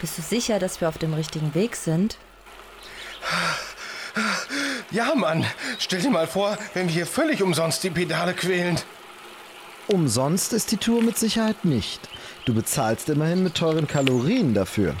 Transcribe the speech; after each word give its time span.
Bist 0.00 0.16
du 0.16 0.22
sicher, 0.22 0.58
dass 0.58 0.80
wir 0.80 0.88
auf 0.88 0.98
dem 0.98 1.12
richtigen 1.12 1.54
Weg 1.54 1.76
sind? 1.76 2.16
Ja, 4.90 5.14
Mann. 5.14 5.44
Stell 5.78 6.00
dir 6.00 6.10
mal 6.10 6.26
vor, 6.26 6.56
wenn 6.74 6.88
wir 6.88 6.94
hier 6.94 7.06
völlig 7.06 7.42
umsonst 7.42 7.84
die 7.84 7.90
Pedale 7.90 8.34
quälen. 8.34 8.80
Umsonst 9.88 10.52
ist 10.52 10.72
die 10.72 10.78
Tour 10.78 11.02
mit 11.02 11.18
Sicherheit 11.18 11.64
nicht. 11.64 12.08
Du 12.44 12.54
bezahlst 12.54 13.08
immerhin 13.08 13.42
mit 13.42 13.56
teuren 13.56 13.86
Kalorien 13.86 14.54
dafür. 14.54 14.94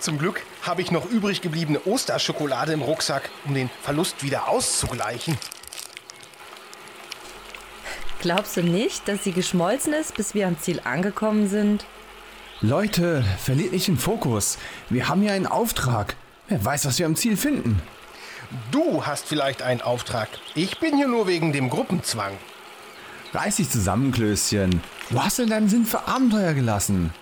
Zum 0.00 0.18
Glück 0.18 0.42
habe 0.62 0.82
ich 0.82 0.90
noch 0.90 1.04
übrig 1.04 1.40
gebliebene 1.40 1.80
Osterschokolade 1.84 2.72
im 2.72 2.82
Rucksack, 2.82 3.30
um 3.44 3.54
den 3.54 3.70
Verlust 3.82 4.22
wieder 4.22 4.48
auszugleichen. 4.48 5.38
Glaubst 8.20 8.56
du 8.56 8.62
nicht, 8.62 9.06
dass 9.06 9.22
sie 9.22 9.32
geschmolzen 9.32 9.92
ist, 9.92 10.14
bis 10.14 10.34
wir 10.34 10.46
am 10.46 10.58
Ziel 10.58 10.80
angekommen 10.82 11.48
sind? 11.48 11.84
Leute, 12.60 13.24
verliert 13.38 13.72
nicht 13.72 13.88
den 13.88 13.98
Fokus. 13.98 14.58
Wir 14.88 15.08
haben 15.08 15.22
hier 15.22 15.32
einen 15.32 15.46
Auftrag. 15.46 16.16
Wer 16.48 16.64
weiß, 16.64 16.86
was 16.86 16.98
wir 16.98 17.06
am 17.06 17.16
Ziel 17.16 17.36
finden. 17.36 17.82
Du 18.70 19.04
hast 19.04 19.26
vielleicht 19.26 19.62
einen 19.62 19.80
Auftrag. 19.80 20.28
Ich 20.54 20.78
bin 20.78 20.96
hier 20.96 21.08
nur 21.08 21.26
wegen 21.26 21.52
dem 21.52 21.68
Gruppenzwang. 21.68 22.32
Reiß 23.32 23.56
dich 23.56 23.70
zusammen, 23.70 24.12
Klößchen. 24.12 24.80
Wo 25.10 25.22
hast 25.22 25.38
du 25.38 25.42
denn 25.42 25.50
deinen 25.50 25.68
Sinn 25.68 25.84
für 25.84 26.06
Abenteuer 26.06 26.54
gelassen? 26.54 27.12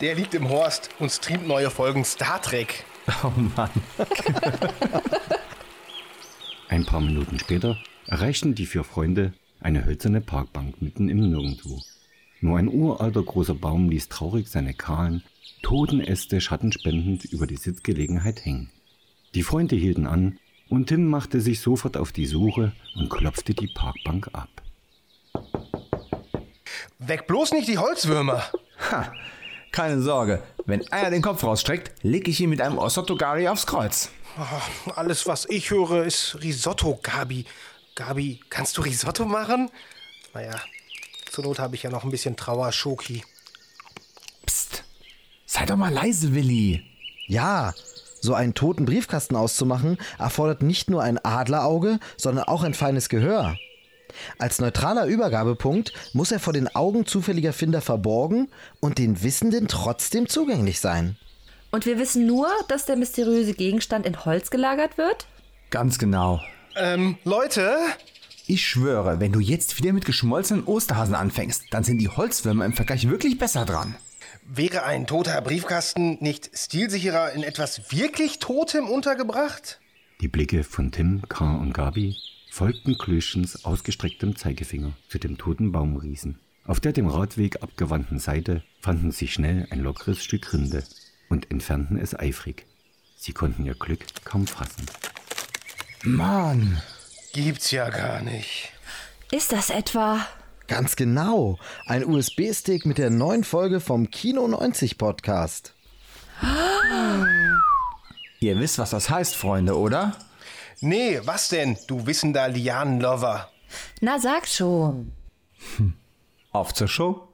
Der 0.00 0.14
liegt 0.14 0.34
im 0.34 0.48
Horst 0.48 0.90
und 0.98 1.10
streamt 1.10 1.48
neue 1.48 1.70
Folgen 1.70 2.04
Star 2.04 2.42
Trek. 2.42 2.84
Oh 3.22 3.32
Mann. 3.56 3.70
Ein 6.68 6.84
paar 6.84 7.00
Minuten 7.00 7.38
später 7.38 7.78
erreichten 8.06 8.54
die 8.54 8.66
vier 8.66 8.84
Freunde 8.84 9.32
eine 9.60 9.84
hölzerne 9.84 10.20
Parkbank 10.20 10.82
mitten 10.82 11.08
im 11.08 11.30
Nirgendwo. 11.30 11.80
Nur 12.44 12.58
ein 12.58 12.68
uralter 12.68 13.22
großer 13.22 13.54
Baum 13.54 13.88
ließ 13.88 14.10
traurig 14.10 14.48
seine 14.48 14.74
kahlen, 14.74 15.24
toten 15.62 16.02
Äste 16.02 16.42
schattenspendend 16.42 17.24
über 17.24 17.46
die 17.46 17.56
Sitzgelegenheit 17.56 18.44
hängen. 18.44 18.70
Die 19.34 19.42
Freunde 19.42 19.76
hielten 19.76 20.06
an 20.06 20.38
und 20.68 20.88
Tim 20.88 21.08
machte 21.08 21.40
sich 21.40 21.60
sofort 21.60 21.96
auf 21.96 22.12
die 22.12 22.26
Suche 22.26 22.74
und 22.96 23.08
klopfte 23.08 23.54
die 23.54 23.72
Parkbank 23.74 24.28
ab. 24.34 24.50
Weg 26.98 27.26
bloß 27.26 27.52
nicht 27.52 27.66
die 27.66 27.78
Holzwürmer. 27.78 28.44
Ha, 28.90 29.10
keine 29.72 30.02
Sorge. 30.02 30.42
Wenn 30.66 30.86
einer 30.92 31.08
den 31.08 31.22
Kopf 31.22 31.44
rausstreckt, 31.44 31.94
leg 32.02 32.28
ich 32.28 32.42
ihn 32.42 32.50
mit 32.50 32.60
einem 32.60 32.76
Osotogari 32.76 33.48
aufs 33.48 33.66
Kreuz. 33.66 34.10
Oh, 34.38 34.90
alles, 34.90 35.26
was 35.26 35.48
ich 35.48 35.70
höre, 35.70 36.04
ist 36.04 36.36
Risotto, 36.42 37.00
Gabi. 37.02 37.46
Gabi, 37.94 38.40
kannst 38.50 38.76
du 38.76 38.82
Risotto 38.82 39.24
machen? 39.24 39.70
Naja, 40.34 40.60
zur 41.34 41.44
Not 41.44 41.58
habe 41.58 41.74
ich 41.74 41.82
ja 41.82 41.90
noch 41.90 42.04
ein 42.04 42.10
bisschen 42.10 42.36
Trauerschoki. 42.36 43.24
Psst. 44.46 44.84
Sei 45.46 45.66
doch 45.66 45.76
mal 45.76 45.92
leise, 45.92 46.32
Willi. 46.32 46.84
Ja, 47.26 47.74
so 48.20 48.34
einen 48.34 48.54
toten 48.54 48.84
Briefkasten 48.84 49.34
auszumachen, 49.34 49.98
erfordert 50.18 50.62
nicht 50.62 50.88
nur 50.88 51.02
ein 51.02 51.22
Adlerauge, 51.24 51.98
sondern 52.16 52.44
auch 52.44 52.62
ein 52.62 52.72
feines 52.72 53.08
Gehör. 53.08 53.56
Als 54.38 54.60
neutraler 54.60 55.06
Übergabepunkt 55.06 55.92
muss 56.12 56.30
er 56.30 56.38
vor 56.38 56.52
den 56.52 56.72
Augen 56.72 57.04
zufälliger 57.04 57.52
Finder 57.52 57.80
verborgen 57.80 58.48
und 58.78 58.98
den 58.98 59.24
Wissenden 59.24 59.66
trotzdem 59.66 60.28
zugänglich 60.28 60.78
sein. 60.78 61.16
Und 61.72 61.84
wir 61.84 61.98
wissen 61.98 62.26
nur, 62.26 62.46
dass 62.68 62.86
der 62.86 62.94
mysteriöse 62.94 63.54
Gegenstand 63.54 64.06
in 64.06 64.24
Holz 64.24 64.50
gelagert 64.50 64.98
wird? 64.98 65.26
Ganz 65.70 65.98
genau. 65.98 66.40
Ähm, 66.76 67.18
Leute? 67.24 67.76
Ich 68.46 68.66
schwöre, 68.66 69.20
wenn 69.20 69.32
du 69.32 69.40
jetzt 69.40 69.78
wieder 69.78 69.94
mit 69.94 70.04
geschmolzenen 70.04 70.64
Osterhasen 70.64 71.14
anfängst, 71.14 71.64
dann 71.70 71.82
sind 71.82 71.96
die 71.96 72.10
Holzwürmer 72.10 72.66
im 72.66 72.74
Vergleich 72.74 73.08
wirklich 73.08 73.38
besser 73.38 73.64
dran. 73.64 73.94
Wäre 74.46 74.82
ein 74.82 75.06
toter 75.06 75.40
Briefkasten 75.40 76.18
nicht 76.20 76.50
stilsicherer 76.52 77.32
in 77.32 77.42
etwas 77.42 77.90
wirklich 77.90 78.40
Totem 78.40 78.86
untergebracht? 78.86 79.80
Die 80.20 80.28
Blicke 80.28 80.62
von 80.62 80.92
Tim, 80.92 81.22
Karl 81.26 81.58
und 81.58 81.72
Gabi 81.72 82.16
folgten 82.50 82.98
Klöschens 82.98 83.64
ausgestrecktem 83.64 84.36
Zeigefinger 84.36 84.92
zu 85.08 85.18
dem 85.18 85.38
toten 85.38 85.72
Baumriesen. 85.72 86.38
Auf 86.66 86.80
der 86.80 86.92
dem 86.92 87.06
Radweg 87.06 87.62
abgewandten 87.62 88.18
Seite 88.18 88.62
fanden 88.80 89.10
sie 89.10 89.28
schnell 89.28 89.66
ein 89.70 89.80
lockeres 89.80 90.22
Stück 90.22 90.52
Rinde 90.52 90.84
und 91.30 91.50
entfernten 91.50 91.96
es 91.96 92.14
eifrig. 92.14 92.66
Sie 93.16 93.32
konnten 93.32 93.64
ihr 93.64 93.74
Glück 93.74 94.04
kaum 94.24 94.46
fassen. 94.46 94.84
Mann. 96.02 96.82
Gibt's 97.34 97.72
ja 97.72 97.90
gar 97.90 98.22
nicht. 98.22 98.72
Ist 99.32 99.50
das 99.50 99.68
etwa? 99.68 100.24
Ganz 100.68 100.94
genau. 100.94 101.58
Ein 101.84 102.04
USB-Stick 102.04 102.86
mit 102.86 102.96
der 102.96 103.10
neuen 103.10 103.42
Folge 103.42 103.80
vom 103.80 104.08
Kino 104.08 104.46
90 104.46 104.98
Podcast. 104.98 105.74
Ihr 108.38 108.60
wisst, 108.60 108.78
was 108.78 108.90
das 108.90 109.10
heißt, 109.10 109.34
Freunde, 109.34 109.76
oder? 109.76 110.16
Nee, 110.78 111.22
was 111.24 111.48
denn, 111.48 111.76
du 111.88 112.06
wissender 112.06 112.48
Lianenlover? 112.48 113.50
Na, 114.00 114.20
sag 114.20 114.46
schon. 114.46 115.10
Auf 116.52 116.72
zur 116.72 116.86
Show. 116.86 117.26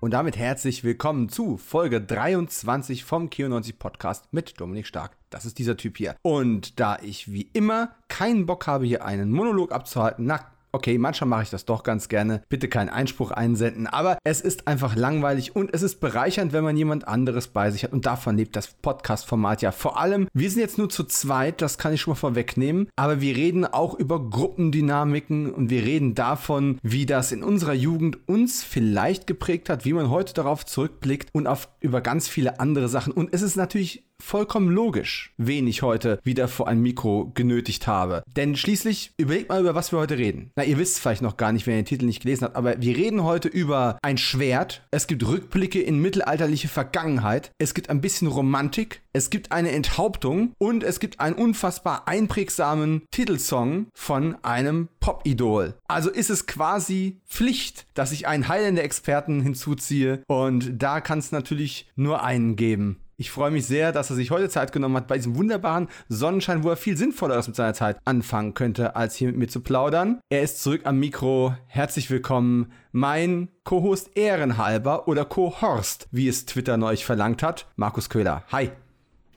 Und 0.00 0.12
damit 0.12 0.38
herzlich 0.38 0.82
willkommen 0.82 1.28
zu 1.28 1.58
Folge 1.58 2.00
23 2.00 3.04
vom 3.04 3.28
Kio90 3.28 3.74
Podcast 3.78 4.32
mit 4.32 4.58
Dominik 4.58 4.86
Stark. 4.86 5.12
Das 5.28 5.44
ist 5.44 5.58
dieser 5.58 5.76
Typ 5.76 5.98
hier. 5.98 6.16
Und 6.22 6.80
da 6.80 6.96
ich 7.02 7.30
wie 7.30 7.50
immer 7.52 7.90
keinen 8.08 8.46
Bock 8.46 8.66
habe, 8.66 8.86
hier 8.86 9.04
einen 9.04 9.30
Monolog 9.30 9.72
abzuhalten, 9.72 10.24
na, 10.24 10.40
Okay, 10.72 10.98
manchmal 10.98 11.28
mache 11.28 11.42
ich 11.42 11.50
das 11.50 11.64
doch 11.64 11.82
ganz 11.82 12.08
gerne. 12.08 12.42
Bitte 12.48 12.68
keinen 12.68 12.90
Einspruch 12.90 13.32
einsenden. 13.32 13.86
Aber 13.86 14.18
es 14.24 14.40
ist 14.40 14.68
einfach 14.68 14.94
langweilig 14.94 15.56
und 15.56 15.74
es 15.74 15.82
ist 15.82 16.00
bereichernd, 16.00 16.52
wenn 16.52 16.64
man 16.64 16.76
jemand 16.76 17.08
anderes 17.08 17.48
bei 17.48 17.70
sich 17.70 17.84
hat. 17.84 17.92
Und 17.92 18.06
davon 18.06 18.36
lebt 18.36 18.54
das 18.54 18.68
Podcast-Format 18.68 19.62
ja 19.62 19.72
vor 19.72 19.98
allem. 19.98 20.28
Wir 20.32 20.50
sind 20.50 20.60
jetzt 20.60 20.78
nur 20.78 20.88
zu 20.88 21.04
zweit, 21.04 21.60
das 21.60 21.76
kann 21.76 21.92
ich 21.92 22.00
schon 22.00 22.12
mal 22.12 22.16
vorwegnehmen. 22.16 22.88
Aber 22.96 23.20
wir 23.20 23.36
reden 23.36 23.64
auch 23.64 23.94
über 23.94 24.20
Gruppendynamiken 24.30 25.52
und 25.52 25.70
wir 25.70 25.82
reden 25.82 26.14
davon, 26.14 26.78
wie 26.82 27.06
das 27.06 27.32
in 27.32 27.42
unserer 27.42 27.74
Jugend 27.74 28.28
uns 28.28 28.62
vielleicht 28.62 29.26
geprägt 29.26 29.68
hat, 29.68 29.84
wie 29.84 29.92
man 29.92 30.10
heute 30.10 30.34
darauf 30.34 30.64
zurückblickt 30.64 31.30
und 31.32 31.46
auf 31.46 31.68
über 31.80 32.00
ganz 32.00 32.28
viele 32.28 32.60
andere 32.60 32.88
Sachen. 32.88 33.12
Und 33.12 33.32
es 33.32 33.42
ist 33.42 33.56
natürlich 33.56 34.04
vollkommen 34.20 34.70
logisch, 34.70 35.32
wen 35.36 35.66
ich 35.66 35.82
heute 35.82 36.20
wieder 36.22 36.48
vor 36.48 36.68
ein 36.68 36.80
Mikro 36.80 37.30
genötigt 37.34 37.86
habe. 37.86 38.22
Denn 38.36 38.56
schließlich, 38.56 39.12
überlegt 39.16 39.48
mal, 39.48 39.60
über 39.60 39.74
was 39.74 39.92
wir 39.92 39.98
heute 39.98 40.18
reden. 40.18 40.50
Na, 40.56 40.64
ihr 40.64 40.78
wisst 40.78 40.98
vielleicht 40.98 41.22
noch 41.22 41.36
gar 41.36 41.52
nicht, 41.52 41.66
wer 41.66 41.76
den 41.76 41.84
Titel 41.84 42.06
nicht 42.06 42.22
gelesen 42.22 42.44
hat, 42.44 42.56
aber 42.56 42.80
wir 42.80 42.96
reden 42.96 43.24
heute 43.24 43.48
über 43.48 43.98
ein 44.02 44.18
Schwert. 44.18 44.86
Es 44.90 45.06
gibt 45.06 45.26
Rückblicke 45.26 45.80
in 45.80 46.00
mittelalterliche 46.00 46.68
Vergangenheit. 46.68 47.52
Es 47.58 47.74
gibt 47.74 47.90
ein 47.90 48.00
bisschen 48.00 48.28
Romantik. 48.28 49.02
Es 49.12 49.30
gibt 49.30 49.52
eine 49.52 49.72
Enthauptung. 49.72 50.52
Und 50.58 50.84
es 50.84 51.00
gibt 51.00 51.20
einen 51.20 51.36
unfassbar 51.36 52.06
einprägsamen 52.06 53.02
Titelsong 53.10 53.86
von 53.94 54.36
einem 54.42 54.88
Pop-Idol. 55.00 55.74
Also 55.88 56.10
ist 56.10 56.30
es 56.30 56.46
quasi 56.46 57.20
Pflicht, 57.28 57.86
dass 57.94 58.12
ich 58.12 58.26
einen 58.26 58.48
Highlander-Experten 58.48 59.40
hinzuziehe. 59.40 60.22
Und 60.26 60.82
da 60.82 61.00
kann 61.00 61.18
es 61.18 61.32
natürlich 61.32 61.90
nur 61.96 62.22
einen 62.22 62.56
geben. 62.56 62.96
Ich 63.20 63.30
freue 63.30 63.50
mich 63.50 63.66
sehr, 63.66 63.92
dass 63.92 64.08
er 64.08 64.16
sich 64.16 64.30
heute 64.30 64.48
Zeit 64.48 64.72
genommen 64.72 64.96
hat 64.96 65.06
bei 65.06 65.18
diesem 65.18 65.36
wunderbaren 65.36 65.88
Sonnenschein, 66.08 66.64
wo 66.64 66.70
er 66.70 66.76
viel 66.76 66.96
Sinnvolleres 66.96 67.48
mit 67.48 67.54
seiner 67.54 67.74
Zeit 67.74 67.98
anfangen 68.06 68.54
könnte, 68.54 68.96
als 68.96 69.14
hier 69.14 69.28
mit 69.28 69.36
mir 69.36 69.46
zu 69.46 69.60
plaudern. 69.60 70.20
Er 70.30 70.40
ist 70.40 70.62
zurück 70.62 70.80
am 70.84 70.98
Mikro. 70.98 71.54
Herzlich 71.66 72.08
willkommen, 72.10 72.72
mein 72.92 73.48
Co-Host 73.64 74.12
Ehrenhalber 74.14 75.06
oder 75.06 75.26
Co-Horst, 75.26 76.08
wie 76.10 76.28
es 76.28 76.46
Twitter 76.46 76.78
neulich 76.78 77.04
verlangt 77.04 77.42
hat, 77.42 77.66
Markus 77.76 78.08
Köhler. 78.08 78.42
Hi. 78.52 78.70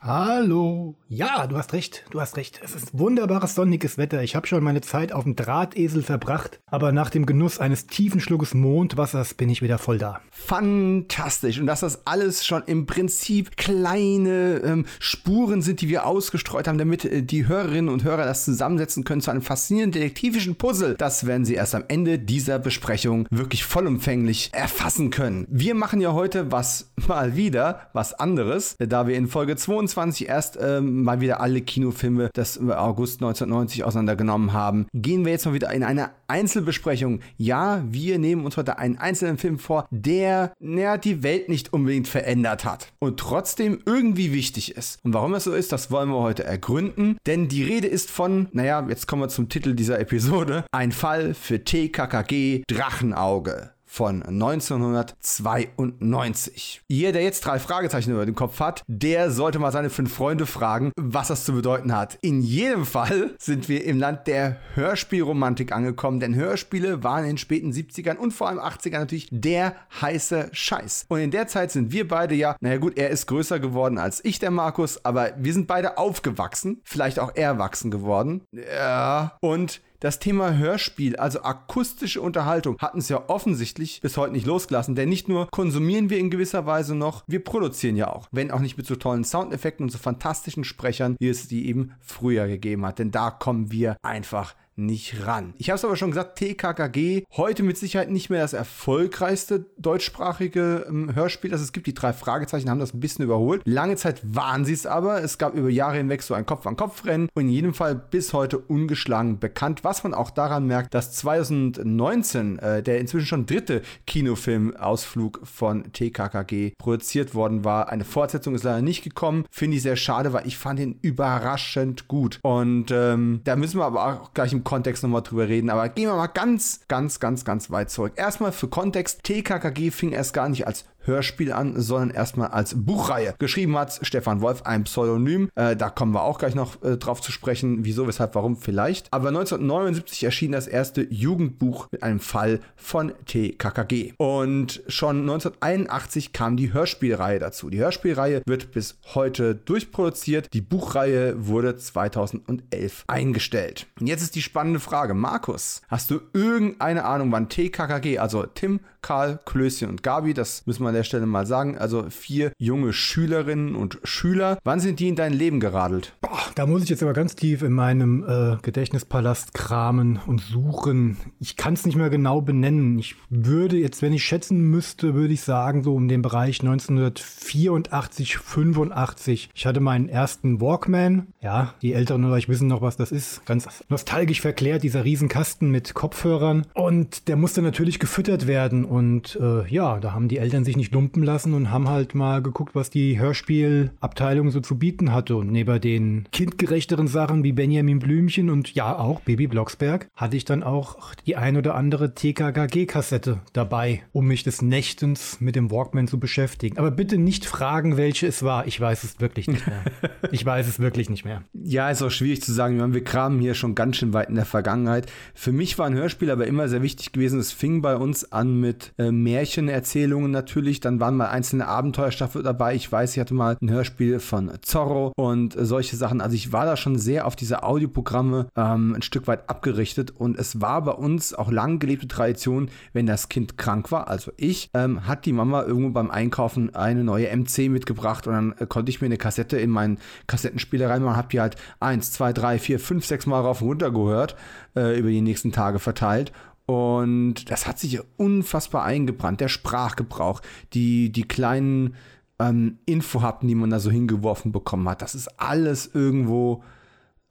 Hallo. 0.05 0.95
Ja, 1.07 1.47
du 1.47 1.57
hast 1.57 1.71
recht, 1.71 2.03
du 2.09 2.19
hast 2.19 2.35
recht. 2.35 2.59
Es 2.61 2.75
ist 2.75 2.97
wunderbares 2.97 3.55
sonniges 3.55 3.97
Wetter. 3.97 4.21
Ich 4.21 4.35
habe 4.35 4.47
schon 4.47 4.61
meine 4.61 4.81
Zeit 4.81 5.13
auf 5.13 5.23
dem 5.23 5.37
Drahtesel 5.37 6.03
verbracht, 6.03 6.59
aber 6.65 6.91
nach 6.91 7.09
dem 7.09 7.25
Genuss 7.25 7.59
eines 7.59 7.87
tiefen 7.87 8.19
Schluckes 8.19 8.53
Mondwassers 8.53 9.33
bin 9.33 9.47
ich 9.49 9.61
wieder 9.61 9.77
voll 9.77 9.99
da. 9.99 10.19
Fantastisch. 10.29 11.57
Und 11.57 11.67
dass 11.67 11.79
das 11.79 12.05
alles 12.05 12.45
schon 12.45 12.63
im 12.65 12.85
Prinzip 12.85 13.55
kleine 13.55 14.61
ähm, 14.65 14.85
Spuren 14.99 15.61
sind, 15.61 15.79
die 15.79 15.87
wir 15.87 16.05
ausgestreut 16.05 16.67
haben, 16.67 16.79
damit 16.79 17.05
äh, 17.05 17.23
die 17.23 17.47
Hörerinnen 17.47 17.87
und 17.87 18.03
Hörer 18.03 18.25
das 18.25 18.43
zusammensetzen 18.43 19.05
können 19.05 19.21
zu 19.21 19.31
einem 19.31 19.41
faszinierenden 19.41 20.01
detektivischen 20.01 20.55
Puzzle. 20.55 20.95
Das 20.95 21.25
werden 21.25 21.45
sie 21.45 21.53
erst 21.53 21.75
am 21.75 21.85
Ende 21.87 22.19
dieser 22.19 22.59
Besprechung 22.59 23.25
wirklich 23.29 23.63
vollumfänglich 23.63 24.49
erfassen 24.51 25.11
können. 25.11 25.47
Wir 25.49 25.75
machen 25.75 26.01
ja 26.01 26.11
heute 26.11 26.51
was 26.51 26.91
mal 27.07 27.37
wieder, 27.37 27.87
was 27.93 28.13
anderes, 28.13 28.75
da 28.79 29.07
wir 29.07 29.15
in 29.15 29.27
Folge 29.27 29.55
22 29.55 29.92
25 29.93 30.27
erst 30.27 30.57
ähm, 30.61 31.03
mal 31.03 31.21
wieder 31.21 31.41
alle 31.41 31.61
Kinofilme 31.61 32.29
des 32.35 32.59
August 32.59 33.21
1990 33.21 33.83
auseinandergenommen 33.83 34.53
haben, 34.53 34.87
gehen 34.93 35.25
wir 35.25 35.31
jetzt 35.31 35.45
mal 35.45 35.53
wieder 35.53 35.71
in 35.71 35.83
eine 35.83 36.11
Einzelbesprechung. 36.27 37.19
Ja, 37.37 37.83
wir 37.87 38.19
nehmen 38.19 38.45
uns 38.45 38.57
heute 38.57 38.77
einen 38.77 38.97
einzelnen 38.97 39.37
Film 39.37 39.59
vor, 39.59 39.87
der 39.91 40.53
naja, 40.59 40.97
die 40.97 41.23
Welt 41.23 41.49
nicht 41.49 41.73
unbedingt 41.73 42.07
verändert 42.07 42.65
hat 42.65 42.91
und 42.99 43.19
trotzdem 43.19 43.79
irgendwie 43.85 44.33
wichtig 44.33 44.75
ist. 44.75 44.99
Und 45.03 45.13
warum 45.13 45.31
das 45.31 45.43
so 45.43 45.53
ist, 45.53 45.71
das 45.71 45.91
wollen 45.91 46.09
wir 46.09 46.19
heute 46.19 46.43
ergründen, 46.43 47.17
denn 47.25 47.47
die 47.47 47.63
Rede 47.63 47.87
ist 47.87 48.09
von, 48.09 48.47
naja, 48.51 48.85
jetzt 48.89 49.07
kommen 49.07 49.21
wir 49.21 49.29
zum 49.29 49.49
Titel 49.49 49.73
dieser 49.73 49.99
Episode, 49.99 50.65
ein 50.71 50.91
Fall 50.91 51.33
für 51.33 51.63
TKKG 51.63 52.63
Drachenauge 52.67 53.72
von 53.93 54.23
1992. 54.23 56.81
Jeder, 56.87 57.11
der 57.11 57.21
jetzt 57.21 57.45
drei 57.45 57.59
Fragezeichen 57.59 58.11
über 58.11 58.25
den 58.25 58.33
Kopf 58.33 58.59
hat, 58.59 58.81
der 58.87 59.29
sollte 59.29 59.59
mal 59.59 59.71
seine 59.71 59.91
fünf 59.91 60.11
Freunde 60.11 60.47
fragen, 60.47 60.91
was 60.95 61.27
das 61.27 61.45
zu 61.45 61.53
bedeuten 61.53 61.95
hat. 61.95 62.17
In 62.21 62.41
jedem 62.41 62.87
Fall 62.87 63.35
sind 63.37 63.69
wir 63.69 63.85
im 63.85 63.99
Land 63.99 64.25
der 64.25 64.57
Hörspielromantik 64.73 65.71
angekommen, 65.71 66.19
denn 66.19 66.33
Hörspiele 66.33 67.03
waren 67.03 67.25
in 67.25 67.33
den 67.33 67.37
späten 67.37 67.71
70ern 67.71 68.15
und 68.15 68.31
vor 68.31 68.49
allem 68.49 68.57
80ern 68.57 68.97
natürlich 68.97 69.27
der 69.29 69.75
heiße 70.01 70.49
Scheiß. 70.51 71.05
Und 71.09 71.19
in 71.19 71.29
der 71.29 71.47
Zeit 71.47 71.71
sind 71.71 71.91
wir 71.91 72.07
beide 72.07 72.33
ja, 72.33 72.55
naja 72.61 72.77
gut, 72.77 72.97
er 72.97 73.11
ist 73.11 73.27
größer 73.27 73.59
geworden 73.59 73.99
als 73.99 74.25
ich, 74.25 74.39
der 74.39 74.49
Markus, 74.49 75.05
aber 75.05 75.33
wir 75.37 75.53
sind 75.53 75.67
beide 75.67 75.99
aufgewachsen, 75.99 76.81
vielleicht 76.83 77.19
auch 77.19 77.35
erwachsen 77.35 77.91
geworden. 77.91 78.41
Ja, 78.53 79.37
und 79.39 79.81
das 80.03 80.19
Thema 80.19 80.57
Hörspiel, 80.57 81.15
also 81.15 81.43
akustische 81.43 82.21
Unterhaltung, 82.21 82.77
hat 82.79 82.93
uns 82.93 83.07
ja 83.07 83.23
offensichtlich 83.29 84.01
bis 84.01 84.17
heute 84.17 84.33
nicht 84.33 84.45
losgelassen, 84.45 84.95
denn 84.95 85.07
nicht 85.07 85.29
nur 85.29 85.47
konsumieren 85.49 86.09
wir 86.09 86.17
in 86.17 86.29
gewisser 86.29 86.65
Weise 86.65 86.93
noch, 86.93 87.23
wir 87.25 87.41
produzieren 87.41 87.95
ja 87.95 88.11
auch. 88.11 88.27
Wenn 88.31 88.51
auch 88.51 88.59
nicht 88.59 88.75
mit 88.75 88.85
so 88.85 88.97
tollen 88.97 89.23
Soundeffekten 89.23 89.85
und 89.85 89.91
so 89.91 89.97
fantastischen 89.97 90.65
Sprechern, 90.65 91.15
wie 91.19 91.29
es 91.29 91.47
die 91.47 91.67
eben 91.67 91.93
früher 92.01 92.47
gegeben 92.47 92.85
hat. 92.85 92.99
Denn 92.99 93.11
da 93.11 93.31
kommen 93.31 93.71
wir 93.71 93.95
einfach 94.01 94.55
nicht 94.75 95.25
ran. 95.25 95.53
Ich 95.57 95.69
habe 95.69 95.77
es 95.77 95.85
aber 95.85 95.95
schon 95.95 96.11
gesagt, 96.11 96.37
TKKG, 96.37 97.25
heute 97.33 97.63
mit 97.63 97.77
Sicherheit 97.77 98.09
nicht 98.09 98.29
mehr 98.29 98.41
das 98.41 98.53
erfolgreichste 98.53 99.65
deutschsprachige 99.77 100.85
ähm, 100.87 101.13
Hörspiel, 101.13 101.51
das 101.51 101.61
es 101.61 101.73
gibt. 101.73 101.87
Die 101.87 101.93
drei 101.93 102.13
Fragezeichen 102.13 102.69
haben 102.69 102.79
das 102.79 102.93
ein 102.93 102.99
bisschen 102.99 103.25
überholt. 103.25 103.61
Lange 103.65 103.95
Zeit 103.95 104.21
waren 104.23 104.65
sie 104.65 104.73
es 104.73 104.85
aber. 104.85 105.21
Es 105.23 105.37
gab 105.37 105.53
über 105.53 105.69
Jahre 105.69 105.97
hinweg 105.97 106.23
so 106.23 106.33
ein 106.33 106.45
Kopf-an-Kopf-Rennen 106.45 107.29
und 107.33 107.43
in 107.43 107.49
jedem 107.49 107.73
Fall 107.73 107.95
bis 107.95 108.33
heute 108.33 108.57
ungeschlagen 108.57 109.39
bekannt, 109.39 109.83
was 109.83 110.03
man 110.03 110.13
auch 110.13 110.31
daran 110.31 110.65
merkt, 110.65 110.93
dass 110.93 111.11
2019 111.13 112.59
äh, 112.59 112.83
der 112.83 112.99
inzwischen 112.99 113.27
schon 113.27 113.45
dritte 113.45 113.81
Kinofilmausflug 114.07 115.41
von 115.43 115.91
TKKG 115.91 116.73
produziert 116.77 117.35
worden 117.35 117.63
war. 117.63 117.89
Eine 117.89 118.05
Fortsetzung 118.05 118.55
ist 118.55 118.63
leider 118.63 118.81
nicht 118.81 119.03
gekommen. 119.03 119.45
Finde 119.51 119.77
ich 119.77 119.83
sehr 119.83 119.95
schade, 119.95 120.33
weil 120.33 120.47
ich 120.47 120.57
fand 120.57 120.79
ihn 120.79 120.97
überraschend 121.01 122.07
gut. 122.07 122.39
Und 122.41 122.91
ähm, 122.91 123.41
da 123.43 123.55
müssen 123.55 123.79
wir 123.79 123.85
aber 123.85 124.21
auch 124.21 124.33
gleich 124.33 124.53
im 124.53 124.62
Kontext 124.63 125.03
nochmal 125.03 125.21
drüber 125.21 125.47
reden, 125.47 125.69
aber 125.69 125.89
gehen 125.89 126.07
wir 126.07 126.15
mal 126.15 126.27
ganz, 126.27 126.81
ganz, 126.87 127.19
ganz, 127.19 127.45
ganz 127.45 127.71
weit 127.71 127.89
zurück. 127.89 128.13
Erstmal 128.15 128.51
für 128.51 128.67
Kontext, 128.67 129.23
TKKG 129.23 129.91
fing 129.91 130.11
erst 130.11 130.33
gar 130.33 130.49
nicht 130.49 130.67
als 130.67 130.85
Hörspiel 131.03 131.51
an, 131.51 131.79
sondern 131.79 132.09
erstmal 132.11 132.49
als 132.49 132.75
Buchreihe. 132.75 133.35
Geschrieben 133.39 133.77
hat 133.77 133.99
Stefan 134.01 134.41
Wolf, 134.41 134.63
ein 134.63 134.83
Pseudonym. 134.83 135.49
Äh, 135.55 135.75
da 135.75 135.89
kommen 135.89 136.13
wir 136.13 136.23
auch 136.23 136.39
gleich 136.39 136.55
noch 136.55 136.81
äh, 136.83 136.97
drauf 136.97 137.21
zu 137.21 137.31
sprechen, 137.31 137.85
wieso, 137.85 138.07
weshalb, 138.07 138.35
warum 138.35 138.57
vielleicht. 138.57 139.07
Aber 139.11 139.29
1979 139.29 140.23
erschien 140.23 140.51
das 140.51 140.67
erste 140.67 141.01
Jugendbuch 141.03 141.87
mit 141.91 142.03
einem 142.03 142.19
Fall 142.19 142.59
von 142.75 143.13
TKKG. 143.25 144.13
Und 144.17 144.81
schon 144.87 145.21
1981 145.21 146.33
kam 146.33 146.57
die 146.57 146.73
Hörspielreihe 146.73 147.39
dazu. 147.39 147.69
Die 147.69 147.79
Hörspielreihe 147.79 148.41
wird 148.45 148.71
bis 148.71 148.97
heute 149.13 149.55
durchproduziert. 149.55 150.53
Die 150.53 150.61
Buchreihe 150.61 151.47
wurde 151.47 151.75
2011 151.75 153.05
eingestellt. 153.07 153.87
Und 153.99 154.07
jetzt 154.07 154.21
ist 154.21 154.35
die 154.35 154.41
spannende 154.41 154.79
Frage. 154.79 155.13
Markus, 155.13 155.81
hast 155.87 156.11
du 156.11 156.21
irgendeine 156.33 157.05
Ahnung, 157.05 157.31
wann 157.31 157.49
TKKG, 157.49 158.19
also 158.19 158.43
Tim, 158.45 158.79
Karl, 159.03 159.39
Klößchen 159.45 159.89
und 159.89 160.01
Gabi, 160.01 160.33
das 160.33 160.65
müssen 160.65 160.83
wir 160.83 160.87
an 160.87 160.95
der 160.95 161.03
Stelle 161.03 161.27
mal 161.27 161.45
sagen, 161.45 161.77
also 161.77 162.09
vier 162.09 162.51
junge 162.57 162.93
Schülerinnen 162.93 163.75
und 163.75 163.99
Schüler, 164.03 164.57
wann 164.63 164.79
sind 164.79 164.99
die 164.99 165.09
in 165.09 165.15
dein 165.15 165.33
Leben 165.33 165.59
geradelt? 165.59 166.15
Boah, 166.21 166.39
da 166.55 166.65
muss 166.65 166.83
ich 166.83 166.89
jetzt 166.89 167.03
aber 167.03 167.13
ganz 167.13 167.35
tief 167.35 167.61
in 167.61 167.73
meinem 167.73 168.23
äh, 168.27 168.57
Gedächtnispalast 168.61 169.53
kramen 169.53 170.19
und 170.25 170.39
suchen. 170.39 171.17
Ich 171.39 171.57
kann 171.57 171.73
es 171.73 171.85
nicht 171.85 171.95
mehr 171.95 172.09
genau 172.09 172.41
benennen. 172.41 172.97
Ich 172.97 173.15
würde 173.29 173.77
jetzt, 173.77 174.01
wenn 174.01 174.13
ich 174.13 174.23
schätzen 174.23 174.61
müsste, 174.61 175.13
würde 175.13 175.33
ich 175.33 175.41
sagen, 175.41 175.83
so 175.83 175.93
um 175.93 176.07
den 176.07 176.21
Bereich 176.21 176.61
1984, 176.61 178.37
85. 178.37 179.49
Ich 179.53 179.65
hatte 179.65 179.81
meinen 179.81 180.07
ersten 180.07 180.61
Walkman. 180.61 181.27
Ja, 181.41 181.73
die 181.81 181.93
Älteren 181.93 182.23
oder 182.23 182.37
ich 182.37 182.47
wissen 182.49 182.69
noch, 182.69 182.81
was 182.81 182.95
das 182.95 183.11
ist. 183.11 183.45
Ganz 183.45 183.67
nostalgisch 183.89 184.41
verklärt, 184.41 184.83
dieser 184.83 185.03
Riesenkasten 185.03 185.69
mit 185.69 185.93
Kopfhörern. 185.93 186.65
Und 186.73 187.27
der 187.27 187.35
musste 187.35 187.61
natürlich 187.61 187.99
gefüttert 187.99 188.47
werden. 188.47 188.85
Und 188.93 189.39
äh, 189.41 189.67
ja, 189.69 189.99
da 189.99 190.13
haben 190.13 190.27
die 190.27 190.37
Eltern 190.37 190.63
sich 190.63 190.77
nicht 190.77 190.93
lumpen 190.93 191.23
lassen 191.23 191.55
und 191.55 191.71
haben 191.71 191.89
halt 191.89 192.13
mal 192.13 192.43
geguckt, 192.43 192.75
was 192.75 192.91
die 192.91 193.19
Hörspielabteilung 193.19 194.51
so 194.51 194.59
zu 194.59 194.77
bieten 194.77 195.11
hatte. 195.11 195.35
Und 195.35 195.51
neben 195.51 195.81
den 195.81 196.27
kindgerechteren 196.31 197.07
Sachen 197.07 197.43
wie 197.43 197.53
Benjamin 197.53 197.97
Blümchen 197.97 198.51
und 198.51 198.75
ja 198.75 198.95
auch 198.95 199.21
Baby 199.21 199.47
Blocksberg 199.47 200.09
hatte 200.15 200.37
ich 200.37 200.45
dann 200.45 200.61
auch 200.61 201.15
die 201.25 201.35
ein 201.35 201.57
oder 201.57 201.73
andere 201.73 202.13
TKKG-Kassette 202.13 203.39
dabei, 203.51 204.03
um 204.11 204.27
mich 204.27 204.43
des 204.43 204.61
Nächtens 204.61 205.41
mit 205.41 205.55
dem 205.55 205.71
Walkman 205.71 206.07
zu 206.07 206.19
beschäftigen. 206.19 206.77
Aber 206.77 206.91
bitte 206.91 207.17
nicht 207.17 207.47
fragen, 207.47 207.97
welche 207.97 208.27
es 208.27 208.43
war. 208.43 208.67
Ich 208.67 208.79
weiß 208.79 209.03
es 209.03 209.19
wirklich 209.19 209.47
nicht 209.47 209.65
mehr. 209.65 209.81
ich 210.31 210.45
weiß 210.45 210.67
es 210.67 210.77
wirklich 210.77 211.09
nicht 211.09 211.25
mehr. 211.25 211.41
Ja, 211.55 211.89
ist 211.89 212.03
auch 212.03 212.11
schwierig 212.11 212.43
zu 212.43 212.53
sagen. 212.53 212.77
Meine, 212.77 212.93
wir 212.93 213.03
kramen 213.03 213.39
hier 213.39 213.55
schon 213.55 213.73
ganz 213.73 213.97
schön 213.97 214.13
weit 214.13 214.29
in 214.29 214.35
der 214.35 214.45
Vergangenheit. 214.45 215.11
Für 215.33 215.51
mich 215.51 215.79
war 215.79 215.87
ein 215.87 215.95
Hörspiel 215.95 216.29
aber 216.29 216.45
immer 216.45 216.69
sehr 216.69 216.83
wichtig 216.83 217.11
gewesen. 217.11 217.39
Es 217.39 217.51
fing 217.51 217.81
bei 217.81 217.95
uns 217.95 218.31
an 218.31 218.59
mit 218.59 218.82
äh, 218.97 219.11
Märchenerzählungen 219.11 220.31
natürlich. 220.31 220.79
Dann 220.79 220.99
waren 220.99 221.15
mal 221.15 221.27
einzelne 221.27 221.67
Abenteuerstaffeln 221.67 222.43
dabei. 222.43 222.75
Ich 222.75 222.91
weiß, 222.91 223.13
ich 223.13 223.19
hatte 223.19 223.33
mal 223.33 223.57
ein 223.61 223.71
Hörspiel 223.71 224.19
von 224.19 224.51
Zorro 224.61 225.11
und 225.15 225.55
äh, 225.55 225.65
solche 225.65 225.95
Sachen. 225.95 226.21
Also 226.21 226.35
ich 226.35 226.51
war 226.51 226.65
da 226.65 226.77
schon 226.77 226.97
sehr 226.97 227.27
auf 227.27 227.35
diese 227.35 227.63
Audioprogramme 227.63 228.47
ähm, 228.55 228.95
ein 228.95 229.01
Stück 229.01 229.27
weit 229.27 229.49
abgerichtet. 229.49 230.11
Und 230.11 230.37
es 230.37 230.61
war 230.61 230.83
bei 230.83 230.91
uns 230.91 231.33
auch 231.33 231.51
lang 231.51 231.79
gelebte 231.79 232.07
Tradition, 232.07 232.69
wenn 232.93 233.05
das 233.05 233.29
Kind 233.29 233.57
krank 233.57 233.91
war, 233.91 234.07
also 234.07 234.31
ich, 234.37 234.69
ähm, 234.73 235.07
hat 235.07 235.25
die 235.25 235.33
Mama 235.33 235.63
irgendwo 235.63 235.91
beim 235.91 236.11
Einkaufen 236.11 236.73
eine 236.75 237.03
neue 237.03 237.35
MC 237.35 237.69
mitgebracht 237.69 238.27
und 238.27 238.33
dann 238.33 238.55
äh, 238.59 238.65
konnte 238.65 238.89
ich 238.89 239.01
mir 239.01 239.05
eine 239.05 239.17
Kassette 239.17 239.57
in 239.57 239.69
meinen 239.69 239.97
Kassettenspieler 240.27 240.89
reinmachen, 240.89 241.17
hab 241.17 241.29
die 241.29 241.41
halt 241.41 241.55
eins, 241.79 242.11
zwei, 242.11 242.33
drei, 242.33 242.59
vier, 242.59 242.79
fünf, 242.79 243.05
sechs 243.05 243.25
Mal 243.25 243.41
rauf 243.41 243.61
und 243.61 243.67
runter 243.69 243.91
gehört, 243.91 244.35
äh, 244.75 244.97
über 244.97 245.09
die 245.09 245.21
nächsten 245.21 245.51
Tage 245.51 245.79
verteilt. 245.79 246.31
Und 246.65 247.49
das 247.51 247.67
hat 247.67 247.79
sich 247.79 247.99
unfassbar 248.17 248.83
eingebrannt. 248.83 249.41
Der 249.41 249.49
Sprachgebrauch, 249.49 250.41
die, 250.73 251.11
die 251.11 251.23
kleinen 251.23 251.95
ähm, 252.39 252.79
Infohappen, 252.85 253.47
die 253.47 253.55
man 253.55 253.69
da 253.69 253.79
so 253.79 253.91
hingeworfen 253.91 254.51
bekommen 254.51 254.87
hat, 254.87 255.01
das 255.01 255.15
ist 255.15 255.39
alles 255.39 255.89
irgendwo, 255.93 256.63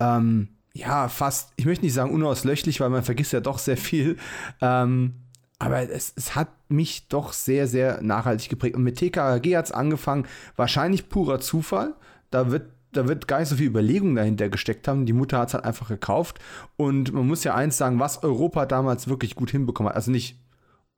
ähm, 0.00 0.48
ja, 0.74 1.08
fast, 1.08 1.52
ich 1.56 1.66
möchte 1.66 1.84
nicht 1.84 1.94
sagen 1.94 2.12
unauslöchlich, 2.12 2.80
weil 2.80 2.90
man 2.90 3.02
vergisst 3.04 3.32
ja 3.32 3.40
doch 3.40 3.58
sehr 3.58 3.76
viel. 3.76 4.16
Ähm, 4.60 5.14
aber 5.58 5.88
es, 5.90 6.12
es, 6.16 6.34
hat 6.34 6.48
mich 6.68 7.08
doch 7.08 7.32
sehr, 7.32 7.68
sehr 7.68 8.02
nachhaltig 8.02 8.48
geprägt. 8.48 8.74
Und 8.74 8.82
mit 8.82 8.98
TKG 8.98 9.56
hat 9.56 9.66
es 9.66 9.72
angefangen, 9.72 10.26
wahrscheinlich 10.56 11.08
purer 11.08 11.38
Zufall. 11.38 11.94
Da 12.30 12.50
wird 12.50 12.71
da 12.92 13.08
wird 13.08 13.28
gar 13.28 13.40
nicht 13.40 13.48
so 13.48 13.56
viel 13.56 13.66
Überlegung 13.66 14.14
dahinter 14.14 14.48
gesteckt 14.48 14.86
haben. 14.88 15.06
Die 15.06 15.12
Mutter 15.12 15.38
hat 15.38 15.48
es 15.48 15.54
halt 15.54 15.64
einfach 15.64 15.88
gekauft. 15.88 16.38
Und 16.76 17.12
man 17.12 17.26
muss 17.26 17.44
ja 17.44 17.54
eins 17.54 17.78
sagen, 17.78 17.98
was 17.98 18.22
Europa 18.22 18.66
damals 18.66 19.08
wirklich 19.08 19.34
gut 19.34 19.50
hinbekommen 19.50 19.90
hat. 19.90 19.96
Also 19.96 20.10
nicht 20.10 20.38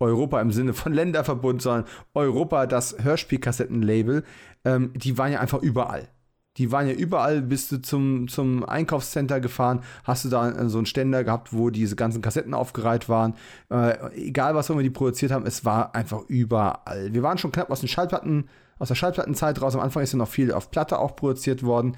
Europa 0.01 0.41
im 0.41 0.53
Sinne 0.53 0.75
von 0.75 0.93
Länderverbund, 0.93 1.63
sondern 1.63 1.85
Europa, 2.15 2.67
das 2.67 2.97
Hörspielkassettenlabel. 3.03 4.25
Ähm, 4.65 4.93
die 4.95 5.17
waren 5.19 5.33
ja 5.33 5.41
einfach 5.41 5.63
überall. 5.63 6.09
Die 6.57 6.71
waren 6.71 6.87
ja 6.87 6.95
überall, 6.95 7.43
bist 7.43 7.73
du 7.73 7.83
zum, 7.83 8.29
zum 8.29 8.65
Einkaufscenter 8.65 9.41
gefahren, 9.41 9.81
hast 10.05 10.25
du 10.25 10.29
da 10.29 10.69
so 10.69 10.79
einen 10.79 10.87
Ständer 10.87 11.25
gehabt, 11.25 11.53
wo 11.53 11.71
diese 11.71 11.97
ganzen 11.97 12.23
Kassetten 12.23 12.55
aufgereiht 12.55 13.09
waren. 13.09 13.35
Äh, 13.71 14.13
egal, 14.15 14.55
was 14.55 14.71
wir 14.71 14.81
die 14.81 14.91
produziert 14.91 15.33
haben, 15.33 15.47
es 15.47 15.65
war 15.65 15.97
einfach 15.97 16.23
überall. 16.29 17.13
Wir 17.13 17.25
waren 17.25 17.39
schon 17.39 17.51
knapp 17.51 17.71
aus 17.71 17.81
den 17.81 17.89
Schallplatten 17.89 18.49
aus 18.79 18.89
der 18.89 18.95
Schallplattenzeit 18.95 19.61
raus. 19.61 19.75
Am 19.75 19.81
Anfang 19.81 20.03
ist 20.03 20.13
ja 20.13 20.19
noch 20.19 20.29
viel 20.29 20.53
auf 20.53 20.71
Platte 20.71 20.99
auch 20.99 21.17
produziert 21.17 21.63
worden. 21.63 21.97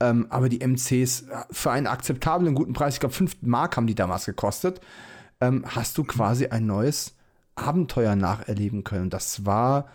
Ähm, 0.00 0.26
aber 0.28 0.48
die 0.48 0.60
MCs 0.66 1.26
für 1.50 1.70
einen 1.70 1.86
akzeptablen, 1.86 2.54
guten 2.54 2.74
Preis, 2.74 2.94
ich 2.94 3.00
glaube 3.00 3.14
5 3.14 3.38
Mark 3.42 3.76
haben 3.76 3.86
die 3.86 3.94
damals 3.94 4.26
gekostet, 4.26 4.80
ähm, 5.40 5.64
hast 5.66 5.96
du 5.96 6.04
quasi 6.04 6.48
ein 6.48 6.66
neues 6.66 7.14
Abenteuer 7.54 8.14
nacherleben 8.14 8.84
können. 8.84 9.08
Das 9.08 9.46
war, 9.46 9.88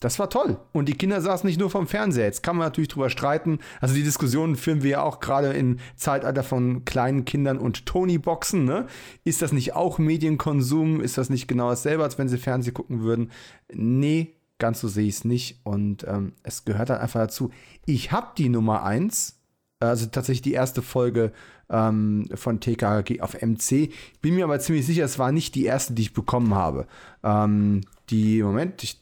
das 0.00 0.18
war 0.18 0.28
toll. 0.28 0.58
Und 0.72 0.88
die 0.88 0.94
Kinder 0.94 1.20
saßen 1.20 1.46
nicht 1.46 1.60
nur 1.60 1.70
vom 1.70 1.86
Fernseher. 1.86 2.24
Jetzt 2.24 2.42
kann 2.42 2.56
man 2.56 2.66
natürlich 2.66 2.88
drüber 2.88 3.10
streiten. 3.10 3.60
Also 3.80 3.94
die 3.94 4.02
Diskussionen 4.02 4.56
führen 4.56 4.82
wir 4.82 4.90
ja 4.90 5.02
auch 5.02 5.20
gerade 5.20 5.52
im 5.52 5.78
Zeitalter 5.94 6.42
von 6.42 6.84
kleinen 6.84 7.24
Kindern 7.24 7.58
und 7.58 7.86
Tony-Boxen. 7.86 8.64
Ne? 8.64 8.86
Ist 9.22 9.42
das 9.42 9.52
nicht 9.52 9.74
auch 9.74 9.98
Medienkonsum? 9.98 11.00
Ist 11.00 11.16
das 11.16 11.30
nicht 11.30 11.46
genau 11.46 11.70
dasselbe, 11.70 12.02
als 12.02 12.18
wenn 12.18 12.28
sie 12.28 12.38
Fernsehen 12.38 12.74
gucken 12.74 13.02
würden? 13.02 13.30
Nee, 13.72 14.34
ganz 14.58 14.80
so 14.80 14.88
sehe 14.88 15.06
ich 15.06 15.16
es 15.16 15.24
nicht. 15.24 15.60
Und 15.64 16.04
ähm, 16.06 16.32
es 16.42 16.64
gehört 16.64 16.90
halt 16.90 17.00
einfach 17.00 17.20
dazu. 17.20 17.50
Ich 17.86 18.12
habe 18.12 18.28
die 18.36 18.48
Nummer 18.48 18.84
1, 18.84 19.38
also 19.80 20.06
tatsächlich 20.06 20.42
die 20.42 20.52
erste 20.52 20.82
Folge 20.82 21.32
ähm, 21.70 22.28
von 22.34 22.60
TKG 22.60 23.20
auf 23.20 23.40
MC. 23.40 23.72
Ich 23.72 24.20
bin 24.20 24.34
mir 24.34 24.44
aber 24.44 24.58
ziemlich 24.60 24.86
sicher, 24.86 25.04
es 25.04 25.18
war 25.18 25.32
nicht 25.32 25.54
die 25.54 25.64
erste, 25.64 25.94
die 25.94 26.02
ich 26.02 26.12
bekommen 26.12 26.54
habe. 26.54 26.86
Ähm, 27.22 27.82
die, 28.10 28.42
Moment, 28.42 28.82
ich, 28.82 29.00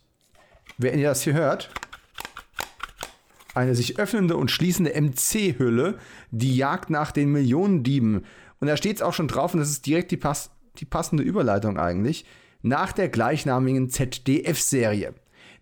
wenn 0.78 0.98
ihr 0.98 1.08
das 1.08 1.22
hier 1.22 1.34
hört, 1.34 1.70
eine 3.54 3.75
sich 3.75 3.98
öffnende 3.98 4.36
und 4.36 4.50
schließende 4.50 4.92
MC-Hülle, 5.00 5.98
die 6.30 6.56
Jagd 6.56 6.90
nach 6.90 7.10
den 7.10 7.32
Millionendieben. 7.32 8.25
Und 8.60 8.66
da 8.68 8.76
steht 8.76 8.96
es 8.96 9.02
auch 9.02 9.14
schon 9.14 9.28
drauf, 9.28 9.54
und 9.54 9.60
das 9.60 9.70
ist 9.70 9.86
direkt 9.86 10.10
die, 10.10 10.18
pass 10.18 10.50
die 10.78 10.84
passende 10.84 11.22
Überleitung 11.22 11.78
eigentlich, 11.78 12.26
nach 12.60 12.92
der 12.92 13.08
gleichnamigen 13.08 13.88
ZDF-Serie. 13.88 15.14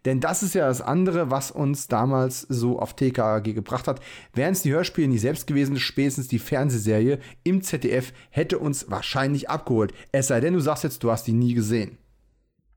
Denn 0.04 0.20
das 0.20 0.42
ist 0.42 0.54
ja 0.54 0.66
das 0.66 0.82
andere, 0.82 1.30
was 1.30 1.50
uns 1.50 1.88
damals 1.88 2.42
so 2.42 2.78
auf 2.78 2.94
TKG 2.94 3.54
gebracht 3.54 3.88
hat. 3.88 4.00
Wären 4.34 4.52
es 4.52 4.62
die 4.62 4.73
Hörspiele 4.73 5.08
nie 5.08 5.18
selbst 5.18 5.46
gewesen, 5.46 5.78
spätestens 5.78 6.28
die 6.28 6.38
Fernsehserie 6.38 7.18
im 7.42 7.62
ZDF 7.62 8.12
hätte 8.30 8.58
uns 8.58 8.90
wahrscheinlich 8.90 9.49
abgeholt. 9.49 9.94
Es 10.12 10.28
sei 10.28 10.40
denn, 10.40 10.54
du 10.54 10.61
sagst 10.61 10.84
jetzt, 10.84 11.02
du 11.02 11.11
hast 11.11 11.26
die 11.26 11.32
nie 11.32 11.54
gesehen. 11.54 11.99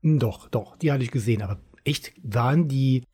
Doch, 0.02 0.48
doch, 0.48 0.76
die 0.76 0.90
hatte 0.90 1.04
ich 1.04 1.10
gesehen. 1.10 1.42
Aber 1.42 1.58
echt, 1.84 2.12
waren 2.22 2.68
die 2.68 3.04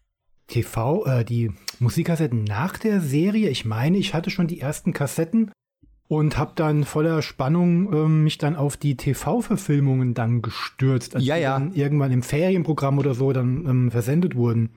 TV, 0.46 1.04
äh, 1.06 1.24
die 1.24 1.52
Musikkassetten 1.80 2.44
nach 2.44 2.78
der 2.78 3.00
Serie? 3.00 3.48
Ich 3.48 3.64
meine, 3.64 3.98
ich 3.98 4.14
hatte 4.14 4.30
schon 4.30 4.46
die 4.46 4.60
ersten 4.60 4.92
Kassetten 4.92 5.50
und 6.16 6.38
habe 6.38 6.52
dann 6.54 6.84
voller 6.84 7.22
Spannung 7.22 7.92
ähm, 7.92 8.24
mich 8.24 8.38
dann 8.38 8.56
auf 8.56 8.76
die 8.76 8.96
TV-Verfilmungen 8.96 10.14
dann 10.14 10.42
gestürzt, 10.42 11.14
als 11.14 11.24
ja, 11.24 11.36
ja. 11.36 11.58
die 11.58 11.64
dann 11.64 11.74
irgendwann 11.74 12.12
im 12.12 12.22
Ferienprogramm 12.22 12.98
oder 12.98 13.14
so 13.14 13.32
dann 13.32 13.66
ähm, 13.66 13.90
versendet 13.90 14.34
wurden. 14.34 14.70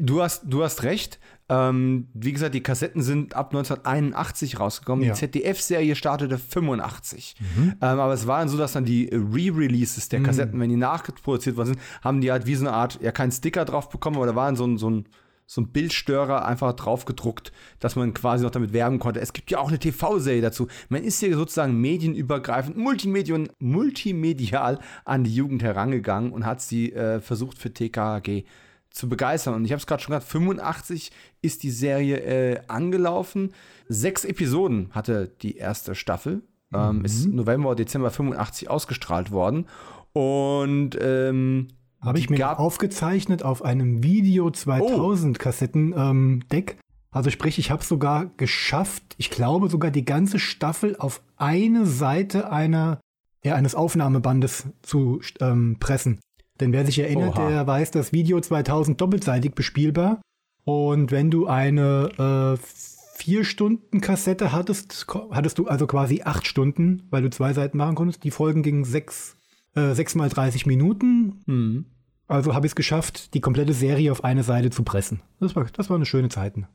Du 0.00 0.22
hast, 0.22 0.44
du 0.46 0.62
hast 0.62 0.82
recht. 0.82 1.18
Ähm, 1.50 2.08
wie 2.14 2.32
gesagt, 2.32 2.54
die 2.54 2.62
Kassetten 2.62 3.02
sind 3.02 3.34
ab 3.36 3.54
1981 3.54 4.58
rausgekommen. 4.58 5.04
Ja. 5.04 5.12
Die 5.12 5.18
ZDF-Serie 5.18 5.94
startete 5.94 6.38
85. 6.38 7.36
Ähm, 7.58 7.74
aber 7.80 8.14
es 8.14 8.26
war 8.26 8.38
dann 8.38 8.48
so, 8.48 8.56
dass 8.56 8.72
dann 8.72 8.86
die 8.86 9.10
Re-Releases 9.12 10.08
der 10.08 10.22
Kassetten, 10.22 10.58
wenn 10.58 10.70
die 10.70 10.76
nachproduziert 10.76 11.56
worden 11.56 11.74
sind, 11.74 11.80
haben 12.02 12.22
die 12.22 12.32
halt 12.32 12.46
wie 12.46 12.54
so 12.54 12.66
eine 12.66 12.74
Art, 12.74 12.98
ja, 13.02 13.12
keinen 13.12 13.30
Sticker 13.30 13.66
drauf 13.66 13.90
bekommen, 13.90 14.16
aber 14.16 14.26
da 14.26 14.34
war 14.34 14.46
dann 14.46 14.56
so 14.56 14.66
ein, 14.66 14.78
so 14.78 14.88
ein, 14.88 15.04
so 15.46 15.60
ein 15.60 15.68
Bildstörer 15.68 16.46
einfach 16.46 16.72
drauf 16.72 17.04
gedruckt, 17.04 17.52
dass 17.78 17.96
man 17.96 18.14
quasi 18.14 18.44
noch 18.44 18.50
damit 18.50 18.72
werben 18.72 18.98
konnte. 18.98 19.20
Es 19.20 19.32
gibt 19.32 19.50
ja 19.50 19.58
auch 19.58 19.68
eine 19.68 19.78
TV-Serie 19.78 20.42
dazu. 20.42 20.68
Man 20.88 21.04
ist 21.04 21.20
hier 21.20 21.36
sozusagen 21.36 21.80
medienübergreifend, 21.80 22.76
multimedial, 22.76 23.48
multimedial 23.58 24.78
an 25.04 25.24
die 25.24 25.34
Jugend 25.34 25.62
herangegangen 25.62 26.32
und 26.32 26.46
hat 26.46 26.62
sie 26.62 26.92
äh, 26.92 27.20
versucht 27.20 27.58
für 27.58 27.72
TKG 27.72 28.44
zu 28.90 29.08
begeistern. 29.08 29.54
Und 29.54 29.64
ich 29.64 29.72
habe 29.72 29.80
es 29.80 29.86
gerade 29.86 30.02
schon 30.02 30.12
gesagt, 30.12 30.30
85 30.30 31.12
ist 31.42 31.62
die 31.62 31.70
Serie 31.70 32.18
äh, 32.18 32.60
angelaufen. 32.68 33.52
Sechs 33.88 34.24
Episoden 34.24 34.88
hatte 34.92 35.32
die 35.42 35.56
erste 35.56 35.94
Staffel. 35.94 36.42
Ähm, 36.72 37.04
ist 37.04 37.26
November, 37.26 37.74
Dezember 37.74 38.10
85 38.10 38.70
ausgestrahlt 38.70 39.30
worden. 39.30 39.66
Und 40.12 40.96
ähm, 41.00 41.68
Habe 42.04 42.18
ich 42.18 42.28
mir 42.28 42.58
aufgezeichnet 42.58 43.42
auf 43.42 43.64
einem 43.64 44.02
Video 44.02 44.50
2000 44.50 45.38
Kassetten-Deck. 45.38 46.76
also 47.10 47.30
sprich, 47.30 47.58
ich 47.58 47.70
habe 47.70 47.82
sogar 47.82 48.26
geschafft, 48.36 49.02
ich 49.16 49.30
glaube 49.30 49.68
sogar 49.70 49.90
die 49.90 50.04
ganze 50.04 50.38
Staffel 50.38 50.96
auf 50.98 51.22
eine 51.36 51.86
Seite 51.86 52.52
einer, 52.52 53.00
ja, 53.42 53.54
eines 53.54 53.74
Aufnahmebandes 53.74 54.66
zu 54.82 55.22
ähm, 55.40 55.78
pressen. 55.80 56.20
Denn 56.60 56.72
wer 56.72 56.84
sich 56.84 56.98
erinnert, 56.98 57.38
Oha. 57.38 57.48
der 57.48 57.66
weiß, 57.66 57.90
das 57.90 58.12
Video 58.12 58.40
2000 58.40 59.00
doppelseitig 59.00 59.54
bespielbar. 59.54 60.20
Und 60.64 61.10
wenn 61.10 61.30
du 61.30 61.46
eine 61.46 62.58
äh, 62.58 62.66
vier 63.14 63.44
Stunden 63.44 64.00
Kassette 64.00 64.52
hattest, 64.52 65.06
hattest 65.30 65.58
du 65.58 65.66
also 65.66 65.86
quasi 65.86 66.22
acht 66.22 66.46
Stunden, 66.46 67.06
weil 67.10 67.22
du 67.22 67.30
zwei 67.30 67.54
Seiten 67.54 67.78
machen 67.78 67.94
konntest. 67.94 68.24
Die 68.24 68.30
Folgen 68.30 68.62
gingen 68.62 68.84
sechs, 68.84 69.36
äh, 69.74 69.94
sechs 69.94 70.14
mal 70.14 70.28
30 70.28 70.66
Minuten. 70.66 71.42
Mhm. 71.46 71.86
Also 72.26 72.54
habe 72.54 72.66
ich 72.66 72.70
es 72.72 72.76
geschafft, 72.76 73.34
die 73.34 73.40
komplette 73.40 73.72
Serie 73.74 74.10
auf 74.10 74.24
eine 74.24 74.42
Seite 74.42 74.70
zu 74.70 74.82
pressen. 74.82 75.20
Das 75.40 75.54
war, 75.54 75.64
das 75.64 75.90
war 75.90 75.96
eine 75.96 76.06
schöne 76.06 76.28
Zeiten. 76.30 76.66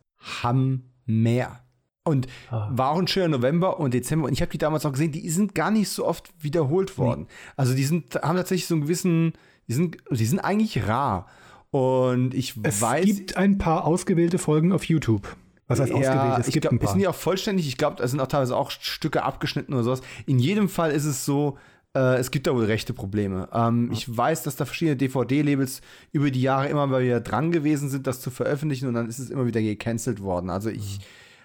Hammer. 0.43 1.59
Und 2.05 2.27
Ah. 2.49 2.69
war 2.71 2.91
auch 2.91 2.97
ein 2.99 3.07
schöner 3.07 3.27
November 3.37 3.79
und 3.79 3.93
Dezember. 3.93 4.27
Und 4.27 4.33
ich 4.33 4.41
habe 4.41 4.51
die 4.51 4.57
damals 4.57 4.85
auch 4.85 4.91
gesehen, 4.91 5.11
die 5.11 5.29
sind 5.29 5.53
gar 5.53 5.69
nicht 5.71 5.89
so 5.89 6.05
oft 6.05 6.31
wiederholt 6.39 6.97
worden. 6.97 7.27
Also 7.55 7.73
die 7.75 7.83
sind, 7.83 8.15
haben 8.15 8.37
tatsächlich 8.37 8.67
so 8.67 8.75
einen 8.75 8.83
gewissen, 8.83 9.33
die 9.67 9.73
sind, 9.73 9.97
die 10.09 10.25
sind 10.25 10.39
eigentlich 10.39 10.87
rar. 10.87 11.27
Und 11.71 12.33
ich 12.33 12.55
Es 12.63 12.81
weiß. 12.81 13.05
gibt 13.05 13.37
ein 13.37 13.57
paar 13.59 13.85
ausgewählte 13.85 14.39
Folgen 14.39 14.71
auf 14.71 14.85
YouTube. 14.85 15.35
Was 15.67 15.79
heißt 15.79 15.91
ausgewählt? 15.91 16.39
Es 16.39 16.47
ich 16.47 16.53
gibt 16.53 16.63
glaub, 16.63 16.73
ein 16.73 16.79
paar. 16.79 16.89
Sind 16.89 16.99
die 16.99 17.07
auch 17.07 17.13
vollständig? 17.13 17.67
Ich 17.67 17.77
glaube, 17.77 17.97
da 17.97 18.07
sind 18.07 18.19
auch 18.19 18.27
teilweise 18.27 18.55
auch 18.57 18.71
Stücke 18.71 19.21
abgeschnitten 19.21 19.73
oder 19.73 19.83
sowas. 19.83 20.01
In 20.25 20.39
jedem 20.39 20.67
Fall 20.67 20.89
ist 20.91 21.05
es 21.05 21.25
so, 21.25 21.59
äh, 21.95 22.17
es 22.17 22.31
gibt 22.31 22.47
da 22.47 22.53
wohl 22.53 22.65
rechte 22.65 22.93
Probleme. 22.93 23.49
Ähm, 23.53 23.89
Ich 23.91 24.15
weiß, 24.15 24.43
dass 24.43 24.55
da 24.55 24.65
verschiedene 24.65 24.97
DVD-Labels 24.97 25.81
über 26.11 26.31
die 26.31 26.41
Jahre 26.41 26.67
immer 26.67 26.87
mal 26.87 27.03
wieder 27.03 27.21
dran 27.21 27.51
gewesen 27.51 27.89
sind, 27.89 28.07
das 28.07 28.21
zu 28.21 28.29
veröffentlichen 28.29 28.87
und 28.87 28.93
dann 28.93 29.09
ist 29.09 29.19
es 29.19 29.29
immer 29.29 29.45
wieder 29.45 29.61
gecancelt 29.61 30.21
worden. 30.21 30.49
Also 30.49 30.69
ich 30.69 30.99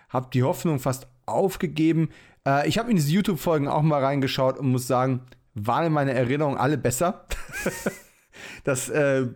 habe 0.09 0.29
die 0.33 0.43
Hoffnung 0.43 0.79
fast 0.79 1.09
aufgegeben. 1.27 2.11
Äh, 2.47 2.69
ich 2.69 2.79
habe 2.79 2.91
in 2.91 2.97
diese 2.97 3.13
YouTube-Folgen 3.13 3.69
auch 3.69 3.83
mal 3.83 4.05
reingeschaut 4.05 4.59
und 4.59 4.71
muss 4.71 4.87
sagen, 4.87 5.23
waren 5.55 5.87
in 5.87 5.93
meiner 5.93 6.13
Erinnerung 6.13 6.59
alle 6.59 6.79
besser. 6.79 7.27
das, 8.65 8.89
äh, 8.91 9.29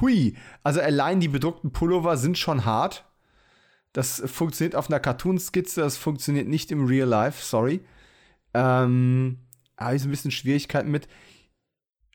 hui, 0.00 0.36
also 0.62 0.80
allein 0.80 1.20
die 1.20 1.28
bedruckten 1.28 1.72
Pullover 1.72 2.16
sind 2.16 2.38
schon 2.38 2.64
hart. 2.64 3.04
Das 3.92 4.22
funktioniert 4.26 4.74
auf 4.74 4.88
einer 4.88 4.98
Cartoon-Skizze, 4.98 5.80
das 5.80 5.96
funktioniert 5.96 6.48
nicht 6.48 6.72
im 6.72 6.86
Real 6.86 7.08
Life, 7.08 7.44
sorry. 7.44 7.84
Ähm, 8.52 9.38
habe 9.78 9.96
ich 9.96 10.02
so 10.02 10.08
ein 10.08 10.10
bisschen 10.10 10.30
Schwierigkeiten 10.30 10.90
mit. 10.90 11.08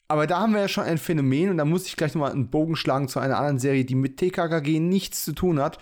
Aber 0.07 0.25
da 0.25 0.39
haben 0.39 0.53
wir 0.53 0.61
ja 0.61 0.67
schon 0.67 0.85
ein 0.85 0.97
Phänomen 0.97 1.51
und 1.51 1.57
da 1.57 1.65
muss 1.65 1.85
ich 1.85 1.95
gleich 1.95 2.15
nochmal 2.15 2.31
einen 2.31 2.49
Bogen 2.49 2.75
schlagen 2.75 3.07
zu 3.07 3.19
einer 3.19 3.37
anderen 3.37 3.59
Serie, 3.59 3.85
die 3.85 3.95
mit 3.95 4.17
TKKG 4.17 4.79
nichts 4.79 5.23
zu 5.23 5.33
tun 5.33 5.59
hat, 5.59 5.77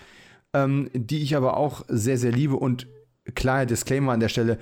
ähm, 0.52 0.90
die 0.92 1.22
ich 1.22 1.34
aber 1.34 1.56
auch 1.56 1.84
sehr, 1.88 2.18
sehr 2.18 2.32
liebe. 2.32 2.56
Und 2.56 2.88
kleiner 3.34 3.64
Disclaimer 3.64 4.12
an 4.12 4.20
der 4.20 4.28
Stelle: 4.28 4.58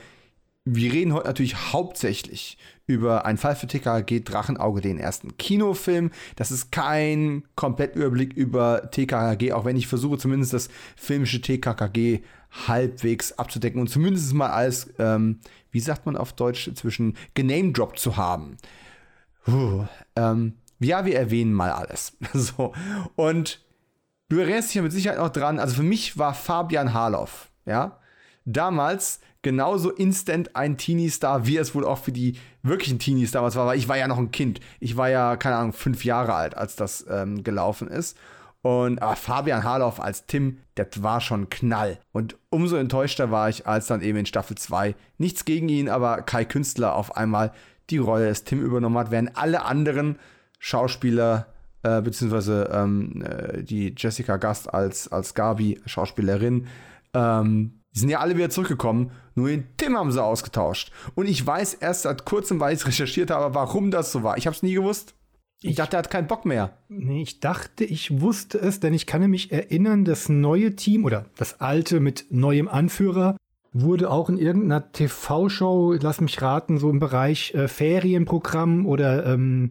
Wir 0.64 0.92
reden 0.92 1.12
heute 1.14 1.26
natürlich 1.26 1.72
hauptsächlich 1.72 2.58
über 2.86 3.26
einen 3.26 3.38
Fall 3.38 3.56
für 3.56 3.66
TKKG 3.66 4.20
Drachenauge, 4.20 4.80
den 4.80 4.98
ersten 4.98 5.36
Kinofilm. 5.36 6.12
Das 6.36 6.52
ist 6.52 6.70
kein 6.70 7.42
Komplettüberblick 7.56 8.34
über 8.34 8.88
TKKG, 8.92 9.52
auch 9.52 9.64
wenn 9.64 9.76
ich 9.76 9.88
versuche, 9.88 10.18
zumindest 10.18 10.52
das 10.52 10.68
filmische 10.94 11.40
TKKG 11.40 12.20
halbwegs 12.68 13.32
abzudecken 13.32 13.80
und 13.80 13.88
zumindest 13.88 14.32
mal 14.32 14.50
als, 14.50 14.94
ähm, 15.00 15.40
wie 15.76 15.80
sagt 15.80 16.06
man 16.06 16.16
auf 16.16 16.32
Deutsch, 16.32 16.70
zwischen 16.74 17.18
genamedropped 17.34 17.98
zu 17.98 18.16
haben. 18.16 18.56
Puh, 19.44 19.84
ähm, 20.16 20.54
ja, 20.78 21.04
wir 21.04 21.18
erwähnen 21.18 21.52
mal 21.52 21.70
alles. 21.70 22.16
so. 22.32 22.72
Und 23.14 23.62
du 24.30 24.38
erinnerst 24.38 24.68
dich 24.68 24.76
ja 24.76 24.82
mit 24.82 24.92
Sicherheit 24.92 25.18
noch 25.18 25.28
dran, 25.28 25.58
also 25.58 25.74
für 25.74 25.82
mich 25.82 26.16
war 26.16 26.32
Fabian 26.32 26.94
Harloff, 26.94 27.50
ja, 27.66 28.00
damals 28.46 29.20
genauso 29.42 29.90
instant 29.90 30.56
ein 30.56 30.78
Teenie-Star, 30.78 31.46
wie 31.46 31.58
es 31.58 31.74
wohl 31.74 31.84
auch 31.84 31.98
für 31.98 32.12
die 32.12 32.38
wirklichen 32.62 32.98
Teenies 32.98 33.32
damals 33.32 33.54
war, 33.54 33.66
weil 33.66 33.78
ich 33.78 33.86
war 33.86 33.98
ja 33.98 34.08
noch 34.08 34.16
ein 34.16 34.30
Kind. 34.30 34.60
Ich 34.80 34.96
war 34.96 35.10
ja, 35.10 35.36
keine 35.36 35.56
Ahnung, 35.56 35.74
fünf 35.74 36.06
Jahre 36.06 36.32
alt, 36.32 36.56
als 36.56 36.74
das 36.74 37.04
ähm, 37.10 37.44
gelaufen 37.44 37.88
ist. 37.88 38.16
Und 38.66 39.00
aber 39.00 39.14
Fabian 39.14 39.62
Harloff 39.62 40.00
als 40.00 40.26
Tim, 40.26 40.58
das 40.74 41.00
war 41.00 41.20
schon 41.20 41.48
Knall. 41.50 42.00
Und 42.10 42.36
umso 42.50 42.74
enttäuschter 42.74 43.30
war 43.30 43.48
ich, 43.48 43.68
als 43.68 43.86
dann 43.86 44.02
eben 44.02 44.18
in 44.18 44.26
Staffel 44.26 44.58
2 44.58 44.96
nichts 45.18 45.44
gegen 45.44 45.68
ihn, 45.68 45.88
aber 45.88 46.22
Kai 46.22 46.44
Künstler 46.44 46.96
auf 46.96 47.16
einmal 47.16 47.52
die 47.90 47.98
Rolle 47.98 48.26
des 48.26 48.42
Tim 48.42 48.60
übernommen 48.60 48.98
hat, 48.98 49.12
während 49.12 49.36
alle 49.36 49.64
anderen 49.64 50.18
Schauspieler, 50.58 51.46
äh, 51.84 52.02
beziehungsweise 52.02 52.68
ähm, 52.72 53.22
äh, 53.22 53.62
die 53.62 53.94
Jessica 53.96 54.36
Gast 54.36 54.74
als, 54.74 55.12
als 55.12 55.34
Gabi, 55.34 55.80
Schauspielerin, 55.86 56.66
ähm, 57.14 57.82
die 57.94 58.00
sind 58.00 58.08
ja 58.08 58.18
alle 58.18 58.36
wieder 58.36 58.50
zurückgekommen, 58.50 59.12
nur 59.36 59.46
den 59.46 59.76
Tim 59.76 59.96
haben 59.96 60.10
sie 60.10 60.20
ausgetauscht. 60.20 60.90
Und 61.14 61.28
ich 61.28 61.46
weiß 61.46 61.74
erst 61.74 62.02
seit 62.02 62.24
kurzem, 62.24 62.58
weil 62.58 62.74
ich 62.74 62.80
es 62.80 62.86
recherchiert 62.88 63.30
habe, 63.30 63.54
warum 63.54 63.92
das 63.92 64.10
so 64.10 64.24
war. 64.24 64.36
Ich 64.38 64.48
habe 64.48 64.56
es 64.56 64.64
nie 64.64 64.74
gewusst. 64.74 65.14
Ich, 65.66 65.70
Ich- 65.72 65.76
dachte, 65.76 65.96
er 65.96 65.98
hat 66.00 66.10
keinen 66.10 66.26
Bock 66.26 66.44
mehr. 66.46 66.70
Nee, 66.88 67.22
ich 67.22 67.40
dachte, 67.40 67.84
ich 67.84 68.20
wusste 68.20 68.58
es, 68.58 68.80
denn 68.80 68.94
ich 68.94 69.06
kann 69.06 69.28
mich 69.30 69.52
erinnern, 69.52 70.04
das 70.04 70.28
neue 70.28 70.74
Team 70.76 71.04
oder 71.04 71.26
das 71.36 71.60
alte 71.60 72.00
mit 72.00 72.26
neuem 72.30 72.68
Anführer 72.68 73.36
wurde 73.72 74.10
auch 74.10 74.30
in 74.30 74.38
irgendeiner 74.38 74.90
TV-Show, 74.92 75.96
lass 76.00 76.20
mich 76.22 76.40
raten, 76.40 76.78
so 76.78 76.88
im 76.88 76.98
Bereich 76.98 77.52
äh, 77.54 77.68
Ferienprogramm 77.68 78.86
oder 78.86 79.26
ähm, 79.26 79.70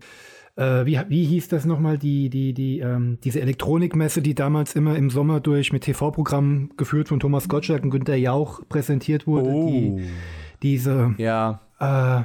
äh, 0.58 0.86
wie, 0.86 1.00
wie 1.10 1.26
hieß 1.26 1.48
das 1.48 1.66
nochmal, 1.66 1.98
die, 1.98 2.30
die, 2.30 2.54
die, 2.54 2.80
ähm, 2.80 3.18
diese 3.24 3.42
Elektronikmesse, 3.42 4.22
die 4.22 4.36
damals 4.36 4.76
immer 4.76 4.96
im 4.96 5.10
Sommer 5.10 5.40
durch 5.40 5.74
mit 5.74 5.84
TV-Programmen 5.84 6.70
geführt 6.78 7.08
von 7.10 7.20
Thomas 7.20 7.50
Gottschalk 7.50 7.84
und 7.84 7.90
Günter 7.90 8.16
Jauch 8.16 8.62
präsentiert 8.70 9.26
wurde. 9.28 9.50
Die, 9.52 10.04
diese, 10.62 11.16
Ja. 11.18 11.62
äh, 11.80 12.24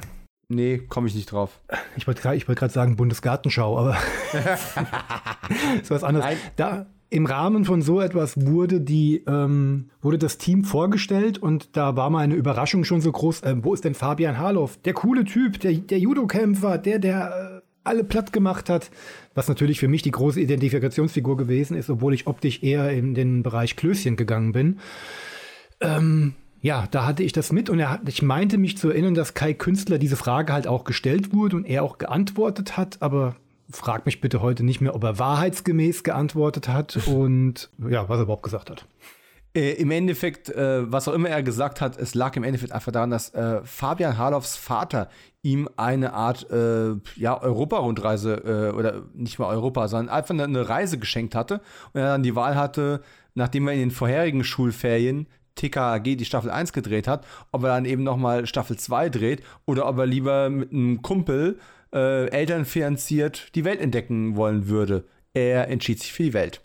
Nee, 0.53 0.79
komme 0.89 1.07
ich 1.07 1.15
nicht 1.15 1.31
drauf. 1.31 1.61
Ich 1.95 2.07
wollte 2.07 2.21
gerade 2.21 2.45
wollt 2.45 2.71
sagen 2.71 2.97
Bundesgartenschau, 2.97 3.77
aber 3.77 3.95
ist 5.81 5.89
was 5.89 6.03
anderes. 6.03 6.25
Nein. 6.25 6.37
Da, 6.57 6.85
im 7.09 7.25
Rahmen 7.25 7.63
von 7.63 7.81
so 7.81 8.01
etwas 8.01 8.45
wurde 8.45 8.81
die 8.81 9.23
ähm, 9.27 9.91
wurde 10.01 10.17
das 10.17 10.37
Team 10.37 10.65
vorgestellt 10.65 11.37
und 11.37 11.77
da 11.77 11.95
war 11.95 12.09
meine 12.09 12.35
Überraschung 12.35 12.83
schon 12.83 12.99
so 12.99 13.13
groß. 13.13 13.43
Äh, 13.43 13.55
wo 13.61 13.73
ist 13.73 13.85
denn 13.85 13.95
Fabian 13.95 14.37
Harloff? 14.37 14.77
Der 14.83 14.93
coole 14.93 15.23
Typ, 15.23 15.61
der, 15.61 15.71
der 15.71 15.99
Judo-Kämpfer, 15.99 16.77
der 16.77 16.99
der 16.99 17.61
äh, 17.61 17.67
alle 17.85 18.03
platt 18.03 18.33
gemacht 18.33 18.69
hat. 18.69 18.91
Was 19.33 19.47
natürlich 19.47 19.79
für 19.79 19.87
mich 19.87 20.01
die 20.01 20.11
große 20.11 20.39
Identifikationsfigur 20.41 21.37
gewesen 21.37 21.77
ist, 21.77 21.89
obwohl 21.89 22.13
ich 22.13 22.27
optisch 22.27 22.61
eher 22.61 22.91
in 22.91 23.13
den 23.13 23.41
Bereich 23.41 23.77
Klößchen 23.77 24.17
gegangen 24.17 24.51
bin. 24.51 24.79
Ähm, 25.79 26.35
ja, 26.61 26.87
da 26.91 27.05
hatte 27.05 27.23
ich 27.23 27.33
das 27.33 27.51
mit 27.51 27.69
und 27.69 27.79
er 27.79 27.89
hat, 27.89 28.01
ich 28.07 28.21
meinte 28.21 28.57
mich 28.57 28.77
zu 28.77 28.89
erinnern, 28.89 29.15
dass 29.15 29.33
Kai 29.33 29.53
Künstler 29.53 29.97
diese 29.97 30.15
Frage 30.15 30.53
halt 30.53 30.67
auch 30.67 30.83
gestellt 30.83 31.33
wurde 31.33 31.55
und 31.55 31.65
er 31.65 31.83
auch 31.83 31.97
geantwortet 31.97 32.77
hat, 32.77 33.01
aber 33.01 33.35
frag 33.71 34.05
mich 34.05 34.21
bitte 34.21 34.41
heute 34.41 34.63
nicht 34.63 34.79
mehr, 34.79 34.93
ob 34.93 35.03
er 35.03 35.17
wahrheitsgemäß 35.17 36.03
geantwortet 36.03 36.67
hat 36.67 36.99
und 37.07 37.69
ja, 37.89 38.07
was 38.07 38.19
er 38.19 38.23
überhaupt 38.23 38.43
gesagt 38.43 38.69
hat. 38.69 38.85
Äh, 39.53 39.73
Im 39.73 39.91
Endeffekt, 39.91 40.49
äh, 40.49 40.89
was 40.89 41.07
auch 41.07 41.13
immer 41.13 41.29
er 41.29 41.43
gesagt 41.43 41.81
hat, 41.81 41.97
es 41.97 42.13
lag 42.13 42.37
im 42.37 42.43
Endeffekt 42.43 42.71
einfach 42.71 42.91
daran, 42.91 43.09
dass 43.09 43.33
äh, 43.33 43.61
Fabian 43.63 44.17
Harloffs 44.17 44.55
Vater 44.55 45.09
ihm 45.41 45.67
eine 45.75 46.13
Art 46.13 46.49
äh, 46.51 46.93
ja, 47.15 47.41
Europa-Rundreise 47.41 48.69
äh, 48.71 48.75
oder 48.77 49.01
nicht 49.13 49.39
mal 49.39 49.47
Europa, 49.47 49.87
sondern 49.87 50.15
einfach 50.15 50.35
eine 50.39 50.69
Reise 50.69 50.99
geschenkt 50.99 51.35
hatte 51.35 51.55
und 51.91 51.99
er 51.99 52.07
dann 52.07 52.23
die 52.23 52.35
Wahl 52.35 52.55
hatte, 52.55 53.01
nachdem 53.33 53.67
er 53.67 53.73
in 53.73 53.79
den 53.79 53.91
vorherigen 53.91 54.43
Schulferien 54.43 55.27
TKAG 55.55 56.03
die 56.17 56.25
Staffel 56.25 56.49
1 56.51 56.73
gedreht 56.73 57.07
hat, 57.07 57.25
ob 57.51 57.63
er 57.63 57.69
dann 57.69 57.85
eben 57.85 58.03
nochmal 58.03 58.45
Staffel 58.45 58.77
2 58.77 59.09
dreht 59.09 59.43
oder 59.65 59.87
ob 59.87 59.97
er 59.97 60.05
lieber 60.05 60.49
mit 60.49 60.71
einem 60.71 61.01
Kumpel 61.01 61.59
äh, 61.93 62.27
elternfinanziert 62.29 63.53
die 63.55 63.65
Welt 63.65 63.81
entdecken 63.81 64.35
wollen 64.35 64.67
würde. 64.67 65.05
Er 65.33 65.67
entschied 65.69 65.99
sich 66.01 66.13
für 66.13 66.23
die 66.23 66.33
Welt. 66.33 66.61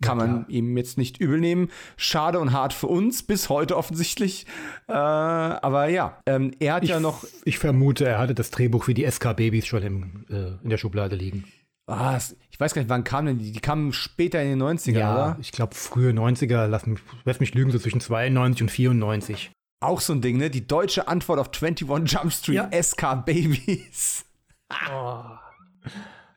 Kann 0.00 0.18
man 0.18 0.46
ihm 0.48 0.76
jetzt 0.76 0.98
nicht 0.98 1.18
übel 1.18 1.38
nehmen. 1.38 1.70
Schade 1.96 2.40
und 2.40 2.50
hart 2.52 2.72
für 2.72 2.88
uns, 2.88 3.22
bis 3.22 3.48
heute 3.48 3.76
offensichtlich. 3.76 4.46
Äh, 4.88 4.92
aber 4.94 5.88
ja, 5.88 6.18
ähm, 6.26 6.50
er 6.58 6.74
hat 6.74 6.82
Ich, 6.82 6.90
ja 6.90 6.98
noch. 6.98 7.24
ich 7.44 7.58
vermute, 7.60 8.04
er 8.06 8.18
hatte 8.18 8.34
das 8.34 8.50
Drehbuch 8.50 8.82
für 8.84 8.94
die 8.94 9.08
SK-Babys 9.08 9.64
schon 9.64 9.82
im, 9.84 10.24
äh, 10.28 10.62
in 10.64 10.70
der 10.70 10.76
Schublade 10.78 11.14
liegen. 11.14 11.44
Ah, 11.86 12.18
ich 12.50 12.51
weiß 12.62 12.72
gar 12.74 12.80
nicht, 12.82 12.88
wann 12.88 13.04
kamen 13.04 13.26
denn 13.26 13.38
die? 13.38 13.52
Die 13.52 13.60
kamen 13.60 13.92
später 13.92 14.42
in 14.42 14.50
den 14.58 14.62
90ern, 14.62 14.98
Ja, 14.98 15.12
oder? 15.14 15.36
ich 15.40 15.52
glaube 15.52 15.74
frühe 15.74 16.12
90er, 16.12 16.66
lass 16.66 16.86
mich, 16.86 17.00
lass 17.24 17.40
mich 17.40 17.54
lügen, 17.54 17.70
so 17.70 17.78
zwischen 17.78 18.00
92 18.00 18.62
und 18.62 18.68
94. 18.70 19.50
Auch 19.80 20.00
so 20.00 20.12
ein 20.12 20.20
Ding, 20.22 20.36
ne? 20.38 20.48
Die 20.48 20.66
deutsche 20.66 21.08
Antwort 21.08 21.38
auf 21.40 21.50
21 21.52 22.10
Jump 22.12 22.32
Street, 22.32 22.54
Ja. 22.56 22.70
SK 22.82 23.24
Babies. 23.26 24.24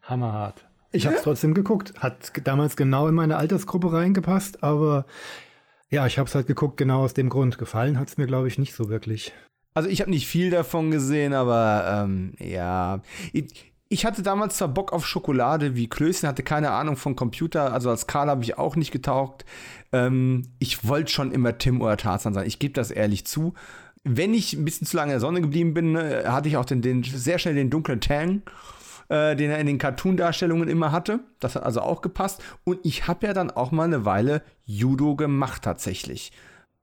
Hammerhart. 0.03 0.65
Ich 0.91 1.05
habe 1.05 1.15
es 1.17 1.23
trotzdem 1.23 1.53
geguckt. 1.53 1.93
Hat 1.99 2.31
damals 2.45 2.75
genau 2.75 3.07
in 3.07 3.15
meine 3.15 3.37
Altersgruppe 3.37 3.91
reingepasst, 3.93 4.63
aber 4.63 5.05
ja, 5.89 6.07
ich 6.07 6.17
habe 6.17 6.27
es 6.27 6.35
halt 6.35 6.47
geguckt, 6.47 6.77
genau 6.77 7.03
aus 7.03 7.13
dem 7.13 7.29
Grund. 7.29 7.57
Gefallen 7.57 7.99
hat 7.99 8.07
es 8.09 8.17
mir, 8.17 8.25
glaube 8.27 8.47
ich, 8.47 8.57
nicht 8.57 8.73
so 8.73 8.89
wirklich. 8.89 9.33
Also 9.73 9.89
ich 9.89 9.99
habe 10.01 10.09
nicht 10.09 10.27
viel 10.27 10.49
davon 10.51 10.89
gesehen, 10.89 11.33
aber 11.33 12.03
ähm, 12.05 12.33
ja. 12.39 13.01
Ich, 13.33 13.73
ich 13.87 14.05
hatte 14.05 14.23
damals 14.23 14.57
zwar 14.57 14.67
Bock 14.67 14.93
auf 14.93 15.05
Schokolade 15.05 15.75
wie 15.75 15.87
Klößchen, 15.87 16.27
hatte 16.27 16.43
keine 16.43 16.71
Ahnung 16.71 16.97
von 16.97 17.15
Computer, 17.15 17.71
also 17.71 17.89
als 17.89 18.07
Karl 18.07 18.29
habe 18.29 18.43
ich 18.43 18.57
auch 18.57 18.75
nicht 18.75 18.91
getaugt. 18.91 19.45
Ähm, 19.91 20.43
ich 20.59 20.87
wollte 20.87 21.11
schon 21.11 21.31
immer 21.31 21.57
Tim 21.57 21.81
oder 21.81 21.97
Tarzan 21.97 22.33
sein, 22.33 22.47
ich 22.47 22.59
gebe 22.59 22.73
das 22.73 22.91
ehrlich 22.91 23.25
zu. 23.27 23.53
Wenn 24.03 24.33
ich 24.33 24.53
ein 24.53 24.65
bisschen 24.65 24.87
zu 24.87 24.97
lange 24.97 25.11
in 25.11 25.15
der 25.15 25.19
Sonne 25.19 25.41
geblieben 25.41 25.73
bin, 25.73 25.95
äh, 25.95 26.23
hatte 26.25 26.49
ich 26.49 26.57
auch 26.57 26.65
den, 26.65 26.81
den, 26.81 27.03
sehr 27.03 27.37
schnell 27.37 27.55
den 27.55 27.69
dunklen 27.69 28.01
Tang, 28.01 28.41
äh, 29.09 29.35
den 29.35 29.51
er 29.51 29.59
in 29.59 29.67
den 29.67 29.77
Cartoon-Darstellungen 29.77 30.67
immer 30.67 30.91
hatte. 30.91 31.19
Das 31.39 31.55
hat 31.55 31.63
also 31.63 31.81
auch 31.81 32.01
gepasst. 32.01 32.43
Und 32.63 32.79
ich 32.83 33.07
habe 33.07 33.27
ja 33.27 33.33
dann 33.33 33.51
auch 33.51 33.71
mal 33.71 33.83
eine 33.83 34.05
Weile 34.05 34.41
Judo 34.65 35.15
gemacht 35.15 35.63
tatsächlich. 35.63 36.31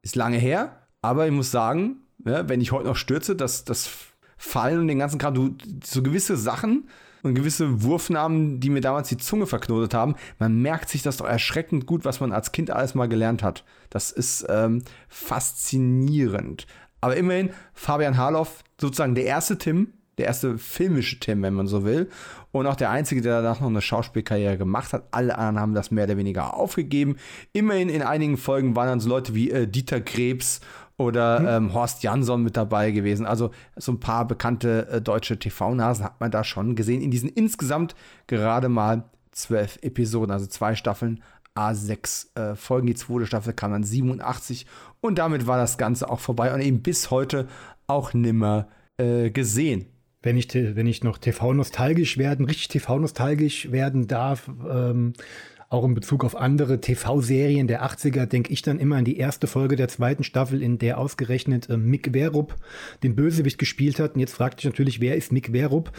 Ist 0.03 0.17
lange 0.17 0.39
her, 0.39 0.83
aber 1.01 1.27
ich 1.27 1.33
muss 1.33 1.51
sagen, 1.51 2.03
ja, 2.25 2.49
wenn 2.49 2.61
ich 2.61 2.73
heute 2.73 2.87
noch 2.87 2.97
stürze, 2.97 3.37
das, 3.37 3.65
das 3.65 4.12
Fallen 4.45 4.81
und 4.81 4.89
den 4.89 4.99
ganzen 4.99 5.21
Kram, 5.21 5.35
du, 5.35 5.55
so 5.85 6.03
gewisse 6.03 6.37
Sachen 6.37 6.89
und 7.23 7.37
gewisse 7.37 7.85
Wurfnamen, 7.85 8.59
die 8.59 8.71
mir 8.71 8.81
damals 8.81 9.09
die 9.09 9.17
Zunge 9.17 9.47
verknotet 9.47 9.95
haben, 9.95 10.17
man 10.41 10.61
merkt 10.61 10.89
sich 10.89 11.01
das 11.01 11.19
doch 11.19 11.27
erschreckend 11.27 11.87
gut, 11.87 12.05
was 12.05 12.19
man 12.19 12.33
als 12.33 12.51
Kind 12.51 12.73
alles 12.73 12.97
mal 12.97 13.09
gelernt 13.09 13.45
hat. 13.45 13.65
Das 13.89 14.11
ist 14.11 14.45
ähm, 14.49 14.83
faszinierend. 15.09 16.67
Aber 17.01 17.17
immerhin, 17.17 17.51
Fabian 17.73 18.17
Harloff, 18.17 18.65
sozusagen 18.81 19.15
der 19.15 19.27
erste 19.27 19.59
Tim, 19.59 19.93
der 20.19 20.27
erste 20.27 20.59
filmische 20.59 21.21
Tim, 21.21 21.41
wenn 21.43 21.55
man 21.55 21.69
so 21.69 21.85
will. 21.85 22.11
Und 22.51 22.67
auch 22.67 22.77
der 22.77 22.91
einzige, 22.91 23.23
der 23.23 23.41
danach 23.41 23.61
noch 23.61 23.69
eine 23.69 23.81
Schauspielkarriere 23.81 24.59
gemacht 24.59 24.93
hat. 24.93 25.05
Alle 25.13 25.39
anderen 25.39 25.61
haben 25.61 25.75
das 25.75 25.93
mehr 25.93 26.05
oder 26.05 26.17
weniger 26.17 26.55
aufgegeben. 26.55 27.17
Immerhin 27.53 27.89
in 27.89 28.03
einigen 28.03 28.37
Folgen 28.37 28.77
waren 28.77 28.89
dann 28.89 29.01
so 29.01 29.09
Leute 29.09 29.35
wie 29.35 29.51
äh, 29.51 29.67
Dieter 29.67 30.01
Krebs 30.01 30.61
oder 31.03 31.57
ähm, 31.57 31.75
Horst 31.75 32.03
Jansson 32.03 32.43
mit 32.43 32.57
dabei 32.57 32.91
gewesen. 32.91 33.27
Also 33.27 33.51
so 33.77 33.93
ein 33.93 34.01
paar 34.01 34.27
bekannte 34.27 34.89
äh, 34.89 35.01
deutsche 35.01 35.39
TV-Nasen 35.39 36.05
hat 36.05 36.21
man 36.21 36.31
da 36.31 36.45
schon 36.45 36.75
gesehen. 36.75 37.03
In 37.03 37.11
diesen 37.11 37.29
insgesamt 37.29 37.95
gerade 38.27 38.69
mal 38.69 39.05
zwölf 39.33 39.79
Episoden, 39.83 40.31
also 40.31 40.47
zwei 40.47 40.75
Staffeln, 40.75 41.23
A6 41.57 42.37
äh, 42.39 42.57
Folgen. 42.57 42.87
Die 42.87 42.95
zweite 42.95 43.27
Staffel 43.27 43.53
kam 43.53 43.73
dann 43.73 43.85
87 43.85 44.67
und 45.01 45.19
damit 45.19 45.47
war 45.47 45.59
das 45.59 45.79
Ganze 45.79 46.09
auch 46.09 46.21
vorbei 46.21 46.55
und 46.55 46.61
eben 46.61 46.83
bis 46.83 47.11
heute 47.11 47.49
auch 47.87 48.15
nimmer 48.15 48.69
äh, 48.97 49.31
gesehen. 49.31 49.87
Wenn 50.25 50.37
ich, 50.37 50.55
wenn 50.55 50.87
ich 50.87 51.03
noch 51.03 51.19
TV-nostalgisch 51.19 52.17
werden, 52.17 52.47
richtig 52.47 52.69
TV-nostalgisch 52.69 53.73
werden 53.73 54.07
darf, 54.07 54.49
ähm, 54.71 55.15
auch 55.73 55.85
in 55.85 55.95
Bezug 55.95 56.25
auf 56.25 56.37
andere 56.37 56.81
TV-Serien 56.81 57.67
der 57.67 57.85
80er, 57.85 58.27
denke 58.27 58.53
ich 58.53 58.63
dann 58.63 58.79
immer 58.79 58.97
an 58.97 59.05
die 59.05 59.17
erste 59.17 59.47
Folge 59.47 59.77
der 59.77 59.89
zweiten 59.89 60.23
Staffel, 60.23 60.63
in 60.63 60.79
der 60.79 60.99
ausgerechnet 60.99 61.71
äh, 61.71 61.79
Mick 61.79 62.13
Werup 62.13 62.57
den 63.03 63.17
Bösewicht 63.17 63.59
gespielt 63.59 63.99
hat. 63.99 64.15
Und 64.15 64.21
jetzt 64.21 64.35
fragt 64.35 64.61
dich 64.61 64.67
natürlich, 64.67 65.01
wer 65.01 65.17
ist 65.17 65.33
Mick 65.33 65.53
Werup? 65.53 65.91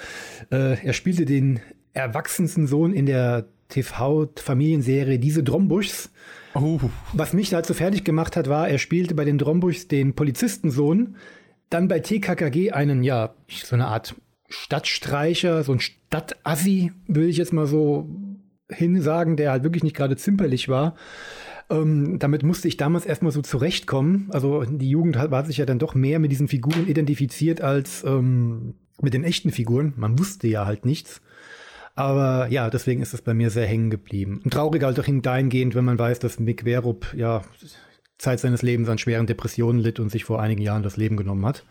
Äh, 0.52 0.86
er 0.86 0.94
spielte 0.94 1.26
den 1.26 1.60
erwachsensten 1.94 2.68
Sohn 2.68 2.94
in 2.94 3.08
der 3.08 3.48
TV-Familienserie 3.70 5.18
Diese 5.18 5.44
Drombuschs. 5.44 6.12
Oh, 6.54 6.80
Was 7.14 7.34
mich 7.34 7.50
dazu 7.50 7.74
fertig 7.74 8.04
gemacht 8.04 8.36
hat, 8.36 8.48
war, 8.48 8.70
er 8.70 8.78
spielte 8.78 9.16
bei 9.16 9.26
den 9.26 9.40
Drombuchs 9.40 9.88
den 9.88 10.14
Polizistensohn, 10.14 11.16
dann 11.72 11.88
bei 11.88 12.00
TKKG 12.00 12.72
einen, 12.72 13.04
ja, 13.04 13.34
so 13.50 13.76
eine 13.76 13.88
Art 13.88 14.14
Stadtstreicher, 14.50 15.64
so 15.64 15.72
ein 15.72 15.80
Stadtassi, 15.80 16.92
würde 17.08 17.30
ich 17.30 17.38
jetzt 17.38 17.54
mal 17.54 17.66
so 17.66 18.08
hinsagen, 18.74 19.38
der 19.38 19.52
halt 19.52 19.64
wirklich 19.64 19.84
nicht 19.84 19.96
gerade 19.96 20.16
zimperlich 20.16 20.70
war. 20.70 20.96
Ähm, 21.70 22.20
damit 22.20 22.44
musste 22.44 22.68
ich 22.68 22.78
damals 22.78 23.06
erstmal 23.06 23.32
so 23.32 23.42
zurechtkommen. 23.42 24.30
Also 24.32 24.64
die 24.64 24.90
Jugend 24.90 25.18
hat, 25.18 25.32
war 25.32 25.46
sich 25.46 25.58
ja 25.58 25.66
dann 25.66 25.80
doch 25.80 25.96
mehr 25.96 26.20
mit 26.20 26.32
diesen 26.32 26.48
Figuren 26.48 26.88
identifiziert 26.88 27.62
als 27.62 28.04
ähm, 28.04 28.76
mit 29.02 29.14
den 29.14 29.24
echten 29.24 29.52
Figuren. 29.52 29.94
Man 29.96 30.20
wusste 30.20 30.48
ja 30.48 30.66
halt 30.66 30.86
nichts. 30.86 31.22
Aber 31.96 32.48
ja, 32.50 32.70
deswegen 32.70 33.02
ist 33.02 33.14
es 33.14 33.22
bei 33.22 33.34
mir 33.34 33.50
sehr 33.50 33.68
hängen 33.68 33.90
geblieben. 33.90 34.42
Und 34.44 34.52
traurig 34.52 34.84
halt 34.84 35.00
auch 35.00 35.06
dahingehend, 35.08 35.76
wenn 35.76 35.86
man 35.86 36.00
weiß, 36.00 36.20
dass 36.20 36.40
Mick 36.40 36.66
Werup 36.66 37.14
ja 37.16 37.44
Zeit 38.18 38.40
seines 38.40 38.62
Lebens 38.62 38.90
an 38.90 38.98
schweren 38.98 39.28
Depressionen 39.28 39.80
litt 39.80 40.00
und 40.00 40.10
sich 40.10 40.24
vor 40.24 40.42
einigen 40.42 40.62
Jahren 40.62 40.84
das 40.84 40.98
Leben 40.98 41.18
genommen 41.18 41.46
hat. 41.46 41.64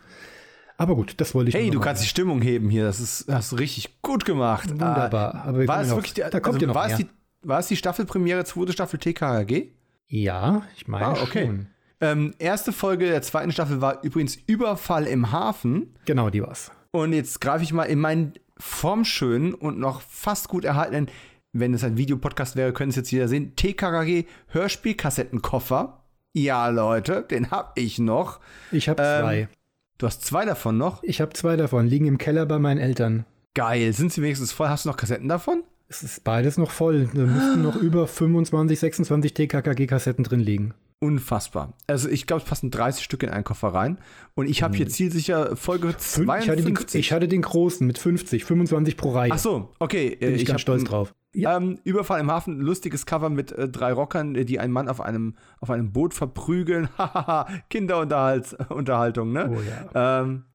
Aber 0.77 0.95
gut, 0.95 1.13
das 1.17 1.33
wollte 1.35 1.49
ich 1.49 1.55
hey, 1.55 1.69
du 1.69 1.79
kannst 1.79 2.03
die 2.03 2.07
Stimmung 2.07 2.41
heben 2.41 2.69
hier. 2.69 2.83
Das 2.85 2.99
ist, 2.99 3.25
hast 3.31 3.51
du 3.51 3.55
richtig 3.57 4.01
gut 4.01 4.25
gemacht. 4.25 4.69
Wunderbar. 4.71 5.43
Aber 5.45 5.59
wir 5.59 5.67
war 5.67 5.81
es 5.81 5.89
noch- 5.89 5.97
wirklich 5.97 6.13
die, 6.13 6.21
da 6.29 6.39
kommt 6.39 6.61
ja 6.61 6.67
noch 6.67 6.75
war, 6.75 6.85
es 6.87 6.97
mehr. 6.97 7.07
die, 7.07 7.47
war 7.47 7.59
es 7.59 7.67
die 7.67 7.75
Staffelpremiere, 7.75 8.43
zweite 8.45 8.73
Staffel 8.73 8.99
TKG? 8.99 9.71
Ja, 10.07 10.63
ich 10.75 10.87
meine 10.87 11.05
Ah, 11.05 11.21
okay. 11.21 11.45
schon. 11.45 11.67
Ähm, 12.01 12.33
erste 12.39 12.71
Folge 12.73 13.05
der 13.07 13.21
zweiten 13.21 13.51
Staffel 13.51 13.79
war 13.81 14.03
übrigens 14.03 14.35
Überfall 14.47 15.05
im 15.05 15.31
Hafen. 15.31 15.95
Genau, 16.05 16.29
die 16.29 16.41
war's. 16.41 16.71
Und 16.91 17.13
jetzt 17.13 17.39
greife 17.39 17.63
ich 17.63 17.71
mal 17.71 17.83
in 17.83 17.99
meinen 17.99 18.33
formschönen 18.57 19.53
und 19.53 19.79
noch 19.79 20.01
fast 20.01 20.47
gut 20.49 20.65
erhaltenen, 20.65 21.07
wenn 21.53 21.73
es 21.73 21.83
ein 21.83 21.97
Videopodcast 21.97 22.55
wäre, 22.55 22.73
können 22.73 22.89
es 22.89 22.95
jetzt 22.95 23.11
jeder 23.11 23.27
sehen, 23.27 23.55
TKKG 23.55 24.25
Hörspielkassettenkoffer. 24.49 26.03
Ja, 26.33 26.67
Leute, 26.69 27.21
den 27.29 27.51
hab 27.51 27.77
ich 27.77 27.99
noch. 27.99 28.39
Ich 28.71 28.89
habe 28.89 29.01
Ähm, 29.03 29.21
zwei. 29.21 29.47
Du 29.97 30.07
hast 30.07 30.23
zwei 30.25 30.45
davon 30.45 30.77
noch. 30.77 31.03
Ich 31.03 31.21
habe 31.21 31.33
zwei 31.33 31.55
davon, 31.55 31.87
liegen 31.87 32.05
im 32.05 32.17
Keller 32.17 32.45
bei 32.45 32.59
meinen 32.59 32.79
Eltern. 32.79 33.25
Geil. 33.53 33.93
Sind 33.93 34.11
sie 34.11 34.21
wenigstens 34.21 34.51
voll? 34.51 34.67
Hast 34.69 34.85
du 34.85 34.89
noch 34.89 34.97
Kassetten 34.97 35.29
davon? 35.29 35.63
Es 35.87 36.01
ist 36.01 36.23
beides 36.23 36.57
noch 36.57 36.71
voll. 36.71 37.09
Da 37.13 37.21
müssten 37.21 37.61
noch 37.61 37.75
über 37.81 38.07
25, 38.07 38.79
26 38.79 39.33
TKKG-Kassetten 39.33 40.23
drin 40.23 40.39
liegen. 40.39 40.73
Unfassbar. 40.99 41.73
Also 41.85 42.09
ich 42.09 42.25
glaube, 42.27 42.41
es 42.43 42.47
passen 42.49 42.71
30 42.71 43.03
Stück 43.03 43.23
in 43.23 43.29
einen 43.29 43.43
Koffer 43.43 43.67
rein. 43.69 43.97
Und 44.35 44.49
ich 44.49 44.63
habe 44.63 44.75
hier 44.75 44.87
zielsicher 44.87 45.55
Folge 45.57 45.89
Fün- 45.99 46.23
Ich 46.39 46.49
hatte, 46.49 46.55
den, 46.63 46.75
52. 46.75 46.99
ich 46.99 47.11
hatte 47.11 47.27
den 47.27 47.41
großen 47.41 47.85
mit 47.85 47.97
50, 47.97 48.45
25 48.45 48.97
pro 48.97 49.11
Reihe. 49.11 49.31
Ach 49.33 49.37
so, 49.37 49.69
okay. 49.79 50.15
Bin 50.19 50.33
ich, 50.35 50.41
hab 50.43 50.47
ganz 50.47 50.61
stolz 50.61 50.83
drauf. 50.85 51.13
Ja. 51.33 51.57
Ähm, 51.57 51.79
Überfall 51.83 52.19
im 52.19 52.31
Hafen, 52.31 52.59
lustiges 52.59 53.05
Cover 53.05 53.29
mit 53.29 53.51
äh, 53.51 53.67
drei 53.67 53.91
Rockern, 53.91 54.35
äh, 54.35 54.45
die 54.45 54.59
einen 54.59 54.71
Mann 54.73 54.87
auf 54.87 55.01
einem, 55.01 55.35
auf 55.59 55.69
einem 55.69 55.91
Boot 55.91 56.13
verprügeln. 56.13 56.89
Hahaha, 56.97 57.47
Kinderunterhaltung, 57.69 59.31
ne? 59.31 59.51
Oh 59.51 59.61
ja. 59.93 60.21
Ähm, 60.21 60.45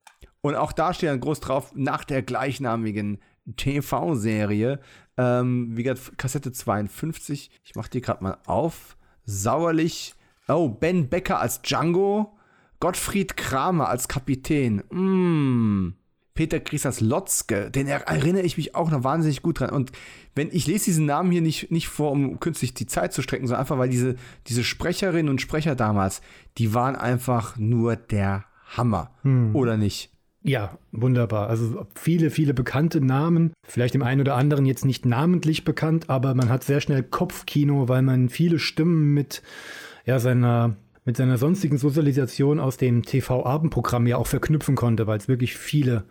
Und 0.41 0.55
auch 0.55 0.73
da 0.73 0.95
steht 0.95 1.11
dann 1.11 1.21
groß 1.21 1.41
drauf, 1.41 1.73
nach 1.75 2.05
der 2.05 2.23
gleichnamigen 2.23 3.19
TV-Serie, 3.57 4.81
ähm, 5.17 5.77
wie 5.77 5.83
gesagt, 5.83 6.17
Kassette 6.17 6.53
52. 6.53 7.51
Ich 7.65 7.75
mache 7.75 7.91
die 7.91 8.01
gerade 8.01 8.23
mal 8.23 8.39
auf. 8.47 8.97
Sauerlich. 9.25 10.15
Oh, 10.47 10.69
Ben 10.69 11.09
Becker 11.09 11.41
als 11.41 11.61
Django. 11.63 12.39
Gottfried 12.81 13.37
Kramer 13.37 13.89
als 13.89 14.07
Kapitän. 14.07 14.85
Mm. 14.91 15.95
Peter 16.35 16.61
Griesers 16.61 17.01
Lotzke, 17.01 17.69
den 17.73 17.89
erinnere 17.89 18.45
ich 18.45 18.57
mich 18.57 18.77
auch 18.77 18.93
noch 18.93 19.03
wahnsinnig 19.03 19.43
gut 19.43 19.59
dran. 19.59 19.71
Und 19.71 19.91
wenn 20.39 20.49
ich 20.51 20.67
lese 20.67 20.87
diesen 20.87 21.05
Namen 21.05 21.31
hier 21.31 21.43
nicht, 21.43 21.71
nicht 21.71 21.89
vor, 21.89 22.13
um 22.13 22.41
künstlich 22.41 22.73
die 22.73 22.87
Zeit 22.87 23.13
zu 23.13 23.21
strecken, 23.21 23.47
sondern 23.47 23.61
einfach, 23.61 23.79
weil 23.79 23.91
diese, 23.91 24.17
diese 24.47 24.65
Sprecherinnen 24.65 25.29
und 25.29 25.41
Sprecher 25.41 25.75
damals, 25.75 26.23
die 26.57 26.73
waren 26.73 26.97
einfach 26.97 27.59
nur 27.59 27.97
der 27.97 28.45
Hammer. 28.77 29.11
Hm. 29.23 29.55
Oder 29.55 29.77
nicht? 29.77 30.11
Ja, 30.43 30.79
wunderbar. 30.93 31.49
Also 31.49 31.87
viele, 31.95 32.31
viele 32.31 32.55
bekannte 32.55 33.01
Namen. 33.01 33.53
Vielleicht 33.67 33.95
dem 33.95 34.03
einen 34.03 34.21
oder 34.21 34.37
anderen 34.37 34.65
jetzt 34.65 34.85
nicht 34.85 35.05
namentlich 35.05 35.65
bekannt, 35.65 36.09
aber 36.09 36.35
man 36.35 36.49
hat 36.49 36.65
sehr 36.65 36.81
schnell 36.81 37.03
Kopfkino, 37.03 37.89
weil 37.89 38.03
man 38.03 38.29
viele 38.29 38.59
Stimmen 38.59 39.13
mit 39.13 39.43
ja, 40.07 40.19
seiner 40.19 40.77
mit 41.05 41.17
seiner 41.17 41.39
sonstigen 41.39 41.79
Sozialisation 41.79 42.61
aus 42.61 42.77
dem 42.77 43.03
TV-Abendprogramm 43.03 44.07
ja 44.07 44.19
auch 44.19 44.27
verknüpfen 44.27 44.75
konnte, 44.75 45.07
weil 45.07 45.17
es 45.17 45.27
wirklich 45.27 45.57
viele 45.57 46.05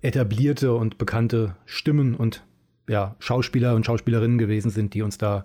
etablierte 0.00 0.74
und 0.74 0.98
bekannte 0.98 1.54
Stimmen 1.64 2.16
und 2.16 2.42
ja, 2.88 3.16
Schauspieler 3.18 3.74
und 3.74 3.86
Schauspielerinnen 3.86 4.38
gewesen 4.38 4.70
sind, 4.70 4.94
die 4.94 5.02
uns 5.02 5.18
da 5.18 5.44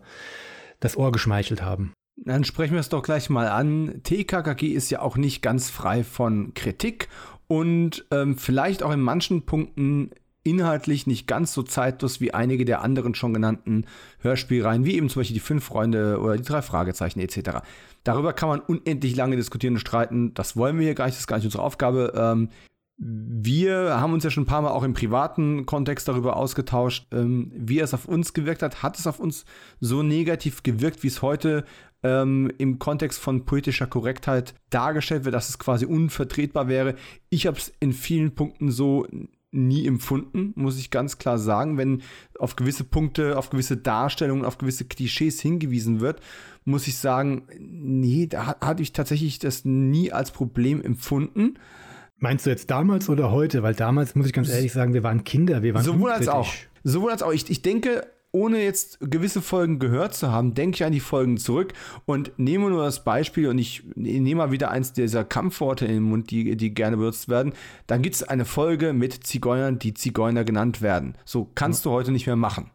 das 0.80 0.97
Ohr 0.97 1.12
geschmeichelt 1.12 1.62
haben. 1.62 1.93
Dann 2.17 2.43
sprechen 2.43 2.73
wir 2.73 2.80
es 2.80 2.89
doch 2.89 3.04
gleich 3.04 3.30
mal 3.30 3.47
an. 3.47 4.02
TKKG 4.04 4.67
ist 4.67 4.89
ja 4.89 5.02
auch 5.02 5.17
nicht 5.17 5.41
ganz 5.41 5.69
frei 5.69 6.04
von 6.04 6.54
Kritik 6.56 7.10
und 7.47 8.06
ähm, 8.12 8.38
vielleicht 8.38 8.84
auch 8.84 8.91
in 8.91 9.02
manchen 9.02 9.45
Punkten 9.45 10.12
inhaltlich 10.43 11.08
nicht 11.08 11.28
ganz 11.28 11.54
so 11.54 11.62
zeitlos 11.62 12.21
wie 12.21 12.34
einige 12.34 12.63
der 12.63 12.82
anderen 12.82 13.15
schon 13.15 13.34
genannten 13.34 13.86
Hörspielreihen, 14.19 14.86
wie 14.86 14.95
eben 14.95 15.10
zum 15.10 15.19
Beispiel 15.19 15.34
die 15.34 15.41
Fünf 15.41 15.65
Freunde 15.65 16.19
oder 16.19 16.38
die 16.38 16.43
drei 16.43 16.62
Fragezeichen 16.62 17.19
etc. 17.19 17.60
Darüber 18.04 18.34
kann 18.34 18.50
man 18.50 18.62
unendlich 18.62 19.15
lange 19.15 19.36
diskutieren 19.36 19.73
und 19.76 19.82
streiten. 19.82 20.34
Das 20.34 20.56
wollen 20.56 20.78
wir 20.78 20.86
hier 20.86 20.95
gar 20.95 21.06
nicht, 21.06 21.15
das 21.15 21.21
ist 21.21 21.28
gar 21.28 21.38
nicht 21.38 21.45
unsere 21.45 21.63
Aufgabe. 21.63 22.13
Ähm, 22.15 22.50
wir 22.97 23.99
haben 23.99 24.13
uns 24.13 24.23
ja 24.23 24.31
schon 24.31 24.43
ein 24.43 24.47
paar 24.47 24.63
Mal 24.63 24.71
auch 24.71 24.83
im 24.83 24.93
privaten 24.93 25.67
Kontext 25.67 26.07
darüber 26.07 26.36
ausgetauscht, 26.36 27.07
ähm, 27.12 27.51
wie 27.55 27.79
es 27.79 27.93
auf 27.93 28.07
uns 28.07 28.33
gewirkt 28.33 28.63
hat. 28.63 28.81
Hat 28.81 28.97
es 28.97 29.05
auf 29.05 29.19
uns 29.19 29.45
so 29.79 30.01
negativ 30.01 30.63
gewirkt, 30.63 31.03
wie 31.03 31.07
es 31.07 31.21
heute 31.21 31.63
ähm, 32.01 32.51
im 32.57 32.79
Kontext 32.79 33.19
von 33.19 33.45
politischer 33.45 33.86
Korrektheit 33.86 34.55
dargestellt 34.71 35.25
wird, 35.25 35.36
dass 35.36 35.49
es 35.49 35.60
quasi 35.60 35.86
unvertretbar 35.86 36.67
wäre? 36.67 36.95
Ich 37.29 37.45
habe 37.45 37.57
es 37.57 37.71
in 37.79 37.93
vielen 37.93 38.33
Punkten 38.33 38.71
so 38.71 39.05
nie 39.51 39.86
empfunden, 39.88 40.53
muss 40.55 40.79
ich 40.79 40.89
ganz 40.89 41.19
klar 41.19 41.38
sagen. 41.38 41.77
Wenn 41.77 42.01
auf 42.39 42.55
gewisse 42.55 42.83
Punkte, 42.83 43.38
auf 43.38 43.51
gewisse 43.51 43.77
Darstellungen, 43.77 44.43
auf 44.43 44.57
gewisse 44.57 44.86
Klischees 44.86 45.39
hingewiesen 45.39 45.99
wird, 45.99 46.19
muss 46.65 46.88
ich 46.88 46.97
sagen, 46.97 47.43
nee, 47.60 48.25
da 48.25 48.57
hatte 48.60 48.81
ich 48.81 48.91
tatsächlich 48.91 49.38
das 49.39 49.65
nie 49.65 50.12
als 50.12 50.31
Problem 50.31 50.81
empfunden. 50.81 51.60
Meinst 52.19 52.45
du 52.45 52.49
jetzt 52.49 52.71
damals 52.71 53.10
oder 53.10 53.32
heute? 53.32 53.62
Weil 53.63 53.75
damals, 53.75 54.15
muss 54.15 54.25
ich 54.25 54.34
ganz 54.34 54.49
ehrlich 54.49 54.73
sagen, 54.73 54.93
wir 54.93 55.03
waren 55.03 55.23
Kinder, 55.23 55.62
wir 55.62 55.73
waren 55.73 55.84
Sowohl 55.84 56.12
als 56.12 56.27
auch. 56.27 56.51
Sowohl 56.84 57.12
als 57.12 57.21
auch. 57.21 57.32
Ich, 57.32 57.49
ich 57.49 57.62
denke, 57.62 58.08
ohne 58.32 58.63
jetzt 58.63 58.99
gewisse 58.99 59.41
Folgen 59.41 59.80
gehört 59.80 60.15
zu 60.15 60.32
haben, 60.32 60.53
denke 60.53 60.75
ich 60.75 60.84
an 60.84 60.91
die 60.91 60.99
Folgen 60.99 61.38
zurück 61.38 61.73
und 62.06 62.32
nehme 62.38 62.69
nur 62.69 62.84
das 62.84 63.03
Beispiel 63.03 63.47
und 63.47 63.58
ich 63.58 63.84
nehme 63.95 64.36
mal 64.36 64.51
wieder 64.51 64.71
eins 64.71 64.93
dieser 64.93 65.23
Kampfworte 65.23 65.86
in 65.86 65.93
den 65.93 66.03
Mund, 66.03 66.32
die, 66.32 66.58
die 66.58 66.73
gerne 66.73 66.97
benutzt 66.97 67.30
werden. 67.30 67.53
Dann 67.86 68.01
gibt 68.01 68.15
es 68.15 68.23
eine 68.23 68.45
Folge 68.45 68.93
mit 68.93 69.25
Zigeunern, 69.25 69.80
die 69.80 69.93
Zigeuner 69.93 70.43
genannt 70.43 70.82
werden. 70.82 71.15
So 71.23 71.49
kannst 71.56 71.86
ja. 71.86 71.91
du 71.91 71.95
heute 71.95 72.12
nicht 72.12 72.25
mehr 72.25 72.36
machen. 72.36 72.71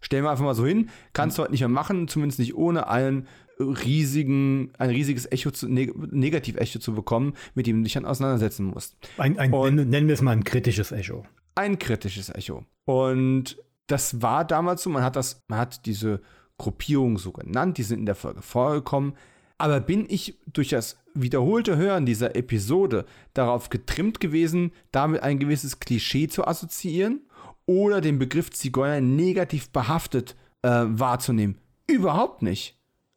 Stellen 0.00 0.24
wir 0.24 0.30
einfach 0.30 0.44
mal 0.44 0.54
so 0.54 0.66
hin, 0.66 0.90
kannst 1.12 1.38
du 1.38 1.42
heute 1.42 1.52
nicht 1.52 1.60
mehr 1.60 1.68
machen, 1.68 2.08
zumindest 2.08 2.38
nicht 2.38 2.54
ohne 2.54 2.88
einen 2.88 3.26
riesigen, 3.58 4.70
ein 4.78 4.90
riesiges 4.90 5.30
Echo 5.30 5.50
zu, 5.50 5.68
neg 5.68 5.94
Negativ-Echo 6.12 6.78
zu 6.78 6.94
bekommen, 6.94 7.34
mit 7.54 7.66
dem 7.66 7.78
du 7.78 7.82
dich 7.84 7.94
dann 7.94 8.04
auseinandersetzen 8.04 8.66
musst. 8.66 8.96
Ein, 9.18 9.38
ein 9.38 9.50
nennen, 9.50 9.88
nennen 9.88 10.08
wir 10.08 10.14
es 10.14 10.22
mal 10.22 10.32
ein 10.32 10.44
kritisches 10.44 10.92
Echo. 10.92 11.24
Ein 11.54 11.78
kritisches 11.78 12.28
Echo. 12.28 12.64
Und 12.84 13.56
das 13.86 14.20
war 14.20 14.44
damals 14.44 14.82
so, 14.82 14.90
man 14.90 15.02
hat 15.02 15.16
das, 15.16 15.44
man 15.48 15.58
hat 15.58 15.86
diese 15.86 16.20
Gruppierung 16.58 17.18
so 17.18 17.32
genannt, 17.32 17.78
die 17.78 17.82
sind 17.82 18.00
in 18.00 18.06
der 18.06 18.14
Folge 18.14 18.42
vorgekommen. 18.42 19.14
Aber 19.58 19.80
bin 19.80 20.06
ich 20.08 20.38
durch 20.52 20.68
das 20.68 20.98
wiederholte 21.14 21.76
Hören 21.76 22.04
dieser 22.04 22.36
Episode 22.36 23.06
darauf 23.32 23.70
getrimmt 23.70 24.20
gewesen, 24.20 24.72
damit 24.92 25.22
ein 25.22 25.38
gewisses 25.38 25.80
Klischee 25.80 26.28
zu 26.28 26.46
assoziieren 26.46 27.20
oder 27.64 28.02
den 28.02 28.18
Begriff 28.18 28.50
Zigeuner 28.50 29.00
negativ 29.00 29.70
behaftet 29.70 30.36
äh, 30.62 30.84
wahrzunehmen? 30.86 31.56
Überhaupt 31.86 32.42
nicht. 32.42 32.75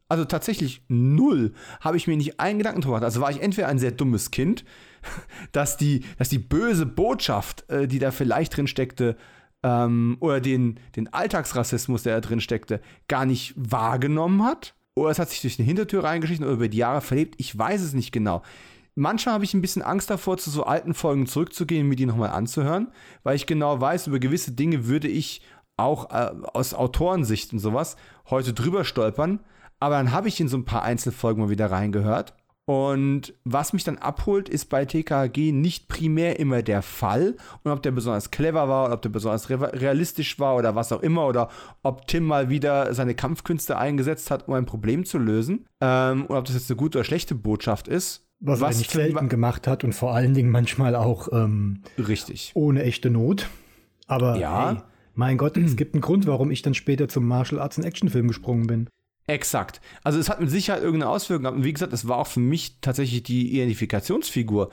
Also 0.10 0.26
tatsächlich 0.26 0.84
null 0.88 1.54
habe 1.80 1.95
ich 1.95 2.08
mir 2.08 2.17
nicht 2.17 2.39
einen 2.39 2.58
Gedanken 2.58 2.82
gemacht. 2.82 3.04
Also 3.04 3.22
war 3.22 3.32
ich 3.32 3.41
entweder 3.41 3.67
ein 3.67 3.80
sehr 3.80 3.91
dummes 3.91 4.32
Kind, 4.32 4.65
dass 5.52 5.78
die, 5.78 6.04
dass 6.17 6.30
die 6.30 6.39
böse 6.39 6.86
Botschaft, 6.86 7.69
äh, 7.69 7.88
die 7.88 8.00
da 8.00 8.12
vielleicht 8.12 8.58
drin 8.58 8.67
steckte, 8.67 9.15
ähm, 9.63 10.17
oder 10.19 10.41
den, 10.41 10.80
den 10.95 11.13
Alltagsrassismus, 11.13 12.04
der 12.04 12.15
da 12.15 12.28
drin 12.28 12.41
steckte, 12.41 12.82
gar 13.08 13.26
nicht 13.26 13.54
wahrgenommen 13.56 14.43
hat. 14.43 14.76
Oder 14.95 15.12
es 15.12 15.19
hat 15.19 15.30
sich 15.30 15.41
durch 15.41 15.60
eine 15.60 15.65
Hintertür 15.65 16.04
reingeschlichen 16.04 16.43
oder 16.43 16.54
über 16.54 16.67
die 16.67 16.78
Jahre 16.78 17.02
verlebt. 17.02 17.36
Ich 17.38 17.58
weiß 17.58 17.82
es 17.82 17.93
nicht 17.93 18.12
genau. 18.12 18.41
Manchmal 18.95 19.36
habe 19.36 19.45
ich 19.45 19.54
ein 19.54 19.62
bisschen 19.62 19.82
Angst 19.82 20.10
davor, 20.10 20.38
zu 20.38 20.50
so 20.50 20.63
alten 20.63 20.93
Folgen 20.93 21.26
zurückzugehen, 21.26 21.88
mir 21.88 21.95
die 21.95 22.06
nochmal 22.06 22.32
anzuhören, 22.32 22.91
weil 23.24 23.36
ich 23.36 23.45
genau 23.45 23.80
weiß, 23.80 24.08
über 24.08 24.19
gewisse 24.19 24.52
Dinge 24.52 24.88
würde 24.88 25.08
ich 25.08 25.41
auch 25.78 26.10
äh, 26.12 26.32
aus 26.54 26.74
Autorensicht 26.74 27.54
und 27.54 27.60
sowas 27.60 27.95
heute 28.30 28.54
drüber 28.54 28.84
stolpern. 28.84 29.39
Aber 29.80 29.96
dann 29.96 30.12
habe 30.12 30.28
ich 30.28 30.39
in 30.39 30.48
so 30.48 30.58
ein 30.58 30.65
paar 30.65 30.84
Einzelfolgen 30.84 31.44
mal 31.44 31.50
wieder 31.50 31.72
reingehört. 31.72 32.34
Und 32.70 33.34
was 33.46 33.74
mich 33.74 33.84
dann 33.84 33.98
abholt, 33.98 34.48
ist 34.48 34.65
bei 34.65 34.86
TKG 34.86 35.52
nicht 35.52 35.88
primär 35.88 36.39
immer 36.39 36.62
der 36.62 36.84
Fall 36.84 37.36
und 37.63 37.72
ob 37.72 37.82
der 37.82 37.89
besonders 37.89 38.30
clever 38.30 38.70
war 38.70 38.86
oder 38.86 38.94
ob 38.94 39.02
der 39.02 39.10
besonders 39.10 39.50
realistisch 39.50 40.38
war 40.38 40.56
oder 40.56 40.76
was 40.76 40.92
auch 40.92 41.02
immer 41.02 41.26
oder 41.26 41.50
ob 41.82 42.06
Tim 42.06 42.26
mal 42.26 42.50
wieder 42.52 42.94
seine 42.94 43.15
Kampfkünste 43.15 43.76
eingesetzt 43.76 44.30
hat, 44.30 44.48
um 44.48 44.54
ein 44.54 44.68
Problem 44.68 45.04
zu 45.04 45.18
lösen 45.18 45.65
ähm, 45.82 46.28
und 46.28 46.38
ob 46.38 46.46
das 46.46 46.54
jetzt 46.54 46.70
eine 46.70 46.78
gute 46.78 47.00
oder 47.00 47.06
schlechte 47.06 47.34
Botschaft 47.34 47.88
ist. 47.88 48.28
Was, 48.39 48.62
was 48.62 48.76
er 48.76 48.78
nicht 48.78 48.92
selten 48.92 49.30
gemacht 49.30 49.68
hat 49.68 49.84
und 49.84 49.96
vor 49.96 50.13
allen 50.13 50.36
Dingen 50.36 50.52
manchmal 50.52 50.94
auch 50.94 51.30
ähm, 51.32 51.82
richtig 51.98 52.52
ohne 52.54 52.84
echte 52.84 53.10
Not. 53.10 53.50
Aber 54.06 54.38
ja. 54.38 54.74
Hey, 54.74 54.82
mein 55.15 55.39
Gott, 55.39 55.58
es 55.58 55.76
gibt 55.76 55.96
einen 55.96 56.02
Grund, 56.02 56.28
warum 56.28 56.52
ich 56.52 56.62
dann 56.62 56.76
später 56.76 57.08
zum 57.08 57.26
Martial 57.26 57.60
Arts 57.60 57.80
und 57.80 57.84
Actionfilm 57.84 58.28
gesprungen 58.28 58.68
bin. 58.68 58.89
Exakt. 59.30 59.80
Also 60.04 60.20
es 60.20 60.30
hat 60.30 60.39
mit 60.39 60.50
Sicherheit 60.50 60.82
irgendeine 60.82 61.12
Auswirkung 61.12 61.44
gehabt. 61.44 61.58
Und 61.58 61.63
wie 61.63 61.74
gesagt, 61.74 61.94
es 61.94 62.08
war 62.08 62.18
auch 62.18 62.28
für 62.28 62.39
mich 62.39 62.78
tatsächlich 62.82 63.24
die 63.24 63.54
Identifikationsfigur. 63.54 64.70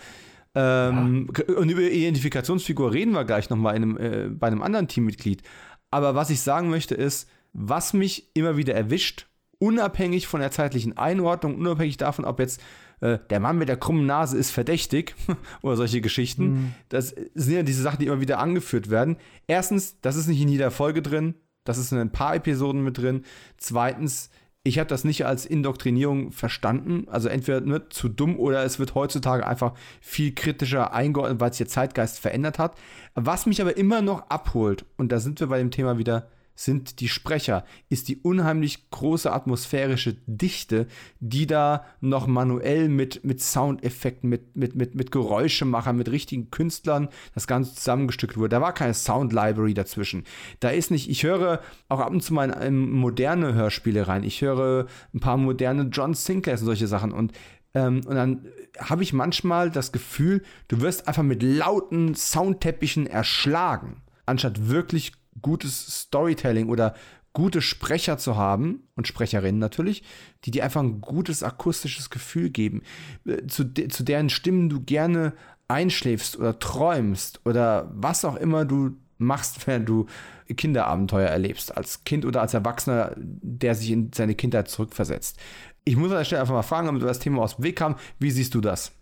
Ähm, 0.55 1.29
ja. 1.37 1.55
Und 1.55 1.69
über 1.69 1.83
Identifikationsfigur 1.83 2.93
reden 2.93 3.13
wir 3.13 3.25
gleich 3.25 3.51
nochmal 3.51 3.77
äh, 3.77 4.29
bei 4.31 4.47
einem 4.47 4.63
anderen 4.63 4.89
Teammitglied. 4.89 5.43
Aber 5.91 6.15
was 6.15 6.31
ich 6.31 6.41
sagen 6.41 6.71
möchte 6.71 6.95
ist, 6.95 7.29
was 7.53 7.93
mich 7.93 8.31
immer 8.35 8.57
wieder 8.57 8.75
erwischt, 8.75 9.27
unabhängig 9.59 10.27
von 10.27 10.41
der 10.41 10.51
zeitlichen 10.51 10.97
Einordnung, 10.97 11.57
unabhängig 11.57 11.97
davon, 11.97 12.25
ob 12.25 12.41
jetzt 12.41 12.63
äh, 13.01 13.19
der 13.31 13.41
Mann 13.41 13.59
mit 13.59 13.69
der 13.69 13.77
krummen 13.77 14.07
Nase 14.07 14.37
ist 14.37 14.51
verdächtig 14.51 15.15
oder 15.63 15.77
solche 15.77 16.01
Geschichten, 16.01 16.45
mhm. 16.45 16.75
das 16.89 17.15
sind 17.35 17.55
ja 17.55 17.63
diese 17.63 17.83
Sachen, 17.83 17.99
die 17.99 18.07
immer 18.07 18.21
wieder 18.21 18.39
angeführt 18.39 18.91
werden. 18.91 19.17
Erstens, 19.47 20.01
das 20.01 20.17
ist 20.17 20.27
nicht 20.27 20.41
in 20.41 20.49
jeder 20.49 20.71
Folge 20.71 21.03
drin, 21.03 21.35
das 21.65 21.79
ist 21.79 21.93
in 21.93 21.99
ein 21.99 22.13
paar 22.13 22.35
Episoden 22.35 22.83
mit 22.83 22.99
drin. 22.99 23.25
Zweitens, 23.59 24.31
ich 24.67 24.79
habe 24.79 24.89
das 24.89 25.05
nicht 25.05 25.25
als 25.25 25.47
Indoktrinierung 25.47 26.33
verstanden. 26.33 27.07
Also 27.09 27.29
entweder 27.29 27.61
ne, 27.61 27.89
zu 27.89 28.09
dumm 28.09 28.37
oder 28.37 28.65
es 28.65 28.79
wird 28.79 28.95
heutzutage 28.95 29.47
einfach 29.47 29.75
viel 30.01 30.35
kritischer 30.35 30.93
eingeordnet, 30.93 31.41
weil 31.41 31.53
sich 31.53 31.59
der 31.59 31.69
Zeitgeist 31.69 32.19
verändert 32.19 32.59
hat. 32.59 32.77
Was 33.15 33.47
mich 33.47 33.61
aber 33.61 33.77
immer 33.77 34.03
noch 34.03 34.29
abholt, 34.29 34.85
und 34.97 35.13
da 35.13 35.21
sind 35.21 35.41
wir 35.41 35.47
bei 35.47 35.59
dem 35.59 35.71
Thema 35.71 35.99
wieder 35.99 36.29
sind 36.57 37.01
die 37.01 37.09
Sprecher, 37.09 37.65
ist 37.89 38.09
die 38.09 38.17
unheimlich 38.17 38.91
große 38.91 39.33
atmosphärische 39.33 40.17
Dichte, 40.27 40.87
die 41.21 41.47
da 41.47 41.85
noch 42.01 42.27
manuell 42.27 42.89
mit, 42.89 43.25
mit 43.25 43.41
Soundeffekten, 43.41 44.29
mit, 44.29 44.57
mit, 44.57 44.75
mit, 44.75 44.95
mit 44.95 45.13
Geräuschemachern, 45.13 45.97
mit 45.97 46.11
richtigen 46.11 46.51
Künstlern 46.51 47.09
das 47.35 47.47
Ganze 47.47 47.75
zusammengestückt 47.75 48.37
wurde. 48.37 48.49
Da 48.49 48.61
war 48.61 48.73
keine 48.73 48.95
Sound 48.95 49.33
Library 49.33 49.75
dazwischen. 49.75 50.25
Da 50.61 50.71
ist 50.71 50.91
nicht, 50.91 51.09
ich 51.11 51.23
höre 51.23 51.61
auch 51.89 52.01
ab 52.01 52.11
und 52.11 52.23
zu 52.23 52.33
mal 52.33 52.51
in 52.51 52.91
moderne 52.91 53.55
Hörspiele 53.55 54.09
rein. 54.09 54.25
Ich 54.25 54.41
höre 54.41 54.87
ein 55.15 55.21
paar 55.21 55.37
moderne 55.37 55.91
John 55.93 56.15
Sinclairs 56.15 56.63
und 56.63 56.67
solche 56.67 56.87
Sachen 56.87 57.13
und 57.13 57.33
ähm, 57.75 58.01
und 58.07 58.15
dann 58.15 58.47
habe 58.79 59.03
ich 59.03 59.13
manchmal 59.13 59.71
das 59.71 59.93
Gefühl, 59.93 60.43
du 60.69 60.81
wirst 60.81 61.09
einfach 61.09 61.23
mit 61.23 61.43
lauten 61.43 62.15
Soundteppichen 62.15 63.07
erschlagen, 63.07 64.03
anstatt 64.25 64.69
wirklich 64.69 65.13
gutes 65.43 66.03
Storytelling 66.03 66.69
oder 66.69 66.95
gute 67.33 67.61
Sprecher 67.61 68.17
zu 68.17 68.37
haben 68.37 68.89
und 68.95 69.07
Sprecherinnen 69.07 69.59
natürlich, 69.59 70.03
die 70.45 70.51
dir 70.51 70.65
einfach 70.65 70.83
ein 70.83 71.03
gutes 71.03 71.43
akustisches 71.43 72.09
Gefühl 72.09 72.49
geben, 72.49 72.83
äh, 73.27 73.47
zu, 73.47 73.65
de 73.65 73.89
zu 73.89 74.05
deren 74.05 74.31
Stimmen 74.31 74.71
du 74.71 74.81
gerne 74.81 75.35
einschläfst 75.69 76.39
oder 76.39 76.59
träumst 76.59 77.41
oder 77.45 77.91
was 77.93 78.25
auch 78.25 78.37
immer 78.37 78.65
du 78.65 78.97
machst, 79.19 79.67
während 79.67 79.87
du 79.87 80.07
Kinderabenteuer 80.49 81.29
erlebst, 81.29 81.77
als 81.77 82.05
Kind 82.05 82.25
oder 82.25 82.41
als 82.41 82.55
Erwachsener, 82.55 83.13
der 83.17 83.75
sich 83.75 83.91
in 83.91 84.13
seine 84.15 84.35
Kindheit 84.35 84.69
zurückversetzt. 84.69 85.39
Ich 85.85 85.97
muss 85.97 86.11
an 86.11 86.19
der 86.19 86.25
Stelle 86.25 86.41
einfach 86.41 86.55
mal 86.55 86.63
fragen, 86.63 86.87
damit 86.87 87.03
wir 87.03 87.09
das 87.09 87.19
Thema 87.19 87.43
aus 87.43 87.57
dem 87.57 87.65
Weg 87.65 87.81
haben, 87.81 87.97
wie 88.19 88.31
siehst 88.31 88.55
du 88.55 88.63
das? 88.63 88.93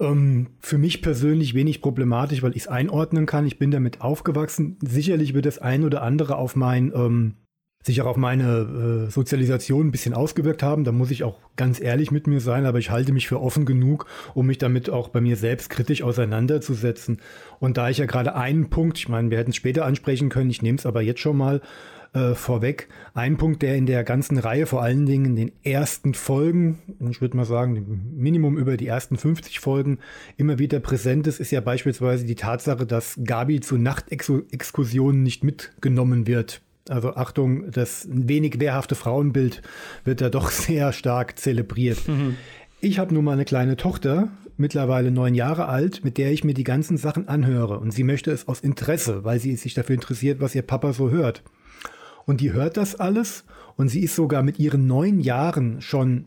Ähm, 0.00 0.48
für 0.60 0.78
mich 0.78 1.02
persönlich 1.02 1.54
wenig 1.54 1.80
problematisch, 1.80 2.42
weil 2.42 2.56
ich 2.56 2.62
es 2.62 2.68
einordnen 2.68 3.26
kann. 3.26 3.46
Ich 3.46 3.58
bin 3.58 3.70
damit 3.70 4.00
aufgewachsen. 4.00 4.76
Sicherlich 4.82 5.34
wird 5.34 5.46
das 5.46 5.58
ein 5.58 5.84
oder 5.84 6.02
andere 6.02 6.36
auf 6.36 6.56
mein 6.56 6.92
ähm, 6.94 7.34
sich 7.86 8.00
auch 8.00 8.06
auf 8.06 8.16
meine 8.16 9.06
äh, 9.08 9.10
Sozialisation 9.10 9.88
ein 9.88 9.90
bisschen 9.90 10.14
ausgewirkt 10.14 10.62
haben. 10.62 10.84
Da 10.84 10.92
muss 10.92 11.10
ich 11.10 11.22
auch 11.22 11.38
ganz 11.56 11.80
ehrlich 11.80 12.10
mit 12.10 12.26
mir 12.26 12.40
sein, 12.40 12.64
aber 12.64 12.78
ich 12.78 12.90
halte 12.90 13.12
mich 13.12 13.28
für 13.28 13.40
offen 13.40 13.66
genug, 13.66 14.06
um 14.32 14.46
mich 14.46 14.56
damit 14.56 14.88
auch 14.88 15.08
bei 15.08 15.20
mir 15.20 15.36
selbst 15.36 15.68
kritisch 15.68 16.02
auseinanderzusetzen. 16.02 17.20
Und 17.60 17.76
da 17.76 17.90
ich 17.90 17.98
ja 17.98 18.06
gerade 18.06 18.34
einen 18.34 18.70
Punkt, 18.70 18.96
ich 18.98 19.08
meine, 19.10 19.30
wir 19.30 19.36
hätten 19.36 19.50
es 19.50 19.56
später 19.56 19.84
ansprechen 19.84 20.30
können, 20.30 20.50
ich 20.50 20.62
nehme 20.62 20.78
es 20.78 20.86
aber 20.86 21.02
jetzt 21.02 21.20
schon 21.20 21.36
mal 21.36 21.60
äh, 22.14 22.34
vorweg, 22.34 22.88
ein 23.12 23.36
Punkt, 23.36 23.62
der 23.62 23.76
in 23.76 23.86
der 23.86 24.04
ganzen 24.04 24.38
Reihe, 24.38 24.66
vor 24.66 24.82
allen 24.82 25.04
Dingen 25.04 25.26
in 25.26 25.36
den 25.36 25.52
ersten 25.62 26.14
Folgen, 26.14 26.78
ich 27.10 27.20
würde 27.20 27.36
mal 27.36 27.44
sagen, 27.44 28.14
Minimum 28.16 28.56
über 28.56 28.76
die 28.76 28.86
ersten 28.86 29.16
50 29.16 29.60
Folgen, 29.60 29.98
immer 30.36 30.58
wieder 30.58 30.80
präsent 30.80 31.26
ist, 31.26 31.40
ist 31.40 31.50
ja 31.50 31.60
beispielsweise 31.60 32.24
die 32.24 32.36
Tatsache, 32.36 32.86
dass 32.86 33.18
Gabi 33.22 33.60
zu 33.60 33.76
Nachtexkursionen 33.76 35.22
nicht 35.22 35.44
mitgenommen 35.44 36.26
wird 36.26 36.62
also 36.90 37.14
Achtung, 37.14 37.70
das 37.70 38.06
wenig 38.10 38.60
wehrhafte 38.60 38.94
Frauenbild 38.94 39.62
wird 40.04 40.20
da 40.20 40.28
doch 40.28 40.50
sehr 40.50 40.92
stark 40.92 41.38
zelebriert. 41.38 42.06
Mhm. 42.06 42.36
Ich 42.80 42.98
habe 42.98 43.14
nun 43.14 43.24
mal 43.24 43.32
eine 43.32 43.46
kleine 43.46 43.76
Tochter, 43.76 44.28
mittlerweile 44.56 45.10
neun 45.10 45.34
Jahre 45.34 45.66
alt, 45.66 46.04
mit 46.04 46.18
der 46.18 46.32
ich 46.32 46.44
mir 46.44 46.54
die 46.54 46.64
ganzen 46.64 46.96
Sachen 46.96 47.28
anhöre. 47.28 47.78
Und 47.78 47.92
sie 47.92 48.04
möchte 48.04 48.30
es 48.30 48.46
aus 48.46 48.60
Interesse, 48.60 49.24
weil 49.24 49.40
sie 49.40 49.56
sich 49.56 49.74
dafür 49.74 49.94
interessiert, 49.94 50.40
was 50.40 50.54
ihr 50.54 50.62
Papa 50.62 50.92
so 50.92 51.10
hört. 51.10 51.42
Und 52.26 52.40
die 52.40 52.52
hört 52.52 52.76
das 52.76 52.94
alles 52.94 53.44
und 53.76 53.88
sie 53.88 54.02
ist 54.02 54.14
sogar 54.14 54.42
mit 54.42 54.58
ihren 54.58 54.86
neun 54.86 55.20
Jahren 55.20 55.80
schon 55.80 56.26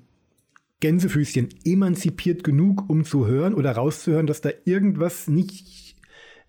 Gänsefüßchen 0.79 1.49
emanzipiert 1.65 2.43
genug, 2.43 2.87
um 2.87 3.03
zu 3.03 3.25
hören 3.25 3.55
oder 3.55 3.71
rauszuhören, 3.71 4.27
dass 4.27 4.41
da 4.41 4.49
irgendwas 4.65 5.27
nicht 5.27 5.87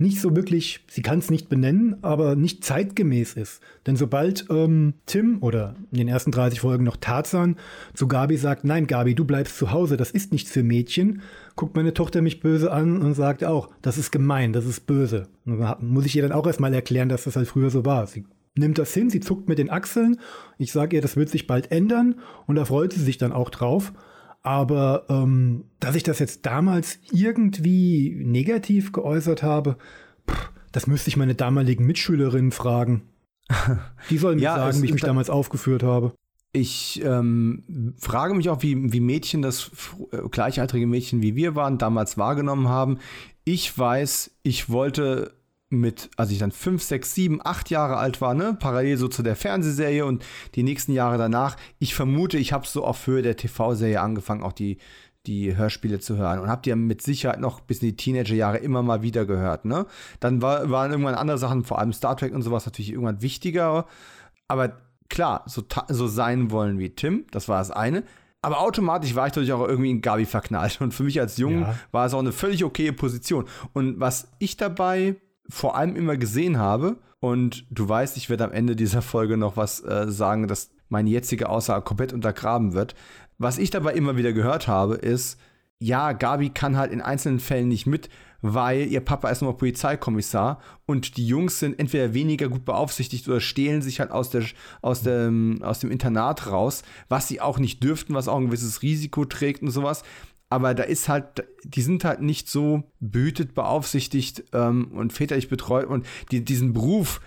nicht 0.01 0.21
so 0.21 0.37
wirklich, 0.37 0.85
sie 0.89 1.03
kann 1.03 1.19
es 1.19 1.29
nicht 1.29 1.49
benennen, 1.49 1.97
aber 2.03 2.37
nicht 2.37 2.65
zeitgemäß 2.65 3.35
ist. 3.35 3.61
Denn 3.87 3.97
sobald 3.97 4.47
ähm, 4.49 4.95
Tim 5.07 5.43
oder 5.43 5.75
in 5.91 5.99
den 5.99 6.09
ersten 6.09 6.31
30 6.31 6.61
Folgen 6.61 6.85
noch 6.85 6.97
Tarzan 6.97 7.57
zu 7.95 8.07
Gabi 8.07 8.37
sagt, 8.37 8.65
nein, 8.65 8.87
Gabi, 8.87 9.17
du 9.17 9.25
bleibst 9.25 9.59
zu 9.59 9.73
Hause, 9.73 9.97
das 9.97 10.13
ist 10.13 10.31
nichts 10.31 10.53
für 10.53 10.63
Mädchen, 10.63 11.23
guckt 11.57 11.75
meine 11.75 11.95
Tochter 11.95 12.23
mich 12.23 12.39
böse 12.39 12.71
an 12.71 13.03
und 13.03 13.15
sagt 13.15 13.43
auch, 13.43 13.71
das 13.83 13.99
ist 13.99 14.13
gemein, 14.13 14.53
das 14.53 14.67
ist 14.67 14.87
böse. 14.87 15.27
Und 15.45 15.59
muss 15.81 16.07
ich 16.07 16.15
ihr 16.15 16.23
dann 16.23 16.33
auch 16.33 16.47
erstmal 16.47 16.73
erklären, 16.73 17.09
dass 17.09 17.25
das 17.25 17.35
halt 17.35 17.49
früher 17.49 17.71
so 17.71 17.85
war. 17.85 18.07
Sie 18.07 18.25
nimmt 18.59 18.79
das 18.79 18.93
hin, 18.95 19.11
sie 19.11 19.21
zuckt 19.21 19.49
mit 19.49 19.59
den 19.59 19.71
Achseln. 19.71 20.21
Ich 20.59 20.73
sage 20.73 20.97
ihr, 20.97 21.03
das 21.03 21.17
wird 21.17 21.29
sich 21.29 21.47
bald 21.47 21.71
ändern 21.73 22.17
und 22.47 22.57
da 22.57 22.65
freut 22.65 22.93
sie 22.93 23.03
sich 23.03 23.19
dann 23.19 23.33
auch 23.33 23.51
drauf. 23.51 23.93
Aber 24.43 25.07
ähm, 25.09 25.65
dass 25.81 25.95
ich 25.95 26.05
das 26.05 26.19
jetzt 26.19 26.47
damals 26.47 26.99
irgendwie 27.13 28.15
negativ 28.25 28.93
geäußert 28.93 29.43
habe, 29.43 29.77
pff, 30.29 30.53
das 30.73 30.87
müsste 30.87 31.09
ich 31.09 31.17
meine 31.17 31.35
damaligen 31.35 31.87
Mitschülerinnen 31.87 32.53
fragen. 32.53 33.03
Die 34.11 34.19
sollen 34.19 34.37
mir 34.37 34.43
ja, 34.45 34.57
sagen, 34.57 34.83
wie 34.83 34.87
ich 34.87 34.93
mich 34.93 35.03
damals 35.03 35.31
aufgeführt 35.31 35.83
habe. 35.83 36.13
Ich 36.53 37.03
ähm, 37.05 37.95
frage 37.99 38.35
mich 38.35 38.49
auch, 38.49 38.63
wie, 38.63 38.93
wie 38.93 39.01
Mädchen 39.01 39.43
das, 39.43 39.71
äh, 40.13 40.29
gleichaltrige 40.31 40.87
Mädchen 40.87 41.23
wie 41.23 41.37
wir 41.37 41.55
waren, 41.55 41.79
damals 41.79 42.17
wahrgenommen 42.17 42.69
haben. 42.69 42.99
Ich 43.45 43.77
weiß, 43.77 44.31
ich 44.43 44.71
wollte 44.71 45.38
mit, 45.71 46.11
als 46.17 46.31
ich 46.31 46.39
dann 46.39 46.51
fünf, 46.51 46.83
sechs, 46.83 47.15
sieben, 47.15 47.41
acht 47.45 47.71
Jahre 47.71 47.99
alt 47.99 48.21
war, 48.21 48.35
ne, 48.35 48.57
parallel 48.59 48.97
so 48.97 49.09
zu 49.09 49.23
der 49.23 49.37
Fernsehserie 49.37 50.05
und 50.05 50.25
die 50.55 50.63
nächsten 50.63 50.93
Jahre 50.93 51.19
danach, 51.19 51.57
ich 51.79 51.95
vermute, 51.95 52.39
ich 52.39 52.53
habe 52.53 52.67
so 52.67 52.85
auf 52.85 53.07
Höhe 53.07 53.23
der 53.23 53.37
TV-Serie 53.37 54.01
angefangen, 54.01 54.43
auch 54.43 54.53
die, 54.53 54.79
die 55.27 55.57
Hörspiele 55.57 56.01
zu 56.01 56.17
hören 56.17 56.39
und 56.39 56.49
habt 56.49 56.67
ihr 56.67 56.75
mit 56.75 57.03
Sicherheit 57.03 57.41
noch 57.41 57.61
bis 57.61 57.83
in 57.83 57.89
die 57.89 57.97
Teenagerjahre 57.97 58.59
immer 58.59 58.83
mal 58.83 59.03
wieder 59.03 59.27
gehört, 59.27 59.67
ne? 59.67 59.87
Dann 60.21 60.41
war, 60.41 60.71
waren 60.71 60.91
irgendwann 60.91 61.15
andere 61.15 61.39
Sachen, 61.39 61.65
vor 61.65 61.79
allem 61.79 61.93
Star 61.93 62.17
Trek 62.17 62.35
und 62.35 62.43
sowas 62.43 62.65
natürlich 62.65 62.91
irgendwann 62.91 63.21
wichtiger, 63.21 63.87
aber 64.47 64.79
klar, 65.11 65.45
so, 65.47 65.63
so 65.89 66.07
sein 66.07 66.51
wollen 66.51 66.79
wie 66.79 66.91
Tim, 66.91 67.27
das 67.31 67.49
war 67.49 67.59
das 67.59 67.71
eine. 67.71 68.05
Aber 68.41 68.61
automatisch 68.61 69.15
war 69.17 69.27
ich 69.27 69.33
natürlich 69.33 69.53
auch 69.53 69.67
irgendwie 69.67 69.91
in 69.91 70.01
Gabi 70.01 70.25
verknallt. 70.25 70.81
Und 70.81 70.95
für 70.95 71.03
mich 71.03 71.21
als 71.21 71.39
Jungen 71.39 71.63
ja. 71.63 71.75
war 71.91 72.07
es 72.07 72.15
auch 72.15 72.21
eine 72.21 72.31
völlig 72.31 72.65
okaye 72.65 72.93
Position. 72.93 73.47
Und 73.73 73.99
was 73.99 74.29
ich 74.39 74.57
dabei 74.57 75.17
vor 75.49 75.77
allem 75.77 75.97
immer 75.97 76.17
gesehen 76.17 76.59
habe. 76.59 76.97
Und 77.21 77.67
du 77.71 77.89
weißt, 77.89 78.17
ich 78.17 78.31
werde 78.31 78.45
am 78.45 78.53
Ende 78.53 78.77
dieser 78.77 79.03
Folge 79.03 79.37
noch 79.37 79.57
was 79.57 79.81
äh, 79.81 80.07
sagen, 80.09 80.47
dass 80.47 80.71
meine 80.89 81.11
jetzige 81.11 81.49
Aussage 81.49 81.85
komplett 81.85 82.13
untergraben 82.13 82.75
wird. 82.75 82.95
Was 83.39 83.59
ich 83.59 83.71
dabei 83.71 83.95
immer 83.95 84.17
wieder 84.17 84.33
gehört 84.33 84.69
habe, 84.69 84.95
ist, 84.95 85.39
ja, 85.81 86.13
Gabi 86.13 86.51
kann 86.51 86.77
halt 86.77 86.93
in 86.93 87.01
einzelnen 87.01 87.41
Fällen 87.41 87.69
nicht 87.69 87.87
mit, 87.87 88.09
weil 88.41 88.87
ihr 88.87 89.01
Papa 89.01 89.31
ist 89.31 89.43
nochmal 89.43 89.57
Polizeikommissar 89.57 90.61
und 90.87 91.17
die 91.17 91.27
Jungs 91.27 91.59
sind 91.59 91.79
entweder 91.79 92.15
weniger 92.15 92.49
gut 92.49 92.65
beaufsichtigt 92.65 93.29
oder 93.29 93.41
stehlen 93.41 93.83
sich 93.83 94.01
halt 94.01 94.11
aus, 94.11 94.31
der, 94.31 94.45
aus, 94.81 95.03
dem, 95.03 95.63
aus 95.63 95.81
dem 95.81 95.91
Internat 95.91 96.51
raus, 96.51 96.83
was 97.09 97.29
sie 97.29 97.41
auch 97.41 97.59
nicht 97.59 97.83
dürften, 97.83 98.15
was 98.15 98.29
auch 98.29 98.37
ein 98.37 98.47
gewisses 98.47 98.83
Risiko 98.83 99.25
trägt 99.25 99.63
und 99.63 99.71
sowas 99.71 100.05
aber 100.51 100.75
da 100.75 100.83
ist 100.83 101.09
halt, 101.09 101.47
die 101.65 101.83
sind 101.83 102.05
halt 102.05 102.23
nicht 102.23 102.49
so 102.49 102.85
behütet, 103.01 103.55
beaufsichtigt 103.55 104.45
ähm, 104.53 104.93
und 104.93 105.13
väterlich 105.13 105.49
betreut 105.49 105.87
und 105.87 106.07
die, 106.31 106.45
diesen 106.45 106.73
Beruf, 106.73 107.21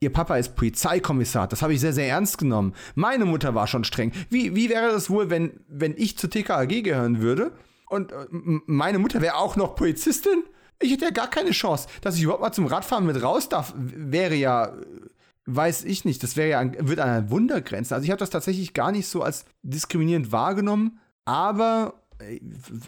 ihr 0.00 0.12
Papa 0.12 0.36
ist 0.36 0.56
Polizeikommissar, 0.56 1.46
das 1.46 1.62
habe 1.62 1.74
ich 1.74 1.80
sehr, 1.80 1.92
sehr 1.92 2.08
ernst 2.08 2.38
genommen. 2.38 2.74
Meine 2.94 3.24
Mutter 3.24 3.54
war 3.54 3.66
schon 3.66 3.84
streng. 3.84 4.12
Wie, 4.30 4.54
wie 4.54 4.70
wäre 4.70 4.92
das 4.92 5.10
wohl, 5.10 5.30
wenn, 5.30 5.60
wenn 5.68 5.94
ich 5.96 6.16
zur 6.18 6.30
TKAG 6.30 6.82
gehören 6.82 7.20
würde 7.20 7.52
und 7.88 8.12
äh, 8.12 8.26
meine 8.66 8.98
Mutter 8.98 9.20
wäre 9.20 9.36
auch 9.36 9.56
noch 9.56 9.74
Polizistin? 9.76 10.44
Ich 10.80 10.92
hätte 10.92 11.04
ja 11.04 11.10
gar 11.10 11.30
keine 11.30 11.52
Chance. 11.52 11.88
Dass 12.00 12.16
ich 12.16 12.22
überhaupt 12.22 12.42
mal 12.42 12.52
zum 12.52 12.66
Radfahren 12.66 13.06
mit 13.06 13.22
raus 13.22 13.48
darf, 13.48 13.74
wäre 13.76 14.34
ja 14.34 14.74
weiß 15.46 15.84
ich 15.84 16.04
nicht. 16.04 16.22
Das 16.22 16.36
wäre 16.36 16.48
ja 16.48 16.88
wird 16.88 17.00
an 17.00 17.08
einer 17.08 17.30
Wundergrenze. 17.30 17.94
Also 17.94 18.04
ich 18.04 18.10
habe 18.10 18.18
das 18.18 18.30
tatsächlich 18.30 18.74
gar 18.74 18.92
nicht 18.92 19.06
so 19.06 19.22
als 19.22 19.44
diskriminierend 19.62 20.32
wahrgenommen, 20.32 20.98
aber 21.24 22.03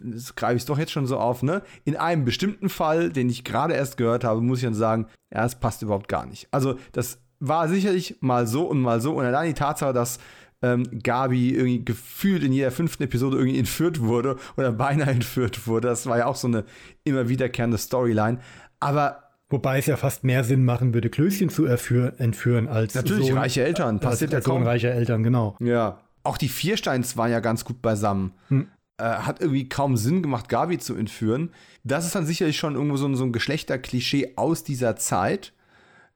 das 0.02 0.34
greife 0.34 0.56
ich 0.56 0.64
doch 0.64 0.78
jetzt 0.78 0.92
schon 0.92 1.06
so 1.06 1.18
auf, 1.18 1.42
ne? 1.42 1.62
In 1.84 1.96
einem 1.96 2.24
bestimmten 2.24 2.68
Fall, 2.68 3.10
den 3.10 3.28
ich 3.28 3.44
gerade 3.44 3.74
erst 3.74 3.96
gehört 3.96 4.24
habe, 4.24 4.40
muss 4.40 4.58
ich 4.58 4.64
dann 4.64 4.74
sagen, 4.74 5.06
ja, 5.32 5.44
es 5.44 5.56
passt 5.56 5.82
überhaupt 5.82 6.08
gar 6.08 6.26
nicht. 6.26 6.48
Also, 6.50 6.78
das 6.92 7.18
war 7.38 7.68
sicherlich 7.68 8.16
mal 8.20 8.46
so 8.46 8.66
und 8.66 8.80
mal 8.80 9.00
so. 9.00 9.14
Und 9.14 9.24
allein 9.24 9.48
die 9.48 9.54
Tatsache, 9.54 9.92
dass 9.92 10.18
ähm, 10.62 10.84
Gabi 11.02 11.50
irgendwie 11.50 11.84
gefühlt 11.84 12.42
in 12.42 12.52
jeder 12.52 12.70
fünften 12.70 13.02
Episode 13.02 13.36
irgendwie 13.36 13.58
entführt 13.58 14.00
wurde 14.00 14.36
oder 14.56 14.72
beinahe 14.72 15.10
entführt 15.10 15.66
wurde, 15.66 15.88
das 15.88 16.06
war 16.06 16.18
ja 16.18 16.26
auch 16.26 16.36
so 16.36 16.48
eine 16.48 16.64
immer 17.04 17.28
wiederkehrende 17.28 17.78
Storyline. 17.78 18.38
Aber 18.80 19.22
Wobei 19.48 19.78
es 19.78 19.86
ja 19.86 19.96
fast 19.96 20.24
mehr 20.24 20.42
Sinn 20.42 20.64
machen 20.64 20.92
würde, 20.92 21.08
Klößchen 21.08 21.50
zu 21.50 21.66
entführen 21.66 22.66
als 22.66 22.96
Natürlich, 22.96 23.28
Sohn, 23.28 23.38
reiche 23.38 23.62
Eltern. 23.62 24.00
Passiert 24.00 24.34
als, 24.34 24.38
als 24.38 24.46
ja 24.46 24.52
kaum. 24.52 24.62
Sohn 24.62 24.68
reicher 24.68 24.90
Eltern, 24.90 25.22
genau. 25.22 25.56
Ja. 25.60 26.00
Auch 26.24 26.36
die 26.36 26.48
Viersteins 26.48 27.16
waren 27.16 27.30
ja 27.30 27.38
ganz 27.38 27.64
gut 27.64 27.80
beisammen. 27.80 28.32
Hm 28.48 28.66
äh, 28.98 29.04
hat 29.04 29.40
irgendwie 29.40 29.68
kaum 29.68 29.96
Sinn 29.96 30.22
gemacht, 30.22 30.48
Gabi 30.48 30.78
zu 30.78 30.94
entführen. 30.94 31.50
Das 31.84 32.06
ist 32.06 32.14
dann 32.14 32.26
sicherlich 32.26 32.56
schon 32.56 32.74
irgendwo 32.74 32.96
so, 32.96 33.12
so 33.14 33.24
ein 33.24 33.32
Geschlechterklischee 33.32 34.34
aus 34.36 34.64
dieser 34.64 34.96
Zeit. 34.96 35.52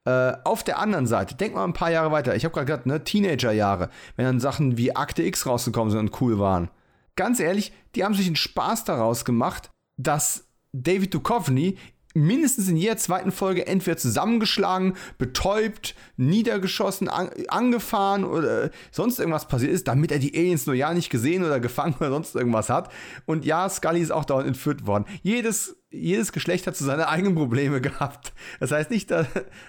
Äh, 0.05 0.33
auf 0.45 0.65
der 0.65 0.79
anderen 0.79 1.07
Seite, 1.07 1.35
denk 1.35 1.55
mal 1.55 1.65
ein 1.65 1.75
paar 1.75 1.91
Jahre 1.91 2.11
weiter. 2.11 2.35
Ich 2.35 2.45
habe 2.45 2.55
gerade 2.55 2.67
gesagt, 2.67 2.87
ne, 2.87 3.05
Teenagerjahre, 3.05 3.91
wenn 4.17 4.25
dann 4.25 4.41
Sachen 4.41 4.79
wie 4.79 4.97
Akte 4.97 5.23
X 5.23 5.47
rausgekommen 5.47 5.91
sind 5.91 6.01
und 6.01 6.21
cool 6.21 6.39
waren. 6.39 6.71
Ganz 7.17 7.39
ehrlich, 7.39 7.73
die 7.95 8.05
haben 8.05 8.15
sich 8.15 8.27
einen 8.27 8.37
Spaß 8.37 8.85
daraus 8.85 9.27
gemacht, 9.27 9.71
dass 9.99 10.49
David 10.73 11.13
Duchovny 11.13 11.77
mindestens 12.15 12.69
in 12.69 12.77
jeder 12.77 12.97
zweiten 12.97 13.31
Folge 13.31 13.67
entweder 13.67 13.97
zusammengeschlagen, 13.97 14.97
betäubt, 15.19 15.95
niedergeschossen, 16.17 17.09
an, 17.09 17.31
angefahren 17.49 18.25
oder 18.25 18.71
sonst 18.91 19.19
irgendwas 19.19 19.49
passiert 19.49 19.73
ist, 19.73 19.87
damit 19.87 20.11
er 20.11 20.19
die 20.19 20.37
Aliens 20.37 20.67
nur 20.67 20.75
ja 20.75 20.93
nicht 20.93 21.11
gesehen 21.11 21.45
oder 21.45 21.61
gefangen 21.61 21.95
oder 22.01 22.11
sonst 22.11 22.35
irgendwas 22.35 22.69
hat. 22.69 22.91
Und 23.27 23.45
ja, 23.45 23.69
Scully 23.69 24.01
ist 24.01 24.11
auch 24.11 24.25
dauernd 24.25 24.49
entführt 24.49 24.87
worden. 24.87 25.05
Jedes, 25.23 25.77
jedes 25.91 26.33
Geschlecht 26.33 26.67
hat 26.67 26.77
so 26.77 26.85
seine 26.85 27.09
eigenen 27.09 27.35
Probleme 27.35 27.81
gehabt. 27.81 28.33
Das 28.59 28.73
heißt 28.73 28.91
nicht, 28.91 29.11
das 29.11 29.27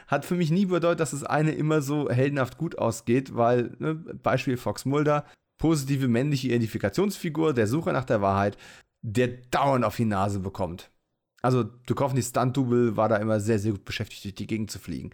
hat 0.08 0.26
für 0.26 0.36
mich 0.36 0.52
nie 0.52 0.66
bedeutet, 0.66 1.00
dass 1.00 1.12
das 1.12 1.24
eine 1.24 1.52
immer 1.52 1.82
so 1.82 2.10
heldenhaft 2.10 2.58
gut 2.58 2.78
ausgeht, 2.78 3.36
weil, 3.36 3.76
ne, 3.80 3.96
Beispiel 3.96 4.58
Fox 4.58 4.86
Mulder, 4.86 5.26
positive 5.60 6.08
männliche 6.08 6.48
Identifikationsfigur, 6.48 7.54
der 7.54 7.68
Suche 7.68 7.94
nach 7.94 8.06
der 8.06 8.22
Wahrheit, 8.22 8.58
der 9.04 9.28
dauernd 9.28 9.86
auf 9.86 9.96
die 9.96 10.06
Nase 10.06 10.40
bekommt. 10.40 10.91
Also 11.42 11.64
Duchovny 11.64 12.22
Stunt-Double 12.22 12.96
war 12.98 13.10
da 13.10 13.18
immer 13.18 13.40
sehr, 13.40 13.58
sehr 13.58 13.72
gut 13.72 13.86
beschäftigt, 13.86 14.24
durch 14.24 14.36
die 14.36 14.48
Gegend 14.48 14.70
zu 14.70 14.78
fliegen. 14.78 15.10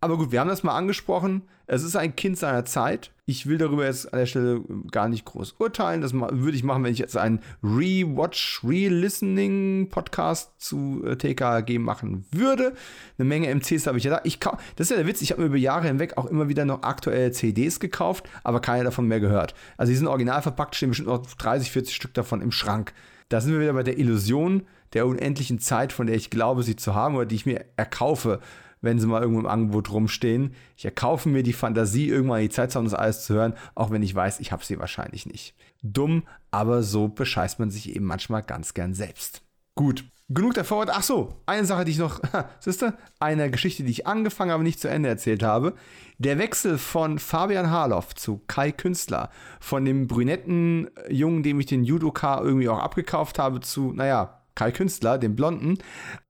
Aber 0.00 0.18
gut, 0.18 0.30
wir 0.30 0.40
haben 0.40 0.48
das 0.48 0.62
mal 0.62 0.76
angesprochen. 0.76 1.42
Es 1.66 1.82
ist 1.84 1.96
ein 1.96 2.16
Kind 2.16 2.36
seiner 2.36 2.64
Zeit. 2.64 3.12
Ich 3.24 3.46
will 3.46 3.56
darüber 3.56 3.86
jetzt 3.86 4.12
an 4.12 4.18
der 4.18 4.26
Stelle 4.26 4.60
gar 4.90 5.08
nicht 5.08 5.24
groß 5.24 5.54
urteilen. 5.58 6.00
Das 6.00 6.12
würde 6.12 6.56
ich 6.56 6.64
machen, 6.64 6.84
wenn 6.84 6.92
ich 6.92 6.98
jetzt 6.98 7.16
einen 7.16 7.40
Rewatch, 7.62 8.62
Re-Listening-Podcast 8.64 10.50
zu 10.58 11.02
äh, 11.06 11.16
TKG 11.16 11.78
machen 11.78 12.26
würde. 12.32 12.74
Eine 13.18 13.28
Menge 13.28 13.54
MCs 13.54 13.86
habe 13.86 13.98
ich 13.98 14.04
ja 14.04 14.10
da. 14.10 14.20
Ich 14.24 14.40
das 14.40 14.58
ist 14.76 14.90
ja 14.90 14.96
der 14.96 15.06
Witz, 15.06 15.22
ich 15.22 15.30
habe 15.30 15.42
mir 15.42 15.46
über 15.46 15.56
Jahre 15.56 15.86
hinweg 15.86 16.18
auch 16.18 16.26
immer 16.26 16.48
wieder 16.48 16.64
noch 16.64 16.82
aktuelle 16.82 17.30
CDs 17.30 17.78
gekauft, 17.78 18.28
aber 18.42 18.60
keine 18.60 18.84
davon 18.84 19.06
mehr 19.06 19.20
gehört. 19.20 19.54
Also 19.76 19.90
die 19.90 19.96
sind 19.96 20.08
original 20.08 20.42
verpackt, 20.42 20.74
stehen 20.74 20.90
bestimmt 20.90 21.08
noch 21.08 21.24
30, 21.24 21.70
40 21.70 21.94
Stück 21.94 22.14
davon 22.14 22.42
im 22.42 22.52
Schrank. 22.52 22.92
Da 23.30 23.40
sind 23.40 23.52
wir 23.52 23.60
wieder 23.60 23.72
bei 23.72 23.82
der 23.82 23.98
Illusion 23.98 24.66
der 24.92 25.06
unendlichen 25.06 25.58
Zeit, 25.58 25.94
von 25.94 26.06
der 26.06 26.16
ich 26.16 26.28
glaube, 26.28 26.62
sie 26.62 26.76
zu 26.76 26.94
haben 26.94 27.14
oder 27.16 27.24
die 27.24 27.36
ich 27.36 27.46
mir 27.46 27.64
erkaufe 27.76 28.40
wenn 28.80 28.98
sie 28.98 29.06
mal 29.06 29.20
irgendwo 29.20 29.40
im 29.40 29.46
Angebot 29.46 29.90
rumstehen. 29.90 30.54
Ich 30.76 30.84
erkaufe 30.84 31.28
mir 31.28 31.42
die 31.42 31.52
Fantasie, 31.52 32.08
irgendwann 32.08 32.40
die 32.40 32.48
Zeit 32.48 32.72
zu 32.72 32.78
haben, 32.78 32.86
das 32.86 32.94
alles 32.94 33.24
zu 33.24 33.34
hören, 33.34 33.54
auch 33.74 33.90
wenn 33.90 34.02
ich 34.02 34.14
weiß, 34.14 34.40
ich 34.40 34.52
habe 34.52 34.64
sie 34.64 34.78
wahrscheinlich 34.78 35.26
nicht. 35.26 35.54
Dumm, 35.82 36.24
aber 36.50 36.82
so 36.82 37.08
bescheißt 37.08 37.58
man 37.58 37.70
sich 37.70 37.94
eben 37.94 38.06
manchmal 38.06 38.42
ganz 38.42 38.74
gern 38.74 38.94
selbst. 38.94 39.42
Gut, 39.74 40.04
genug 40.30 40.54
der 40.54 40.64
Vorwort. 40.64 40.90
Ach 40.90 41.02
so, 41.02 41.34
eine 41.46 41.66
Sache, 41.66 41.84
die 41.84 41.92
ich 41.92 41.98
noch, 41.98 42.20
siehst 42.60 42.82
du, 42.82 42.94
eine 43.18 43.50
Geschichte, 43.50 43.82
die 43.82 43.90
ich 43.90 44.06
angefangen, 44.06 44.52
aber 44.52 44.62
nicht 44.62 44.80
zu 44.80 44.88
Ende 44.88 45.08
erzählt 45.08 45.42
habe. 45.42 45.74
Der 46.18 46.38
Wechsel 46.38 46.78
von 46.78 47.18
Fabian 47.18 47.70
Harloff 47.70 48.14
zu 48.14 48.40
Kai 48.46 48.72
Künstler, 48.72 49.30
von 49.58 49.84
dem 49.84 50.06
brünetten 50.06 50.88
Jungen, 51.08 51.42
dem 51.42 51.60
ich 51.60 51.66
den 51.66 51.84
Judoka 51.84 52.40
irgendwie 52.40 52.68
auch 52.68 52.78
abgekauft 52.78 53.38
habe, 53.38 53.60
zu, 53.60 53.92
naja, 53.92 54.40
Kai 54.54 54.72
Künstler, 54.72 55.18
dem 55.18 55.36
Blonden, 55.36 55.78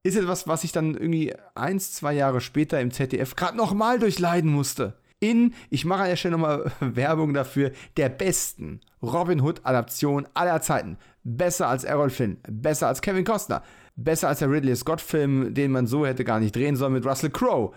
ist 0.03 0.17
etwas, 0.17 0.47
was 0.47 0.65
ich 0.65 0.73
dann 0.73 0.95
irgendwie 0.95 1.35
eins, 1.55 1.93
zwei 1.93 2.13
Jahre 2.13 2.41
später 2.41 2.81
im 2.81 2.93
ZDF 2.93 3.35
gerade 3.35 3.57
nochmal 3.57 3.99
durchleiden 3.99 4.51
musste. 4.51 4.95
In, 5.19 5.55
ich 5.69 5.85
mache 5.85 6.03
an 6.03 6.09
der 6.09 6.17
Stelle 6.17 6.33
nochmal 6.33 6.73
Werbung 6.81 7.35
dafür, 7.35 7.73
der 7.97 8.09
besten 8.09 8.81
Robin 9.03 9.41
Hood-Adaption 9.41 10.27
aller 10.33 10.63
Zeiten. 10.63 10.97
Besser 11.25 11.69
als 11.69 11.85
Errol 11.85 12.09
Flynn, 12.09 12.39
besser 12.49 12.89
als 12.89 13.03
Kevin 13.03 13.25
Costner, 13.25 13.63
besser 14.05 14.29
als 14.29 14.41
der 14.41 14.51
Ridley 14.51 14.75
Scott-Film, 14.75 15.55
den 15.55 15.73
man 15.73 15.87
so 15.87 16.07
hätte 16.07 16.25
gar 16.25 16.41
nicht 16.41 16.55
drehen 16.55 16.77
sollen 16.77 16.95
mit 16.95 17.07
Russell 17.07 17.31
Crowe. 17.31 17.73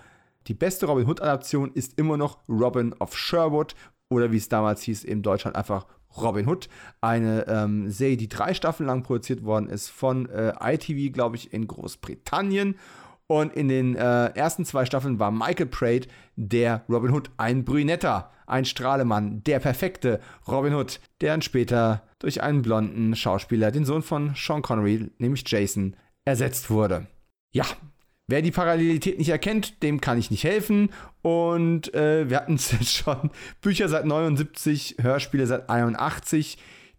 Die 0.48 0.54
beste 0.54 0.86
Robin 0.86 1.08
Hood-Adaption 1.08 1.72
ist 1.74 1.98
immer 1.98 2.18
noch 2.18 2.40
Robin 2.50 2.94
of 3.00 3.18
Sherwood 3.18 3.76
oder 4.10 4.32
wie 4.32 4.38
es 4.38 4.50
damals 4.50 4.82
hieß, 4.84 5.04
in 5.04 5.22
Deutschland 5.22 5.56
einfach 5.56 5.86
Robin 6.18 6.48
Hood. 6.48 6.70
Eine 7.02 7.48
ähm, 7.48 7.90
Serie, 7.90 8.18
die 8.18 8.30
drei 8.30 8.54
Staffeln 8.54 8.88
lang 8.88 9.04
produziert 9.04 9.44
worden 9.44 9.70
ist 9.70 9.90
von 9.90 10.30
äh, 10.30 10.54
ITV, 10.62 11.14
glaube 11.14 11.36
ich, 11.36 11.54
in 11.54 11.68
Großbritannien. 11.68 12.76
Und 13.28 13.54
in 13.54 13.68
den 13.70 13.96
äh, 13.96 14.28
ersten 14.36 14.66
zwei 14.66 14.86
Staffeln 14.86 15.18
war 15.18 15.32
Michael 15.32 15.68
Praed 15.68 16.08
der 16.36 16.84
Robin 16.90 17.12
Hood, 17.12 17.32
ein 17.38 17.64
Brünetter, 17.64 18.32
ein 18.46 18.66
Strahlemann, 18.66 19.44
der 19.44 19.60
perfekte 19.60 20.20
Robin 20.48 20.76
Hood, 20.76 21.00
der 21.22 21.32
dann 21.32 21.42
später 21.42 22.04
durch 22.20 22.44
einen 22.44 22.62
blonden 22.62 23.16
Schauspieler, 23.16 23.72
den 23.72 23.86
Sohn 23.86 24.02
von 24.02 24.34
Sean 24.36 24.62
Connery, 24.62 25.10
nämlich 25.18 25.44
Jason, 25.48 25.96
ersetzt 26.26 26.70
wurde. 26.70 27.08
Ja, 27.52 27.66
Wer 28.28 28.42
die 28.42 28.52
Parallelität 28.52 29.18
nicht 29.20 29.30
erkennt, 29.30 29.84
dem 29.84 30.00
kann 30.00 30.18
ich 30.18 30.32
nicht 30.32 30.46
helfen. 30.46 30.90
Und 31.22 31.94
äh, 31.94 32.30
wir 32.30 32.38
hatten 32.38 32.54
jetzt 32.72 32.94
schon 32.94 33.32
Bücher 33.62 33.90
seit 33.90 34.06
79, 34.06 34.98
Hörspiele 35.02 35.46
seit 35.46 35.70
81, 35.70 36.58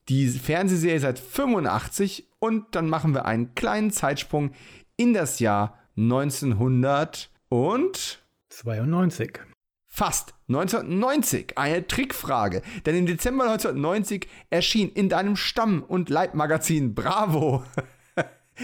die 0.08 0.28
Fernsehserie 0.28 1.00
seit 1.00 1.18
85 1.18 2.28
und 2.38 2.74
dann 2.74 2.88
machen 2.88 3.14
wir 3.14 3.24
einen 3.24 3.54
kleinen 3.54 3.90
Zeitsprung 3.90 4.52
in 4.96 5.14
das 5.14 5.40
Jahr 5.40 5.78
1900 5.96 7.30
und 7.48 8.22
92. 8.50 9.40
Fast 9.88 10.34
1990. 10.48 11.56
Eine 11.56 11.86
Trickfrage. 11.86 12.62
Denn 12.84 12.96
im 12.96 13.06
Dezember 13.06 13.44
1990 13.44 14.28
erschien 14.50 14.90
in 14.90 15.08
deinem 15.08 15.36
Stamm- 15.36 15.82
und 15.82 16.10
Leibmagazin 16.10 16.94
Bravo 16.94 17.64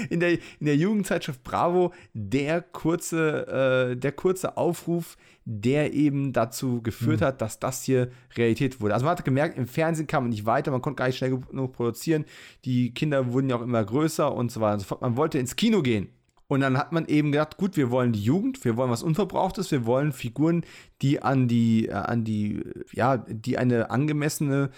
in 0.09 0.21
der, 0.21 0.33
in 0.33 0.67
der 0.67 0.77
Jugendzeitschrift 0.77 1.43
Bravo 1.43 1.93
der 2.15 2.63
kurze, 2.63 3.91
äh, 3.93 3.97
der 3.97 4.13
kurze 4.13 4.57
Aufruf, 4.57 5.17
der 5.45 5.95
eben 5.95 6.33
dazu 6.33 6.83
geführt 6.83 7.21
mhm. 7.21 7.25
hat, 7.25 7.41
dass 7.41 7.59
das 7.59 7.83
hier 7.83 8.11
Realität 8.37 8.81
wurde. 8.81 8.95
Also 8.95 9.05
man 9.05 9.17
hat 9.17 9.25
gemerkt, 9.25 9.59
im 9.59 9.67
Fernsehen 9.67 10.07
kam 10.07 10.25
man 10.25 10.31
nicht 10.31 10.47
weiter, 10.47 10.71
man 10.71 10.83
konnte 10.83 10.99
gar 10.99 11.07
nicht 11.07 11.17
schnell 11.17 11.39
genug 11.39 11.73
produzieren. 11.73 12.25
Die 12.65 12.95
Kinder 12.95 13.33
wurden 13.33 13.51
ja 13.51 13.57
auch 13.57 13.63
immer 13.63 13.85
größer 13.85 14.33
und 14.33 14.53
so 14.53 14.61
weiter 14.61 14.75
und 14.75 14.81
so 14.81 14.87
fort. 14.87 15.03
Man 15.03 15.17
wollte 15.17 15.39
ins 15.39 15.57
Kino 15.57 15.83
gehen. 15.83 16.09
Und 16.47 16.61
dann 16.63 16.77
hat 16.77 16.91
man 16.91 17.07
eben 17.07 17.31
gedacht, 17.31 17.59
gut, 17.59 17.77
wir 17.77 17.93
wollen 17.93 18.13
die 18.13 18.25
Jugend, 18.25 18.65
wir 18.65 18.77
wollen 18.77 18.91
was 18.91 19.05
Unverbrauchtes, 19.05 19.71
wir 19.71 19.87
wollen 19.87 20.13
Figuren, 20.13 20.65
die 21.01 21.23
an 21.23 21.47
die, 21.47 21.87
äh, 21.87 21.93
an 21.93 22.25
die, 22.25 22.65
ja, 22.93 23.19
die 23.19 23.57
eine 23.57 23.91
angemessene 23.91 24.71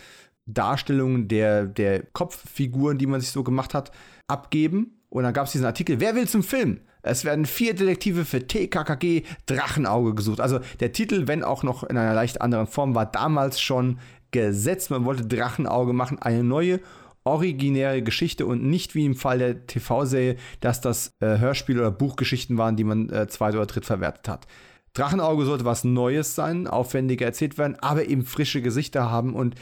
Darstellung 0.44 1.28
der, 1.28 1.64
der 1.66 2.02
Kopffiguren, 2.02 2.98
die 2.98 3.06
man 3.06 3.22
sich 3.22 3.30
so 3.30 3.42
gemacht 3.42 3.72
hat, 3.72 3.90
abgeben. 4.26 5.01
Und 5.12 5.24
dann 5.24 5.34
gab 5.34 5.44
es 5.44 5.52
diesen 5.52 5.66
Artikel, 5.66 6.00
wer 6.00 6.14
will 6.14 6.26
zum 6.26 6.42
Film? 6.42 6.80
Es 7.02 7.26
werden 7.26 7.44
vier 7.44 7.74
Detektive 7.74 8.24
für 8.24 8.46
TKKG 8.46 9.24
Drachenauge 9.44 10.14
gesucht. 10.14 10.40
Also 10.40 10.60
der 10.80 10.92
Titel, 10.92 11.26
wenn 11.26 11.44
auch 11.44 11.62
noch 11.62 11.84
in 11.84 11.98
einer 11.98 12.14
leicht 12.14 12.40
anderen 12.40 12.66
Form, 12.66 12.94
war 12.94 13.04
damals 13.04 13.60
schon 13.60 13.98
gesetzt. 14.30 14.90
Man 14.90 15.04
wollte 15.04 15.26
Drachenauge 15.26 15.92
machen, 15.92 16.22
eine 16.22 16.42
neue 16.42 16.80
originäre 17.24 18.00
Geschichte 18.00 18.46
und 18.46 18.64
nicht 18.64 18.94
wie 18.94 19.04
im 19.04 19.14
Fall 19.14 19.38
der 19.38 19.66
TV-Serie, 19.66 20.36
dass 20.60 20.80
das 20.80 21.12
äh, 21.20 21.36
Hörspiel- 21.36 21.78
oder 21.78 21.90
Buchgeschichten 21.90 22.56
waren, 22.56 22.76
die 22.76 22.84
man 22.84 23.10
äh, 23.10 23.28
zweit- 23.28 23.54
oder 23.54 23.66
dritt 23.66 23.84
verwertet 23.84 24.28
hat. 24.28 24.46
Drachenauge 24.94 25.44
sollte 25.44 25.66
was 25.66 25.84
Neues 25.84 26.34
sein, 26.34 26.66
aufwendiger 26.66 27.26
erzählt 27.26 27.58
werden, 27.58 27.76
aber 27.80 28.06
eben 28.06 28.24
frische 28.24 28.62
Gesichter 28.62 29.10
haben 29.10 29.34
und 29.34 29.56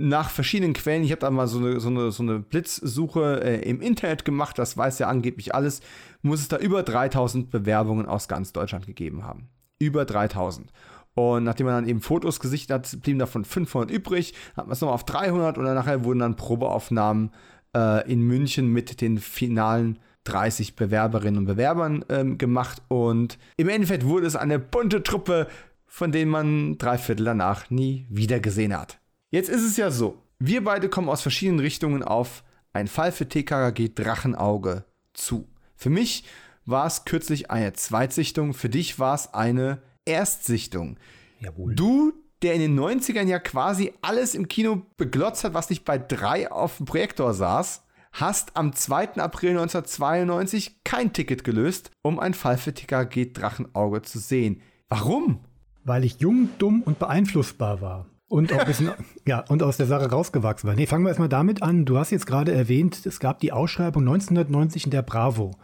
nach 0.00 0.30
verschiedenen 0.30 0.72
Quellen, 0.72 1.04
ich 1.04 1.12
habe 1.12 1.20
da 1.20 1.30
mal 1.30 1.46
so 1.46 1.58
eine, 1.58 1.78
so 1.78 1.88
eine, 1.88 2.10
so 2.10 2.22
eine 2.22 2.38
Blitzsuche 2.38 3.42
äh, 3.44 3.68
im 3.68 3.82
Internet 3.82 4.24
gemacht, 4.24 4.58
das 4.58 4.76
weiß 4.76 4.98
ja 4.98 5.08
angeblich 5.08 5.54
alles, 5.54 5.80
muss 6.22 6.40
es 6.40 6.48
da 6.48 6.56
über 6.56 6.82
3000 6.82 7.50
Bewerbungen 7.50 8.06
aus 8.06 8.26
ganz 8.26 8.52
Deutschland 8.52 8.86
gegeben 8.86 9.24
haben. 9.24 9.48
Über 9.78 10.06
3000. 10.06 10.72
Und 11.14 11.44
nachdem 11.44 11.66
man 11.66 11.74
dann 11.74 11.88
eben 11.88 12.00
Fotos 12.00 12.40
gesichtet 12.40 12.74
hat, 12.74 13.02
blieben 13.02 13.18
davon 13.18 13.44
500 13.44 13.90
übrig, 13.90 14.32
hat 14.56 14.66
man 14.66 14.72
es 14.72 14.80
nochmal 14.80 14.94
auf 14.94 15.04
300 15.04 15.58
und 15.58 15.64
dann 15.64 15.74
nachher 15.74 16.04
wurden 16.04 16.20
dann 16.20 16.36
Probeaufnahmen 16.36 17.30
äh, 17.76 18.10
in 18.10 18.22
München 18.22 18.68
mit 18.68 19.00
den 19.00 19.18
finalen 19.18 19.98
30 20.24 20.76
Bewerberinnen 20.76 21.38
und 21.38 21.46
Bewerbern 21.46 22.04
ähm, 22.08 22.38
gemacht. 22.38 22.82
Und 22.88 23.38
im 23.56 23.68
Endeffekt 23.68 24.04
wurde 24.06 24.26
es 24.26 24.36
eine 24.36 24.58
bunte 24.58 25.02
Truppe, 25.02 25.46
von 25.86 26.12
denen 26.12 26.30
man 26.30 26.78
drei 26.78 26.96
Viertel 26.96 27.24
danach 27.24 27.68
nie 27.68 28.06
wieder 28.08 28.40
gesehen 28.40 28.78
hat. 28.78 28.99
Jetzt 29.32 29.48
ist 29.48 29.62
es 29.62 29.76
ja 29.76 29.92
so, 29.92 30.20
wir 30.40 30.64
beide 30.64 30.88
kommen 30.88 31.08
aus 31.08 31.22
verschiedenen 31.22 31.60
Richtungen 31.60 32.02
auf 32.02 32.42
einen 32.72 32.88
Fall 32.88 33.12
für 33.12 33.28
TKKG 33.28 33.90
Drachenauge 33.94 34.84
zu. 35.12 35.48
Für 35.76 35.90
mich 35.90 36.24
war 36.66 36.86
es 36.86 37.04
kürzlich 37.04 37.48
eine 37.48 37.72
Zweitsichtung, 37.72 38.54
für 38.54 38.68
dich 38.68 38.98
war 38.98 39.14
es 39.14 39.32
eine 39.32 39.82
Erstsichtung. 40.04 40.98
Jawohl. 41.38 41.76
Du, 41.76 42.12
der 42.42 42.54
in 42.54 42.60
den 42.60 42.78
90ern 42.78 43.28
ja 43.28 43.38
quasi 43.38 43.92
alles 44.02 44.34
im 44.34 44.48
Kino 44.48 44.82
beglotzt 44.96 45.44
hat, 45.44 45.54
was 45.54 45.70
nicht 45.70 45.84
bei 45.84 45.96
drei 45.96 46.50
auf 46.50 46.78
dem 46.78 46.86
Projektor 46.86 47.32
saß, 47.32 47.84
hast 48.12 48.56
am 48.56 48.72
2. 48.72 49.14
April 49.18 49.50
1992 49.50 50.82
kein 50.82 51.12
Ticket 51.12 51.44
gelöst, 51.44 51.92
um 52.02 52.18
einen 52.18 52.34
Fall 52.34 52.58
für 52.58 52.74
TKG 52.74 53.32
Drachenauge 53.32 54.02
zu 54.02 54.18
sehen. 54.18 54.60
Warum? 54.88 55.44
Weil 55.84 56.04
ich 56.04 56.18
jung, 56.18 56.48
dumm 56.58 56.82
und 56.82 56.98
beeinflussbar 56.98 57.80
war. 57.80 58.09
Und 58.30 58.52
auch 58.52 58.60
ein 58.60 58.66
bisschen, 58.66 58.92
ja, 59.26 59.44
und 59.48 59.60
aus 59.60 59.76
der 59.76 59.86
Sache 59.86 60.08
rausgewachsen 60.08 60.68
war. 60.68 60.76
Nee, 60.76 60.86
fangen 60.86 61.02
wir 61.04 61.08
erstmal 61.08 61.28
damit 61.28 61.64
an. 61.64 61.84
Du 61.84 61.98
hast 61.98 62.12
jetzt 62.12 62.28
gerade 62.28 62.52
erwähnt, 62.52 63.04
es 63.04 63.18
gab 63.18 63.40
die 63.40 63.50
Ausschreibung 63.50 64.02
1990 64.04 64.84
in 64.84 64.92
der 64.92 65.02
Bravo. 65.02 65.56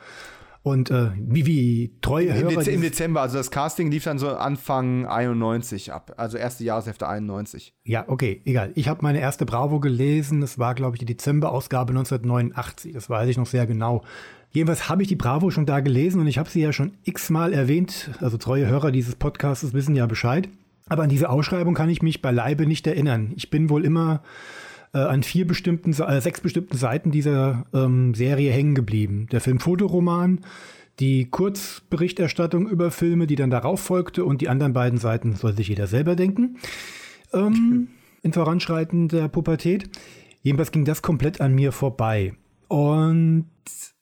Und 0.65 0.91
äh, 0.91 1.11
wie, 1.17 1.47
wie 1.47 1.97
treue 2.01 2.35
Hörer. 2.35 2.51
Im, 2.51 2.59
Dez 2.59 2.67
Im 2.67 2.81
Dezember, 2.81 3.21
also 3.21 3.39
das 3.39 3.53
Casting 3.53 3.93
lief 3.93 4.03
dann 4.03 4.19
so 4.19 4.31
Anfang 4.31 5.07
91 5.07 5.93
ab, 5.93 6.15
also 6.17 6.39
erste 6.39 6.65
Jahreshälfte 6.65 7.09
91. 7.09 7.73
Ja, 7.85 8.05
okay, 8.09 8.43
egal. 8.45 8.73
Ich 8.75 8.89
habe 8.89 8.99
meine 9.03 9.21
erste 9.21 9.47
Bravo 9.47 9.79
gelesen. 9.79 10.43
Es 10.43 10.59
war, 10.59 10.75
glaube 10.75 10.97
ich, 10.97 10.99
die 10.99 11.07
Dezemberausgabe 11.07 11.91
1989. 11.91 12.95
Das 12.95 13.09
weiß 13.09 13.29
ich 13.29 13.37
noch 13.37 13.47
sehr 13.47 13.69
genau. 13.69 14.03
Jedenfalls 14.51 14.89
habe 14.89 15.03
ich 15.03 15.09
die 15.09 15.15
Bravo 15.15 15.53
schon 15.53 15.67
da 15.67 15.79
gelesen 15.79 16.21
und 16.21 16.27
ich 16.27 16.39
habe 16.39 16.51
sie 16.51 16.63
ja 16.63 16.73
schon 16.73 16.95
x-mal 17.05 17.53
erwähnt. 17.53 18.11
Also 18.21 18.37
treue 18.37 18.67
Hörer 18.67 18.91
dieses 18.91 19.15
Podcasts 19.15 19.73
wissen 19.73 19.95
ja 19.95 20.07
Bescheid. 20.07 20.49
Aber 20.89 21.03
an 21.03 21.09
diese 21.09 21.29
Ausschreibung 21.29 21.75
kann 21.75 21.91
ich 21.91 22.03
mich 22.03 22.23
beileibe 22.23 22.65
nicht 22.67 22.87
erinnern. 22.87 23.33
Ich 23.37 23.51
bin 23.51 23.69
wohl 23.71 23.85
immer 23.85 24.23
äh, 24.95 24.99
an 24.99 25.25
vier 25.25 25.45
bestimmten, 25.47 25.91
äh, 25.91 26.21
sechs 26.21 26.41
bestimmten 26.41 26.77
Seiten 26.77 27.11
dieser 27.11 27.67
ähm, 27.75 28.15
Serie 28.15 28.53
hängen 28.53 28.77
geblieben. 28.77 29.27
Der 29.33 29.41
Film-Fotoroman, 29.41 30.43
die 31.01 31.29
Kurzberichterstattung 31.29 32.69
über 32.69 32.93
Filme, 32.93 33.27
die 33.27 33.35
dann 33.35 33.51
darauf 33.51 33.81
folgte 33.81 34.25
und 34.25 34.41
die 34.41 34.49
anderen 34.49 34.73
beiden 34.73 34.99
Seiten 34.99 35.35
soll 35.35 35.55
sich 35.55 35.67
jeder 35.69 35.89
selber 35.89 36.15
denken. 36.15 36.59
Ähm, 37.33 37.89
in 38.23 38.33
Voranschreiten 38.33 39.09
der 39.09 39.27
Pubertät. 39.29 39.91
Jedenfalls 40.43 40.71
ging 40.71 40.85
das 40.85 41.03
komplett 41.03 41.41
an 41.41 41.53
mir 41.55 41.73
vorbei. 41.73 42.35
Und 42.69 43.47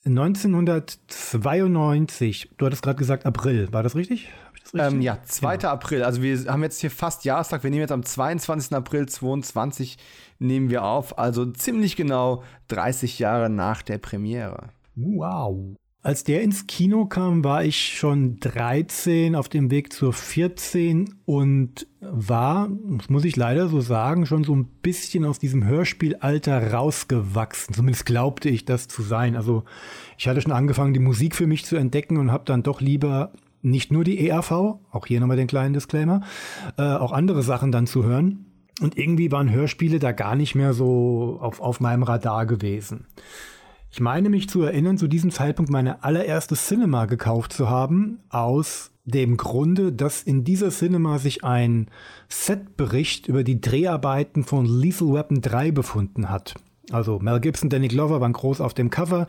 1992, 0.04 2.50
du 2.58 2.66
hattest 2.66 2.82
gerade 2.82 2.98
gesagt 2.98 3.24
April, 3.24 3.72
war 3.72 3.82
das 3.82 3.96
richtig? 3.96 4.28
Ähm, 4.72 5.00
ja, 5.00 5.18
2. 5.22 5.56
Genau. 5.56 5.68
April. 5.68 6.02
Also 6.02 6.22
wir 6.22 6.46
haben 6.46 6.62
jetzt 6.62 6.80
hier 6.80 6.90
fast 6.90 7.24
Jahrestag. 7.24 7.62
Wir 7.62 7.70
nehmen 7.70 7.82
jetzt 7.82 7.92
am 7.92 8.02
22. 8.02 8.72
April 8.72 9.06
22 9.06 9.98
nehmen 10.38 10.70
wir 10.70 10.84
auf. 10.84 11.18
Also 11.18 11.46
ziemlich 11.46 11.96
genau 11.96 12.42
30 12.68 13.18
Jahre 13.18 13.50
nach 13.50 13.82
der 13.82 13.98
Premiere. 13.98 14.70
Wow. 14.96 15.76
Als 16.04 16.22
der 16.22 16.42
ins 16.42 16.66
Kino 16.66 17.06
kam, 17.06 17.44
war 17.44 17.64
ich 17.64 17.96
schon 17.96 18.38
13 18.38 19.34
auf 19.34 19.48
dem 19.48 19.70
Weg 19.70 19.90
zur 19.90 20.12
14 20.12 21.14
und 21.24 21.86
war, 22.00 22.68
das 22.98 23.08
muss 23.08 23.24
ich 23.24 23.36
leider 23.36 23.68
so 23.68 23.80
sagen, 23.80 24.26
schon 24.26 24.44
so 24.44 24.54
ein 24.54 24.66
bisschen 24.66 25.24
aus 25.24 25.38
diesem 25.38 25.64
Hörspielalter 25.64 26.74
rausgewachsen. 26.74 27.74
Zumindest 27.74 28.04
glaubte 28.04 28.50
ich 28.50 28.66
das 28.66 28.86
zu 28.86 29.00
sein. 29.00 29.34
Also 29.34 29.64
ich 30.18 30.28
hatte 30.28 30.42
schon 30.42 30.52
angefangen, 30.52 30.92
die 30.92 31.00
Musik 31.00 31.34
für 31.34 31.46
mich 31.46 31.64
zu 31.64 31.76
entdecken 31.76 32.18
und 32.18 32.30
habe 32.30 32.44
dann 32.44 32.62
doch 32.62 32.82
lieber 32.82 33.32
nicht 33.64 33.92
nur 33.92 34.04
die 34.04 34.28
ERV, 34.28 34.52
auch 34.52 35.06
hier 35.06 35.20
nochmal 35.20 35.36
den 35.36 35.46
kleinen 35.46 35.74
Disclaimer, 35.74 36.20
äh, 36.76 36.82
auch 36.82 37.12
andere 37.12 37.42
Sachen 37.42 37.72
dann 37.72 37.86
zu 37.86 38.04
hören. 38.04 38.46
Und 38.80 38.98
irgendwie 38.98 39.30
waren 39.30 39.50
Hörspiele 39.50 39.98
da 39.98 40.12
gar 40.12 40.34
nicht 40.34 40.54
mehr 40.54 40.72
so 40.72 41.38
auf, 41.40 41.60
auf 41.60 41.80
meinem 41.80 42.02
Radar 42.02 42.46
gewesen. 42.46 43.06
Ich 43.90 44.00
meine 44.00 44.28
mich 44.28 44.48
zu 44.48 44.62
erinnern, 44.62 44.98
zu 44.98 45.06
diesem 45.06 45.30
Zeitpunkt 45.30 45.70
meine 45.70 46.02
allererste 46.02 46.56
Cinema 46.56 47.06
gekauft 47.06 47.52
zu 47.52 47.70
haben, 47.70 48.18
aus 48.28 48.90
dem 49.04 49.36
Grunde, 49.36 49.92
dass 49.92 50.22
in 50.22 50.42
dieser 50.42 50.70
Cinema 50.70 51.18
sich 51.18 51.44
ein 51.44 51.88
Setbericht 52.28 53.28
über 53.28 53.44
die 53.44 53.60
Dreharbeiten 53.60 54.42
von 54.42 54.66
Lethal 54.66 55.12
Weapon 55.12 55.40
3 55.42 55.70
befunden 55.70 56.30
hat. 56.30 56.54
Also 56.90 57.18
Mel 57.18 57.40
Gibson, 57.40 57.70
Danny 57.70 57.88
Glover 57.88 58.20
waren 58.20 58.32
groß 58.32 58.60
auf 58.60 58.74
dem 58.74 58.90
Cover. 58.90 59.26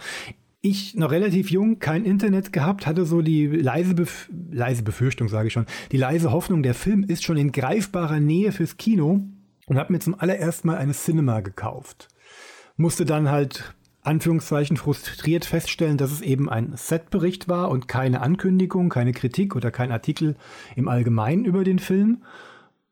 Ich 0.68 0.96
noch 0.96 1.12
relativ 1.12 1.52
jung, 1.52 1.78
kein 1.78 2.06
Internet 2.06 2.52
gehabt, 2.52 2.88
hatte 2.88 3.06
so 3.06 3.22
die 3.22 3.46
leise, 3.46 3.94
Bef 3.94 4.32
leise 4.50 4.82
Befürchtung, 4.82 5.28
sage 5.28 5.50
ich 5.50 5.54
schon, 5.54 5.68
die 5.92 5.98
leise 5.98 6.32
Hoffnung, 6.32 6.64
der 6.64 6.74
Film 6.74 7.04
ist 7.04 7.24
schon 7.24 7.38
in 7.38 7.52
greifbarer 7.52 8.20
Nähe 8.20 8.52
fürs 8.52 8.76
Kino 8.76 9.22
und 9.68 9.78
habe 9.78 9.94
mir 9.94 10.00
zum 10.00 10.20
allerersten 10.20 10.70
Mal 10.70 10.78
eine 10.78 10.94
Cinema 10.94 11.42
gekauft. 11.42 12.08
Musste 12.78 13.06
dann 13.06 13.30
halt 13.30 13.76
Anführungszeichen 14.02 14.76
frustriert 14.76 15.46
feststellen, 15.46 15.98
dass 15.98 16.12
es 16.12 16.22
eben 16.22 16.50
ein 16.50 16.74
Setbericht 16.76 17.48
war 17.48 17.70
und 17.70 17.88
keine 17.88 18.22
Ankündigung, 18.22 18.90
keine 18.90 19.12
Kritik 19.12 19.56
oder 19.56 19.70
kein 19.70 19.92
Artikel 19.92 20.36
im 20.76 20.88
Allgemeinen 20.88 21.46
über 21.46 21.64
den 21.64 21.78
Film, 21.78 22.24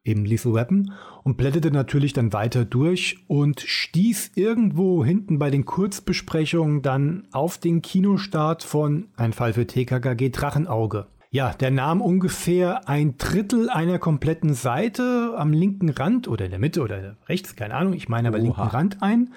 eben 0.03 0.25
Lethal 0.25 0.53
Weapon, 0.53 0.91
und 1.23 1.37
blätterte 1.37 1.71
natürlich 1.71 2.13
dann 2.13 2.33
weiter 2.33 2.65
durch 2.65 3.23
und 3.27 3.61
stieß 3.61 4.31
irgendwo 4.35 5.05
hinten 5.05 5.39
bei 5.39 5.49
den 5.49 5.65
Kurzbesprechungen 5.65 6.81
dann 6.81 7.27
auf 7.31 7.57
den 7.57 7.81
Kinostart 7.81 8.63
von 8.63 9.07
Ein 9.15 9.33
Fall 9.33 9.53
für 9.53 9.65
TKKG 9.65 10.29
Drachenauge. 10.29 11.07
Ja, 11.31 11.51
der 11.53 11.71
nahm 11.71 12.01
ungefähr 12.01 12.87
ein 12.87 13.17
Drittel 13.17 13.69
einer 13.69 13.97
kompletten 13.97 14.53
Seite 14.53 15.33
am 15.35 15.51
linken 15.51 15.89
Rand 15.89 16.27
oder 16.27 16.45
in 16.45 16.51
der 16.51 16.59
Mitte 16.59 16.81
oder 16.81 17.17
rechts, 17.27 17.55
keine 17.55 17.73
Ahnung, 17.73 17.93
ich 17.93 18.07
meine 18.07 18.27
aber 18.27 18.37
Oha. 18.37 18.43
linken 18.43 18.61
Rand 18.61 19.01
ein 19.01 19.29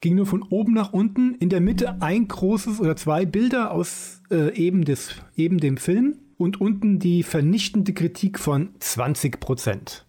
ging 0.00 0.14
nur 0.14 0.26
von 0.26 0.42
oben 0.42 0.74
nach 0.74 0.92
unten. 0.92 1.34
In 1.34 1.48
der 1.48 1.60
Mitte 1.60 2.00
ein 2.00 2.28
großes 2.28 2.80
oder 2.80 2.94
zwei 2.94 3.26
Bilder 3.26 3.72
aus 3.72 4.22
äh, 4.30 4.54
eben, 4.54 4.84
des, 4.84 5.16
eben 5.34 5.58
dem 5.58 5.76
Film 5.76 6.18
und 6.38 6.60
unten 6.60 6.98
die 6.98 7.22
vernichtende 7.22 7.92
Kritik 7.92 8.38
von 8.38 8.70
20 8.78 9.40
Prozent. 9.40 10.06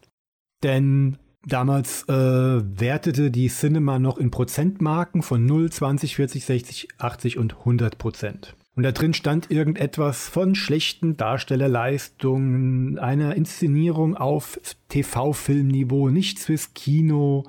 Denn 0.63 1.17
damals 1.45 2.03
äh, 2.07 2.13
wertete 2.13 3.31
die 3.31 3.49
Cinema 3.49 3.99
noch 3.99 4.17
in 4.17 4.31
Prozentmarken 4.31 5.23
von 5.23 5.45
0, 5.45 5.71
20, 5.71 6.15
40, 6.15 6.45
60, 6.45 6.87
80 6.97 7.37
und 7.37 7.57
100 7.59 7.97
Prozent. 7.97 8.55
Und 8.75 8.83
da 8.83 8.91
drin 8.93 9.13
stand 9.13 9.51
irgendetwas 9.51 10.29
von 10.29 10.55
schlechten 10.55 11.17
Darstellerleistungen, 11.17 12.97
einer 12.97 13.35
Inszenierung 13.35 14.15
auf 14.15 14.59
TV-Filmniveau, 14.87 16.09
nichts 16.09 16.45
fürs 16.45 16.73
Kino 16.73 17.43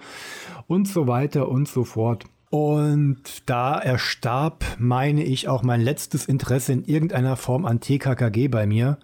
und 0.67 0.89
so 0.89 1.07
weiter 1.07 1.49
und 1.49 1.69
so 1.69 1.85
fort. 1.85 2.25
Und 2.51 3.49
da 3.49 3.79
erstarb, 3.81 4.65
meine 4.79 5.23
ich, 5.25 5.49
auch 5.49 5.63
mein 5.63 5.81
letztes 5.81 6.27
Interesse 6.27 6.73
in 6.73 6.85
irgendeiner 6.85 7.37
Form 7.37 7.65
an 7.65 7.81
TKKG 7.81 8.49
bei 8.49 8.67
mir. 8.67 8.99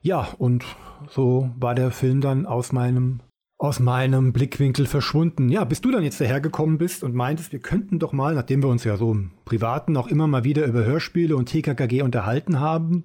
Ja, 0.00 0.28
und 0.38 0.64
so 1.10 1.50
war 1.58 1.74
der 1.74 1.90
Film 1.90 2.20
dann 2.20 2.46
aus 2.46 2.72
meinem 2.72 3.20
aus 3.56 3.80
meinem 3.80 4.32
Blickwinkel 4.32 4.86
verschwunden. 4.86 5.48
Ja, 5.48 5.64
bis 5.64 5.80
du 5.80 5.90
dann 5.90 6.02
jetzt 6.02 6.20
dahergekommen 6.20 6.76
bist 6.76 7.04
und 7.04 7.14
meintest, 7.14 7.52
wir 7.52 7.60
könnten 7.60 7.98
doch 7.98 8.12
mal, 8.12 8.34
nachdem 8.34 8.62
wir 8.62 8.68
uns 8.68 8.84
ja 8.84 8.96
so 8.96 9.12
im 9.12 9.30
Privaten 9.44 9.96
auch 9.96 10.08
immer 10.08 10.26
mal 10.26 10.44
wieder 10.44 10.66
über 10.66 10.84
Hörspiele 10.84 11.36
und 11.36 11.48
TKKG 11.48 12.02
unterhalten 12.02 12.60
haben, 12.60 13.04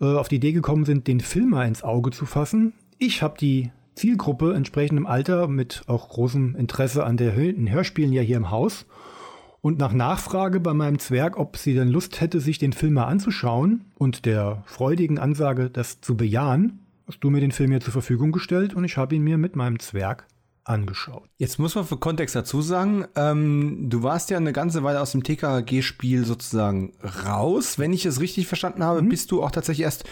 äh, 0.00 0.06
auf 0.06 0.28
die 0.28 0.36
Idee 0.36 0.52
gekommen 0.52 0.84
sind, 0.86 1.06
den 1.06 1.20
Film 1.20 1.50
mal 1.50 1.68
ins 1.68 1.84
Auge 1.84 2.10
zu 2.10 2.24
fassen. 2.24 2.72
Ich 2.98 3.22
habe 3.22 3.36
die 3.38 3.70
Zielgruppe 3.96 4.54
entsprechendem 4.54 5.06
Alter 5.06 5.48
mit 5.48 5.82
auch 5.86 6.08
großem 6.08 6.54
Interesse 6.54 7.04
an 7.04 7.16
den 7.16 7.70
Hörspielen 7.70 8.12
ja 8.12 8.22
hier 8.22 8.36
im 8.36 8.50
Haus. 8.50 8.86
Und 9.62 9.78
nach 9.78 9.92
Nachfrage 9.92 10.60
bei 10.60 10.74
meinem 10.74 11.00
Zwerg, 11.00 11.36
ob 11.36 11.56
sie 11.56 11.74
denn 11.74 11.88
Lust 11.88 12.20
hätte, 12.20 12.38
sich 12.38 12.58
den 12.58 12.72
Film 12.72 12.94
mal 12.94 13.06
anzuschauen 13.06 13.86
und 13.98 14.24
der 14.24 14.62
freudigen 14.66 15.18
Ansage, 15.18 15.70
das 15.70 16.00
zu 16.00 16.16
bejahen, 16.16 16.86
hast 17.08 17.20
du 17.20 17.30
mir 17.30 17.40
den 17.40 17.50
Film 17.50 17.70
hier 17.70 17.80
zur 17.80 17.92
Verfügung 17.92 18.30
gestellt 18.30 18.74
und 18.74 18.84
ich 18.84 18.96
habe 18.96 19.16
ihn 19.16 19.22
mir 19.22 19.38
mit 19.38 19.56
meinem 19.56 19.80
Zwerg 19.80 20.28
angeschaut. 20.66 21.28
Jetzt 21.38 21.58
muss 21.58 21.74
man 21.74 21.84
für 21.84 21.96
Kontext 21.96 22.34
dazu 22.34 22.60
sagen, 22.60 23.06
ähm, 23.14 23.86
du 23.88 24.02
warst 24.02 24.30
ja 24.30 24.36
eine 24.36 24.52
ganze 24.52 24.82
Weile 24.82 25.00
aus 25.00 25.12
dem 25.12 25.22
TKG-Spiel 25.22 26.24
sozusagen 26.24 26.92
raus. 27.24 27.78
Wenn 27.78 27.92
ich 27.92 28.04
es 28.04 28.20
richtig 28.20 28.46
verstanden 28.46 28.84
habe, 28.84 29.02
mhm. 29.02 29.08
bist 29.08 29.30
du 29.30 29.42
auch 29.42 29.50
tatsächlich 29.50 29.84
erst 29.84 30.04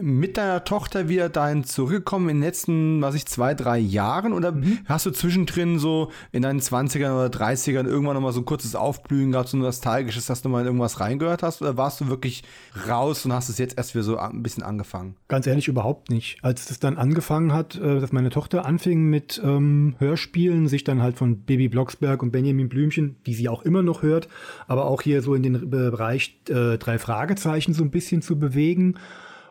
mit 0.00 0.36
deiner 0.36 0.64
Tochter 0.64 1.08
wieder 1.08 1.28
dahin 1.28 1.64
zurückgekommen 1.64 2.28
in 2.28 2.36
den 2.36 2.42
letzten, 2.42 3.02
was 3.02 3.14
ich, 3.14 3.26
zwei, 3.26 3.54
drei 3.54 3.78
Jahren? 3.78 4.32
Oder 4.32 4.52
mhm. 4.52 4.78
hast 4.86 5.06
du 5.06 5.10
zwischendrin 5.10 5.78
so 5.78 6.10
in 6.32 6.42
deinen 6.42 6.60
20ern 6.60 7.12
oder 7.12 7.26
30ern 7.26 7.86
irgendwann 7.86 8.14
nochmal 8.14 8.32
so 8.32 8.40
ein 8.40 8.44
kurzes 8.44 8.74
Aufblühen 8.74 9.32
gehabt, 9.32 9.48
so 9.48 9.56
ein 9.56 9.60
nostalgisches, 9.60 10.26
dass 10.26 10.42
du 10.42 10.48
mal 10.48 10.60
in 10.60 10.66
irgendwas 10.66 11.00
reingehört 11.00 11.42
hast? 11.42 11.62
Oder 11.62 11.76
warst 11.76 12.00
du 12.00 12.08
wirklich 12.08 12.42
raus 12.88 13.24
und 13.24 13.32
hast 13.32 13.48
es 13.48 13.58
jetzt 13.58 13.76
erst 13.76 13.94
wieder 13.94 14.04
so 14.04 14.18
ein 14.18 14.42
bisschen 14.42 14.62
angefangen? 14.62 15.16
Ganz 15.28 15.46
ehrlich, 15.46 15.68
überhaupt 15.68 16.10
nicht. 16.10 16.38
Als 16.42 16.70
es 16.70 16.78
dann 16.78 16.96
angefangen 16.96 17.52
hat, 17.52 17.76
äh, 17.76 18.00
dass 18.00 18.12
meine 18.12 18.30
Tochter 18.30 18.64
anfing 18.64 19.04
mit 19.04 19.40
ähm, 19.44 19.94
Hörspielen, 19.98 20.68
sich 20.68 20.84
dann 20.84 21.02
halt 21.02 21.16
von 21.16 21.40
Baby 21.40 21.68
Blocksberg 21.68 22.22
und 22.22 22.30
Benjamin 22.30 22.68
Blümchen, 22.68 23.16
die 23.26 23.34
sie 23.34 23.48
auch 23.48 23.62
immer 23.62 23.82
noch 23.82 24.02
hört, 24.02 24.28
aber 24.66 24.86
auch 24.86 25.02
hier 25.02 25.22
so 25.22 25.34
in 25.34 25.42
den 25.42 25.70
Bereich 25.70 26.40
äh, 26.48 26.78
drei 26.78 26.98
Fragezeichen 26.98 27.74
so 27.74 27.82
ein 27.82 27.90
bisschen 27.90 28.22
zu 28.22 28.38
bewegen, 28.38 28.94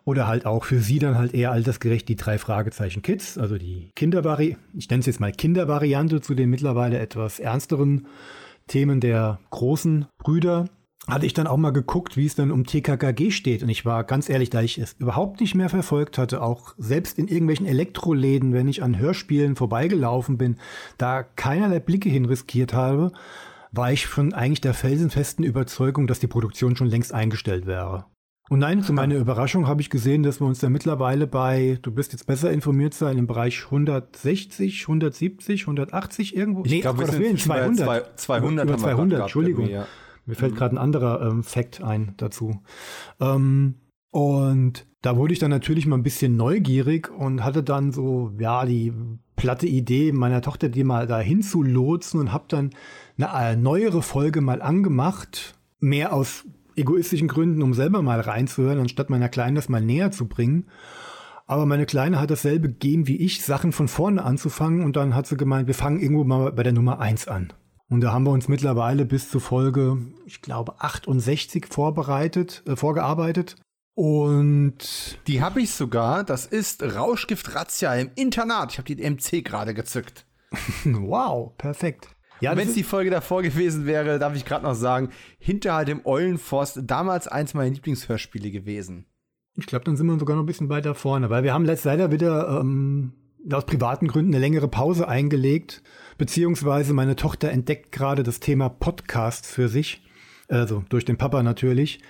oder 0.07 0.25
halt 0.25 0.45
auch 0.45 0.63
für 0.63 0.79
sie 0.79 0.99
dann 0.99 1.17
halt 1.17 1.33
eher 1.33 1.51
altersgerecht 1.51 2.07
die 2.07 2.15
drei 2.15 2.37
Fragezeichen 2.37 3.01
Kids, 3.01 3.37
also 3.37 3.57
die 3.57 3.91
Kindervari, 3.93 4.55
ich 4.73 4.89
nenne 4.89 5.01
es 5.01 5.05
jetzt 5.05 5.19
mal 5.19 5.33
Kindervariante 5.33 6.21
zu 6.21 6.33
den 6.33 6.49
mittlerweile 6.49 6.97
etwas 6.97 7.39
ernsteren 7.39 8.07
Themen 8.67 9.01
der 9.01 9.41
großen 9.49 10.05
Brüder. 10.17 10.69
Hatte 11.09 11.25
ich 11.25 11.33
dann 11.33 11.45
auch 11.45 11.57
mal 11.57 11.71
geguckt, 11.71 12.15
wie 12.15 12.25
es 12.25 12.35
dann 12.35 12.51
um 12.51 12.65
TKKG 12.65 13.31
steht. 13.31 13.63
Und 13.63 13.69
ich 13.69 13.85
war 13.85 14.05
ganz 14.05 14.29
ehrlich, 14.29 14.49
da 14.49 14.61
ich 14.61 14.77
es 14.77 14.93
überhaupt 14.93 15.41
nicht 15.41 15.55
mehr 15.55 15.69
verfolgt 15.69 16.17
hatte, 16.17 16.41
auch 16.41 16.73
selbst 16.77 17.19
in 17.19 17.27
irgendwelchen 17.27 17.65
Elektroläden, 17.65 18.53
wenn 18.53 18.69
ich 18.69 18.83
an 18.83 18.97
Hörspielen 18.97 19.57
vorbeigelaufen 19.57 20.37
bin, 20.37 20.55
da 20.97 21.23
keinerlei 21.23 21.81
Blicke 21.81 22.07
hin 22.07 22.25
riskiert 22.25 22.73
habe, 22.73 23.11
war 23.73 23.91
ich 23.91 24.07
von 24.07 24.33
eigentlich 24.33 24.61
der 24.61 24.73
felsenfesten 24.73 25.43
Überzeugung, 25.43 26.07
dass 26.07 26.19
die 26.19 26.27
Produktion 26.27 26.77
schon 26.77 26.87
längst 26.87 27.13
eingestellt 27.13 27.65
wäre. 27.65 28.05
Und 28.49 28.59
nein, 28.59 28.81
zu 28.81 28.93
meiner 28.93 29.15
Überraschung 29.15 29.67
habe 29.67 29.81
ich 29.81 29.89
gesehen, 29.89 30.23
dass 30.23 30.39
wir 30.39 30.47
uns 30.47 30.59
da 30.59 30.69
mittlerweile 30.69 31.27
bei, 31.27 31.79
du 31.81 31.91
bist 31.91 32.13
jetzt 32.13 32.27
besser 32.27 32.51
informiert 32.51 32.93
sein, 32.93 33.17
im 33.17 33.27
Bereich 33.27 33.65
160, 33.65 34.83
170, 34.83 35.61
180 35.63 36.35
irgendwo. 36.35 36.63
Ich 36.63 36.71
nee, 36.71 36.79
glaube, 36.79 36.99
wir 36.99 37.07
sind 37.07 37.39
200. 37.39 38.19
200, 38.19 38.65
über 38.65 38.77
200, 38.77 39.21
Entschuldigung. 39.21 39.69
Ja. 39.69 39.85
Mir 40.25 40.35
fällt 40.35 40.53
mhm. 40.53 40.57
gerade 40.57 40.75
ein 40.75 40.77
anderer 40.77 41.21
ähm, 41.21 41.43
Fact 41.43 41.83
ein 41.83 42.13
dazu. 42.17 42.61
Ähm, 43.19 43.75
und 44.11 44.85
da 45.01 45.17
wurde 45.17 45.33
ich 45.33 45.39
dann 45.39 45.51
natürlich 45.51 45.85
mal 45.85 45.97
ein 45.97 46.03
bisschen 46.03 46.37
neugierig 46.37 47.09
und 47.11 47.43
hatte 47.43 47.63
dann 47.63 47.91
so, 47.91 48.31
ja, 48.39 48.65
die 48.65 48.93
platte 49.35 49.67
Idee 49.67 50.11
meiner 50.11 50.41
Tochter, 50.41 50.69
die 50.69 50.83
mal 50.83 51.07
da 51.07 51.19
hinzulotsen 51.19 52.19
und 52.19 52.33
habe 52.33 52.45
dann 52.47 52.71
eine 53.17 53.51
äh, 53.51 53.55
neuere 53.55 54.01
Folge 54.01 54.41
mal 54.41 54.61
angemacht. 54.61 55.55
Mehr 55.79 56.11
aus 56.13 56.45
egoistischen 56.77 57.27
Gründen, 57.27 57.61
um 57.61 57.73
selber 57.73 58.01
mal 58.01 58.19
reinzuhören, 58.19 58.79
anstatt 58.79 59.09
meiner 59.09 59.29
Kleinen 59.29 59.55
das 59.55 59.69
mal 59.69 59.81
näher 59.81 60.11
zu 60.11 60.27
bringen. 60.27 60.67
Aber 61.45 61.65
meine 61.65 61.85
Kleine 61.85 62.19
hat 62.19 62.29
dasselbe 62.29 62.69
Gen 62.69 63.07
wie 63.07 63.17
ich, 63.17 63.43
Sachen 63.43 63.71
von 63.71 63.87
vorne 63.87 64.23
anzufangen 64.23 64.83
und 64.83 64.95
dann 64.95 65.15
hat 65.15 65.27
sie 65.27 65.37
gemeint, 65.37 65.67
wir 65.67 65.73
fangen 65.73 65.99
irgendwo 65.99 66.25
mal 66.25 66.51
bei 66.51 66.63
der 66.63 66.73
Nummer 66.73 66.99
1 66.99 67.27
an. 67.27 67.53
Und 67.89 68.01
da 68.01 68.11
haben 68.11 68.25
wir 68.25 68.31
uns 68.31 68.49
mittlerweile 68.49 69.05
bis 69.05 69.29
zur 69.29 69.39
Folge, 69.39 69.97
ich 70.25 70.41
glaube, 70.41 70.81
68 70.81 71.67
vorbereitet, 71.67 72.63
äh, 72.67 72.75
vorgearbeitet. 72.75 73.55
Und 73.95 75.17
die 75.25 75.41
habe 75.41 75.61
ich 75.61 75.71
sogar. 75.71 76.23
Das 76.23 76.45
ist 76.45 76.83
Rauschgift 76.83 77.55
Razzia 77.55 77.95
im 77.95 78.11
Internat. 78.15 78.73
Ich 78.73 78.77
habe 78.77 78.93
die 78.93 79.09
MC 79.09 79.43
gerade 79.43 79.73
gezückt. 79.73 80.25
wow, 80.83 81.57
perfekt. 81.57 82.09
Ja, 82.41 82.55
wenn 82.55 82.67
es 82.67 82.75
die 82.75 82.83
Folge 82.83 83.09
davor 83.09 83.41
gewesen 83.41 83.85
wäre, 83.85 84.19
darf 84.19 84.35
ich 84.35 84.45
gerade 84.45 84.63
noch 84.63 84.75
sagen, 84.75 85.09
Hinterhalt 85.39 85.89
im 85.89 86.05
Eulenforst, 86.05 86.81
damals 86.83 87.27
eins 87.27 87.53
meiner 87.53 87.73
Lieblingshörspiele 87.73 88.51
gewesen. 88.51 89.05
Ich 89.55 89.65
glaube, 89.65 89.85
dann 89.85 89.97
sind 89.97 90.05
wir 90.05 90.19
sogar 90.19 90.35
noch 90.35 90.43
ein 90.43 90.47
bisschen 90.47 90.69
weiter 90.69 90.93
vorne, 90.93 91.29
weil 91.29 91.43
wir 91.43 91.53
haben 91.53 91.65
letzt 91.65 91.85
leider 91.85 92.11
wieder 92.11 92.59
ähm, 92.59 93.13
aus 93.51 93.65
privaten 93.65 94.07
Gründen 94.07 94.33
eine 94.33 94.39
längere 94.39 94.67
Pause 94.67 95.07
eingelegt, 95.07 95.81
beziehungsweise 96.17 96.93
meine 96.93 97.15
Tochter 97.15 97.49
entdeckt 97.49 97.91
gerade 97.91 98.23
das 98.23 98.39
Thema 98.39 98.69
Podcast 98.69 99.47
für 99.47 99.67
sich, 99.67 100.03
also 100.47 100.83
durch 100.89 101.05
den 101.05 101.17
Papa 101.17 101.41
natürlich. 101.41 102.01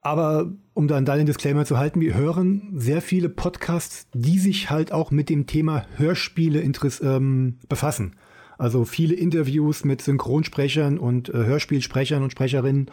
Aber 0.00 0.52
um 0.74 0.86
dann 0.86 1.04
da 1.04 1.16
den 1.16 1.26
Disclaimer 1.26 1.64
zu 1.64 1.76
halten, 1.76 2.00
wir 2.00 2.14
hören 2.14 2.72
sehr 2.76 3.02
viele 3.02 3.28
Podcasts, 3.28 4.06
die 4.14 4.38
sich 4.38 4.70
halt 4.70 4.92
auch 4.92 5.10
mit 5.10 5.28
dem 5.28 5.46
Thema 5.46 5.84
Hörspiele 5.96 6.62
ähm, 6.62 7.58
befassen. 7.68 8.14
Also 8.58 8.84
viele 8.84 9.14
Interviews 9.14 9.84
mit 9.84 10.02
Synchronsprechern 10.02 10.98
und 10.98 11.28
äh, 11.30 11.32
Hörspielsprechern 11.32 12.22
und 12.22 12.32
Sprecherinnen. 12.32 12.90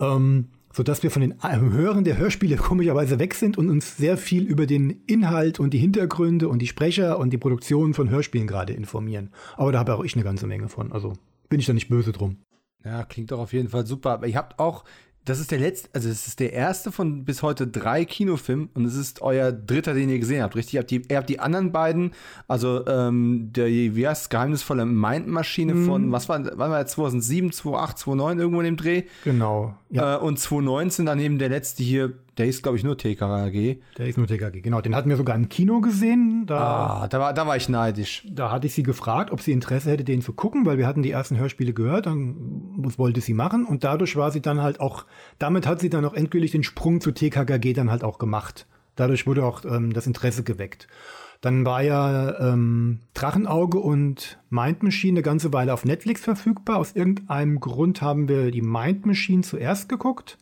Ähm, 0.00 0.48
sodass 0.72 1.02
wir 1.02 1.10
von 1.10 1.22
den 1.22 1.42
Hören 1.42 2.04
der 2.04 2.18
Hörspiele 2.18 2.56
komischerweise 2.56 3.18
weg 3.18 3.34
sind 3.34 3.56
und 3.56 3.70
uns 3.70 3.96
sehr 3.96 4.18
viel 4.18 4.44
über 4.44 4.66
den 4.66 5.02
Inhalt 5.06 5.58
und 5.58 5.72
die 5.72 5.78
Hintergründe 5.78 6.48
und 6.48 6.60
die 6.60 6.66
Sprecher 6.66 7.18
und 7.18 7.30
die 7.30 7.38
Produktion 7.38 7.94
von 7.94 8.10
Hörspielen 8.10 8.46
gerade 8.46 8.74
informieren. 8.74 9.30
Aber 9.56 9.72
da 9.72 9.78
habe 9.78 9.94
auch 9.94 10.04
ich 10.04 10.14
eine 10.14 10.24
ganze 10.24 10.46
Menge 10.46 10.68
von. 10.68 10.92
Also 10.92 11.14
bin 11.48 11.60
ich 11.60 11.66
da 11.66 11.72
nicht 11.72 11.88
böse 11.88 12.12
drum. 12.12 12.36
Ja, 12.84 13.04
klingt 13.04 13.32
doch 13.32 13.38
auf 13.38 13.52
jeden 13.52 13.68
Fall 13.68 13.86
super. 13.86 14.10
Aber 14.12 14.26
ihr 14.26 14.36
habt 14.36 14.58
auch 14.58 14.84
das 15.26 15.40
ist 15.40 15.50
der 15.50 15.58
letzte, 15.58 15.88
also 15.92 16.08
es 16.08 16.28
ist 16.28 16.38
der 16.38 16.52
erste 16.52 16.92
von 16.92 17.24
bis 17.24 17.42
heute 17.42 17.66
drei 17.66 18.04
Kinofilmen 18.04 18.70
und 18.74 18.84
es 18.84 18.94
ist 18.94 19.22
euer 19.22 19.50
dritter, 19.50 19.92
den 19.92 20.08
ihr 20.08 20.20
gesehen 20.20 20.40
habt, 20.40 20.54
richtig? 20.54 20.74
Ihr 20.74 20.80
habt 20.80 20.90
die, 20.90 21.02
ihr 21.08 21.16
habt 21.16 21.28
die 21.28 21.40
anderen 21.40 21.72
beiden, 21.72 22.12
also 22.46 22.86
ähm, 22.86 23.50
der, 23.52 23.66
wie 23.66 24.06
heißt 24.06 24.30
geheimnisvolle 24.30 24.86
Mindmaschine 24.86 25.74
mhm. 25.74 25.86
von, 25.86 26.12
was 26.12 26.28
war, 26.28 26.44
wann 26.44 26.70
war 26.70 26.78
der 26.78 26.86
2007, 26.86 27.50
2008, 27.50 27.98
2009 27.98 28.38
irgendwo 28.38 28.60
in 28.60 28.66
dem 28.66 28.76
Dreh? 28.76 29.02
Genau. 29.24 29.74
Ja. 29.90 30.14
Äh, 30.14 30.18
und 30.18 30.38
2019 30.38 31.06
daneben 31.06 31.38
der 31.38 31.48
letzte 31.48 31.82
hier, 31.82 32.12
der 32.38 32.46
ist, 32.46 32.62
glaube 32.62 32.76
ich, 32.76 32.84
nur 32.84 32.98
TKG. 32.98 33.78
Der 33.96 34.06
ist 34.06 34.18
nur 34.18 34.26
TKG, 34.26 34.60
genau. 34.60 34.82
Den 34.82 34.94
hatten 34.94 35.08
wir 35.08 35.16
sogar 35.16 35.34
im 35.34 35.48
Kino 35.48 35.80
gesehen. 35.80 36.44
Da, 36.46 36.58
ah, 36.58 37.08
da 37.08 37.18
war, 37.18 37.32
da 37.32 37.46
war 37.46 37.56
ich 37.56 37.70
neidisch. 37.70 38.26
Da 38.30 38.50
hatte 38.50 38.66
ich 38.66 38.74
sie 38.74 38.82
gefragt, 38.82 39.30
ob 39.30 39.40
sie 39.40 39.52
Interesse 39.52 39.90
hätte, 39.90 40.04
den 40.04 40.20
zu 40.20 40.34
gucken, 40.34 40.66
weil 40.66 40.76
wir 40.76 40.86
hatten 40.86 41.02
die 41.02 41.10
ersten 41.10 41.38
Hörspiele 41.38 41.72
gehört. 41.72 42.06
Dann 42.06 42.36
was 42.76 42.98
wollte 42.98 43.22
sie 43.22 43.32
machen. 43.32 43.64
Und 43.64 43.84
dadurch 43.84 44.16
war 44.16 44.30
sie 44.30 44.42
dann 44.42 44.60
halt 44.60 44.80
auch, 44.80 45.06
damit 45.38 45.66
hat 45.66 45.80
sie 45.80 45.88
dann 45.88 46.04
auch 46.04 46.12
endgültig 46.12 46.50
den 46.50 46.62
Sprung 46.62 47.00
zu 47.00 47.12
TKKG 47.12 47.72
dann 47.72 47.90
halt 47.90 48.04
auch 48.04 48.18
gemacht. 48.18 48.66
Dadurch 48.96 49.26
wurde 49.26 49.44
auch 49.44 49.64
ähm, 49.64 49.94
das 49.94 50.06
Interesse 50.06 50.42
geweckt. 50.42 50.88
Dann 51.40 51.64
war 51.64 51.82
ja 51.82 52.38
ähm, 52.38 53.00
Drachenauge 53.14 53.78
und 53.78 54.38
Mind 54.50 54.82
Machine 54.82 55.18
eine 55.18 55.22
ganze 55.22 55.52
Weile 55.54 55.72
auf 55.72 55.84
Netflix 55.86 56.22
verfügbar. 56.22 56.76
Aus 56.78 56.92
irgendeinem 56.92 57.60
Grund 57.60 58.02
haben 58.02 58.28
wir 58.28 58.50
die 58.50 58.62
Mind 58.62 59.06
Machine 59.06 59.42
zuerst 59.42 59.88
geguckt 59.88 60.38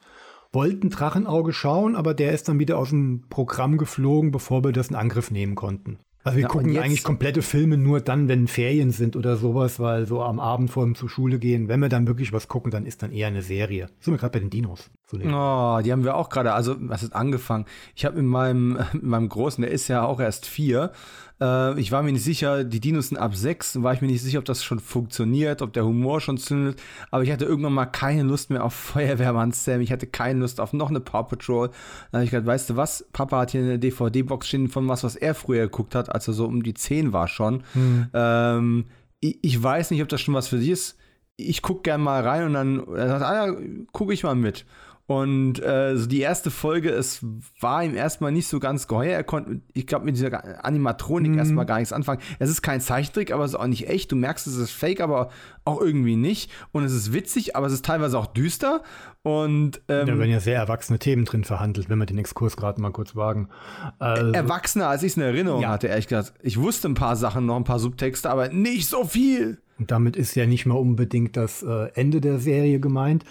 wollten 0.54 0.90
Drachenauge 0.90 1.52
schauen, 1.52 1.96
aber 1.96 2.14
der 2.14 2.32
ist 2.32 2.48
dann 2.48 2.58
wieder 2.58 2.78
aus 2.78 2.90
dem 2.90 3.24
Programm 3.28 3.78
geflogen, 3.78 4.30
bevor 4.30 4.64
wir 4.64 4.72
das 4.72 4.88
in 4.88 4.96
Angriff 4.96 5.30
nehmen 5.30 5.54
konnten. 5.54 5.98
Also 6.24 6.36
wir 6.36 6.42
ja, 6.44 6.48
gucken 6.48 6.78
eigentlich 6.78 7.04
komplette 7.04 7.42
Filme 7.42 7.76
nur 7.76 8.00
dann, 8.00 8.28
wenn 8.28 8.48
Ferien 8.48 8.90
sind 8.92 9.14
oder 9.14 9.36
sowas, 9.36 9.78
weil 9.78 10.06
so 10.06 10.22
am 10.22 10.40
Abend 10.40 10.70
vor 10.70 10.84
dem 10.84 10.94
zur 10.94 11.10
Schule 11.10 11.38
gehen, 11.38 11.68
wenn 11.68 11.80
wir 11.80 11.90
dann 11.90 12.06
wirklich 12.06 12.32
was 12.32 12.48
gucken, 12.48 12.70
dann 12.70 12.86
ist 12.86 13.02
dann 13.02 13.12
eher 13.12 13.28
eine 13.28 13.42
Serie. 13.42 13.88
So 14.00 14.06
sind 14.06 14.14
wir 14.14 14.18
gerade 14.18 14.32
bei 14.32 14.38
den 14.38 14.48
Dinos. 14.48 14.90
So 15.22 15.28
oh, 15.28 15.80
die 15.82 15.92
haben 15.92 16.04
wir 16.04 16.16
auch 16.16 16.28
gerade, 16.28 16.52
also 16.52 16.76
was 16.78 17.02
ist 17.02 17.14
angefangen? 17.14 17.66
Ich 17.94 18.04
habe 18.04 18.16
mit 18.16 18.26
meinem, 18.26 18.78
mit 18.92 19.02
meinem 19.02 19.28
Großen, 19.28 19.62
der 19.62 19.70
ist 19.70 19.88
ja 19.88 20.04
auch 20.04 20.20
erst 20.20 20.46
vier, 20.46 20.92
äh, 21.40 21.78
ich 21.78 21.92
war 21.92 22.02
mir 22.02 22.12
nicht 22.12 22.24
sicher, 22.24 22.64
die 22.64 22.80
Dinos 22.80 23.08
sind 23.08 23.18
ab 23.18 23.34
sechs, 23.34 23.82
war 23.82 23.92
ich 23.92 24.00
mir 24.00 24.08
nicht 24.08 24.22
sicher, 24.22 24.38
ob 24.38 24.44
das 24.44 24.64
schon 24.64 24.80
funktioniert, 24.80 25.62
ob 25.62 25.72
der 25.72 25.84
Humor 25.84 26.20
schon 26.20 26.38
zündet, 26.38 26.80
aber 27.10 27.22
ich 27.22 27.32
hatte 27.32 27.44
irgendwann 27.44 27.72
mal 27.72 27.86
keine 27.86 28.22
Lust 28.22 28.50
mehr 28.50 28.64
auf 28.64 28.74
Feuerwehrmann 28.94 29.52
Sam, 29.52 29.80
ich 29.80 29.92
hatte 29.92 30.06
keine 30.06 30.40
Lust 30.40 30.60
auf 30.60 30.72
noch 30.72 30.90
eine 30.90 31.00
Paw 31.00 31.24
Patrol. 31.24 31.68
Dann 32.10 32.18
habe 32.18 32.24
ich 32.24 32.30
gedacht, 32.30 32.46
weißt 32.46 32.70
du 32.70 32.76
was, 32.76 33.06
Papa 33.12 33.40
hat 33.40 33.50
hier 33.52 33.62
eine 33.62 33.78
DVD-Box 33.78 34.48
stehen 34.48 34.68
von 34.68 34.88
was, 34.88 35.04
was 35.04 35.16
er 35.16 35.34
früher 35.34 35.64
geguckt 35.64 35.94
hat, 35.94 36.12
als 36.12 36.28
er 36.28 36.34
so 36.34 36.46
um 36.46 36.62
die 36.62 36.74
zehn 36.74 37.12
war 37.12 37.28
schon. 37.28 37.62
Hm. 37.72 38.06
Ähm, 38.12 38.84
ich, 39.20 39.38
ich 39.42 39.62
weiß 39.62 39.90
nicht, 39.90 40.02
ob 40.02 40.08
das 40.08 40.20
schon 40.20 40.34
was 40.34 40.48
für 40.48 40.58
dich 40.58 40.70
ist 40.70 40.98
ich 41.36 41.62
gucke 41.62 41.82
gern 41.82 42.00
mal 42.00 42.22
rein 42.22 42.44
und 42.44 42.54
dann 42.54 42.86
er 42.94 43.08
sagt, 43.08 43.24
ah 43.24 43.46
ja, 43.46 43.56
gucke 43.92 44.12
ich 44.12 44.22
mal 44.22 44.34
mit. 44.34 44.64
Und 45.06 45.62
äh, 45.62 45.98
so 45.98 46.06
die 46.06 46.20
erste 46.20 46.50
Folge, 46.50 46.88
es 46.88 47.24
war 47.60 47.84
ihm 47.84 47.94
erstmal 47.94 48.32
nicht 48.32 48.48
so 48.48 48.58
ganz 48.58 48.88
geheuer. 48.88 49.12
Er 49.12 49.24
konnte, 49.24 49.60
ich 49.74 49.86
glaube, 49.86 50.06
mit 50.06 50.16
dieser 50.16 50.64
Animatronik 50.64 51.32
mhm. 51.32 51.38
erstmal 51.38 51.66
gar 51.66 51.78
nichts 51.78 51.92
anfangen. 51.92 52.22
Es 52.38 52.48
ist 52.48 52.62
kein 52.62 52.80
Zeichentrick, 52.80 53.30
aber 53.30 53.44
es 53.44 53.50
ist 53.50 53.58
auch 53.58 53.66
nicht 53.66 53.88
echt. 53.88 54.12
Du 54.12 54.16
merkst, 54.16 54.46
es 54.46 54.56
ist 54.56 54.70
fake, 54.70 55.02
aber 55.02 55.28
auch 55.66 55.78
irgendwie 55.78 56.16
nicht. 56.16 56.50
Und 56.72 56.84
es 56.84 56.94
ist 56.94 57.12
witzig, 57.12 57.54
aber 57.54 57.66
es 57.66 57.74
ist 57.74 57.84
teilweise 57.84 58.18
auch 58.18 58.26
düster. 58.26 58.82
Und 59.20 59.82
ähm, 59.88 60.06
da 60.06 60.18
werden 60.18 60.30
ja 60.30 60.40
sehr 60.40 60.56
erwachsene 60.56 60.98
Themen 60.98 61.26
drin 61.26 61.44
verhandelt, 61.44 61.90
wenn 61.90 61.98
wir 61.98 62.06
den 62.06 62.18
Exkurs 62.18 62.56
gerade 62.56 62.80
mal 62.80 62.90
kurz 62.90 63.14
wagen. 63.14 63.50
Also, 63.98 64.32
Erwachsener, 64.32 64.88
als 64.88 65.02
ich 65.02 65.12
es 65.12 65.16
in 65.18 65.22
Erinnerung 65.22 65.62
ja. 65.62 65.68
hatte, 65.68 65.88
ehrlich 65.88 66.08
gesagt. 66.08 66.32
Ich 66.42 66.58
wusste 66.58 66.88
ein 66.88 66.94
paar 66.94 67.16
Sachen, 67.16 67.44
noch 67.44 67.56
ein 67.56 67.64
paar 67.64 67.78
Subtexte, 67.78 68.30
aber 68.30 68.48
nicht 68.48 68.88
so 68.88 69.04
viel. 69.04 69.58
Und 69.78 69.90
damit 69.90 70.16
ist 70.16 70.34
ja 70.34 70.46
nicht 70.46 70.66
mal 70.66 70.76
unbedingt 70.76 71.36
das 71.36 71.62
äh, 71.62 71.88
Ende 71.94 72.20
der 72.20 72.38
Serie 72.38 72.78
gemeint. 72.78 73.24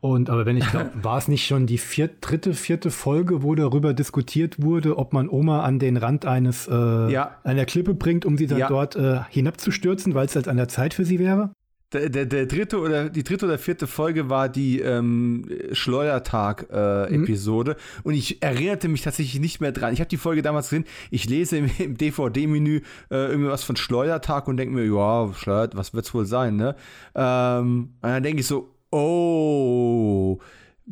Und 0.00 0.30
aber 0.30 0.46
wenn 0.46 0.56
ich 0.56 0.68
glaube, 0.68 0.90
war 1.02 1.18
es 1.18 1.28
nicht 1.28 1.46
schon 1.46 1.66
die 1.66 1.78
viert, 1.78 2.16
dritte, 2.20 2.54
vierte 2.54 2.90
Folge, 2.90 3.42
wo 3.42 3.54
darüber 3.54 3.94
diskutiert 3.94 4.62
wurde, 4.62 4.98
ob 4.98 5.12
man 5.12 5.28
Oma 5.28 5.62
an 5.62 5.78
den 5.78 5.96
Rand 5.96 6.26
eines 6.26 6.66
äh, 6.66 7.12
ja. 7.12 7.36
einer 7.44 7.66
Klippe 7.66 7.94
bringt, 7.94 8.24
um 8.24 8.36
sie 8.36 8.46
dann 8.46 8.58
ja. 8.58 8.68
dort 8.68 8.96
äh, 8.96 9.20
hinabzustürzen, 9.30 10.14
weil 10.14 10.26
es 10.26 10.34
halt 10.34 10.48
an 10.48 10.56
der 10.56 10.68
Zeit 10.68 10.94
für 10.94 11.04
sie 11.04 11.18
wäre? 11.18 11.50
Der, 11.92 12.08
der, 12.08 12.26
der, 12.26 12.46
dritte 12.46 12.78
oder 12.78 13.10
die 13.10 13.22
dritte 13.22 13.46
oder 13.46 13.58
vierte 13.58 13.86
Folge 13.86 14.30
war 14.30 14.48
die 14.48 14.80
ähm, 14.80 15.46
Schleuertag-Episode 15.72 17.72
äh, 17.72 17.74
mhm. 17.74 18.00
und 18.04 18.14
ich 18.14 18.42
erinnerte 18.42 18.88
mich 18.88 19.02
tatsächlich 19.02 19.40
nicht 19.40 19.60
mehr 19.60 19.72
dran. 19.72 19.92
Ich 19.92 20.00
habe 20.00 20.08
die 20.08 20.16
Folge 20.16 20.42
damals 20.42 20.70
gesehen. 20.70 20.84
Ich 21.10 21.28
lese 21.28 21.58
im, 21.58 21.70
im 21.78 21.96
DVD-Menü 21.96 22.80
äh, 23.10 23.14
irgendwas 23.14 23.64
von 23.64 23.76
Schleuertag 23.76 24.48
und 24.48 24.56
denke 24.56 24.74
mir, 24.74 24.84
ja, 24.84 25.32
Schleuert, 25.34 25.76
was 25.76 25.92
wird's 25.92 26.14
wohl 26.14 26.24
sein, 26.24 26.56
ne? 26.56 26.74
Ähm, 27.14 27.90
und 28.00 28.08
dann 28.08 28.22
denke 28.22 28.40
ich 28.40 28.46
so, 28.46 28.70
oh, 28.90 30.38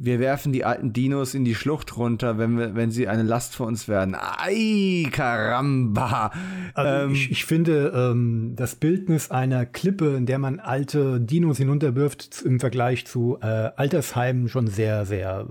wir 0.03 0.19
werfen 0.19 0.53
die 0.53 0.65
alten 0.65 0.95
Dinos 0.95 1.35
in 1.35 1.45
die 1.45 1.55
Schlucht 1.55 1.97
runter, 1.99 2.39
wenn, 2.39 2.57
wir, 2.57 2.75
wenn 2.75 2.91
sie 2.91 3.07
eine 3.07 3.23
Last 3.23 3.55
für 3.55 3.65
uns 3.65 3.87
werden. 3.87 4.17
Ei, 4.17 5.07
Karamba! 5.13 6.33
Also 6.73 7.05
ähm, 7.05 7.13
ich, 7.13 7.31
ich, 7.31 7.45
finde 7.45 7.93
ähm, 7.95 8.55
das 8.57 8.77
Bildnis 8.77 9.31
einer 9.31 9.67
Klippe, 9.67 10.17
in 10.17 10.25
der 10.25 10.39
man 10.39 10.59
alte 10.59 11.21
Dinos 11.21 11.59
hinunterwirft, 11.59 12.43
im 12.43 12.61
Vergleich 12.61 13.07
zu 13.07 13.39
äh, 13.43 13.47
Altersheimen 13.47 14.49
schon 14.49 14.69
sehr, 14.69 15.05
sehr 15.05 15.49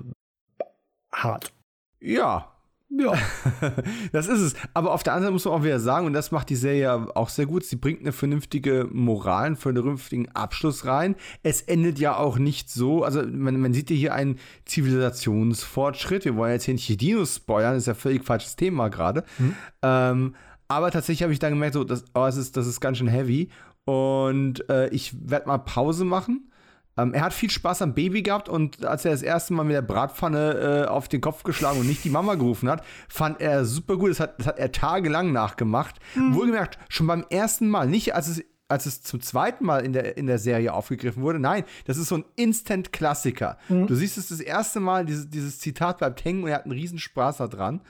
hart. 1.11 1.53
Ja, 1.99 2.58
ja, 2.89 3.13
das 4.11 4.27
ist 4.27 4.41
es. 4.41 4.55
Aber 4.73 4.93
auf 4.93 5.03
der 5.03 5.13
anderen 5.13 5.25
Seite 5.27 5.33
muss 5.33 5.45
man 5.45 5.53
auch 5.53 5.63
wieder 5.63 5.79
sagen, 5.79 6.07
und 6.07 6.13
das 6.13 6.31
macht 6.31 6.49
die 6.49 6.55
Serie 6.55 7.15
auch 7.15 7.29
sehr 7.29 7.45
gut, 7.45 7.63
sie 7.63 7.75
bringt 7.75 8.01
eine 8.01 8.11
vernünftige 8.11 8.87
Moral, 8.91 9.45
einen 9.45 9.55
vernünftigen 9.55 10.29
Abschluss 10.29 10.85
rein. 10.85 11.15
Es 11.43 11.61
endet 11.61 11.99
ja 11.99 12.17
auch 12.17 12.39
nicht 12.39 12.69
so, 12.69 13.03
also 13.03 13.21
man, 13.21 13.59
man 13.59 13.73
sieht 13.73 13.91
ja 13.91 13.95
hier 13.95 14.13
einen 14.13 14.39
Zivilisationsfortschritt. 14.65 16.25
Wir 16.25 16.35
wollen 16.35 16.53
jetzt 16.53 16.65
hier 16.65 16.73
nicht 16.73 16.89
die 16.89 16.97
Dinos 16.97 17.35
spoilern, 17.35 17.75
das 17.75 17.83
ist 17.83 17.87
ja 17.87 17.93
völlig 17.93 18.25
falsches 18.25 18.55
Thema 18.55 18.89
gerade. 18.89 19.23
Mhm. 19.37 19.55
Ähm, 19.83 20.35
aber 20.67 20.91
tatsächlich 20.91 21.23
habe 21.23 21.33
ich 21.33 21.39
dann 21.39 21.53
gemerkt, 21.53 21.73
so, 21.73 21.83
das, 21.83 22.05
oh, 22.13 22.25
das, 22.25 22.37
ist, 22.37 22.57
das 22.57 22.65
ist 22.67 22.79
ganz 22.79 22.97
schön 22.97 23.07
heavy. 23.07 23.49
Und 23.85 24.69
äh, 24.69 24.89
ich 24.89 25.15
werde 25.29 25.47
mal 25.47 25.57
Pause 25.59 26.05
machen 26.05 26.48
ähm, 26.97 27.13
er 27.13 27.21
hat 27.21 27.33
viel 27.33 27.49
Spaß 27.49 27.81
am 27.81 27.93
Baby 27.93 28.21
gehabt 28.21 28.49
und 28.49 28.85
als 28.85 29.05
er 29.05 29.11
das 29.11 29.21
erste 29.21 29.53
Mal 29.53 29.63
mit 29.63 29.75
der 29.75 29.81
Bratpfanne 29.81 30.85
äh, 30.85 30.89
auf 30.89 31.07
den 31.07 31.21
Kopf 31.21 31.43
geschlagen 31.43 31.79
und 31.79 31.87
nicht 31.87 32.03
die 32.03 32.09
Mama 32.09 32.35
gerufen 32.35 32.69
hat, 32.69 32.83
fand 33.07 33.41
er 33.41 33.65
super 33.65 33.97
gut. 33.97 34.11
Das 34.11 34.19
hat, 34.19 34.39
das 34.39 34.47
hat 34.47 34.59
er 34.59 34.71
tagelang 34.71 35.31
nachgemacht. 35.31 35.95
Mhm. 36.15 36.35
Wohlgemerkt, 36.35 36.77
schon 36.89 37.07
beim 37.07 37.25
ersten 37.29 37.69
Mal, 37.69 37.87
nicht 37.87 38.15
als 38.15 38.27
es 38.27 38.43
als 38.69 38.85
es 38.85 39.01
zum 39.01 39.19
zweiten 39.19 39.65
Mal 39.65 39.83
in 39.83 39.93
der, 39.93 40.15
in 40.15 40.27
der 40.27 40.37
Serie 40.37 40.73
aufgegriffen 40.73 41.23
wurde. 41.23 41.39
Nein, 41.39 41.63
das 41.85 41.97
ist 41.97 42.07
so 42.07 42.17
ein 42.17 42.25
Instant-Klassiker. 42.35 43.57
Mhm. 43.67 43.87
Du 43.87 43.95
siehst 43.95 44.17
es 44.19 44.29
das 44.29 44.39
erste 44.39 44.79
Mal, 44.79 45.05
dieses, 45.05 45.27
dieses 45.27 45.59
Zitat 45.59 45.97
bleibt 45.97 46.23
hängen 46.23 46.43
und 46.43 46.49
er 46.49 46.57
hat 46.57 46.65
einen 46.65 46.73
Riesenspaß 46.73 47.37
daran. 47.37 47.81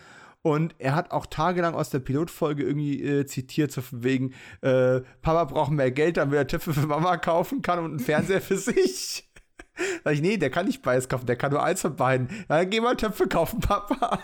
Und 0.41 0.75
er 0.79 0.95
hat 0.95 1.11
auch 1.11 1.25
tagelang 1.25 1.73
aus 1.73 1.89
der 1.89 1.99
Pilotfolge 1.99 2.63
irgendwie 2.63 3.03
äh, 3.03 3.25
zitiert, 3.25 3.71
so 3.71 3.81
von 3.81 4.03
wegen, 4.03 4.33
äh, 4.61 5.01
Papa 5.21 5.43
braucht 5.45 5.71
mehr 5.71 5.91
Geld, 5.91 6.17
damit 6.17 6.37
er 6.37 6.47
Töpfe 6.47 6.73
für 6.73 6.87
Mama 6.87 7.17
kaufen 7.17 7.61
kann 7.61 7.79
und 7.79 7.91
einen 7.91 7.99
Fernseher 7.99 8.41
für 8.41 8.57
sich. 8.57 9.29
Sag 10.03 10.13
ich, 10.13 10.21
nee, 10.21 10.37
der 10.37 10.49
kann 10.49 10.65
nicht 10.65 10.81
beides 10.81 11.09
kaufen, 11.09 11.25
der 11.25 11.35
kann 11.35 11.51
nur 11.51 11.63
eins 11.63 11.81
von 11.81 11.95
beiden. 11.95 12.29
Ja, 12.49 12.63
geh 12.63 12.79
mal 12.79 12.95
Töpfe 12.95 13.27
kaufen, 13.27 13.59
Papa. 13.61 14.19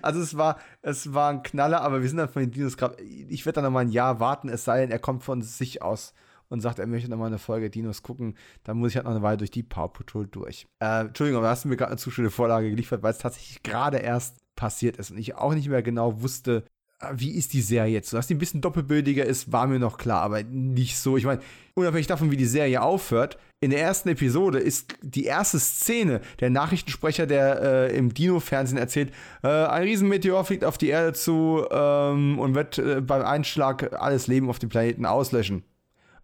Also 0.00 0.20
es 0.20 0.36
war, 0.36 0.58
es 0.80 1.12
war 1.12 1.30
ein 1.30 1.42
Knaller, 1.42 1.82
aber 1.82 2.02
wir 2.02 2.08
sind 2.08 2.18
dann 2.18 2.28
von 2.28 2.42
den 2.42 2.52
Dinos 2.52 2.76
gerade. 2.76 3.00
Ich 3.02 3.44
werde 3.44 3.56
dann 3.56 3.64
noch 3.64 3.70
mal 3.72 3.80
ein 3.80 3.90
Jahr 3.90 4.20
warten, 4.20 4.48
es 4.48 4.64
sei 4.64 4.80
denn, 4.80 4.90
er 4.90 5.00
kommt 5.00 5.24
von 5.24 5.42
sich 5.42 5.82
aus 5.82 6.14
und 6.48 6.60
sagt, 6.60 6.78
er 6.78 6.86
möchte 6.86 7.10
noch 7.10 7.16
mal 7.16 7.26
eine 7.26 7.38
Folge 7.38 7.70
Dinos 7.70 8.02
gucken. 8.02 8.36
Dann 8.62 8.76
muss 8.76 8.90
ich 8.90 8.96
halt 8.96 9.06
noch 9.06 9.12
eine 9.12 9.22
Weile 9.22 9.38
durch 9.38 9.50
die 9.50 9.62
Power 9.62 9.92
Patrol 9.92 10.26
durch. 10.26 10.66
Äh, 10.80 11.06
Entschuldigung, 11.06 11.40
aber 11.40 11.50
hast 11.50 11.64
du 11.64 11.68
mir 11.68 11.76
gerade 11.76 11.92
eine 11.92 11.98
zu 11.98 12.10
schöne 12.10 12.30
Vorlage 12.30 12.70
geliefert, 12.70 13.02
weil 13.02 13.12
es 13.12 13.18
tatsächlich 13.18 13.62
gerade 13.62 13.98
erst 13.98 14.41
passiert 14.56 14.96
ist 14.96 15.10
und 15.10 15.18
ich 15.18 15.34
auch 15.34 15.54
nicht 15.54 15.68
mehr 15.68 15.82
genau 15.82 16.22
wusste, 16.22 16.64
wie 17.12 17.32
ist 17.32 17.52
die 17.52 17.62
Serie 17.62 17.92
jetzt? 17.92 18.12
Dass 18.12 18.26
die 18.26 18.34
ein 18.34 18.38
bisschen 18.38 18.60
doppelbödiger 18.60 19.24
ist, 19.24 19.50
war 19.50 19.66
mir 19.66 19.78
noch 19.78 19.98
klar, 19.98 20.22
aber 20.22 20.42
nicht 20.44 20.96
so. 20.98 21.16
Ich 21.16 21.24
meine, 21.24 21.40
unabhängig 21.74 22.06
davon, 22.06 22.30
wie 22.30 22.36
die 22.36 22.46
Serie 22.46 22.82
aufhört, 22.82 23.38
in 23.60 23.70
der 23.70 23.80
ersten 23.80 24.08
Episode 24.08 24.58
ist 24.58 24.94
die 25.02 25.24
erste 25.24 25.58
Szene 25.58 26.20
der 26.40 26.50
Nachrichtensprecher, 26.50 27.26
der 27.26 27.62
äh, 27.62 27.96
im 27.96 28.12
Dino-Fernsehen 28.12 28.78
erzählt, 28.78 29.12
äh, 29.42 29.48
ein 29.48 29.82
Riesenmeteor 29.82 30.44
fliegt 30.44 30.64
auf 30.64 30.78
die 30.78 30.88
Erde 30.88 31.12
zu 31.12 31.64
ähm, 31.70 32.38
und 32.38 32.54
wird 32.54 32.78
äh, 32.78 33.00
beim 33.00 33.22
Einschlag 33.22 34.00
alles 34.00 34.26
Leben 34.26 34.48
auf 34.48 34.58
dem 34.58 34.68
Planeten 34.68 35.06
auslöschen. 35.06 35.64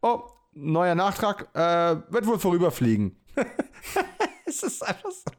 Oh, 0.03 0.23
neuer 0.53 0.95
Nachtrag, 0.95 1.49
äh, 1.55 2.13
wird 2.13 2.27
wohl 2.27 2.39
vorüberfliegen. 2.39 3.17
es 4.47 4.63
ist 4.63 4.83
einfach 4.83 5.11
so. 5.11 5.31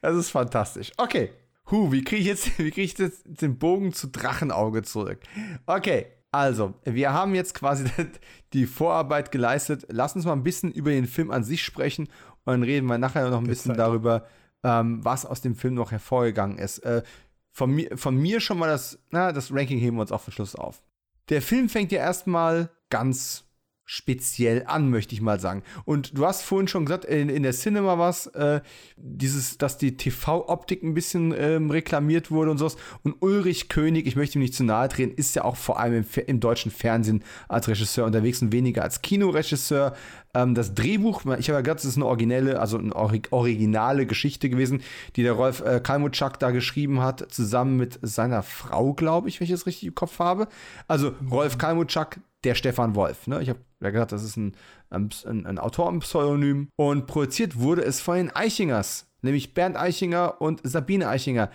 Das 0.00 0.16
ist 0.16 0.30
fantastisch. 0.30 0.92
Okay. 0.96 1.30
Huh, 1.70 1.92
wie 1.92 2.02
kriege 2.02 2.20
ich 2.20 2.26
jetzt, 2.26 2.58
wie 2.58 2.70
kriege 2.70 2.82
ich 2.82 2.98
jetzt 2.98 3.22
den 3.24 3.58
Bogen 3.58 3.92
zu 3.92 4.08
Drachenauge 4.08 4.82
zurück? 4.82 5.20
Okay. 5.66 6.06
Also, 6.30 6.74
wir 6.84 7.14
haben 7.14 7.34
jetzt 7.34 7.54
quasi 7.54 7.86
die 8.52 8.66
Vorarbeit 8.66 9.32
geleistet. 9.32 9.86
Lass 9.88 10.14
uns 10.14 10.26
mal 10.26 10.34
ein 10.34 10.42
bisschen 10.42 10.70
über 10.70 10.90
den 10.90 11.06
Film 11.06 11.30
an 11.30 11.42
sich 11.42 11.64
sprechen 11.64 12.04
und 12.44 12.52
dann 12.52 12.62
reden 12.62 12.86
wir 12.86 12.98
nachher 12.98 13.30
noch 13.30 13.38
ein 13.38 13.46
bisschen 13.46 13.74
darüber, 13.74 14.26
ähm, 14.62 15.02
was 15.02 15.24
aus 15.24 15.40
dem 15.40 15.54
Film 15.54 15.74
noch 15.74 15.90
hervorgegangen 15.90 16.58
ist. 16.58 16.80
Äh, 16.80 17.02
von, 17.50 17.70
mir, 17.70 17.96
von 17.96 18.14
mir 18.14 18.40
schon 18.40 18.58
mal 18.58 18.68
das, 18.68 18.98
na, 19.10 19.32
das 19.32 19.50
Ranking 19.50 19.78
heben 19.78 19.96
wir 19.96 20.02
uns 20.02 20.12
auf 20.12 20.26
den 20.26 20.32
Schluss 20.32 20.54
auf. 20.54 20.82
Der 21.30 21.40
Film 21.40 21.70
fängt 21.70 21.92
ja 21.92 22.00
erstmal 22.00 22.70
ganz 22.90 23.47
speziell 23.90 24.64
an, 24.66 24.90
möchte 24.90 25.14
ich 25.14 25.22
mal 25.22 25.40
sagen. 25.40 25.62
Und 25.86 26.18
du 26.18 26.26
hast 26.26 26.42
vorhin 26.42 26.68
schon 26.68 26.84
gesagt, 26.84 27.06
in, 27.06 27.30
in 27.30 27.42
der 27.42 27.52
Cinema 27.52 27.98
was, 27.98 28.26
äh, 28.26 28.60
dieses, 28.98 29.56
dass 29.56 29.78
die 29.78 29.96
TV-Optik 29.96 30.82
ein 30.82 30.92
bisschen 30.92 31.34
ähm, 31.34 31.70
reklamiert 31.70 32.30
wurde 32.30 32.50
und 32.50 32.58
sowas. 32.58 32.76
Und 33.02 33.16
Ulrich 33.20 33.70
König, 33.70 34.06
ich 34.06 34.14
möchte 34.14 34.38
ihm 34.38 34.42
nicht 34.42 34.52
zu 34.52 34.62
nahe 34.62 34.90
treten, 34.90 35.14
ist 35.14 35.34
ja 35.36 35.44
auch 35.44 35.56
vor 35.56 35.80
allem 35.80 36.04
im, 36.04 36.24
im 36.26 36.38
deutschen 36.38 36.70
Fernsehen 36.70 37.24
als 37.48 37.66
Regisseur 37.66 38.04
unterwegs 38.04 38.42
und 38.42 38.52
weniger 38.52 38.82
als 38.82 39.00
Kinoregisseur. 39.00 39.96
Ähm, 40.34 40.54
das 40.54 40.74
Drehbuch, 40.74 41.22
ich 41.38 41.48
habe 41.48 41.56
ja 41.56 41.60
gesagt, 41.62 41.80
es 41.80 41.86
ist 41.86 41.96
eine 41.96 42.04
originelle, 42.04 42.60
also 42.60 42.76
eine 42.76 42.94
originale 42.94 44.04
Geschichte 44.04 44.50
gewesen, 44.50 44.82
die 45.16 45.22
der 45.22 45.32
Rolf 45.32 45.62
äh, 45.62 45.80
Kalmutschak 45.82 46.38
da 46.38 46.50
geschrieben 46.50 47.00
hat, 47.00 47.32
zusammen 47.32 47.78
mit 47.78 47.98
seiner 48.02 48.42
Frau, 48.42 48.92
glaube 48.92 49.30
ich, 49.30 49.40
wenn 49.40 49.46
ich 49.46 49.50
das 49.50 49.64
richtig 49.64 49.88
im 49.88 49.94
Kopf 49.94 50.18
habe. 50.18 50.46
Also 50.88 51.14
Rolf 51.30 51.56
Kalmutschak, 51.56 52.20
der 52.44 52.54
Stefan 52.54 52.94
Wolf. 52.94 53.26
Ne? 53.26 53.42
Ich 53.42 53.48
habe 53.48 53.60
ja 53.80 53.90
gesagt, 53.90 54.12
das 54.12 54.22
ist 54.22 54.36
ein, 54.36 54.54
ein, 54.90 55.10
ein 55.24 55.58
Autorenpseudonym. 55.58 56.68
Und 56.76 57.06
produziert 57.06 57.58
wurde 57.58 57.82
es 57.82 58.00
von 58.00 58.16
den 58.16 58.34
Eichingers, 58.34 59.06
nämlich 59.22 59.54
Bernd 59.54 59.76
Eichinger 59.76 60.40
und 60.40 60.60
Sabine 60.62 61.08
Eichinger. 61.08 61.50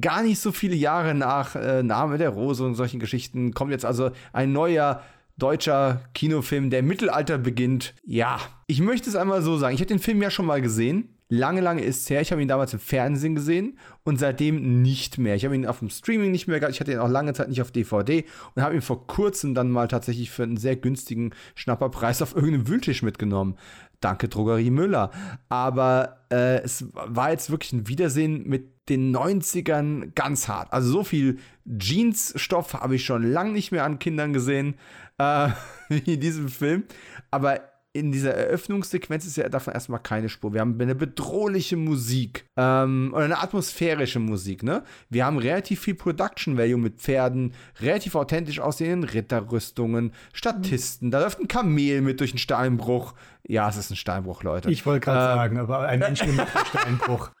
Gar 0.00 0.22
nicht 0.22 0.40
so 0.40 0.52
viele 0.52 0.74
Jahre 0.74 1.14
nach 1.14 1.54
äh, 1.54 1.82
Name 1.82 2.16
der 2.16 2.30
Rose 2.30 2.64
und 2.64 2.74
solchen 2.74 2.98
Geschichten 2.98 3.52
kommt 3.52 3.72
jetzt 3.72 3.84
also 3.84 4.10
ein 4.32 4.52
neuer 4.52 5.02
deutscher 5.36 6.02
Kinofilm, 6.14 6.70
der 6.70 6.80
im 6.80 6.86
Mittelalter 6.86 7.38
beginnt. 7.38 7.94
Ja, 8.04 8.38
ich 8.66 8.80
möchte 8.80 9.10
es 9.10 9.16
einmal 9.16 9.42
so 9.42 9.58
sagen. 9.58 9.74
Ich 9.74 9.80
habe 9.80 9.88
den 9.88 9.98
Film 9.98 10.22
ja 10.22 10.30
schon 10.30 10.46
mal 10.46 10.62
gesehen. 10.62 11.18
Lange, 11.34 11.62
lange 11.62 11.82
ist 11.82 12.02
es 12.02 12.10
her. 12.10 12.20
Ich 12.20 12.30
habe 12.30 12.42
ihn 12.42 12.48
damals 12.48 12.74
im 12.74 12.78
Fernsehen 12.78 13.34
gesehen 13.34 13.78
und 14.04 14.18
seitdem 14.18 14.82
nicht 14.82 15.16
mehr. 15.16 15.34
Ich 15.34 15.46
habe 15.46 15.54
ihn 15.54 15.64
auf 15.64 15.78
dem 15.78 15.88
Streaming 15.88 16.30
nicht 16.30 16.46
mehr 16.46 16.60
gehabt. 16.60 16.74
Ich 16.74 16.80
hatte 16.80 16.92
ihn 16.92 16.98
auch 16.98 17.08
lange 17.08 17.32
Zeit 17.32 17.48
nicht 17.48 17.62
auf 17.62 17.70
DVD 17.70 18.26
und 18.54 18.62
habe 18.62 18.74
ihn 18.74 18.82
vor 18.82 19.06
kurzem 19.06 19.54
dann 19.54 19.70
mal 19.70 19.88
tatsächlich 19.88 20.30
für 20.30 20.42
einen 20.42 20.58
sehr 20.58 20.76
günstigen 20.76 21.30
Schnapperpreis 21.54 22.20
auf 22.20 22.36
irgendeinem 22.36 22.68
Wühltisch 22.68 23.02
mitgenommen. 23.02 23.56
Danke, 24.02 24.28
Drogerie 24.28 24.68
Müller. 24.68 25.10
Aber 25.48 26.18
äh, 26.30 26.60
es 26.60 26.84
war 26.92 27.30
jetzt 27.30 27.50
wirklich 27.50 27.72
ein 27.72 27.88
Wiedersehen 27.88 28.46
mit 28.46 28.90
den 28.90 29.16
90ern 29.16 30.12
ganz 30.14 30.48
hart. 30.48 30.70
Also 30.70 30.90
so 30.90 31.02
viel 31.02 31.38
Jeansstoff 31.64 32.74
habe 32.74 32.96
ich 32.96 33.06
schon 33.06 33.22
lange 33.22 33.52
nicht 33.52 33.72
mehr 33.72 33.84
an 33.84 33.98
Kindern 33.98 34.34
gesehen 34.34 34.74
äh, 35.16 35.48
wie 35.88 36.12
in 36.12 36.20
diesem 36.20 36.50
Film. 36.50 36.84
Aber 37.30 37.71
in 37.94 38.10
dieser 38.10 38.34
Eröffnungssequenz 38.34 39.26
ist 39.26 39.36
ja 39.36 39.48
davon 39.48 39.74
erstmal 39.74 40.00
keine 40.00 40.30
Spur. 40.30 40.54
Wir 40.54 40.62
haben 40.62 40.80
eine 40.80 40.94
bedrohliche 40.94 41.76
Musik 41.76 42.46
ähm, 42.56 43.12
oder 43.14 43.24
eine 43.24 43.38
atmosphärische 43.38 44.18
Musik, 44.18 44.62
ne? 44.62 44.82
Wir 45.10 45.26
haben 45.26 45.36
relativ 45.36 45.80
viel 45.80 45.94
Production 45.94 46.56
Value 46.56 46.78
mit 46.78 47.00
Pferden, 47.00 47.52
relativ 47.80 48.14
authentisch 48.14 48.60
aussehenden 48.60 49.08
Ritterrüstungen, 49.10 50.12
Statisten, 50.32 51.10
da 51.10 51.20
läuft 51.20 51.40
ein 51.40 51.48
Kamel 51.48 52.00
mit 52.00 52.20
durch 52.20 52.32
einen 52.32 52.38
Steinbruch. 52.38 53.14
Ja, 53.46 53.68
es 53.68 53.76
ist 53.76 53.90
ein 53.90 53.96
Steinbruch, 53.96 54.42
Leute. 54.42 54.70
Ich 54.70 54.86
wollte 54.86 55.00
gerade 55.00 55.32
ähm, 55.32 55.36
sagen, 55.36 55.58
aber 55.58 55.80
ein 55.80 55.98
menschgemachter 55.98 56.64
Steinbruch. 56.64 57.30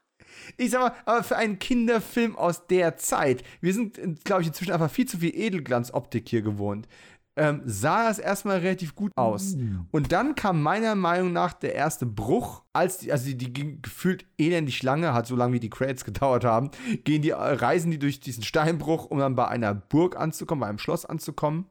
Ich 0.56 0.70
sag 0.70 0.80
mal, 0.80 0.92
aber 1.06 1.22
für 1.22 1.36
einen 1.36 1.58
Kinderfilm 1.58 2.36
aus 2.36 2.66
der 2.66 2.96
Zeit, 2.96 3.42
wir 3.60 3.72
sind, 3.72 4.24
glaube 4.24 4.42
ich, 4.42 4.48
inzwischen 4.48 4.72
einfach 4.72 4.90
viel 4.90 5.06
zu 5.06 5.18
viel 5.18 5.34
Edelglanzoptik 5.34 6.28
hier 6.28 6.42
gewohnt 6.42 6.88
ähm, 7.36 7.62
sah 7.64 8.10
es 8.10 8.18
erstmal 8.18 8.58
relativ 8.58 8.94
gut 8.94 9.12
aus. 9.16 9.56
Mm. 9.56 9.86
Und 9.90 10.12
dann 10.12 10.34
kam 10.34 10.62
meiner 10.62 10.94
Meinung 10.94 11.32
nach 11.32 11.54
der 11.54 11.74
erste 11.74 12.04
Bruch, 12.04 12.62
als 12.72 12.98
die, 12.98 13.10
also 13.10 13.24
die, 13.26 13.36
die 13.36 13.52
ging 13.52 13.80
gefühlt 13.80 14.26
elendig 14.38 14.82
lange, 14.82 15.14
hat 15.14 15.26
so 15.26 15.36
lange 15.36 15.54
wie 15.54 15.60
die 15.60 15.70
Credits 15.70 16.04
gedauert 16.06 16.44
haben, 16.44 16.70
gehen 17.04 17.22
die, 17.22 17.30
äh, 17.30 17.36
reisen 17.36 17.90
die 17.90 17.98
durch 17.98 18.20
diesen 18.20 18.42
Steinbruch, 18.42 19.06
um 19.06 19.18
dann 19.18 19.34
bei 19.34 19.48
einer 19.48 19.74
Burg 19.74 20.16
anzukommen, 20.16 20.60
bei 20.60 20.68
einem 20.68 20.78
Schloss 20.78 21.06
anzukommen. 21.06 21.66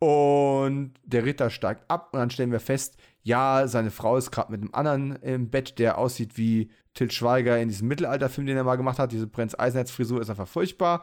Und 0.00 0.94
der 1.04 1.24
Ritter 1.24 1.50
steigt 1.50 1.90
ab 1.90 2.10
und 2.12 2.20
dann 2.20 2.30
stellen 2.30 2.52
wir 2.52 2.60
fest, 2.60 2.96
ja, 3.22 3.66
seine 3.66 3.90
Frau 3.90 4.16
ist 4.16 4.30
gerade 4.30 4.52
mit 4.52 4.60
einem 4.60 4.72
anderen 4.72 5.16
im 5.16 5.50
Bett, 5.50 5.78
der 5.78 5.98
aussieht 5.98 6.36
wie 6.36 6.70
Til 6.94 7.10
Schweiger 7.10 7.58
in 7.58 7.68
diesem 7.68 7.88
Mittelalterfilm, 7.88 8.46
den 8.46 8.56
er 8.56 8.64
mal 8.64 8.76
gemacht 8.76 8.98
hat. 8.98 9.10
Diese 9.10 9.26
Prinz 9.26 9.56
Eisenherz-Frisur 9.58 10.20
ist 10.20 10.30
einfach 10.30 10.46
furchtbar. 10.46 11.02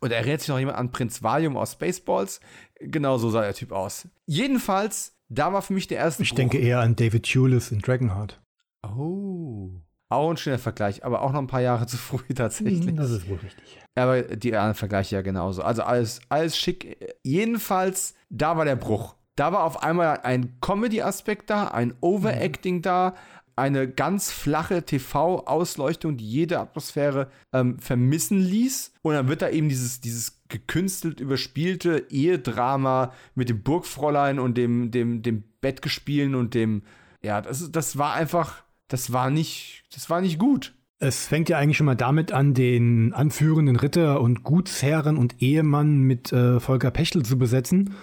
Und 0.00 0.10
erinnert 0.10 0.40
sich 0.40 0.48
noch 0.48 0.58
jemand 0.58 0.78
an 0.78 0.90
Prinz 0.90 1.22
Valium 1.22 1.56
aus 1.56 1.72
Spaceballs? 1.72 2.40
Genau 2.84 3.18
so 3.18 3.30
sah 3.30 3.42
der 3.42 3.54
Typ 3.54 3.72
aus. 3.72 4.08
Jedenfalls, 4.26 5.14
da 5.28 5.52
war 5.52 5.62
für 5.62 5.72
mich 5.72 5.86
der 5.86 5.98
erste. 5.98 6.22
Ich 6.22 6.30
Bruch. 6.30 6.36
denke 6.36 6.58
eher 6.58 6.80
an 6.80 6.96
David 6.96 7.30
Tulis 7.30 7.70
in 7.70 7.80
Dragonheart. 7.80 8.40
Oh. 8.82 9.70
Auch 10.08 10.30
ein 10.30 10.36
schöner 10.36 10.58
Vergleich, 10.58 11.04
aber 11.04 11.22
auch 11.22 11.32
noch 11.32 11.40
ein 11.40 11.46
paar 11.46 11.62
Jahre 11.62 11.86
zu 11.88 11.96
früh 11.96 12.34
tatsächlich. 12.34 12.94
Das 12.94 13.10
ist 13.10 13.28
wohl 13.28 13.38
richtig. 13.38 13.78
Aber 13.94 14.22
die 14.22 14.54
anderen 14.54 14.74
Vergleiche 14.74 15.16
ja 15.16 15.22
genauso. 15.22 15.62
Also 15.62 15.82
alles, 15.82 16.20
alles 16.28 16.56
schick. 16.56 16.96
Jedenfalls, 17.22 18.14
da 18.30 18.56
war 18.56 18.64
der 18.64 18.76
Bruch. 18.76 19.14
Da 19.36 19.52
war 19.52 19.64
auf 19.64 19.82
einmal 19.82 20.20
ein 20.22 20.60
Comedy-Aspekt 20.60 21.48
da, 21.48 21.68
ein 21.68 21.94
Overacting 22.00 22.76
mhm. 22.76 22.82
da, 22.82 23.14
eine 23.56 23.88
ganz 23.88 24.30
flache 24.30 24.84
TV-Ausleuchtung, 24.84 26.16
die 26.16 26.28
jede 26.28 26.60
Atmosphäre 26.60 27.28
ähm, 27.52 27.78
vermissen 27.78 28.40
ließ. 28.40 28.92
Und 29.02 29.14
dann 29.14 29.28
wird 29.28 29.42
da 29.42 29.50
eben 29.50 29.68
dieses, 29.68 30.00
dieses 30.00 30.42
gekünstelt 30.48 31.20
überspielte 31.20 32.06
Ehedrama 32.10 33.12
mit 33.34 33.48
dem 33.48 33.62
Burgfräulein 33.62 34.38
und 34.38 34.56
dem, 34.56 34.90
dem, 34.90 35.22
dem 35.22 35.44
Bettgespielen 35.60 36.34
und 36.34 36.54
dem, 36.54 36.82
ja, 37.22 37.40
das, 37.40 37.70
das 37.70 37.98
war 37.98 38.14
einfach, 38.14 38.62
das 38.88 39.12
war 39.12 39.30
nicht, 39.30 39.84
das 39.94 40.10
war 40.10 40.20
nicht 40.20 40.38
gut. 40.38 40.74
Es 40.98 41.26
fängt 41.26 41.48
ja 41.48 41.58
eigentlich 41.58 41.76
schon 41.76 41.86
mal 41.86 41.96
damit 41.96 42.30
an, 42.30 42.54
den 42.54 43.12
anführenden 43.12 43.76
Ritter 43.76 44.20
und 44.20 44.44
Gutsherren 44.44 45.16
und 45.16 45.42
Ehemann 45.42 46.02
mit 46.02 46.32
äh, 46.32 46.60
Volker 46.60 46.90
Pechtel 46.90 47.24
zu 47.24 47.38
besetzen 47.38 47.96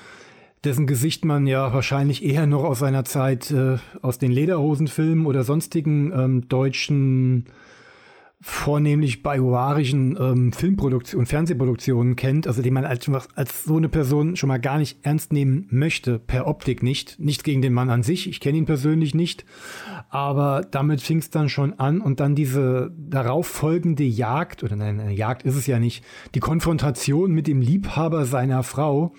dessen 0.64 0.88
Gesicht 0.88 1.26
man 1.26 1.48
ja 1.48 1.74
wahrscheinlich 1.74 2.24
eher 2.24 2.48
noch 2.48 2.64
aus 2.64 2.80
seiner 2.80 3.06
Zeit 3.06 3.52
äh, 3.52 3.78
aus 4.02 4.18
den 4.18 4.32
Lederhosenfilmen 4.32 5.26
oder 5.26 5.44
sonstigen 5.44 6.12
ähm, 6.14 6.48
deutschen, 6.50 7.46
vornehmlich 8.42 9.22
bioarischen 9.22 10.18
ähm, 10.18 10.54
Filmproduktionen 10.54 11.24
und 11.24 11.28
Fernsehproduktionen 11.28 12.16
kennt, 12.16 12.48
also 12.48 12.62
den 12.62 12.74
man 12.74 12.86
als, 12.86 13.10
als 13.36 13.66
so 13.66 13.76
eine 13.76 13.90
Person 13.90 14.38
schon 14.38 14.48
mal 14.48 14.62
gar 14.62 14.78
nicht 14.78 15.00
ernst 15.04 15.34
nehmen 15.34 15.68
möchte, 15.72 16.20
per 16.20 16.48
Optik 16.48 16.82
nicht. 16.82 17.20
Nichts 17.20 17.44
gegen 17.44 17.62
den 17.62 17.74
Mann 17.74 17.90
an 17.90 18.02
sich, 18.02 18.30
ich 18.30 18.40
kenne 18.40 18.58
ihn 18.58 18.66
persönlich 18.66 19.14
nicht, 19.14 19.44
aber 20.10 20.66
damit 20.72 21.02
fing 21.02 21.18
es 21.18 21.30
dann 21.30 21.50
schon 21.50 21.74
an 21.80 22.00
und 22.00 22.22
dann 22.22 22.34
diese 22.34 22.94
darauf 22.98 23.46
folgende 23.46 24.06
Jagd, 24.06 24.64
oder 24.64 24.78
nein, 24.78 25.02
eine 25.02 25.14
Jagd 25.14 25.44
ist 25.44 25.56
es 25.56 25.68
ja 25.68 25.78
nicht, 25.78 26.06
die 26.34 26.40
Konfrontation 26.40 27.34
mit 27.34 27.46
dem 27.46 27.60
Liebhaber 27.60 28.26
seiner 28.26 28.64
Frau, 28.64 29.14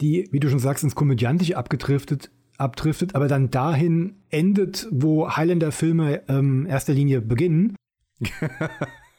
die, 0.00 0.28
wie 0.30 0.40
du 0.40 0.48
schon 0.48 0.58
sagst, 0.58 0.84
ins 0.84 0.94
Komödiantische 0.94 1.56
abgedriftet, 1.56 2.30
abdriftet, 2.58 3.14
aber 3.14 3.28
dann 3.28 3.50
dahin 3.50 4.16
endet, 4.30 4.88
wo 4.90 5.28
Highlander-Filme 5.30 6.22
ähm, 6.28 6.66
erster 6.66 6.92
Linie 6.92 7.20
beginnen, 7.20 7.76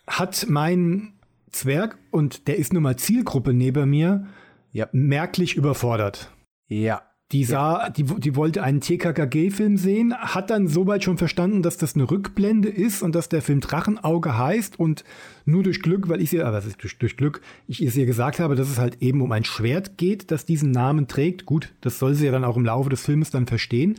hat 0.08 0.46
mein 0.50 1.14
Zwerg, 1.52 1.98
und 2.12 2.48
der 2.48 2.58
ist 2.58 2.74
nun 2.74 2.84
mal 2.84 2.98
Zielgruppe 2.98 3.54
neben 3.54 3.90
mir, 3.90 4.28
ja. 4.72 4.88
merklich 4.92 5.56
überfordert. 5.56 6.32
Ja. 6.68 7.02
Die 7.34 7.44
sah, 7.44 7.84
ja. 7.84 7.90
die, 7.90 8.04
die 8.04 8.38
wollte 8.38 8.64
einen 8.64 8.80
TKKG-Film 8.80 9.76
sehen, 9.76 10.14
hat 10.16 10.50
dann 10.50 10.68
soweit 10.68 11.04
schon 11.04 11.18
verstanden, 11.18 11.62
dass 11.62 11.76
das 11.76 11.96
eine 11.96 12.10
Rückblende 12.10 12.70
ist 12.70 13.04
und 13.04 13.16
dass 13.16 13.28
der 13.28 13.42
Film 13.42 13.60
Drachenauge 13.60 14.38
heißt 14.38 14.80
und 14.80 15.04
nur 15.44 15.64
durch 15.64 15.82
Glück, 15.82 16.08
weil 16.08 16.22
ich 16.22 16.30
sie, 16.30 16.42
aber 16.42 16.62
durch, 16.62 16.98
durch 16.98 17.18
Glück, 17.18 17.42
ich 17.68 17.82
ihr 17.82 18.06
gesagt 18.06 18.40
habe, 18.40 18.56
dass 18.56 18.70
es 18.70 18.78
halt 18.78 19.02
eben 19.02 19.22
um 19.22 19.34
ein 19.34 19.44
Schwert 19.44 19.98
geht, 19.98 20.32
das 20.32 20.46
diesen 20.46 20.72
Namen 20.72 21.10
trägt. 21.10 21.46
Gut, 21.46 21.74
das 21.82 22.00
soll 22.00 22.14
sie 22.14 22.26
ja 22.28 22.32
dann 22.32 22.46
auch 22.46 22.56
im 22.56 22.66
Laufe 22.66 22.90
des 22.90 23.04
Films 23.04 23.30
dann 23.30 23.46
verstehen. 23.46 23.96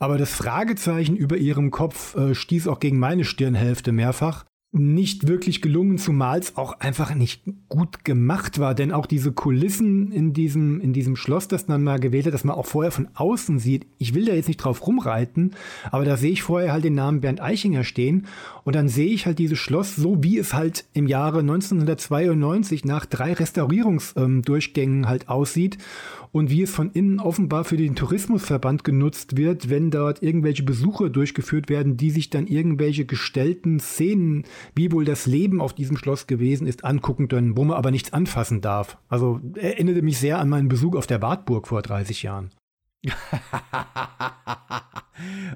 Aber 0.00 0.18
das 0.18 0.32
Fragezeichen 0.32 1.16
über 1.16 1.36
ihrem 1.36 1.70
Kopf 1.70 2.16
äh, 2.16 2.34
stieß 2.34 2.66
auch 2.66 2.80
gegen 2.80 2.98
meine 2.98 3.24
Stirnhälfte 3.24 3.92
mehrfach. 3.92 4.44
Nicht 4.74 5.28
wirklich 5.28 5.62
gelungen, 5.62 5.98
zumal 5.98 6.40
es 6.40 6.56
auch 6.56 6.80
einfach 6.80 7.14
nicht 7.14 7.42
gut 7.68 8.04
gemacht 8.04 8.58
war. 8.58 8.74
Denn 8.74 8.92
auch 8.92 9.06
diese 9.06 9.32
Kulissen 9.32 10.10
in 10.10 10.32
diesem, 10.32 10.80
in 10.80 10.92
diesem 10.92 11.16
Schloss, 11.16 11.48
das 11.48 11.68
man 11.68 11.84
mal 11.84 12.00
gewählt 12.00 12.26
hat, 12.26 12.34
dass 12.34 12.44
man 12.44 12.56
auch 12.56 12.66
vorher 12.66 12.90
von 12.90 13.08
außen 13.14 13.58
sieht. 13.58 13.86
Ich 13.98 14.14
will 14.14 14.24
da 14.24 14.34
jetzt 14.34 14.48
nicht 14.48 14.58
drauf 14.58 14.86
rumreiten, 14.86 15.52
aber 15.90 16.04
da 16.04 16.16
sehe 16.16 16.32
ich 16.32 16.42
vorher 16.42 16.72
halt 16.72 16.84
den 16.84 16.94
Namen 16.94 17.20
Bernd 17.20 17.40
Eichinger 17.40 17.84
stehen. 17.84 18.26
Und 18.64 18.74
dann 18.74 18.88
sehe 18.88 19.12
ich 19.12 19.26
halt 19.26 19.38
dieses 19.38 19.58
Schloss 19.58 19.94
so, 19.94 20.22
wie 20.22 20.38
es 20.38 20.54
halt 20.54 20.84
im 20.92 21.06
Jahre 21.06 21.40
1992 21.40 22.84
nach 22.84 23.06
drei 23.06 23.32
Restaurierungsdurchgängen 23.32 25.04
ähm, 25.04 25.08
halt 25.08 25.28
aussieht 25.28 25.78
und 26.34 26.50
wie 26.50 26.62
es 26.62 26.74
von 26.74 26.90
innen 26.90 27.20
offenbar 27.20 27.62
für 27.62 27.76
den 27.76 27.94
Tourismusverband 27.94 28.82
genutzt 28.82 29.36
wird, 29.36 29.70
wenn 29.70 29.92
dort 29.92 30.20
irgendwelche 30.20 30.64
Besuche 30.64 31.08
durchgeführt 31.08 31.68
werden, 31.68 31.96
die 31.96 32.10
sich 32.10 32.28
dann 32.28 32.48
irgendwelche 32.48 33.06
gestellten 33.06 33.78
Szenen, 33.78 34.42
wie 34.74 34.90
wohl 34.90 35.04
das 35.04 35.26
Leben 35.26 35.60
auf 35.60 35.74
diesem 35.74 35.96
Schloss 35.96 36.26
gewesen 36.26 36.66
ist, 36.66 36.84
angucken 36.84 37.28
können, 37.28 37.56
wo 37.56 37.62
man 37.62 37.76
aber 37.76 37.92
nichts 37.92 38.12
anfassen 38.12 38.60
darf. 38.60 38.98
Also 39.08 39.40
erinnerte 39.54 40.02
mich 40.02 40.18
sehr 40.18 40.40
an 40.40 40.48
meinen 40.48 40.66
Besuch 40.66 40.96
auf 40.96 41.06
der 41.06 41.22
Wartburg 41.22 41.68
vor 41.68 41.82
30 41.82 42.24
Jahren. 42.24 42.50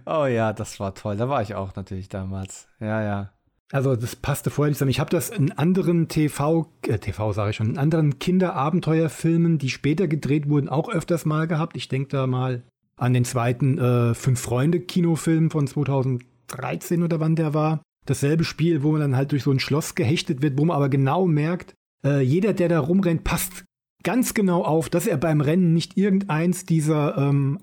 oh 0.06 0.26
ja, 0.26 0.52
das 0.52 0.78
war 0.78 0.94
toll. 0.94 1.16
Da 1.16 1.28
war 1.28 1.42
ich 1.42 1.56
auch 1.56 1.74
natürlich 1.74 2.08
damals. 2.08 2.68
Ja, 2.78 3.02
ja. 3.02 3.32
Also 3.70 3.96
das 3.96 4.16
passte 4.16 4.50
vorher 4.50 4.70
nicht 4.70 4.78
zusammen. 4.78 4.90
Ich 4.90 5.00
habe 5.00 5.10
das 5.10 5.28
in 5.28 5.52
anderen 5.52 6.08
TV, 6.08 6.68
äh, 6.86 6.98
TV 6.98 7.32
sage 7.32 7.50
ich 7.50 7.56
schon, 7.56 7.70
in 7.70 7.78
anderen 7.78 8.18
Kinderabenteuerfilmen, 8.18 9.58
die 9.58 9.68
später 9.68 10.08
gedreht 10.08 10.48
wurden, 10.48 10.68
auch 10.68 10.88
öfters 10.88 11.26
mal 11.26 11.46
gehabt. 11.46 11.76
Ich 11.76 11.88
denke 11.88 12.08
da 12.08 12.26
mal 12.26 12.62
an 12.96 13.12
den 13.12 13.24
zweiten 13.24 13.78
äh, 13.78 14.14
Fünf-Freunde-Kinofilm 14.14 15.50
von 15.50 15.66
2013 15.66 17.02
oder 17.02 17.20
wann 17.20 17.36
der 17.36 17.52
war. 17.52 17.82
Dasselbe 18.06 18.44
Spiel, 18.44 18.82
wo 18.82 18.92
man 18.92 19.02
dann 19.02 19.16
halt 19.16 19.32
durch 19.32 19.42
so 19.42 19.52
ein 19.52 19.60
Schloss 19.60 19.94
gehechtet 19.94 20.40
wird, 20.40 20.58
wo 20.58 20.64
man 20.64 20.76
aber 20.76 20.88
genau 20.88 21.26
merkt, 21.26 21.74
äh, 22.04 22.20
jeder, 22.22 22.54
der 22.54 22.70
da 22.70 22.80
rumrennt, 22.80 23.22
passt 23.22 23.64
ganz 24.02 24.32
genau 24.32 24.64
auf, 24.64 24.88
dass 24.88 25.06
er 25.06 25.18
beim 25.18 25.42
Rennen 25.42 25.74
nicht 25.74 25.98
irgendeins 25.98 26.64
dieser, 26.64 27.18
ähm, 27.18 27.60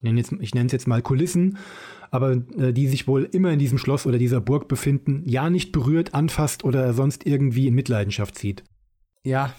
ich 0.00 0.54
nenne 0.54 0.66
es 0.66 0.72
jetzt 0.72 0.86
mal 0.86 1.02
Kulissen, 1.02 1.58
aber 2.10 2.32
äh, 2.58 2.72
die 2.72 2.88
sich 2.88 3.06
wohl 3.06 3.24
immer 3.24 3.50
in 3.50 3.58
diesem 3.58 3.78
Schloss 3.78 4.06
oder 4.06 4.18
dieser 4.18 4.40
Burg 4.40 4.68
befinden, 4.68 5.22
ja 5.26 5.50
nicht 5.50 5.72
berührt, 5.72 6.14
anfasst 6.14 6.64
oder 6.64 6.92
sonst 6.94 7.26
irgendwie 7.26 7.66
in 7.66 7.74
Mitleidenschaft 7.74 8.36
zieht. 8.36 8.64
Ja, 9.24 9.52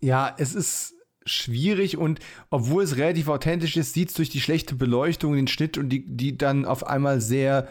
ja, 0.00 0.34
es 0.38 0.54
ist 0.54 0.94
schwierig 1.24 1.96
und 1.96 2.20
obwohl 2.50 2.84
es 2.84 2.96
relativ 2.96 3.28
authentisch 3.28 3.76
ist, 3.76 3.94
sieht 3.94 4.10
es 4.10 4.14
durch 4.14 4.30
die 4.30 4.40
schlechte 4.40 4.74
Beleuchtung, 4.74 5.34
den 5.34 5.48
Schnitt 5.48 5.76
und 5.76 5.88
die, 5.88 6.04
die 6.06 6.38
dann 6.38 6.64
auf 6.64 6.86
einmal 6.86 7.20
sehr 7.20 7.68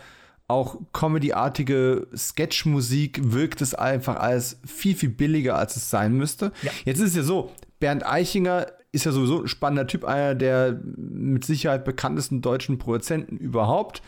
auch 0.48 0.80
Comedy-artige 0.94 2.08
Sketch-Musik 2.16 3.20
wirkt 3.24 3.62
es 3.62 3.74
einfach 3.74 4.18
als 4.18 4.60
viel, 4.66 4.96
viel 4.96 5.10
billiger, 5.10 5.56
als 5.58 5.76
es 5.76 5.90
sein 5.90 6.14
müsste. 6.14 6.52
Ja. 6.62 6.72
Jetzt 6.84 7.00
ist 7.00 7.12
es 7.12 7.16
ja 7.16 7.24
so, 7.24 7.52
Bernd 7.80 8.06
Eichinger 8.06 8.68
ist 8.92 9.06
ja 9.06 9.12
sowieso 9.12 9.42
ein 9.42 9.48
spannender 9.48 9.88
Typ, 9.88 10.06
einer 10.06 10.36
der 10.36 10.80
mit 10.96 11.44
Sicherheit 11.46 11.84
bekanntesten 11.84 12.42
deutschen 12.42 12.78
Produzenten 12.78 13.38
überhaupt. 13.38 14.02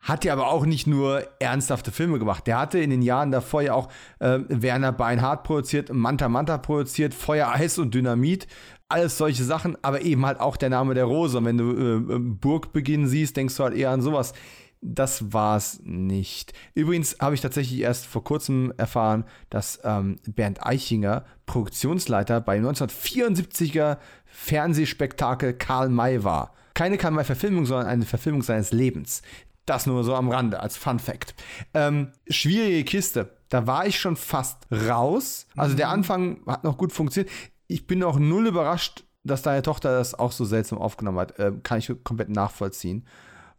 Hat 0.00 0.24
ja 0.24 0.32
aber 0.32 0.48
auch 0.48 0.64
nicht 0.64 0.86
nur 0.86 1.24
ernsthafte 1.40 1.90
Filme 1.90 2.18
gemacht. 2.18 2.46
Der 2.46 2.58
hatte 2.58 2.78
in 2.78 2.90
den 2.90 3.02
Jahren 3.02 3.32
davor 3.32 3.62
ja 3.62 3.74
auch 3.74 3.88
äh, 4.20 4.38
Werner 4.48 4.92
Beinhardt 4.92 5.42
produziert, 5.42 5.92
Manta 5.92 6.28
Manta 6.28 6.56
produziert, 6.58 7.14
Feuer, 7.14 7.48
Eis 7.52 7.78
und 7.78 7.94
Dynamit. 7.94 8.46
Alles 8.88 9.18
solche 9.18 9.44
Sachen, 9.44 9.76
aber 9.82 10.02
eben 10.02 10.24
halt 10.24 10.40
auch 10.40 10.56
der 10.56 10.70
Name 10.70 10.94
der 10.94 11.04
Rose. 11.04 11.38
Und 11.38 11.44
wenn 11.44 11.58
du 11.58 11.72
äh, 11.72 12.18
Burgbeginn 12.18 13.06
siehst, 13.08 13.36
denkst 13.36 13.56
du 13.56 13.64
halt 13.64 13.74
eher 13.74 13.90
an 13.90 14.00
sowas. 14.00 14.32
Das 14.80 15.32
war's 15.32 15.80
nicht. 15.82 16.52
Übrigens 16.74 17.16
habe 17.20 17.34
ich 17.34 17.40
tatsächlich 17.40 17.80
erst 17.80 18.06
vor 18.06 18.22
kurzem 18.22 18.72
erfahren, 18.76 19.24
dass 19.50 19.80
ähm, 19.82 20.16
Bernd 20.26 20.64
Eichinger 20.64 21.24
Produktionsleiter 21.46 22.40
bei 22.40 22.58
1974er 22.58 23.98
Fernsehspektakel 24.24 25.54
Karl 25.54 25.88
May 25.88 26.22
war. 26.22 26.52
Keine 26.74 26.96
Karl 26.96 27.10
May-Verfilmung, 27.10 27.66
sondern 27.66 27.88
eine 27.88 28.04
Verfilmung 28.04 28.42
seines 28.42 28.70
Lebens. 28.70 29.22
Das 29.68 29.86
nur 29.86 30.02
so 30.02 30.14
am 30.14 30.30
Rande 30.30 30.60
als 30.60 30.76
Fun 30.76 30.98
Fact. 30.98 31.34
Ähm, 31.74 32.12
schwierige 32.28 32.84
Kiste. 32.84 33.36
Da 33.50 33.66
war 33.66 33.86
ich 33.86 33.98
schon 33.98 34.16
fast 34.16 34.66
raus. 34.72 35.46
Also 35.56 35.76
der 35.76 35.88
mhm. 35.88 35.92
Anfang 35.92 36.40
hat 36.46 36.64
noch 36.64 36.78
gut 36.78 36.92
funktioniert. 36.92 37.30
Ich 37.66 37.86
bin 37.86 38.02
auch 38.02 38.18
null 38.18 38.46
überrascht, 38.46 39.04
dass 39.24 39.42
deine 39.42 39.62
Tochter 39.62 39.98
das 39.98 40.14
auch 40.14 40.32
so 40.32 40.44
seltsam 40.44 40.78
aufgenommen 40.78 41.18
hat. 41.18 41.38
Äh, 41.38 41.52
kann 41.62 41.78
ich 41.78 41.92
komplett 42.02 42.30
nachvollziehen. 42.30 43.04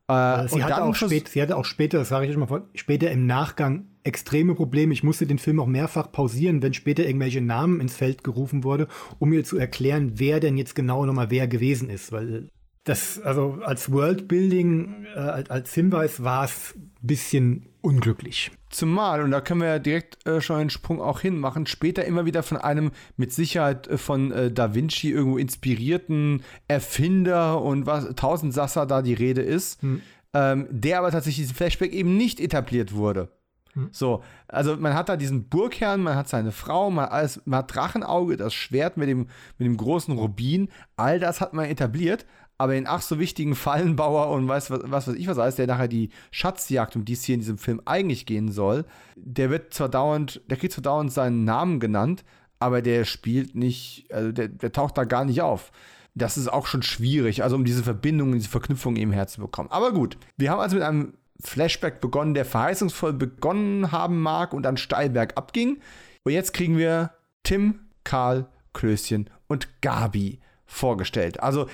Äh, 0.08 0.48
sie, 0.48 0.64
hatte 0.64 0.84
auch 0.84 0.96
spät, 0.96 1.28
sie 1.28 1.42
hatte 1.42 1.56
auch 1.56 1.66
später, 1.66 2.00
das 2.00 2.10
sage 2.10 2.26
ich 2.26 2.36
mal, 2.36 2.64
später 2.74 3.12
im 3.12 3.28
Nachgang 3.28 3.86
extreme 4.04 4.56
Probleme. 4.56 4.92
Ich 4.94 5.04
musste 5.04 5.28
den 5.28 5.38
Film 5.38 5.60
auch 5.60 5.68
mehrfach 5.68 6.12
pausieren, 6.12 6.64
wenn 6.64 6.74
später 6.74 7.06
irgendwelche 7.06 7.42
Namen 7.42 7.80
ins 7.80 7.96
Feld 7.96 8.24
gerufen 8.24 8.64
wurde, 8.64 8.88
um 9.20 9.30
mir 9.30 9.44
zu 9.44 9.58
erklären, 9.60 10.14
wer 10.16 10.40
denn 10.40 10.58
jetzt 10.58 10.74
genau 10.74 11.06
nochmal 11.06 11.30
wer 11.30 11.48
gewesen 11.48 11.92
ist. 11.92 12.12
Weil 12.12 12.50
das, 12.84 13.20
also 13.22 13.60
als 13.64 13.92
Worldbuilding, 13.92 15.06
äh, 15.16 15.20
als 15.50 15.74
Hinweis 15.74 16.24
war 16.24 16.46
es 16.46 16.74
ein 16.76 16.92
bisschen 17.02 17.70
unglücklich. 17.82 18.52
Zumal, 18.70 19.22
und 19.22 19.32
da 19.32 19.42
können 19.42 19.62
wir 19.62 19.68
ja 19.68 19.80
direkt 19.80 20.26
äh, 20.28 20.42
schon 20.42 20.58
einen 20.58 20.70
Sprung 20.70 21.02
auch 21.02 21.22
hinmachen, 21.22 21.66
später 21.66 22.06
immer 22.06 22.26
wieder 22.26 22.44
von 22.44 22.58
einem 22.58 22.92
mit 23.18 23.34
Sicherheit 23.34 23.88
äh, 23.88 23.98
von 23.98 24.32
äh, 24.32 24.52
Da 24.52 24.76
Vinci 24.76 25.10
irgendwo 25.12 25.38
inspirierten 25.38 26.44
Erfinder 26.68 27.62
und 27.62 27.86
was, 27.86 28.14
tausend 28.16 28.54
Sasser 28.54 28.86
da 28.86 29.02
die 29.02 29.14
Rede 29.14 29.42
ist, 29.42 29.82
hm. 29.82 30.02
ähm, 30.34 30.68
der 30.70 31.00
aber 31.00 31.12
tatsächlich 31.12 31.48
diesen 31.48 31.56
Flashback 31.56 31.94
eben 31.94 32.16
nicht 32.16 32.40
etabliert 32.40 32.94
wurde. 32.94 33.30
Hm. 33.74 33.90
So, 33.92 34.24
also 34.48 34.78
man 34.78 34.94
hat 34.94 35.10
da 35.10 35.18
diesen 35.18 35.50
Burgherrn, 35.50 36.02
man 36.02 36.16
hat 36.16 36.30
seine 36.30 36.52
Frau, 36.52 36.92
man 36.92 37.06
hat, 37.06 37.12
alles, 37.12 37.42
man 37.46 37.60
hat 37.60 37.76
Drachenauge, 37.76 38.38
das 38.38 38.54
Schwert 38.54 38.98
mit 38.98 39.10
dem, 39.10 39.28
mit 39.58 39.66
dem 39.66 39.78
großen 39.78 40.16
Rubin, 40.16 40.70
all 40.96 41.20
das 41.20 41.42
hat 41.42 41.54
man 41.54 41.66
etabliert, 41.66 42.26
aber 42.60 42.74
den 42.74 42.88
ach 42.88 43.02
so 43.02 43.18
wichtigen 43.20 43.56
Fallenbauer 43.56 44.30
und 44.30 44.48
weiß 44.48 44.70
was, 44.70 44.82
was 44.84 45.08
weiß 45.08 45.16
ich 45.16 45.28
was 45.28 45.40
alles, 45.40 45.56
der 45.56 45.66
nachher 45.66 45.88
die 45.88 46.10
Schatzjagd, 46.30 46.96
um 46.96 47.06
die 47.06 47.14
es 47.14 47.24
hier 47.24 47.36
in 47.36 47.42
diesem 47.42 47.58
Film 47.58 47.82
eigentlich 47.86 48.26
gehen 48.26 48.52
soll, 48.52 48.86
der 49.16 49.50
wird 49.50 49.74
zwar 49.74 49.88
dauernd, 49.88 50.42
der 50.48 50.58
kriegt 50.58 50.74
zwar 50.74 50.84
dauernd 50.84 51.12
seinen 51.12 51.46
Namen 51.46 51.80
genannt, 51.80 52.26
aber 52.60 52.82
der 52.82 53.06
spielt 53.06 53.56
nicht, 53.56 54.12
also 54.12 54.34
der, 54.34 54.50
der 54.50 54.74
taucht 54.74 54.98
da 54.98 55.06
gar 55.06 55.24
nicht 55.24 55.42
auf. 55.42 55.72
Das 56.16 56.38
ist 56.38 56.50
auch 56.50 56.68
schon 56.68 56.84
schwierig, 56.84 57.44
also 57.44 57.56
um 57.56 57.64
diese 57.64 57.82
Verbindung, 57.82 58.34
diese 58.34 58.50
Verknüpfung 58.50 58.98
eben 58.98 59.14
herzubekommen. 59.14 59.72
Aber 59.72 59.94
gut, 59.94 60.18
wir 60.36 60.52
haben 60.52 60.60
also 60.60 60.76
mit 60.76 60.84
einem 60.84 61.14
Flashback 61.42 62.02
begonnen, 62.02 62.34
der 62.34 62.44
verheißungsvoll 62.44 63.14
begonnen 63.14 63.94
haben 63.94 64.22
mag 64.22 64.54
und 64.54 64.64
dann 64.64 64.76
steil 64.76 65.10
bergab 65.10 65.54
ging. 65.54 65.80
Und 66.26 66.34
jetzt 66.34 66.54
kriegen 66.54 66.78
wir 66.78 67.12
Tim, 67.44 67.80
Karl, 68.04 68.50
Klößchen 68.74 69.30
und 69.48 69.82
Gabi 69.82 70.42
vorgestellt. 70.66 71.42
Also 71.42 71.68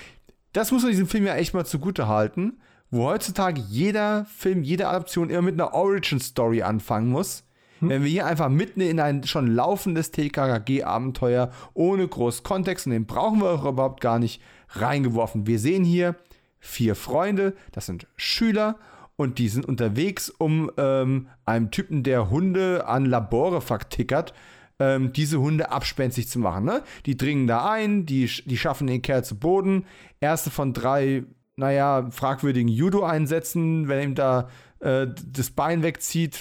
das 0.56 0.72
muss 0.72 0.84
man 0.84 0.92
diesem 0.92 1.08
Film 1.08 1.26
ja 1.26 1.36
echt 1.36 1.54
mal 1.54 1.66
zugute 1.66 2.08
halten, 2.08 2.54
wo 2.90 3.06
heutzutage 3.06 3.60
jeder 3.60 4.26
Film, 4.26 4.64
jede 4.64 4.88
Adaption 4.88 5.30
immer 5.30 5.42
mit 5.42 5.56
einer 5.56 5.74
Origin-Story 5.74 6.62
anfangen 6.62 7.10
muss. 7.10 7.44
Hm. 7.80 7.90
Wenn 7.90 8.04
wir 8.04 8.10
hier 8.10 8.26
einfach 8.26 8.48
mitten 8.48 8.80
in 8.80 9.02
ein 9.02 9.26
schon 9.26 9.48
laufendes 9.54 10.12
TKKG-Abenteuer 10.12 11.52
ohne 11.74 12.08
groß 12.08 12.44
Kontext, 12.44 12.86
und 12.86 12.94
den 12.94 13.06
brauchen 13.06 13.42
wir 13.42 13.50
auch 13.50 13.66
überhaupt 13.66 14.00
gar 14.00 14.18
nicht, 14.18 14.42
reingeworfen. 14.70 15.46
Wir 15.46 15.60
sehen 15.60 15.84
hier 15.84 16.16
vier 16.60 16.96
Freunde, 16.96 17.54
das 17.74 17.86
sind 17.86 18.08
Schüler 18.16 18.78
und 19.18 19.40
die 19.40 19.50
sind 19.50 19.66
unterwegs, 19.66 20.30
um 20.30 20.72
ähm, 20.78 21.28
einem 21.46 21.70
Typen, 21.70 22.04
der 22.04 22.30
Hunde 22.30 22.88
an 22.88 23.06
Labore 23.06 23.60
vertickert, 23.60 24.34
ähm, 24.80 25.14
diese 25.14 25.40
Hunde 25.40 25.72
abspenstig 25.72 26.28
zu 26.28 26.40
machen. 26.40 26.66
Ne? 26.66 26.84
Die 27.06 27.18
dringen 27.18 27.48
da 27.48 27.70
ein, 27.70 28.06
die, 28.06 28.30
die 28.46 28.58
schaffen 28.58 28.88
den 28.88 29.02
Kerl 29.02 29.24
zu 29.24 29.38
Boden. 29.38 29.86
Erste 30.20 30.50
von 30.50 30.74
drei, 30.74 31.24
naja, 31.56 32.08
fragwürdigen 32.12 32.68
Judo-Einsätzen, 32.68 33.88
wenn 33.88 34.10
ihm 34.10 34.16
da 34.16 34.50
äh, 34.80 35.08
das 35.26 35.52
Bein 35.52 35.84
wegzieht, 35.84 36.40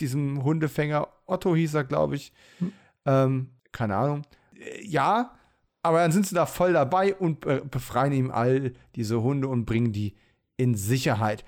diesem 0.00 0.42
Hundefänger, 0.44 1.08
Otto 1.26 1.54
hieß 1.54 1.74
er, 1.74 1.84
glaube 1.84 2.16
ich. 2.16 2.32
Hm. 2.58 2.72
Ähm, 3.06 3.48
keine 3.72 3.96
Ahnung. 3.96 4.22
Äh, 4.58 4.84
ja, 4.84 5.34
aber 5.82 5.98
dann 5.98 6.12
sind 6.12 6.26
sie 6.26 6.34
da 6.34 6.46
voll 6.46 6.72
dabei 6.72 7.14
und 7.14 7.40
befreien 7.70 8.14
ihm 8.14 8.30
all 8.30 8.72
diese 8.94 9.22
Hunde 9.22 9.48
und 9.48 9.66
bringen 9.66 9.92
die 9.92 10.14
in 10.56 10.74
Sicherheit. 10.74 11.44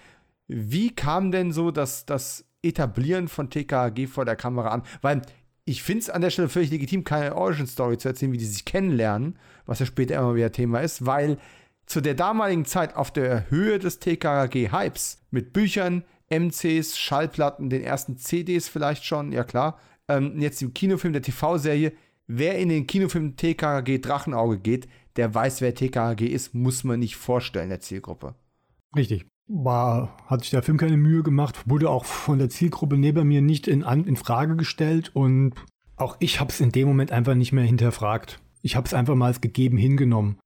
Wie 0.46 0.94
kam 0.94 1.30
denn 1.30 1.52
so 1.52 1.70
das, 1.70 2.04
das 2.04 2.44
Etablieren 2.62 3.28
von 3.28 3.48
TKG 3.48 4.06
vor 4.06 4.26
der 4.26 4.36
Kamera 4.36 4.68
an? 4.68 4.82
Weil 5.00 5.22
ich 5.66 5.82
finde 5.82 6.00
es 6.00 6.10
an 6.10 6.22
der 6.22 6.30
Stelle 6.30 6.48
völlig 6.48 6.70
legitim, 6.70 7.04
keine 7.04 7.34
Origin-Story 7.34 7.98
zu 7.98 8.08
erzählen, 8.08 8.32
wie 8.32 8.38
die 8.38 8.46
sich 8.46 8.64
kennenlernen, 8.64 9.36
was 9.66 9.80
ja 9.80 9.86
später 9.86 10.16
immer 10.16 10.36
wieder 10.36 10.52
Thema 10.52 10.78
ist, 10.78 11.04
weil 11.04 11.38
zu 11.86 12.00
der 12.00 12.14
damaligen 12.14 12.64
Zeit 12.64 12.96
auf 12.96 13.12
der 13.12 13.50
Höhe 13.50 13.78
des 13.78 13.98
TKG-Hypes 14.00 15.18
mit 15.30 15.52
Büchern, 15.52 16.04
MCs, 16.30 16.98
Schallplatten, 16.98 17.68
den 17.68 17.82
ersten 17.82 18.16
CDs 18.16 18.68
vielleicht 18.68 19.04
schon, 19.04 19.32
ja 19.32 19.42
klar, 19.42 19.78
ähm, 20.08 20.40
jetzt 20.40 20.62
im 20.62 20.72
Kinofilm 20.72 21.12
der 21.12 21.22
TV-Serie, 21.22 21.92
wer 22.28 22.58
in 22.58 22.68
den 22.68 22.86
Kinofilm 22.86 23.36
TKG 23.36 23.98
Drachenauge 23.98 24.58
geht, 24.58 24.88
der 25.16 25.34
weiß, 25.34 25.60
wer 25.62 25.74
TKG 25.74 26.26
ist, 26.26 26.54
muss 26.54 26.84
man 26.84 27.00
nicht 27.00 27.16
vorstellen, 27.16 27.70
der 27.70 27.80
Zielgruppe. 27.80 28.36
Richtig. 28.94 29.26
War, 29.48 30.16
hat 30.26 30.40
sich 30.42 30.50
der 30.50 30.62
Film 30.62 30.76
keine 30.76 30.96
Mühe 30.96 31.22
gemacht, 31.22 31.62
wurde 31.66 31.88
auch 31.88 32.04
von 32.04 32.38
der 32.38 32.48
Zielgruppe 32.48 32.96
neben 32.96 33.28
mir 33.28 33.42
nicht 33.42 33.68
in, 33.68 33.82
in 33.82 34.16
Frage 34.16 34.56
gestellt 34.56 35.10
und 35.14 35.54
auch 35.96 36.16
ich 36.18 36.40
habe 36.40 36.50
es 36.50 36.60
in 36.60 36.72
dem 36.72 36.88
Moment 36.88 37.12
einfach 37.12 37.34
nicht 37.34 37.52
mehr 37.52 37.64
hinterfragt. 37.64 38.40
Ich 38.62 38.76
habe 38.76 38.86
es 38.86 38.94
einfach 38.94 39.14
mal 39.14 39.26
als 39.26 39.40
gegeben 39.40 39.78
hingenommen. 39.78 40.38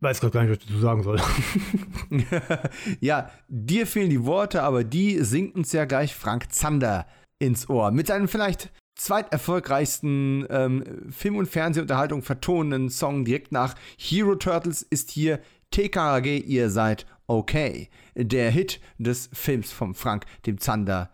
Weiß 0.00 0.20
gerade 0.20 0.32
gar 0.32 0.42
nicht, 0.42 0.50
was 0.50 0.58
ich 0.58 0.66
dazu 0.66 0.80
sagen 0.80 1.02
soll. 1.02 1.20
ja, 3.00 3.30
dir 3.48 3.86
fehlen 3.86 4.10
die 4.10 4.24
Worte, 4.24 4.62
aber 4.62 4.84
die 4.84 5.18
singt 5.24 5.54
uns 5.54 5.72
ja 5.72 5.84
gleich 5.84 6.14
Frank 6.14 6.52
Zander 6.52 7.06
ins 7.38 7.68
Ohr. 7.68 7.90
Mit 7.90 8.06
seinem 8.06 8.28
vielleicht 8.28 8.70
zweiterfolgreichsten 8.96 10.46
ähm, 10.50 10.84
Film- 11.10 11.36
und 11.36 11.48
Fernsehunterhaltung 11.48 12.22
vertonenden 12.22 12.90
Song 12.90 13.24
direkt 13.24 13.50
nach 13.50 13.74
Hero 13.98 14.36
Turtles 14.36 14.82
ist 14.82 15.10
hier 15.10 15.40
TKG, 15.70 16.38
ihr 16.38 16.70
seid 16.70 17.06
okay. 17.26 17.88
Der 18.14 18.50
Hit 18.50 18.80
des 18.98 19.30
Films 19.32 19.72
von 19.72 19.94
Frank, 19.94 20.26
dem 20.46 20.58
Zander. 20.58 21.10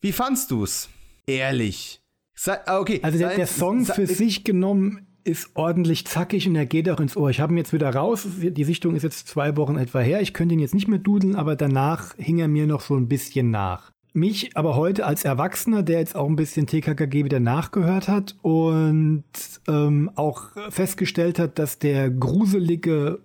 Wie 0.00 0.12
fandst 0.12 0.50
du's? 0.50 0.88
Ehrlich. 1.26 2.00
Sei, 2.34 2.58
ah, 2.66 2.80
okay. 2.80 3.00
Also 3.02 3.18
der, 3.18 3.36
der 3.36 3.46
Song 3.46 3.84
für 3.84 4.06
sich 4.06 4.44
genommen 4.44 5.06
ist 5.24 5.50
ordentlich 5.54 6.06
zackig 6.06 6.48
und 6.48 6.56
er 6.56 6.66
geht 6.66 6.90
auch 6.90 7.00
ins 7.00 7.16
Ohr. 7.16 7.30
Ich 7.30 7.40
habe 7.40 7.54
ihn 7.54 7.58
jetzt 7.58 7.72
wieder 7.72 7.94
raus. 7.94 8.26
Die 8.38 8.64
Sichtung 8.64 8.96
ist 8.96 9.02
jetzt 9.02 9.28
zwei 9.28 9.56
Wochen 9.56 9.76
etwa 9.76 10.00
her. 10.00 10.20
Ich 10.20 10.34
könnte 10.34 10.54
ihn 10.54 10.60
jetzt 10.60 10.74
nicht 10.74 10.88
mehr 10.88 10.98
dudeln, 10.98 11.36
aber 11.36 11.56
danach 11.56 12.16
hing 12.18 12.38
er 12.38 12.48
mir 12.48 12.66
noch 12.66 12.80
so 12.80 12.96
ein 12.96 13.08
bisschen 13.08 13.50
nach. 13.50 13.92
Mich 14.14 14.56
aber 14.56 14.76
heute 14.76 15.06
als 15.06 15.24
Erwachsener, 15.24 15.82
der 15.82 16.00
jetzt 16.00 16.16
auch 16.16 16.28
ein 16.28 16.36
bisschen 16.36 16.66
TKKG 16.66 17.24
wieder 17.24 17.40
nachgehört 17.40 18.08
hat 18.08 18.36
und 18.42 19.24
ähm, 19.68 20.10
auch 20.16 20.50
festgestellt 20.68 21.38
hat, 21.38 21.58
dass 21.58 21.78
der 21.78 22.10
gruselige 22.10 23.20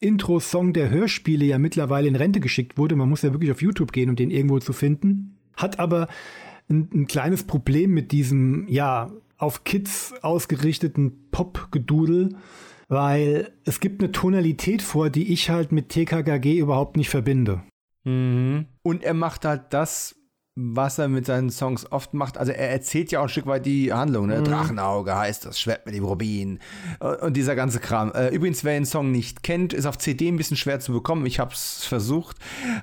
Ursprungs-Intro-Song 0.00 0.72
der 0.72 0.90
Hörspiele 0.90 1.44
ja 1.44 1.58
mittlerweile 1.58 2.08
in 2.08 2.16
Rente 2.16 2.40
geschickt 2.40 2.78
wurde. 2.78 2.96
Man 2.96 3.08
muss 3.08 3.22
ja 3.22 3.32
wirklich 3.32 3.50
auf 3.50 3.62
YouTube 3.62 3.92
gehen, 3.92 4.10
um 4.10 4.16
den 4.16 4.30
irgendwo 4.30 4.58
zu 4.58 4.72
finden. 4.72 5.38
Hat 5.56 5.78
aber 5.78 6.08
ein, 6.68 6.88
ein 6.92 7.06
kleines 7.06 7.44
Problem 7.44 7.92
mit 7.92 8.12
diesem, 8.12 8.66
ja, 8.68 9.10
auf 9.36 9.64
Kids 9.64 10.14
ausgerichteten 10.22 11.28
Pop-Gedudel, 11.30 12.36
weil 12.88 13.52
es 13.64 13.80
gibt 13.80 14.02
eine 14.02 14.12
Tonalität 14.12 14.82
vor, 14.82 15.10
die 15.10 15.32
ich 15.32 15.50
halt 15.50 15.70
mit 15.72 15.90
TKKG 15.90 16.58
überhaupt 16.58 16.96
nicht 16.96 17.08
verbinde. 17.08 17.62
Mhm. 18.04 18.66
Und 18.82 19.04
er 19.04 19.14
macht 19.14 19.44
halt 19.44 19.66
das, 19.70 20.16
was 20.60 20.98
er 20.98 21.06
mit 21.06 21.24
seinen 21.24 21.50
Songs 21.50 21.90
oft 21.92 22.14
macht. 22.14 22.36
Also 22.36 22.50
er 22.50 22.70
erzählt 22.70 23.12
ja 23.12 23.20
auch 23.20 23.24
ein 23.24 23.28
Stück 23.28 23.46
weit 23.46 23.64
die 23.64 23.92
Handlung. 23.92 24.26
Ne? 24.26 24.40
Mhm. 24.40 24.44
Drachenauge 24.44 25.16
heißt 25.16 25.46
das, 25.46 25.60
Schwert 25.60 25.86
mit 25.86 25.94
dem 25.94 26.04
Rubin 26.04 26.58
und 27.20 27.36
dieser 27.36 27.54
ganze 27.54 27.78
Kram. 27.78 28.10
Äh, 28.12 28.30
übrigens, 28.30 28.64
wer 28.64 28.74
den 28.74 28.84
Song 28.84 29.12
nicht 29.12 29.44
kennt, 29.44 29.72
ist 29.72 29.86
auf 29.86 29.98
CD 29.98 30.26
ein 30.26 30.36
bisschen 30.36 30.56
schwer 30.56 30.80
zu 30.80 30.92
bekommen. 30.92 31.26
Ich 31.26 31.38
habe 31.38 31.52
es 31.52 31.84
versucht. 31.84 32.38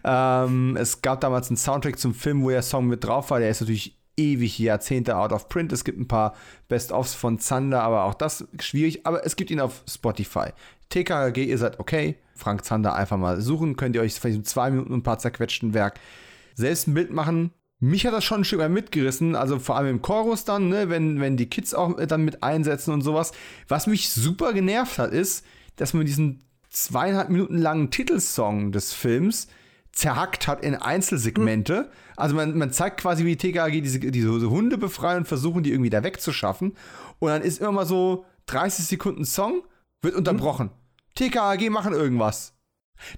Ähm, 0.06 0.78
es 0.80 1.02
gab 1.02 1.20
damals 1.20 1.50
einen 1.50 1.58
Soundtrack 1.58 2.00
zum 2.00 2.14
Film, 2.14 2.44
wo 2.44 2.50
der 2.50 2.62
Song 2.62 2.88
mit 2.88 3.04
drauf 3.04 3.30
war. 3.30 3.40
Der 3.40 3.50
ist 3.50 3.60
natürlich 3.60 4.00
ewig 4.16 4.58
Jahrzehnte 4.58 5.18
out 5.18 5.34
of 5.34 5.50
print. 5.50 5.74
Es 5.74 5.84
gibt 5.84 6.00
ein 6.00 6.08
paar 6.08 6.34
Best-ofs 6.70 7.14
von 7.14 7.40
Zander, 7.40 7.84
aber 7.84 8.06
auch 8.06 8.14
das 8.14 8.48
schwierig. 8.62 9.06
Aber 9.06 9.26
es 9.26 9.36
gibt 9.36 9.52
ihn 9.52 9.60
auf 9.60 9.84
Spotify. 9.90 10.52
TKG, 10.88 11.44
ihr 11.44 11.58
seid 11.58 11.82
okay. 11.82 12.16
Frank 12.36 12.64
Zander 12.64 12.96
einfach 12.96 13.18
mal 13.18 13.42
suchen. 13.42 13.76
Könnt 13.76 13.96
ihr 13.98 14.02
euch 14.02 14.14
vielleicht 14.14 14.38
in 14.38 14.46
zwei 14.46 14.72
Minuten 14.72 14.94
ein 14.94 15.04
paar 15.04 15.20
zerquetschten 15.20 15.74
Werk 15.74 16.00
selbst 16.56 16.88
ein 16.88 16.94
Bild 16.94 17.12
machen. 17.12 17.52
Mich 17.80 18.06
hat 18.06 18.14
das 18.14 18.24
schon 18.24 18.42
ein 18.42 18.46
Stück 18.46 18.60
weit 18.60 18.72
mitgerissen, 18.72 19.36
also 19.36 19.60
vor 19.60 19.76
allem 19.76 19.88
im 19.88 20.02
Chorus 20.02 20.46
dann, 20.46 20.70
ne, 20.70 20.90
wenn, 20.90 21.20
wenn 21.20 21.36
die 21.36 21.50
Kids 21.50 21.74
auch 21.74 21.96
dann 22.06 22.24
mit 22.24 22.42
einsetzen 22.42 22.94
und 22.94 23.02
sowas. 23.02 23.34
Was 23.68 23.86
mich 23.86 24.10
super 24.10 24.54
genervt 24.54 24.98
hat, 24.98 25.12
ist, 25.12 25.46
dass 25.76 25.94
man 25.94 26.06
diesen 26.06 26.42
zweieinhalb 26.70 27.30
Minuten 27.30 27.58
langen 27.58 27.92
Titelsong 27.92 28.72
des 28.72 28.94
Films 28.94 29.48
zerhackt 29.92 30.48
hat 30.48 30.64
in 30.64 30.76
Einzelsegmente. 30.76 31.84
Mhm. 31.84 31.88
Also 32.18 32.36
man, 32.36 32.58
man 32.58 32.72
zeigt 32.72 33.02
quasi, 33.02 33.26
wie 33.26 33.38
TKG 33.38 33.82
diese, 33.82 34.00
diese 34.00 34.50
Hunde 34.50 34.78
befreien 34.78 35.20
und 35.20 35.28
versuchen, 35.28 35.64
die 35.64 35.72
irgendwie 35.72 35.90
da 35.90 36.04
wegzuschaffen. 36.04 36.76
Und 37.20 37.30
dann 37.30 37.42
ist 37.42 37.60
immer 37.60 37.72
mal 37.72 37.86
so 37.86 38.26
30 38.48 38.86
Sekunden 38.86 39.26
Song, 39.26 39.64
wird 40.02 40.14
hm? 40.14 40.20
unterbrochen. 40.20 40.68
Mhm. 40.68 41.16
TKG 41.16 41.70
machen 41.70 41.94
irgendwas. 41.94 42.55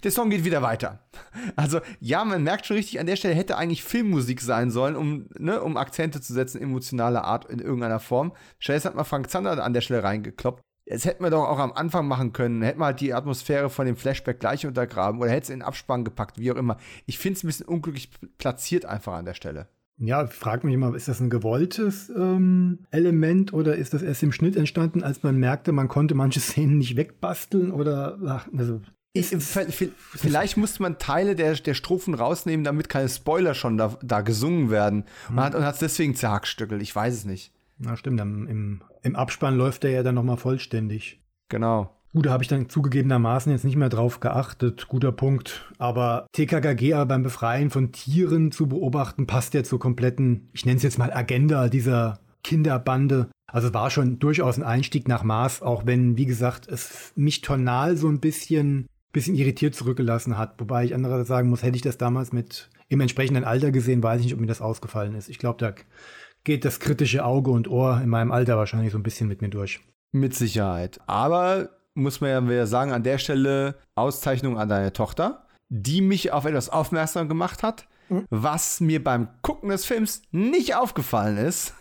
Der 0.03 0.11
Song 0.11 0.30
geht 0.30 0.45
wieder 0.45 0.61
weiter. 0.61 1.07
Also, 1.55 1.80
ja, 1.99 2.25
man 2.25 2.43
merkt 2.43 2.65
schon 2.65 2.78
richtig, 2.78 2.99
an 2.99 3.05
der 3.05 3.15
Stelle 3.15 3.36
hätte 3.36 3.57
eigentlich 3.57 3.84
Filmmusik 3.84 4.41
sein 4.41 4.71
sollen, 4.71 4.95
um, 4.95 5.28
ne, 5.38 5.61
um 5.61 5.78
Akzente 5.78 6.21
zu 6.21 6.34
setzen, 6.34 6.61
emotionaler 6.61 7.23
Art 7.23 7.45
in 7.45 7.59
irgendeiner 7.59 7.99
Form. 7.99 8.34
Stattdessen 8.59 8.89
hat 8.89 8.95
man 8.95 9.05
Frank 9.05 9.30
Zander 9.30 9.63
an 9.63 9.73
der 9.73 9.82
Stelle 9.82 10.03
reingekloppt. 10.03 10.61
Das 10.89 11.05
hätten 11.05 11.23
wir 11.23 11.30
doch 11.30 11.47
auch 11.47 11.59
am 11.59 11.73
Anfang 11.73 12.07
machen 12.07 12.32
können. 12.32 12.61
Hätten 12.61 12.80
wir 12.80 12.86
halt 12.86 13.01
die 13.01 13.13
Atmosphäre 13.13 13.69
von 13.69 13.86
dem 13.86 13.97
Flashback 13.97 14.39
gleich 14.39 14.65
untergraben 14.65 15.19
oder 15.19 15.32
hätte 15.32 15.43
es 15.43 15.49
in 15.49 15.59
den 15.59 15.67
Abspann 15.67 16.05
gepackt, 16.05 16.39
wie 16.39 16.51
auch 16.51 16.55
immer. 16.55 16.78
Ich 17.05 17.19
finde 17.19 17.38
es 17.38 17.43
ein 17.43 17.47
bisschen 17.47 17.67
unglücklich 17.67 18.09
platziert 18.38 18.86
einfach 18.86 19.13
an 19.13 19.25
der 19.25 19.34
Stelle. 19.34 19.67
Ja, 19.99 20.28
frag 20.28 20.63
mich 20.63 20.75
immer, 20.75 20.95
ist 20.95 21.07
das 21.07 21.19
ein 21.19 21.32
gewolltes 21.32 22.09
ähm, 22.15 22.86
Element 22.91 23.51
oder 23.51 23.75
ist 23.75 23.95
das 23.95 24.03
erst 24.03 24.21
im 24.21 24.32
Schnitt 24.32 24.55
entstanden, 24.55 25.01
als 25.01 25.23
man 25.23 25.38
merkte, 25.38 25.71
man 25.71 25.88
konnte 25.88 26.13
manche 26.13 26.39
Szenen 26.39 26.78
nicht 26.78 26.95
wegbasteln 26.95 27.71
oder 27.71 28.19
ach, 28.28 28.47
also 28.55 28.82
vielleicht 29.24 30.57
musste 30.57 30.82
man 30.82 30.97
Teile 30.99 31.36
der, 31.36 31.53
der 31.55 31.74
Strophen 31.74 32.13
rausnehmen, 32.13 32.63
damit 32.63 32.89
keine 32.89 33.09
Spoiler 33.09 33.53
schon 33.53 33.78
da, 33.78 33.97
da 34.01 34.22
gesungen 34.22 34.70
werden. 34.70 35.05
Und 35.30 35.39
hat 35.39 35.55
es 35.55 35.80
deswegen 35.80 36.15
zerhackstückelt. 36.15 36.82
Ich 36.82 36.95
weiß 36.95 37.13
es 37.13 37.26
nicht. 37.26 37.51
Na, 37.80 37.95
stimmt. 37.95 38.20
Im, 38.20 38.82
im 39.03 39.15
Abspann 39.15 39.57
läuft 39.57 39.84
der 39.84 39.91
ja 39.91 40.03
dann 40.03 40.15
nochmal 40.15 40.38
vollständig. 40.38 41.20
Genau. 41.49 41.93
Gut, 42.13 42.26
da 42.26 42.32
habe 42.32 42.43
ich 42.43 42.49
dann 42.49 42.70
zugegebenermaßen 42.70 43.51
jetzt 43.51 43.65
nicht 43.65 43.76
mehr 43.76 43.89
drauf 43.89 44.20
geachtet. 44.20 44.88
Guter 44.88 45.11
Punkt. 45.11 45.72
Aber 45.78 46.28
TKKG 46.32 46.93
aber 46.93 47.05
beim 47.05 47.24
Befreien 47.24 47.70
von 47.70 47.91
Tieren 47.91 48.51
zu 48.51 48.68
beobachten, 48.68 49.28
passt 49.28 49.53
ja 49.53 49.63
zur 49.63 49.80
kompletten, 49.80 50.49
ich 50.53 50.65
nenne 50.65 50.78
es 50.78 50.84
jetzt 50.84 50.97
mal 50.97 51.13
Agenda 51.13 51.70
dieser 51.70 52.20
Kinderbande. 52.43 53.30
Also 53.45 53.68
es 53.68 53.74
war 53.74 53.89
schon 53.89 54.20
durchaus 54.20 54.57
ein 54.57 54.63
Einstieg 54.63 55.07
nach 55.07 55.24
Maß, 55.24 55.61
auch 55.61 55.86
wenn, 55.86 56.18
wie 56.18 56.26
gesagt, 56.26 56.68
es 56.68 57.11
mich 57.15 57.41
tonal 57.41 57.97
so 57.97 58.07
ein 58.07 58.20
bisschen 58.20 58.88
bisschen 59.11 59.35
irritiert 59.35 59.75
zurückgelassen 59.75 60.37
hat. 60.37 60.59
Wobei 60.59 60.85
ich 60.85 60.93
andererseits 60.93 61.29
sagen 61.29 61.49
muss, 61.49 61.63
hätte 61.63 61.75
ich 61.75 61.81
das 61.81 61.97
damals 61.97 62.31
mit 62.33 62.69
im 62.89 63.01
entsprechenden 63.01 63.43
Alter 63.43 63.71
gesehen, 63.71 64.03
weiß 64.03 64.19
ich 64.19 64.27
nicht, 64.27 64.33
ob 64.33 64.39
mir 64.39 64.47
das 64.47 64.61
ausgefallen 64.61 65.15
ist. 65.15 65.29
Ich 65.29 65.39
glaube, 65.39 65.59
da 65.59 65.73
geht 66.43 66.63
das 66.63 66.79
kritische 66.79 67.25
Auge 67.25 67.51
und 67.51 67.67
Ohr 67.67 67.99
in 68.01 68.09
meinem 68.09 68.31
Alter 68.31 68.57
wahrscheinlich 68.57 68.93
so 68.93 68.97
ein 68.97 69.03
bisschen 69.03 69.27
mit 69.27 69.41
mir 69.41 69.49
durch. 69.49 69.81
Mit 70.13 70.33
Sicherheit. 70.33 70.99
Aber 71.05 71.69
muss 71.93 72.21
man 72.21 72.49
ja 72.49 72.65
sagen, 72.65 72.91
an 72.91 73.03
der 73.03 73.17
Stelle 73.17 73.75
Auszeichnung 73.95 74.57
an 74.57 74.69
deine 74.69 74.93
Tochter, 74.93 75.47
die 75.69 76.01
mich 76.01 76.31
auf 76.31 76.45
etwas 76.45 76.69
aufmerksam 76.69 77.27
gemacht 77.27 77.63
hat, 77.63 77.87
mhm. 78.09 78.25
was 78.29 78.79
mir 78.79 79.03
beim 79.03 79.27
Gucken 79.41 79.69
des 79.69 79.85
Films 79.85 80.21
nicht 80.31 80.75
aufgefallen 80.75 81.37
ist, 81.37 81.73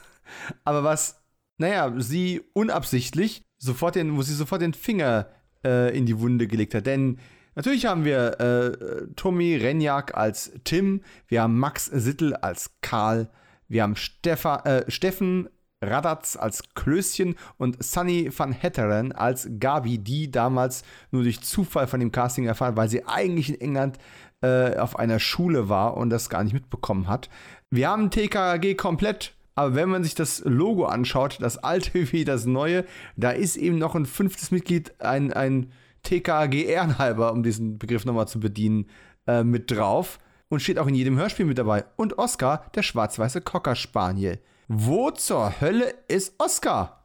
aber 0.64 0.82
was, 0.82 1.22
naja, 1.58 1.92
sie 1.98 2.42
unabsichtlich 2.54 3.44
sofort 3.58 3.94
den, 3.94 4.16
wo 4.16 4.22
sie 4.22 4.34
sofort 4.34 4.62
den 4.62 4.74
Finger 4.74 5.28
äh, 5.66 5.96
in 5.96 6.06
die 6.06 6.18
Wunde 6.20 6.46
gelegt 6.46 6.74
hat. 6.74 6.86
Denn 6.86 7.18
natürlich 7.54 7.86
haben 7.86 8.04
wir 8.04 8.40
äh, 8.40 9.06
Tommy 9.16 9.56
Renjak 9.56 10.16
als 10.16 10.52
Tim, 10.64 11.02
wir 11.28 11.42
haben 11.42 11.58
Max 11.58 11.86
Sittel 11.86 12.34
als 12.34 12.70
Karl, 12.80 13.28
wir 13.68 13.82
haben 13.82 13.96
Stefa, 13.96 14.60
äh, 14.64 14.90
Steffen 14.90 15.48
Radatz 15.82 16.36
als 16.36 16.62
Klößchen 16.74 17.34
und 17.58 17.82
Sunny 17.82 18.30
van 18.34 18.52
Hetteren 18.52 19.12
als 19.12 19.48
Gabi, 19.60 19.98
die 19.98 20.30
damals 20.30 20.84
nur 21.10 21.22
durch 21.22 21.42
Zufall 21.42 21.86
von 21.86 22.00
dem 22.00 22.12
Casting 22.12 22.46
erfahren, 22.46 22.76
weil 22.76 22.88
sie 22.88 23.06
eigentlich 23.06 23.50
in 23.50 23.60
England 23.60 23.98
äh, 24.42 24.76
auf 24.76 24.98
einer 24.98 25.18
Schule 25.18 25.68
war 25.68 25.96
und 25.96 26.10
das 26.10 26.30
gar 26.30 26.44
nicht 26.44 26.54
mitbekommen 26.54 27.08
hat. 27.08 27.28
Wir 27.70 27.88
haben 27.88 28.10
TKG 28.10 28.74
komplett 28.74 29.35
aber 29.56 29.74
wenn 29.74 29.88
man 29.88 30.04
sich 30.04 30.14
das 30.14 30.42
Logo 30.44 30.84
anschaut, 30.84 31.38
das 31.40 31.58
alte 31.58 32.12
wie 32.12 32.24
das 32.24 32.44
neue, 32.44 32.84
da 33.16 33.30
ist 33.30 33.56
eben 33.56 33.78
noch 33.78 33.94
ein 33.94 34.06
fünftes 34.06 34.50
Mitglied, 34.50 35.00
ein, 35.00 35.32
ein 35.32 35.72
TKG 36.02 36.66
Ehrenhalber, 36.66 37.32
um 37.32 37.42
diesen 37.42 37.78
Begriff 37.78 38.04
nochmal 38.04 38.28
zu 38.28 38.38
bedienen, 38.38 38.86
äh, 39.26 39.42
mit 39.42 39.70
drauf. 39.70 40.20
Und 40.48 40.60
steht 40.60 40.78
auch 40.78 40.86
in 40.86 40.94
jedem 40.94 41.16
Hörspiel 41.16 41.46
mit 41.46 41.58
dabei. 41.58 41.86
Und 41.96 42.18
Oscar, 42.18 42.66
der 42.76 42.84
schwarz-weiße 42.84 43.40
Cocker 43.40 43.74
Spaniel. 43.74 44.38
Wo 44.68 45.10
zur 45.10 45.60
Hölle 45.60 45.92
ist 46.06 46.34
Oscar? 46.38 47.02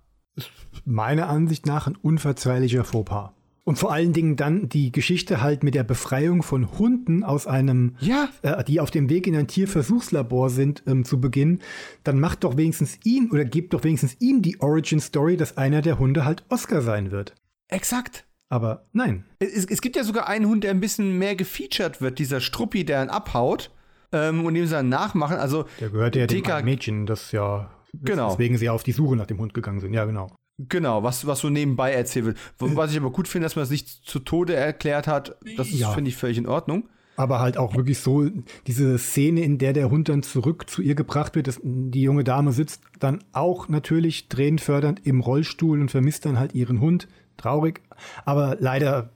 Meiner 0.85 1.27
Ansicht 1.29 1.65
nach 1.65 1.87
ein 1.87 1.95
unverzeihlicher 1.95 2.83
Fauxpas. 2.83 3.31
Und 3.63 3.77
vor 3.77 3.93
allen 3.93 4.11
Dingen 4.11 4.37
dann 4.37 4.69
die 4.69 4.91
Geschichte 4.91 5.41
halt 5.41 5.63
mit 5.63 5.75
der 5.75 5.83
Befreiung 5.83 6.41
von 6.41 6.79
Hunden 6.79 7.23
aus 7.23 7.45
einem, 7.45 7.95
ja. 7.99 8.27
äh, 8.41 8.63
die 8.63 8.79
auf 8.79 8.89
dem 8.89 9.07
Weg 9.09 9.27
in 9.27 9.35
ein 9.35 9.47
Tierversuchslabor 9.47 10.49
sind, 10.49 10.81
ähm, 10.87 11.05
zu 11.05 11.21
Beginn, 11.21 11.59
dann 12.03 12.19
macht 12.19 12.43
doch 12.43 12.57
wenigstens 12.57 12.97
ihm 13.03 13.29
oder 13.31 13.45
gebt 13.45 13.73
doch 13.73 13.83
wenigstens 13.83 14.17
ihm 14.19 14.41
die 14.41 14.59
Origin 14.61 14.99
Story, 14.99 15.37
dass 15.37 15.57
einer 15.57 15.83
der 15.83 15.99
Hunde 15.99 16.25
halt 16.25 16.43
Oscar 16.49 16.81
sein 16.81 17.11
wird. 17.11 17.35
Exakt. 17.67 18.25
Aber 18.49 18.87
nein. 18.93 19.25
Es, 19.39 19.65
es 19.65 19.81
gibt 19.81 19.95
ja 19.95 20.03
sogar 20.03 20.27
einen 20.27 20.47
Hund, 20.47 20.63
der 20.63 20.71
ein 20.71 20.81
bisschen 20.81 21.19
mehr 21.19 21.35
gefeatured 21.35 22.01
wird, 22.01 22.17
dieser 22.17 22.41
Struppi, 22.41 22.83
der 22.83 23.03
ihn 23.03 23.09
abhaut 23.09 23.71
ähm, 24.11 24.43
und 24.43 24.55
dem 24.55 24.65
sie 24.65 24.73
dann 24.73 24.89
nachmachen. 24.89 25.37
Also, 25.37 25.65
der 25.79 25.89
gehört 25.89 26.15
ja 26.15 26.27
dem 26.27 26.43
Mädchen, 26.65 27.05
das 27.05 27.31
ja, 27.31 27.71
genau. 27.93 28.31
weswegen 28.31 28.57
sie 28.57 28.69
auf 28.69 28.83
die 28.83 28.91
Suche 28.91 29.15
nach 29.15 29.27
dem 29.27 29.37
Hund 29.37 29.53
gegangen 29.53 29.79
sind. 29.79 29.93
Ja, 29.93 30.05
genau. 30.05 30.35
Genau, 30.69 31.03
was, 31.03 31.25
was 31.27 31.39
so 31.39 31.49
nebenbei 31.49 31.91
erzählt 31.91 32.25
wird. 32.25 32.37
Was 32.59 32.91
ich 32.91 32.97
aber 32.97 33.11
gut 33.11 33.27
finde, 33.27 33.45
dass 33.45 33.55
man 33.55 33.63
es 33.63 33.69
nicht 33.69 33.87
zu 33.87 34.19
Tode 34.19 34.53
erklärt 34.55 35.07
hat, 35.07 35.35
das 35.57 35.71
Ja. 35.71 35.91
finde 35.91 36.09
ich, 36.09 36.17
völlig 36.17 36.37
in 36.37 36.47
Ordnung. 36.47 36.89
Aber 37.17 37.39
halt 37.39 37.57
auch 37.57 37.75
wirklich 37.75 37.99
so 37.99 38.29
diese 38.67 38.97
Szene, 38.97 39.41
in 39.41 39.57
der 39.57 39.73
der 39.73 39.91
Hund 39.91 40.09
dann 40.09 40.23
zurück 40.23 40.69
zu 40.69 40.81
ihr 40.81 40.95
gebracht 40.95 41.35
wird. 41.35 41.47
Das, 41.47 41.59
die 41.63 42.01
junge 42.01 42.23
Dame 42.23 42.51
sitzt 42.51 42.81
dann 42.99 43.23
auch 43.33 43.67
natürlich 43.69 44.29
tränenfördernd 44.29 45.05
im 45.05 45.19
Rollstuhl 45.19 45.79
und 45.79 45.91
vermisst 45.91 46.25
dann 46.25 46.39
halt 46.39 46.55
ihren 46.55 46.79
Hund. 46.79 47.07
Traurig, 47.37 47.81
aber 48.25 48.57
leider 48.59 49.11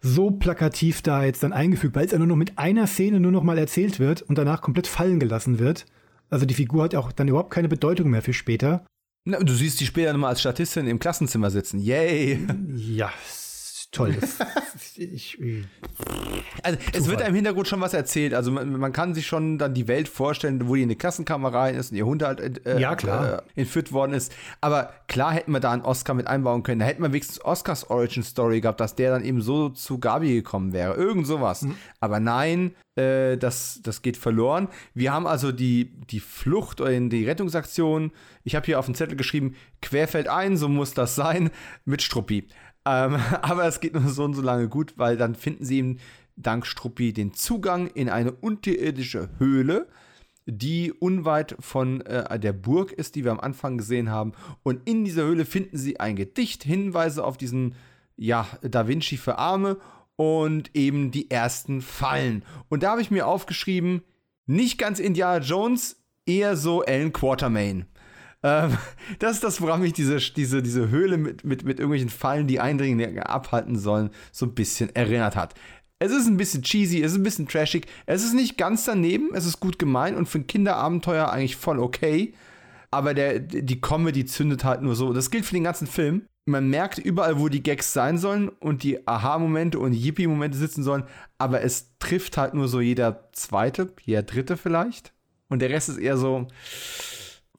so 0.00 0.30
plakativ 0.30 1.02
da 1.02 1.24
jetzt 1.24 1.42
dann 1.42 1.52
eingefügt, 1.52 1.96
weil 1.96 2.06
es 2.06 2.12
ja 2.12 2.18
nur 2.18 2.26
noch 2.26 2.36
mit 2.36 2.58
einer 2.58 2.86
Szene 2.86 3.18
nur 3.20 3.32
noch 3.32 3.42
mal 3.42 3.58
erzählt 3.58 3.98
wird 3.98 4.22
und 4.22 4.38
danach 4.38 4.60
komplett 4.62 4.86
fallen 4.86 5.18
gelassen 5.20 5.58
wird. 5.58 5.86
Also 6.30 6.46
die 6.46 6.54
Figur 6.54 6.84
hat 6.84 6.92
ja 6.92 6.98
auch 7.00 7.12
dann 7.12 7.28
überhaupt 7.28 7.50
keine 7.50 7.68
Bedeutung 7.68 8.10
mehr 8.10 8.22
für 8.22 8.32
später. 8.32 8.84
Na, 9.28 9.40
du 9.40 9.52
siehst 9.52 9.80
die 9.80 9.86
später 9.86 10.12
nochmal 10.12 10.30
als 10.30 10.40
Statistin 10.40 10.86
im 10.86 11.00
Klassenzimmer 11.00 11.50
sitzen. 11.50 11.80
Yay! 11.80 12.46
Ja, 12.76 13.12
ist 13.28 13.45
toll. 13.96 14.16
Ich, 14.98 15.38
Also 16.62 16.78
es 16.94 17.06
wird 17.06 17.20
einem 17.20 17.30
im 17.30 17.34
Hintergrund 17.34 17.68
schon 17.68 17.82
was 17.82 17.92
erzählt. 17.92 18.32
Also 18.32 18.50
man, 18.50 18.78
man 18.78 18.92
kann 18.94 19.14
sich 19.14 19.26
schon 19.26 19.58
dann 19.58 19.74
die 19.74 19.88
Welt 19.88 20.08
vorstellen, 20.08 20.68
wo 20.68 20.74
die 20.74 20.82
in 20.82 20.88
eine 20.88 20.96
Klassenkammer 20.96 21.52
rein 21.52 21.74
ist 21.74 21.90
und 21.90 21.98
ihr 21.98 22.06
Hund 22.06 22.22
halt 22.22 22.66
äh, 22.66 22.80
Ja, 22.80 22.96
klar. 22.96 23.42
Äh, 23.56 23.60
entführt 23.60 23.92
worden 23.92 24.14
ist. 24.14 24.32
Aber 24.62 24.94
klar 25.06 25.32
hätten 25.32 25.52
wir 25.52 25.60
da 25.60 25.72
einen 25.72 25.82
Oscar 25.82 26.14
mit 26.14 26.26
einbauen 26.26 26.62
können. 26.62 26.80
Da 26.80 26.86
hätten 26.86 27.02
wir 27.02 27.12
wenigstens 27.12 27.44
Oscars 27.44 27.90
Origin 27.90 28.22
Story 28.22 28.62
gehabt, 28.62 28.80
dass 28.80 28.94
der 28.94 29.10
dann 29.10 29.24
eben 29.24 29.42
so 29.42 29.68
zu 29.68 29.98
Gabi 29.98 30.32
gekommen 30.32 30.72
wäre. 30.72 30.94
Irgend 30.94 31.26
sowas. 31.26 31.62
Mhm. 31.62 31.74
Aber 32.00 32.18
nein, 32.18 32.74
äh, 32.96 33.36
das, 33.36 33.80
das 33.82 34.00
geht 34.02 34.16
verloren. 34.16 34.68
Wir 34.94 35.12
haben 35.12 35.26
also 35.26 35.52
die, 35.52 35.92
die 36.10 36.20
Flucht 36.20 36.80
oder 36.80 36.98
die 36.98 37.24
Rettungsaktion. 37.26 38.12
Ich 38.44 38.54
habe 38.54 38.64
hier 38.64 38.78
auf 38.78 38.86
den 38.86 38.94
Zettel 38.94 39.16
geschrieben, 39.16 39.54
querfeldein, 39.82 40.56
so 40.56 40.68
muss 40.68 40.94
das 40.94 41.14
sein, 41.14 41.50
mit 41.84 42.02
Struppi. 42.02 42.48
Ähm, 42.86 43.16
aber 43.42 43.64
es 43.64 43.80
geht 43.80 43.92
nur 43.92 44.08
so 44.08 44.24
und 44.24 44.34
so 44.34 44.42
lange 44.42 44.68
gut, 44.68 44.94
weil 44.96 45.16
dann 45.16 45.34
finden 45.34 45.64
sie 45.64 45.78
eben 45.78 45.98
dank 46.36 46.66
Struppi 46.66 47.12
den 47.12 47.34
Zugang 47.34 47.88
in 47.88 48.08
eine 48.08 48.32
unterirdische 48.32 49.28
Höhle, 49.38 49.88
die 50.46 50.92
unweit 50.92 51.56
von 51.58 52.02
äh, 52.02 52.38
der 52.38 52.52
Burg 52.52 52.92
ist, 52.92 53.16
die 53.16 53.24
wir 53.24 53.32
am 53.32 53.40
Anfang 53.40 53.78
gesehen 53.78 54.10
haben. 54.10 54.32
Und 54.62 54.88
in 54.88 55.04
dieser 55.04 55.24
Höhle 55.24 55.44
finden 55.44 55.76
sie 55.76 55.98
ein 55.98 56.14
Gedicht, 56.14 56.62
Hinweise 56.62 57.24
auf 57.24 57.36
diesen, 57.36 57.74
ja, 58.16 58.46
Da 58.62 58.86
Vinci 58.86 59.16
für 59.16 59.38
Arme 59.38 59.78
und 60.14 60.70
eben 60.74 61.10
die 61.10 61.30
ersten 61.30 61.82
Fallen. 61.82 62.44
Und 62.68 62.82
da 62.82 62.92
habe 62.92 63.02
ich 63.02 63.10
mir 63.10 63.26
aufgeschrieben, 63.26 64.02
nicht 64.46 64.78
ganz 64.78 65.00
Indiana 65.00 65.44
Jones, 65.44 66.00
eher 66.26 66.56
so 66.56 66.82
Alan 66.82 67.12
Quatermain. 67.12 67.86
Ähm, 68.46 68.78
das 69.18 69.32
ist 69.32 69.44
das, 69.44 69.60
woran 69.60 69.80
mich 69.80 69.92
diese, 69.92 70.18
diese, 70.18 70.62
diese 70.62 70.88
Höhle 70.88 71.18
mit, 71.18 71.44
mit, 71.44 71.64
mit 71.64 71.80
irgendwelchen 71.80 72.08
Fallen, 72.08 72.46
die 72.46 72.60
Eindringlinge 72.60 73.28
abhalten 73.28 73.76
sollen, 73.76 74.10
so 74.30 74.46
ein 74.46 74.54
bisschen 74.54 74.94
erinnert 74.94 75.34
hat. 75.34 75.54
Es 75.98 76.12
ist 76.12 76.26
ein 76.26 76.36
bisschen 76.36 76.62
cheesy, 76.62 77.02
es 77.02 77.12
ist 77.12 77.18
ein 77.18 77.24
bisschen 77.24 77.48
trashig, 77.48 77.86
es 78.04 78.22
ist 78.22 78.34
nicht 78.34 78.58
ganz 78.58 78.84
daneben, 78.84 79.30
es 79.34 79.46
ist 79.46 79.60
gut 79.60 79.78
gemeint 79.78 80.16
und 80.16 80.28
für 80.28 80.38
ein 80.38 80.46
Kinderabenteuer 80.46 81.30
eigentlich 81.30 81.56
voll 81.56 81.78
okay. 81.78 82.34
Aber 82.90 83.14
der, 83.14 83.40
die 83.40 83.80
Comedy 83.80 84.24
zündet 84.26 84.62
halt 84.62 84.82
nur 84.82 84.94
so. 84.94 85.12
Das 85.12 85.30
gilt 85.30 85.44
für 85.44 85.54
den 85.54 85.64
ganzen 85.64 85.86
Film. 85.86 86.22
Man 86.44 86.68
merkt 86.68 86.98
überall, 86.98 87.40
wo 87.40 87.48
die 87.48 87.62
Gags 87.62 87.92
sein 87.92 88.18
sollen 88.18 88.48
und 88.48 88.84
die 88.84 89.08
Aha-Momente 89.08 89.78
und 89.80 89.92
Yippie-Momente 89.92 90.56
sitzen 90.56 90.84
sollen, 90.84 91.02
aber 91.38 91.62
es 91.62 91.98
trifft 91.98 92.36
halt 92.36 92.54
nur 92.54 92.68
so 92.68 92.80
jeder 92.80 93.28
zweite, 93.32 93.92
jeder 94.02 94.22
dritte 94.22 94.56
vielleicht. 94.56 95.12
Und 95.48 95.60
der 95.60 95.70
Rest 95.70 95.88
ist 95.88 95.98
eher 95.98 96.16
so, 96.16 96.46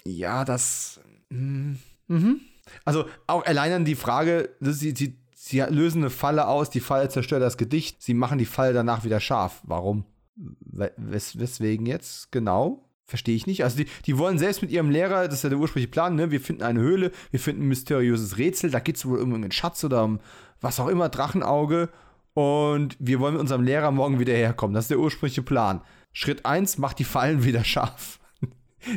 ja, 0.10 0.46
das. 0.46 1.00
mm, 1.30 1.74
Mhm. 2.08 2.42
Also 2.86 3.06
auch 3.28 3.46
allein 3.46 3.72
an 3.74 3.86
die 3.86 3.96
Frage, 3.96 4.50
dass 4.60 4.80
sie, 4.80 4.94
sie, 4.96 5.18
sie 5.36 5.60
lösen 5.62 6.02
eine 6.02 6.10
Falle 6.10 6.48
aus, 6.48 6.70
die 6.70 6.80
Falle 6.80 7.10
zerstört 7.10 7.42
das 7.42 7.58
Gedicht, 7.58 8.02
sie 8.02 8.14
machen 8.14 8.38
die 8.38 8.46
Falle 8.46 8.74
danach 8.74 9.04
wieder 9.04 9.20
scharf. 9.20 9.62
Warum? 9.64 10.06
We 10.36 10.92
wes 10.98 11.40
weswegen 11.40 11.86
jetzt? 11.86 12.32
Genau. 12.32 12.84
Verstehe 13.06 13.36
ich 13.36 13.48
nicht. 13.48 13.64
Also 13.64 13.78
die, 13.78 13.88
die 14.06 14.18
wollen 14.18 14.38
selbst 14.38 14.62
mit 14.62 14.70
ihrem 14.70 14.90
Lehrer, 14.90 15.28
das 15.28 15.36
ist 15.36 15.44
ja 15.44 15.50
der 15.50 15.60
ursprüngliche 15.60 15.92
Plan, 15.92 16.16
ne? 16.16 16.30
Wir 16.30 16.42
finden 16.42 16.64
eine 16.64 16.82
Höhle, 16.82 17.12
wir 17.32 17.40
finden 17.40 17.64
ein 17.64 17.68
mysteriöses 17.70 18.38
Rätsel, 18.38 18.70
da 18.70 18.80
geht 18.80 18.98
es 18.98 19.06
wohl 19.06 19.22
um 19.22 19.34
einen 19.34 19.52
Schatz 19.52 19.84
oder 19.84 20.04
um 20.04 20.20
was 20.60 20.80
auch 20.80 20.88
immer, 20.90 21.08
Drachenauge. 21.08 21.90
Und 22.34 22.98
wir 23.00 23.20
wollen 23.20 23.34
mit 23.34 23.42
unserem 23.42 23.64
Lehrer 23.64 23.92
morgen 23.92 24.20
wieder 24.20 24.34
herkommen. 24.34 24.74
Das 24.74 24.86
ist 24.86 24.92
der 24.92 25.00
ursprüngliche 25.00 25.42
Plan. 25.42 25.82
Schritt 26.12 26.46
1, 26.46 26.78
macht 26.78 27.00
die 27.00 27.04
Fallen 27.06 27.44
wieder 27.44 27.64
scharf. 27.64 28.20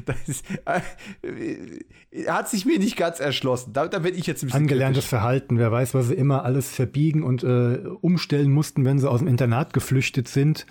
Das 0.04 0.16
ist, 0.28 0.44
äh, 0.66 2.28
hat 2.28 2.48
sich 2.48 2.64
mir 2.64 2.78
nicht 2.78 2.96
ganz 2.96 3.18
erschlossen. 3.18 3.72
Da, 3.72 3.88
da 3.88 4.00
bin 4.00 4.14
ich 4.14 4.26
jetzt 4.26 4.42
ein 4.42 4.46
bisschen 4.46 4.62
Angelerntes 4.62 5.04
kritisch. 5.04 5.08
Verhalten. 5.08 5.58
Wer 5.58 5.72
weiß, 5.72 5.94
was 5.94 6.08
sie 6.08 6.14
immer 6.14 6.44
alles 6.44 6.70
verbiegen 6.70 7.22
und 7.22 7.42
äh, 7.42 7.80
umstellen 8.00 8.52
mussten, 8.52 8.84
wenn 8.84 8.98
sie 8.98 9.10
aus 9.10 9.20
dem 9.20 9.28
Internat 9.28 9.72
geflüchtet 9.72 10.28
sind. 10.28 10.66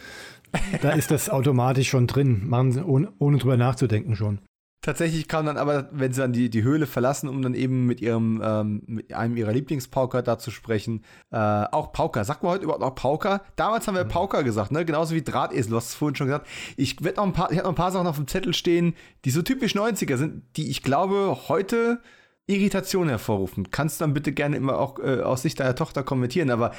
Da 0.82 0.91
ist 0.91 1.12
das 1.12 1.30
automatisch 1.30 1.89
schon 1.89 2.07
drin. 2.07 2.47
Machen 2.47 2.72
sie 2.72 2.84
ohne, 2.84 3.12
ohne 3.20 3.38
drüber 3.38 3.57
nachzudenken 3.57 4.16
schon. 4.16 4.39
Tatsächlich 4.82 5.28
kam 5.28 5.46
dann 5.46 5.58
aber, 5.58 5.90
wenn 5.92 6.14
sie 6.14 6.22
dann 6.22 6.32
die, 6.32 6.50
die 6.50 6.64
Höhle 6.64 6.88
verlassen, 6.88 7.28
um 7.28 7.42
dann 7.42 7.54
eben 7.54 7.86
mit 7.86 8.00
ihrem, 8.00 8.42
ähm, 8.42 8.82
mit 8.86 9.14
einem 9.14 9.36
ihrer 9.36 9.52
Lieblingspauker 9.52 10.22
da 10.22 10.40
zu 10.40 10.52
sprechen. 10.52 11.04
Äh, 11.32 11.38
auch 11.38 11.92
Pauker. 11.92 12.24
Sagt 12.24 12.44
man 12.44 12.54
heute 12.54 12.64
überhaupt 12.64 12.82
noch 12.82 12.96
Pauker? 12.96 13.42
Damals 13.58 13.88
haben 13.88 13.96
wir 13.96 14.06
Pauker 14.06 14.42
gesagt, 14.42 14.72
ne? 14.72 14.86
Genauso 14.86 15.16
wie 15.16 15.22
Drahtesel, 15.22 15.72
du 15.72 15.76
hast 15.76 15.90
es 15.90 15.96
vorhin 15.96 16.16
schon 16.16 16.28
gesagt. 16.28 16.48
Ich 16.78 17.04
werd 17.04 17.18
noch 17.18 17.26
ein 17.26 17.34
paar, 17.34 17.52
ich 17.52 17.58
habe 17.58 17.66
noch 17.66 17.74
ein 17.74 17.76
paar 17.76 17.92
Sachen 17.92 18.08
auf 18.08 18.16
dem 18.16 18.28
Zettel 18.28 18.54
stehen, 18.54 18.96
die 19.26 19.32
so 19.32 19.42
typisch 19.42 19.76
90er 19.76 20.16
sind, 20.16 20.44
die 20.56 20.70
ich 20.70 20.82
glaube 20.82 21.38
heute 21.50 22.00
Irritation 22.48 23.10
hervorrufen. 23.10 23.72
Kannst 23.72 24.00
du 24.00 24.06
dann 24.06 24.14
bitte 24.14 24.32
gerne 24.32 24.56
immer 24.56 24.80
auch 24.80 24.98
äh, 25.00 25.22
aus 25.22 25.42
Sicht 25.42 25.60
deiner 25.60 25.76
Tochter 25.76 26.04
kommentieren, 26.04 26.52
aber 26.52 26.72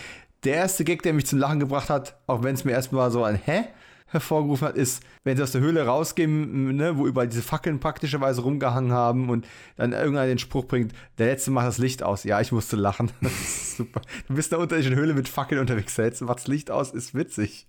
der 0.44 0.54
erste 0.54 0.84
Gag, 0.84 1.02
der 1.02 1.12
mich 1.12 1.26
zum 1.26 1.38
Lachen 1.38 1.60
gebracht 1.60 1.90
hat, 1.90 2.16
auch 2.26 2.42
wenn 2.42 2.54
es 2.54 2.64
mir 2.64 2.72
erstmal 2.72 3.10
so 3.10 3.24
ein 3.24 3.36
Hä? 3.36 3.64
Hervorgerufen 4.10 4.68
hat, 4.68 4.76
ist, 4.76 5.02
wenn 5.24 5.36
sie 5.36 5.42
aus 5.42 5.52
der 5.52 5.60
Höhle 5.60 5.86
rausgehen, 5.86 6.76
ne, 6.76 6.96
wo 6.98 7.06
überall 7.06 7.28
diese 7.28 7.42
Fackeln 7.42 7.80
praktischerweise 7.80 8.42
rumgehangen 8.42 8.92
haben 8.92 9.30
und 9.30 9.46
dann 9.76 9.92
irgendeiner 9.92 10.26
den 10.28 10.38
Spruch 10.38 10.66
bringt, 10.66 10.92
der 11.18 11.26
letzte 11.28 11.50
macht 11.50 11.66
das 11.66 11.78
Licht 11.78 12.02
aus. 12.02 12.24
Ja, 12.24 12.40
ich 12.40 12.52
musste 12.52 12.76
lachen. 12.76 13.10
Das 13.22 13.32
ist 13.32 13.76
super. 13.76 14.02
Du 14.28 14.34
bist 14.34 14.48
in 14.52 14.56
der 14.56 14.60
unterirdischen 14.60 14.96
Höhle 14.96 15.14
mit 15.14 15.28
Fackeln 15.28 15.60
unterwegs. 15.60 15.94
Der 15.94 16.06
letzte 16.06 16.24
macht 16.24 16.38
das 16.38 16.48
Licht 16.48 16.70
aus, 16.70 16.90
ist 16.92 17.14
witzig. 17.14 17.66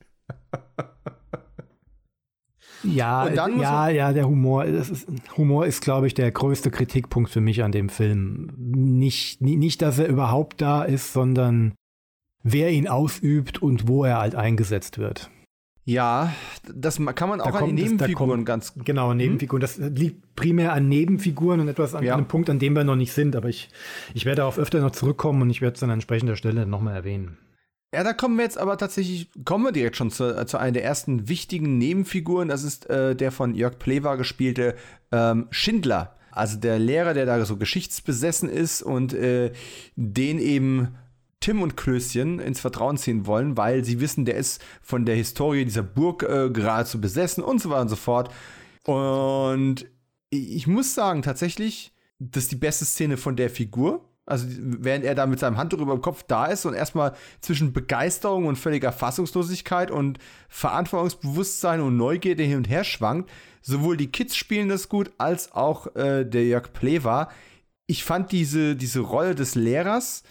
Ja, 2.83 3.29
ja, 3.29 3.89
ja, 3.89 4.11
der 4.11 4.27
Humor, 4.27 4.65
ist, 4.65 5.07
Humor 5.37 5.67
ist, 5.67 5.81
glaube 5.83 6.07
ich, 6.07 6.15
der 6.15 6.31
größte 6.31 6.71
Kritikpunkt 6.71 7.29
für 7.29 7.41
mich 7.41 7.63
an 7.63 7.71
dem 7.71 7.89
Film. 7.89 8.51
Nicht, 8.57 9.39
ni- 9.39 9.55
nicht, 9.55 9.83
dass 9.83 9.99
er 9.99 10.07
überhaupt 10.07 10.61
da 10.61 10.81
ist, 10.83 11.13
sondern 11.13 11.75
wer 12.43 12.71
ihn 12.71 12.87
ausübt 12.87 13.61
und 13.61 13.87
wo 13.87 14.03
er 14.03 14.17
halt 14.17 14.33
eingesetzt 14.33 14.97
wird. 14.97 15.29
Ja, 15.83 16.31
das 16.71 16.99
kann 17.15 17.27
man 17.29 17.41
auch 17.41 17.51
Da 17.51 17.59
an 17.59 17.73
Nebenfiguren 17.73 18.29
kommt- 18.39 18.45
ganz 18.45 18.73
Genau, 18.85 19.13
Nebenfiguren. 19.13 19.61
Das 19.61 19.77
liegt 19.77 20.35
primär 20.35 20.73
an 20.73 20.87
Nebenfiguren 20.87 21.59
und 21.59 21.67
etwas 21.67 21.95
an 21.95 22.03
Ja. 22.03 22.15
einem 22.15 22.27
Punkt, 22.27 22.49
an 22.49 22.59
dem 22.59 22.73
wir 22.73 22.83
noch 22.83 22.95
nicht 22.95 23.13
sind. 23.13 23.35
Aber 23.35 23.49
ich, 23.49 23.69
ich 24.13 24.25
werde 24.25 24.37
darauf 24.37 24.59
öfter 24.59 24.79
noch 24.79 24.91
zurückkommen 24.91 25.41
und 25.41 25.49
ich 25.49 25.61
werde 25.61 25.75
es 25.75 25.83
an 25.83 25.89
entsprechender 25.89 26.35
Stelle 26.35 26.65
nochmal 26.67 26.95
erwähnen. 26.95 27.37
Ja, 27.93 28.03
da 28.03 28.13
kommen 28.13 28.37
wir 28.37 28.43
jetzt 28.45 28.57
aber 28.57 28.77
tatsächlich, 28.77 29.29
kommen 29.43 29.65
wir 29.65 29.71
direkt 29.73 29.97
schon 29.97 30.11
zu, 30.11 30.37
äh, 30.37 30.45
zu 30.45 30.57
einer 30.57 30.71
der 30.71 30.83
ersten 30.85 31.27
wichtigen 31.27 31.77
Nebenfiguren. 31.77 32.47
Das 32.47 32.63
ist 32.63 32.89
äh, 32.89 33.15
der 33.15 33.31
von 33.31 33.53
Jörg 33.55 33.79
Plewa 33.79 34.15
gespielte 34.15 34.75
ähm, 35.11 35.47
Schindler. 35.49 36.15
Also 36.31 36.57
der 36.57 36.79
Lehrer, 36.79 37.13
der 37.13 37.25
da 37.25 37.43
so 37.43 37.57
geschichtsbesessen 37.57 38.47
ist 38.47 38.81
und 38.83 39.13
äh, 39.13 39.51
den 39.97 40.39
eben 40.39 40.89
Tim 41.41 41.61
und 41.61 41.75
Klößchen 41.75 42.39
ins 42.39 42.61
Vertrauen 42.61 42.97
ziehen 42.97 43.25
wollen, 43.25 43.57
weil 43.57 43.83
sie 43.83 43.99
wissen, 43.99 44.25
der 44.25 44.35
ist 44.35 44.63
von 44.81 45.05
der 45.05 45.15
Historie 45.15 45.65
dieser 45.65 45.83
Burg 45.83 46.23
äh, 46.23 46.49
geradezu 46.49 47.01
besessen 47.01 47.43
und 47.43 47.61
so 47.61 47.69
weiter 47.69 47.81
und 47.81 47.89
so 47.89 47.95
fort. 47.97 48.31
Und 48.85 49.85
ich 50.29 50.67
muss 50.67 50.93
sagen, 50.93 51.23
tatsächlich, 51.23 51.93
das 52.19 52.43
ist 52.43 52.51
die 52.51 52.57
beste 52.57 52.85
Szene 52.85 53.17
von 53.17 53.35
der 53.35 53.49
Figur. 53.49 54.07
Also, 54.25 54.47
während 54.47 55.03
er 55.03 55.15
da 55.15 55.25
mit 55.25 55.39
seinem 55.39 55.57
Handtuch 55.57 55.79
über 55.79 55.93
dem 55.93 56.01
Kopf 56.01 56.23
da 56.23 56.45
ist 56.45 56.65
und 56.65 56.75
erstmal 56.75 57.13
zwischen 57.41 57.73
Begeisterung 57.73 58.45
und 58.45 58.55
völliger 58.55 58.91
Fassungslosigkeit 58.91 59.89
und 59.91 60.19
Verantwortungsbewusstsein 60.47 61.81
und 61.81 61.97
Neugierde 61.97 62.43
hin 62.43 62.57
und 62.57 62.69
her 62.69 62.83
schwankt, 62.83 63.29
sowohl 63.61 63.97
die 63.97 64.11
Kids 64.11 64.35
spielen 64.35 64.69
das 64.69 64.89
gut, 64.89 65.11
als 65.17 65.51
auch 65.53 65.95
äh, 65.95 66.23
der 66.23 66.45
Jörg 66.45 66.71
Plewa. 66.71 67.29
Ich 67.87 68.03
fand 68.03 68.31
diese, 68.31 68.75
diese 68.75 68.99
Rolle 68.99 69.35
des 69.35 69.55
Lehrers, 69.55 70.23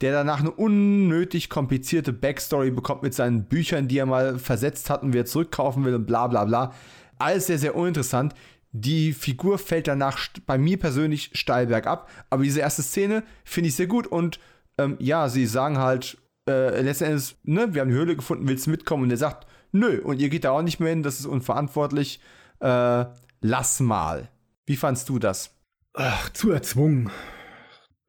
der 0.00 0.12
danach 0.12 0.40
eine 0.40 0.50
unnötig 0.50 1.50
komplizierte 1.50 2.12
Backstory 2.12 2.70
bekommt 2.70 3.02
mit 3.02 3.14
seinen 3.14 3.44
Büchern, 3.44 3.88
die 3.88 3.98
er 3.98 4.06
mal 4.06 4.38
versetzt 4.38 4.90
hat 4.90 5.02
und 5.02 5.12
wieder 5.12 5.24
zurückkaufen 5.24 5.84
will 5.84 5.94
und 5.94 6.06
bla 6.06 6.26
bla 6.26 6.44
bla. 6.44 6.72
Alles 7.18 7.46
sehr, 7.46 7.58
sehr 7.58 7.74
uninteressant. 7.74 8.34
Die 8.70 9.12
Figur 9.12 9.58
fällt 9.58 9.88
danach 9.88 10.18
bei 10.46 10.58
mir 10.58 10.78
persönlich 10.78 11.30
steil 11.32 11.66
bergab, 11.66 12.10
aber 12.30 12.44
diese 12.44 12.60
erste 12.60 12.82
Szene 12.82 13.24
finde 13.44 13.68
ich 13.68 13.76
sehr 13.76 13.86
gut 13.86 14.06
und 14.06 14.38
ähm, 14.78 14.96
ja, 15.00 15.28
sie 15.28 15.46
sagen 15.46 15.78
halt 15.78 16.18
äh, 16.48 16.80
letztendlich, 16.80 17.36
ne, 17.42 17.74
wir 17.74 17.80
haben 17.80 17.88
die 17.88 17.96
Höhle 17.96 18.14
gefunden, 18.14 18.46
willst 18.46 18.66
du 18.66 18.70
mitkommen? 18.70 19.04
Und 19.04 19.10
er 19.10 19.16
sagt, 19.16 19.46
nö, 19.72 20.00
und 20.00 20.20
ihr 20.20 20.28
geht 20.28 20.44
da 20.44 20.50
auch 20.50 20.62
nicht 20.62 20.80
mehr 20.80 20.90
hin, 20.90 21.02
das 21.02 21.18
ist 21.18 21.26
unverantwortlich, 21.26 22.20
äh, 22.60 23.06
lass 23.40 23.80
mal. 23.80 24.28
Wie 24.66 24.76
fandst 24.76 25.08
du 25.08 25.18
das? 25.18 25.56
Ach, 25.94 26.30
zu 26.30 26.50
erzwungen. 26.50 27.10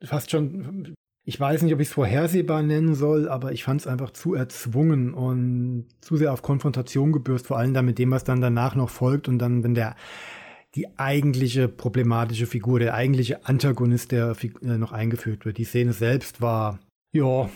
fast 0.04 0.30
schon, 0.30 0.96
ich 1.30 1.40
weiß 1.40 1.62
nicht, 1.62 1.76
ob 1.76 1.80
ich 1.80 1.90
es 1.90 1.94
vorhersehbar 1.94 2.64
nennen 2.64 2.96
soll, 2.96 3.30
aber 3.30 3.52
ich 3.52 3.64
fand 3.64 3.82
es 3.82 3.86
einfach 3.86 4.10
zu 4.10 4.34
erzwungen 4.34 5.14
und 5.14 5.86
zu 6.02 6.18
sehr 6.18 6.34
auf 6.34 6.42
Konfrontation 6.42 7.12
gebürst, 7.12 7.46
vor 7.46 7.60
allem 7.60 7.76
dann 7.76 7.86
mit 7.86 8.00
dem, 8.00 8.10
was 8.10 8.24
dann 8.24 8.42
danach 8.42 8.74
noch 8.74 8.90
folgt 8.90 9.28
und 9.28 9.38
dann, 9.38 9.64
wenn 9.64 9.76
der 9.76 9.96
die 10.74 10.88
eigentliche 10.98 11.68
problematische 11.68 12.48
Figur, 12.48 12.80
der 12.80 12.96
eigentliche 12.96 13.46
Antagonist, 13.46 14.12
der 14.12 14.36
äh, 14.42 14.78
noch 14.80 14.92
eingeführt 14.92 15.46
wird. 15.46 15.60
Die 15.60 15.66
Szene 15.66 15.94
selbst 15.94 16.42
war, 16.42 16.80
ja. 17.14 17.48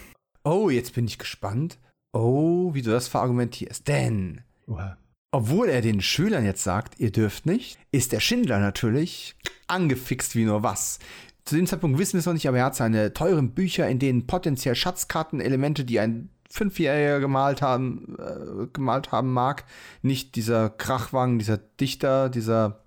Oh, 0.43 0.69
jetzt 0.69 0.93
bin 0.93 1.05
ich 1.05 1.17
gespannt. 1.17 1.80
Oh, 2.13 2.76
wie 2.76 2.84
du 2.84 2.91
das 2.91 3.07
verargumentierst. 3.07 3.88
Denn, 3.88 4.41
Oha. 4.67 4.99
obwohl 5.32 5.69
er 5.69 5.82
den 5.82 5.99
Schülern 5.99 6.45
jetzt 6.45 6.63
sagt, 6.63 6.99
ihr 6.99 7.11
dürft 7.11 7.47
nicht, 7.47 7.80
ist 7.91 8.11
der 8.11 8.19
Schindler 8.19 8.59
natürlich 8.59 9.36
angefixt 9.65 10.36
wie 10.36 10.45
nur 10.45 10.61
was. 10.61 10.99
Zu 11.46 11.56
dem 11.56 11.68
Zeitpunkt 11.68 12.00
wissen 12.00 12.14
wir 12.14 12.20
es 12.20 12.26
noch 12.26 12.34
nicht, 12.34 12.48
aber 12.48 12.58
er 12.58 12.66
hat 12.66 12.76
seine 12.76 13.14
teuren 13.14 13.52
Bücher, 13.52 13.88
in 13.88 14.00
denen 14.00 14.28
potenziell 14.28 14.76
Schatzkartenelemente, 14.76 15.84
die 15.84 16.00
ein 16.00 16.30
Fünfjähriger 16.50 17.20
gemalt 17.20 17.62
haben, 17.62 18.16
äh, 18.20 18.68
gemalt 18.72 19.12
haben 19.12 19.34
mag, 19.34 19.66
nicht 20.02 20.36
dieser 20.36 20.70
Krachwang, 20.70 21.39
dieser 21.39 21.58
Dichter, 21.58 22.30
dieser 22.30 22.84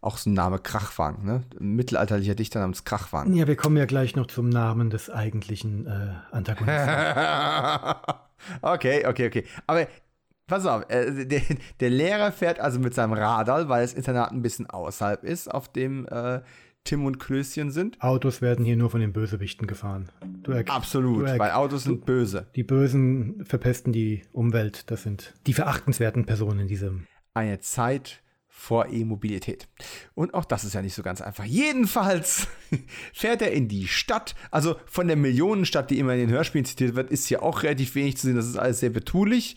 auch 0.00 0.16
so 0.16 0.30
ein 0.30 0.34
Name 0.34 0.58
Krachwang, 0.58 1.24
ne? 1.24 1.42
Ein 1.60 1.74
mittelalterlicher 1.74 2.36
Dichter 2.36 2.60
namens 2.60 2.84
Krachwang. 2.84 3.34
Ja, 3.34 3.48
wir 3.48 3.56
kommen 3.56 3.76
ja 3.76 3.84
gleich 3.84 4.14
noch 4.14 4.28
zum 4.28 4.48
Namen 4.48 4.90
des 4.90 5.10
eigentlichen 5.10 5.86
äh, 5.86 6.34
Antagonisten. 6.34 6.88
okay, 8.62 9.04
okay, 9.06 9.26
okay. 9.26 9.44
Aber 9.66 9.88
pass 10.46 10.66
auf, 10.66 10.88
äh, 10.88 11.26
der, 11.26 11.42
der, 11.80 11.90
Lehrer 11.90 12.30
fährt 12.30 12.60
also 12.60 12.78
mit 12.78 12.94
seinem 12.94 13.12
Radal, 13.12 13.68
weil 13.68 13.82
das 13.82 13.94
Internat 13.94 14.30
ein 14.30 14.42
bisschen 14.42 14.70
außerhalb 14.70 15.24
ist, 15.24 15.52
auf 15.52 15.68
dem 15.68 16.06
äh, 16.06 16.40
Tim 16.84 17.04
und 17.04 17.18
Klößchen 17.18 17.70
sind. 17.70 18.00
Autos 18.00 18.40
werden 18.40 18.64
hier 18.64 18.76
nur 18.76 18.90
von 18.90 19.00
den 19.00 19.12
Bösewichten 19.12 19.66
gefahren. 19.66 20.08
Absolut, 20.66 21.24
weil 21.38 21.50
Autos 21.50 21.84
sind 21.84 22.06
böse. 22.06 22.46
Die 22.56 22.62
Bösen 22.62 23.44
verpesten 23.44 23.92
die 23.92 24.22
Umwelt. 24.32 24.90
Das 24.90 25.02
sind 25.02 25.34
die 25.46 25.52
verachtenswerten 25.52 26.24
Personen 26.24 26.60
in 26.60 26.68
diesem. 26.68 27.06
Eine 27.34 27.60
Zeit 27.60 28.22
vor 28.58 28.88
E-Mobilität. 28.88 29.68
Und 30.14 30.34
auch 30.34 30.44
das 30.44 30.64
ist 30.64 30.74
ja 30.74 30.82
nicht 30.82 30.94
so 30.94 31.02
ganz 31.02 31.20
einfach. 31.20 31.44
Jedenfalls 31.44 32.48
fährt 33.12 33.40
er 33.40 33.52
in 33.52 33.68
die 33.68 33.86
Stadt. 33.86 34.34
Also 34.50 34.76
von 34.86 35.06
der 35.06 35.16
Millionenstadt, 35.16 35.90
die 35.90 35.98
immer 35.98 36.14
in 36.14 36.20
den 36.20 36.30
Hörspielen 36.30 36.64
zitiert 36.64 36.96
wird, 36.96 37.10
ist 37.10 37.26
hier 37.26 37.42
auch 37.44 37.62
relativ 37.62 37.94
wenig 37.94 38.16
zu 38.16 38.26
sehen. 38.26 38.36
Das 38.36 38.48
ist 38.48 38.58
alles 38.58 38.80
sehr 38.80 38.90
betulich. 38.90 39.56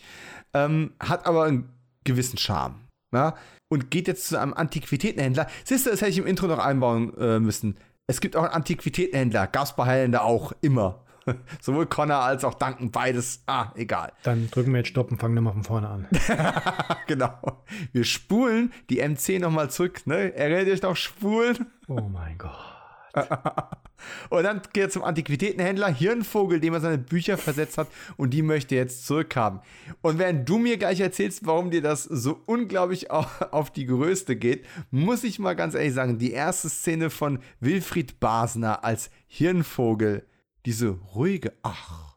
Ähm, 0.54 0.92
hat 1.00 1.26
aber 1.26 1.44
einen 1.44 1.68
gewissen 2.04 2.38
Charme. 2.38 2.76
Ja? 3.12 3.34
Und 3.72 3.90
geht 3.90 4.06
jetzt 4.06 4.28
zu 4.28 4.38
einem 4.38 4.52
Antiquitätenhändler. 4.52 5.46
Siehst 5.64 5.86
du, 5.86 5.90
das 5.90 6.02
hätte 6.02 6.10
ich 6.10 6.18
im 6.18 6.26
Intro 6.26 6.46
noch 6.46 6.58
einbauen 6.58 7.16
äh, 7.16 7.40
müssen. 7.40 7.78
Es 8.06 8.20
gibt 8.20 8.36
auch 8.36 8.42
einen 8.42 8.52
Antiquitätenhändler. 8.52 9.46
Gasbeheilender 9.46 10.24
auch. 10.24 10.52
Immer. 10.60 11.06
Sowohl 11.62 11.86
Connor 11.86 12.18
als 12.18 12.44
auch 12.44 12.52
Duncan, 12.52 12.90
beides. 12.90 13.42
Ah, 13.46 13.72
egal. 13.74 14.12
Dann 14.24 14.50
drücken 14.50 14.72
wir 14.72 14.80
jetzt 14.80 14.88
Stopp 14.88 15.10
und 15.10 15.16
fangen 15.16 15.32
nochmal 15.36 15.54
von 15.54 15.64
vorne 15.64 15.88
an. 15.88 16.06
genau. 17.06 17.62
Wir 17.92 18.04
spulen 18.04 18.74
die 18.90 18.96
MC 18.96 19.40
nochmal 19.40 19.70
zurück. 19.70 20.06
Ne? 20.06 20.34
Erinnert 20.36 20.66
ihr 20.66 20.74
euch 20.74 20.82
noch 20.82 20.96
spulen? 20.96 21.64
Oh 21.88 22.10
mein 22.12 22.36
Gott. 22.36 22.71
und 24.30 24.42
dann 24.42 24.62
geht 24.72 24.84
er 24.84 24.90
zum 24.90 25.04
Antiquitätenhändler 25.04 25.88
Hirnvogel, 25.88 26.60
dem 26.60 26.74
er 26.74 26.80
seine 26.80 26.98
Bücher 26.98 27.36
versetzt 27.36 27.78
hat 27.78 27.88
und 28.16 28.30
die 28.30 28.42
möchte 28.42 28.74
jetzt 28.74 29.06
zurückhaben. 29.06 29.60
Und 30.00 30.18
während 30.18 30.48
du 30.48 30.58
mir 30.58 30.78
gleich 30.78 31.00
erzählst, 31.00 31.46
warum 31.46 31.70
dir 31.70 31.82
das 31.82 32.04
so 32.04 32.40
unglaublich 32.46 33.10
auf 33.10 33.70
die 33.70 33.86
Größte 33.86 34.36
geht, 34.36 34.64
muss 34.90 35.24
ich 35.24 35.38
mal 35.38 35.54
ganz 35.54 35.74
ehrlich 35.74 35.94
sagen, 35.94 36.18
die 36.18 36.32
erste 36.32 36.68
Szene 36.68 37.10
von 37.10 37.38
Wilfried 37.60 38.20
Basner 38.20 38.84
als 38.84 39.10
Hirnvogel 39.26 40.26
diese 40.64 40.90
ruhige, 40.90 41.52
ach, 41.62 42.16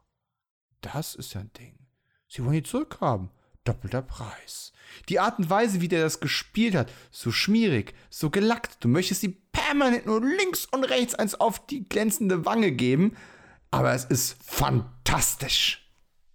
das 0.82 1.16
ist 1.16 1.34
ja 1.34 1.41
ein 1.41 1.52
Ding. 1.54 1.76
Sie 2.28 2.43
wollen 2.43 2.54
die 2.54 2.64
zurückhaben. 2.64 3.32
Doppelter 3.64 4.04
Preis. 4.04 4.72
Die 5.10 5.20
Art 5.20 5.39
und 5.39 5.50
Weise, 5.50 5.82
wie 5.82 5.88
der 5.88 6.04
das 6.04 6.20
gespielt 6.20 6.76
hat, 6.76 6.91
so 7.12 7.32
schmierig, 7.32 7.93
so 8.10 8.30
gelackt. 8.30 8.78
Du 8.80 8.88
möchtest 8.88 9.22
sie 9.22 9.38
permanent 9.52 10.06
nur 10.06 10.22
links 10.22 10.66
und 10.66 10.84
rechts 10.84 11.16
eins 11.16 11.36
auf 11.36 11.66
die 11.68 11.88
glänzende 11.88 12.46
Wange 12.46 12.72
geben, 12.72 13.16
aber 13.72 13.93
es 13.93 14.06
ist 14.06 14.38
fantastisch. 14.43 15.82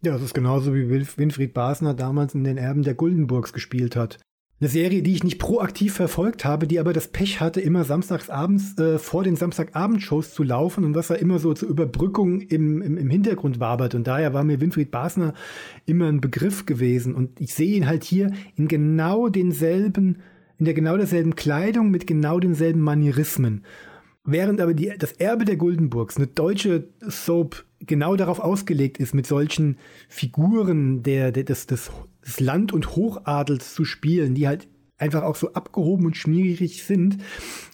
Ja, 0.03 0.17
es 0.17 0.23
ist 0.23 0.35
genauso 0.35 0.75
wie 0.75 0.89
Winfried 0.89 1.53
Basner 1.53 1.93
damals 1.93 2.35
in 2.35 2.45
den 2.45 2.57
Erben 2.57 2.83
der 2.83 2.95
Guldenburgs 2.95 3.53
gespielt 3.53 3.97
hat. 3.97 4.19
Eine 4.61 4.69
Serie, 4.69 5.03
die 5.03 5.15
ich 5.15 5.25
nicht 5.25 5.39
proaktiv 5.39 5.95
verfolgt 5.95 6.45
habe, 6.45 6.67
die 6.67 6.81
aber 6.81 6.93
das 6.93 7.09
Pech 7.09 7.41
hatte, 7.41 7.63
immer 7.63 7.85
samstagsabends 7.85 8.77
äh, 8.79 8.99
vor 8.99 9.25
den 9.25 9.35
Samstagabendshows 9.35 10.35
zu 10.35 10.43
laufen 10.43 10.85
und 10.85 10.95
was 10.95 11.07
da 11.07 11.15
immer 11.15 11.39
so 11.39 11.55
zur 11.55 11.71
Überbrückung 11.71 12.43
im, 12.43 12.83
im, 12.83 12.99
im 12.99 13.09
Hintergrund 13.09 13.59
wabert. 13.59 13.95
Und 13.95 14.07
daher 14.07 14.35
war 14.35 14.45
mir 14.45 14.61
Winfried 14.61 14.91
Basner 14.91 15.33
immer 15.87 16.09
ein 16.09 16.21
Begriff 16.21 16.67
gewesen. 16.67 17.15
Und 17.15 17.41
ich 17.41 17.55
sehe 17.55 17.75
ihn 17.75 17.87
halt 17.87 18.05
hier 18.05 18.33
in 18.55 18.69
genau 18.69 19.31
denselben, 19.31 20.19
in 20.59 20.67
der 20.67 20.75
genau 20.75 20.99
derselben 20.99 21.37
Kleidung 21.37 21.91
mit 21.91 22.07
genau 22.07 22.39
denselben 22.39 22.81
Manierismen. 22.81 23.65
Während 24.25 24.61
aber 24.61 24.75
die, 24.75 24.93
das 24.99 25.13
Erbe 25.13 25.47
der 25.47 25.57
Guldenburgs, 25.57 26.19
eine 26.19 26.27
deutsche 26.27 26.91
Soap, 27.01 27.65
genau 27.81 28.15
darauf 28.15 28.41
ausgelegt 28.41 28.99
ist, 28.99 29.15
mit 29.15 29.27
solchen 29.27 29.79
Figuren 30.11 31.03
der, 31.03 31.33
der, 31.33 31.45
des, 31.45 31.67
des 31.67 31.91
des 32.27 32.41
Land- 32.41 32.73
und 32.73 32.97
Hochadels 32.97 33.75
zu 33.75 33.85
spielen, 33.85 34.35
die 34.35 34.47
halt 34.47 34.69
einfach 35.01 35.23
auch 35.23 35.37
so 35.37 35.55
abgehoben 35.55 36.07
und 36.07 36.17
schmierig 36.17 36.85
sind, 36.85 37.19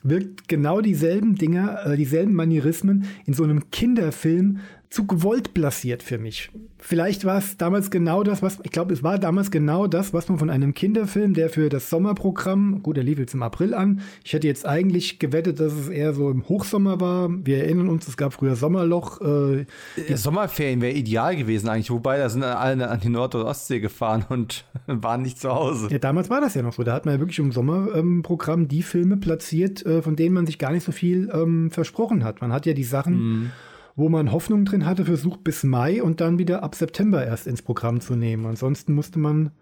wirkt 0.02 0.48
genau 0.48 0.80
dieselben 0.80 1.34
Dinger, 1.34 1.84
äh, 1.84 1.96
dieselben 1.96 2.34
Manierismen 2.34 3.06
in 3.26 3.34
so 3.34 3.44
einem 3.44 3.70
Kinderfilm 3.70 4.60
zu 4.90 5.06
gewollt 5.06 5.54
blasiert 5.54 6.02
für 6.02 6.18
mich. 6.18 6.50
Vielleicht 6.78 7.24
war 7.24 7.38
es 7.38 7.56
damals 7.56 7.90
genau 7.90 8.22
das, 8.22 8.42
was, 8.42 8.58
ich 8.62 8.70
glaube, 8.70 8.94
es 8.94 9.02
war 9.02 9.18
damals 9.18 9.50
genau 9.50 9.86
das, 9.86 10.14
was 10.14 10.28
man 10.28 10.38
von 10.38 10.50
einem 10.50 10.74
Kinderfilm, 10.74 11.34
der 11.34 11.50
für 11.50 11.68
das 11.68 11.90
Sommerprogramm, 11.90 12.82
gut, 12.82 12.96
er 12.96 13.02
lief 13.02 13.18
jetzt 13.18 13.34
im 13.34 13.42
April 13.42 13.74
an. 13.74 14.00
Ich 14.24 14.32
hätte 14.32 14.46
jetzt 14.46 14.64
eigentlich 14.66 15.18
gewettet, 15.18 15.58
dass 15.58 15.72
es 15.72 15.88
eher 15.88 16.14
so 16.14 16.30
im 16.30 16.48
Hochsommer 16.48 17.00
war. 17.00 17.28
Wir 17.30 17.64
erinnern 17.64 17.88
uns, 17.88 18.06
es 18.06 18.16
gab 18.16 18.32
früher 18.32 18.54
Sommerloch. 18.54 19.20
Äh, 19.20 19.66
die 20.08 20.16
Sommerferien 20.16 20.80
wäre 20.80 20.92
ideal 20.92 21.34
gewesen 21.34 21.68
eigentlich, 21.68 21.90
wobei 21.90 22.18
da 22.18 22.28
sind 22.28 22.44
alle 22.44 22.88
an 22.88 23.00
die 23.00 23.08
Nord- 23.08 23.34
und 23.34 23.42
Ostsee 23.42 23.80
gefahren 23.80 24.24
und 24.28 24.64
waren 24.86 25.22
nicht 25.22 25.40
zu 25.40 25.50
Hause. 25.52 25.88
Ja, 25.90 25.98
damals 25.98 26.30
war 26.30 26.40
das 26.40 26.54
ja 26.54 26.62
noch 26.62 26.74
so. 26.74 26.84
Da 26.84 26.92
hat 26.92 27.06
man 27.06 27.14
ja 27.14 27.20
wirklich 27.20 27.38
im 27.40 27.50
Sommerprogramm 27.50 28.60
ähm, 28.62 28.68
die 28.68 28.82
Filme 28.82 29.16
platziert, 29.16 29.84
äh, 29.84 30.02
von 30.02 30.14
denen 30.14 30.34
man 30.34 30.46
sich 30.46 30.58
gar 30.58 30.70
nicht 30.70 30.84
so 30.84 30.92
viel 30.92 31.30
ähm, 31.32 31.70
versprochen 31.70 32.22
hat. 32.22 32.40
Man 32.40 32.52
hat 32.52 32.66
ja 32.66 32.72
die 32.72 32.84
Sachen. 32.84 33.14
Mm 33.14 33.52
wo 33.96 34.10
man 34.10 34.30
Hoffnung 34.30 34.66
drin 34.66 34.84
hatte, 34.84 35.06
versucht 35.06 35.42
bis 35.42 35.64
Mai 35.64 36.02
und 36.02 36.20
dann 36.20 36.38
wieder 36.38 36.62
ab 36.62 36.74
September 36.74 37.26
erst 37.26 37.46
ins 37.46 37.62
Programm 37.62 38.00
zu 38.00 38.14
nehmen. 38.14 38.44
Ansonsten 38.46 38.92
musste 38.92 39.18
man 39.18 39.52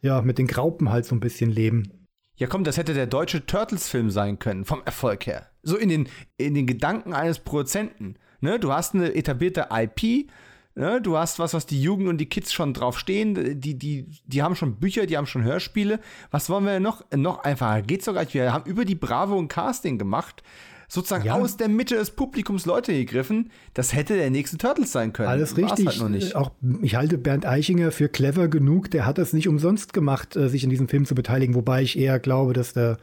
ja 0.00 0.22
mit 0.22 0.38
den 0.38 0.46
Graupen 0.46 0.90
halt 0.90 1.04
so 1.04 1.14
ein 1.14 1.20
bisschen 1.20 1.50
leben. 1.50 2.06
Ja, 2.36 2.48
komm, 2.48 2.64
das 2.64 2.78
hätte 2.78 2.94
der 2.94 3.06
deutsche 3.06 3.46
Turtles-Film 3.46 4.10
sein 4.10 4.38
können, 4.38 4.64
vom 4.64 4.82
Erfolg 4.84 5.26
her. 5.26 5.50
So 5.62 5.76
in 5.76 5.88
den, 5.88 6.08
in 6.36 6.54
den 6.54 6.66
Gedanken 6.66 7.12
eines 7.12 7.38
Produzenten. 7.38 8.16
Ne? 8.40 8.58
Du 8.58 8.72
hast 8.72 8.94
eine 8.94 9.14
etablierte 9.14 9.68
IP, 9.70 10.28
ne? 10.74 11.00
du 11.00 11.16
hast 11.16 11.38
was, 11.38 11.54
was 11.54 11.66
die 11.66 11.80
Jugend 11.80 12.08
und 12.08 12.18
die 12.18 12.28
Kids 12.28 12.52
schon 12.52 12.74
drauf 12.74 12.98
stehen, 12.98 13.60
die, 13.60 13.78
die, 13.78 14.08
die 14.24 14.42
haben 14.42 14.56
schon 14.56 14.80
Bücher, 14.80 15.06
die 15.06 15.16
haben 15.16 15.26
schon 15.26 15.44
Hörspiele. 15.44 16.00
Was 16.30 16.50
wollen 16.50 16.64
wir 16.64 16.80
noch? 16.80 17.04
Noch 17.14 17.44
einfacher 17.44 17.82
geht's 17.82 18.06
sogar. 18.06 18.26
Wir 18.32 18.52
haben 18.52 18.68
über 18.68 18.84
die 18.84 18.96
Bravo 18.96 19.38
ein 19.38 19.48
Casting 19.48 19.98
gemacht 19.98 20.42
sozusagen 20.88 21.24
ja. 21.24 21.34
aus 21.34 21.56
der 21.56 21.68
Mitte 21.68 21.96
des 21.96 22.10
Publikums 22.10 22.66
Leute 22.66 22.92
gegriffen. 22.92 23.50
Das 23.74 23.94
hätte 23.94 24.16
der 24.16 24.30
nächste 24.30 24.58
Turtles 24.58 24.92
sein 24.92 25.12
können. 25.12 25.28
Alles 25.28 25.56
richtig. 25.56 26.00
Halt 26.00 26.10
nicht. 26.10 26.36
Auch 26.36 26.52
ich 26.82 26.94
halte 26.94 27.18
Bernd 27.18 27.46
Eichinger 27.46 27.90
für 27.90 28.08
clever 28.08 28.48
genug. 28.48 28.90
Der 28.90 29.06
hat 29.06 29.18
das 29.18 29.32
nicht 29.32 29.48
umsonst 29.48 29.92
gemacht, 29.92 30.36
äh, 30.36 30.48
sich 30.48 30.64
in 30.64 30.70
diesem 30.70 30.88
Film 30.88 31.04
zu 31.04 31.14
beteiligen. 31.14 31.54
Wobei 31.54 31.82
ich 31.82 31.98
eher 31.98 32.18
glaube, 32.18 32.52
dass 32.52 32.72
der, 32.72 32.98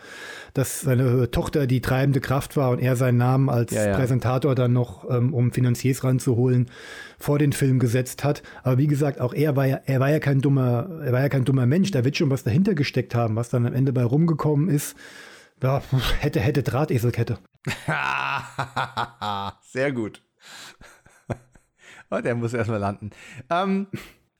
dass 0.54 0.82
seine 0.82 1.32
Tochter 1.32 1.68
die 1.68 1.82
treibende 1.82 2.22
Kraft 2.22 2.58
war 2.58 2.72
und 2.72 2.80
er 2.80 2.96
seinen 2.96 3.18
Namen 3.18 3.50
als 3.50 3.72
ja, 3.74 3.88
ja. 3.88 3.96
Präsentator 3.96 4.56
dann 4.56 4.74
noch, 4.74 5.10
ähm, 5.10 5.34
um 5.34 5.52
Finanziers 5.52 6.04
ranzuholen, 6.04 6.70
vor 7.20 7.40
den 7.40 7.54
Film 7.54 7.80
gesetzt 7.80 8.24
hat. 8.24 8.44
Aber 8.64 8.78
wie 8.78 8.88
gesagt, 8.88 9.20
auch 9.20 9.34
er 9.34 9.56
war 9.56 9.66
ja, 9.66 9.80
er 9.86 10.00
war 10.00 10.10
ja 10.10 10.20
kein 10.20 10.42
dummer, 10.42 10.90
er 11.04 11.12
war 11.12 11.22
ja 11.22 11.30
kein 11.30 11.46
dummer 11.46 11.66
Mensch. 11.66 11.92
Da 11.92 12.04
wird 12.04 12.18
schon 12.18 12.30
was 12.30 12.44
dahinter 12.44 12.74
gesteckt 12.74 13.16
haben, 13.16 13.36
was 13.36 13.50
dann 13.50 13.66
am 13.66 13.74
Ende 13.74 13.94
bei 13.94 14.04
rumgekommen 14.04 14.70
ist. 14.70 14.96
Ja, 15.62 15.82
hätte, 16.20 16.40
hätte 16.40 16.64
Drahteselkette. 16.64 17.38
Sehr 19.62 19.92
gut. 19.92 20.24
oh, 22.10 22.20
der 22.20 22.36
muss 22.36 22.54
erstmal 22.54 22.80
landen. 22.80 23.12
Ähm, 23.50 23.88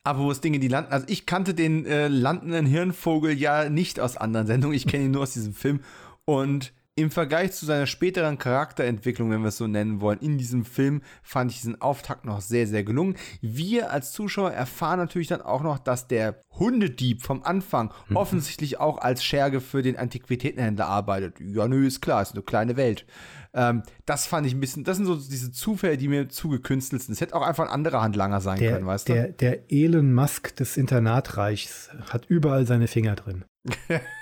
aber 0.04 0.20
wo 0.20 0.32
es 0.32 0.42
Dinge, 0.42 0.60
die 0.60 0.68
landen. 0.68 0.92
Also 0.92 1.06
ich 1.10 1.26
kannte 1.26 1.54
den 1.54 1.86
äh, 1.86 2.08
landenden 2.08 2.66
Hirnvogel 2.66 3.38
ja 3.38 3.70
nicht 3.70 4.00
aus 4.00 4.18
anderen 4.18 4.48
Sendungen. 4.48 4.76
Ich 4.76 4.88
kenne 4.88 5.06
ihn 5.06 5.12
nur 5.12 5.24
aus 5.24 5.34
diesem 5.34 5.54
Film. 5.54 5.82
Und 6.26 6.74
im 6.96 7.10
Vergleich 7.10 7.54
zu 7.54 7.66
seiner 7.66 7.88
späteren 7.88 8.38
Charakterentwicklung, 8.38 9.32
wenn 9.32 9.42
wir 9.42 9.48
es 9.48 9.58
so 9.58 9.68
nennen 9.68 10.02
wollen, 10.02 10.20
in 10.20 10.38
diesem 10.38 10.66
Film 10.66 11.02
fand 11.24 11.52
ich 11.52 11.58
diesen 11.58 11.82
Auftakt 11.82 12.26
noch 12.26 12.42
sehr, 12.42 12.68
sehr 12.68 12.84
gelungen. 12.84 13.16
Wir 13.40 13.92
als 13.92 14.12
Zuschauer 14.12 14.52
erfahren 14.52 15.00
natürlich 15.00 15.30
dann 15.30 15.42
auch 15.42 15.62
noch, 15.62 15.80
dass 15.80 16.08
der 16.08 16.42
Hundedieb 16.52 17.22
vom 17.22 17.44
Anfang 17.44 17.94
mhm. 18.10 18.18
offensichtlich 18.18 18.80
auch 18.80 18.98
als 18.98 19.24
Scherge 19.24 19.62
für 19.62 19.82
den 19.82 19.98
Antiquitätenhändler 19.98 20.88
arbeitet. 20.88 21.40
Ja, 21.40 21.68
nö, 21.68 21.88
ist 21.88 22.02
klar, 22.02 22.22
ist 22.22 22.34
eine 22.34 22.44
kleine 22.44 22.76
Welt. 22.76 23.06
Ähm, 23.54 23.84
das 24.06 24.28
fand 24.28 24.46
ich 24.46 24.54
ein 24.54 24.60
bisschen, 24.60 24.84
das 24.84 24.98
sind 24.98 25.06
so 25.06 25.16
diese 25.16 25.52
Zufälle, 25.52 25.98
die 25.98 26.10
mir 26.10 26.28
zugekünstelt 26.28 27.02
sind. 27.02 27.14
Es 27.14 27.22
hätte 27.22 27.36
auch 27.36 27.42
einfach 27.42 27.66
ein 27.66 27.74
anderer 27.74 28.02
Handlanger 28.02 28.42
sein 28.42 28.60
der, 28.60 28.74
können, 28.74 28.86
weißt 28.86 29.08
der, 29.08 29.28
du? 29.28 29.34
Der 29.34 29.72
Elon 29.72 30.14
Musk 30.14 30.58
des 30.58 30.76
Internatreichs 30.76 31.90
hat 32.12 32.26
überall 32.28 32.68
seine 32.68 32.88
Finger 32.88 33.16
drin. 33.16 33.46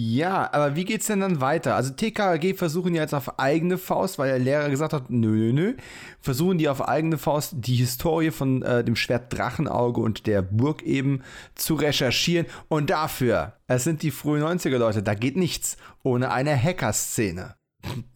Ja, 0.00 0.52
aber 0.52 0.76
wie 0.76 0.84
geht's 0.84 1.08
denn 1.08 1.18
dann 1.18 1.40
weiter? 1.40 1.74
Also 1.74 1.92
TKG 1.92 2.54
versuchen 2.54 2.94
ja 2.94 3.02
jetzt 3.02 3.14
auf 3.14 3.40
eigene 3.40 3.78
Faust, 3.78 4.16
weil 4.16 4.28
der 4.28 4.38
Lehrer 4.38 4.70
gesagt 4.70 4.92
hat, 4.92 5.10
nö, 5.10 5.28
nö, 5.28 5.52
nö, 5.52 5.74
versuchen 6.20 6.56
die 6.56 6.68
auf 6.68 6.86
eigene 6.86 7.18
Faust 7.18 7.54
die 7.56 7.74
Historie 7.74 8.30
von 8.30 8.62
äh, 8.62 8.84
dem 8.84 8.94
Schwert 8.94 9.32
Drachenauge 9.32 10.00
und 10.00 10.28
der 10.28 10.40
Burg 10.40 10.82
eben 10.82 11.24
zu 11.56 11.74
recherchieren. 11.74 12.46
Und 12.68 12.90
dafür, 12.90 13.54
es 13.66 13.82
sind 13.82 14.04
die 14.04 14.12
frühen 14.12 14.44
90er 14.44 14.78
Leute, 14.78 15.02
da 15.02 15.14
geht 15.14 15.36
nichts 15.36 15.76
ohne 16.04 16.30
eine 16.30 16.56
Hacker-Szene. 16.56 17.56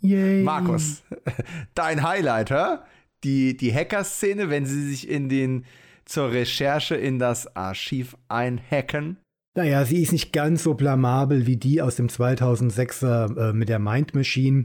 Yay. 0.02 0.44
Markus, 0.44 1.02
dein 1.74 2.08
Highlight, 2.08 2.52
hä? 2.52 2.78
Die, 3.24 3.56
die 3.56 3.74
Hacker-Szene, 3.74 4.50
wenn 4.50 4.66
sie 4.66 4.88
sich 4.88 5.08
in 5.08 5.28
den 5.28 5.64
zur 6.04 6.30
Recherche 6.30 6.94
in 6.94 7.18
das 7.18 7.56
Archiv 7.56 8.16
einhacken 8.28 9.16
naja, 9.54 9.84
sie 9.84 10.02
ist 10.02 10.12
nicht 10.12 10.32
ganz 10.32 10.62
so 10.62 10.74
blamabel 10.74 11.46
wie 11.46 11.56
die 11.56 11.82
aus 11.82 11.96
dem 11.96 12.08
2006er 12.08 13.50
äh, 13.50 13.52
mit 13.52 13.68
der 13.68 13.78
Mind 13.78 14.14
Machine. 14.14 14.64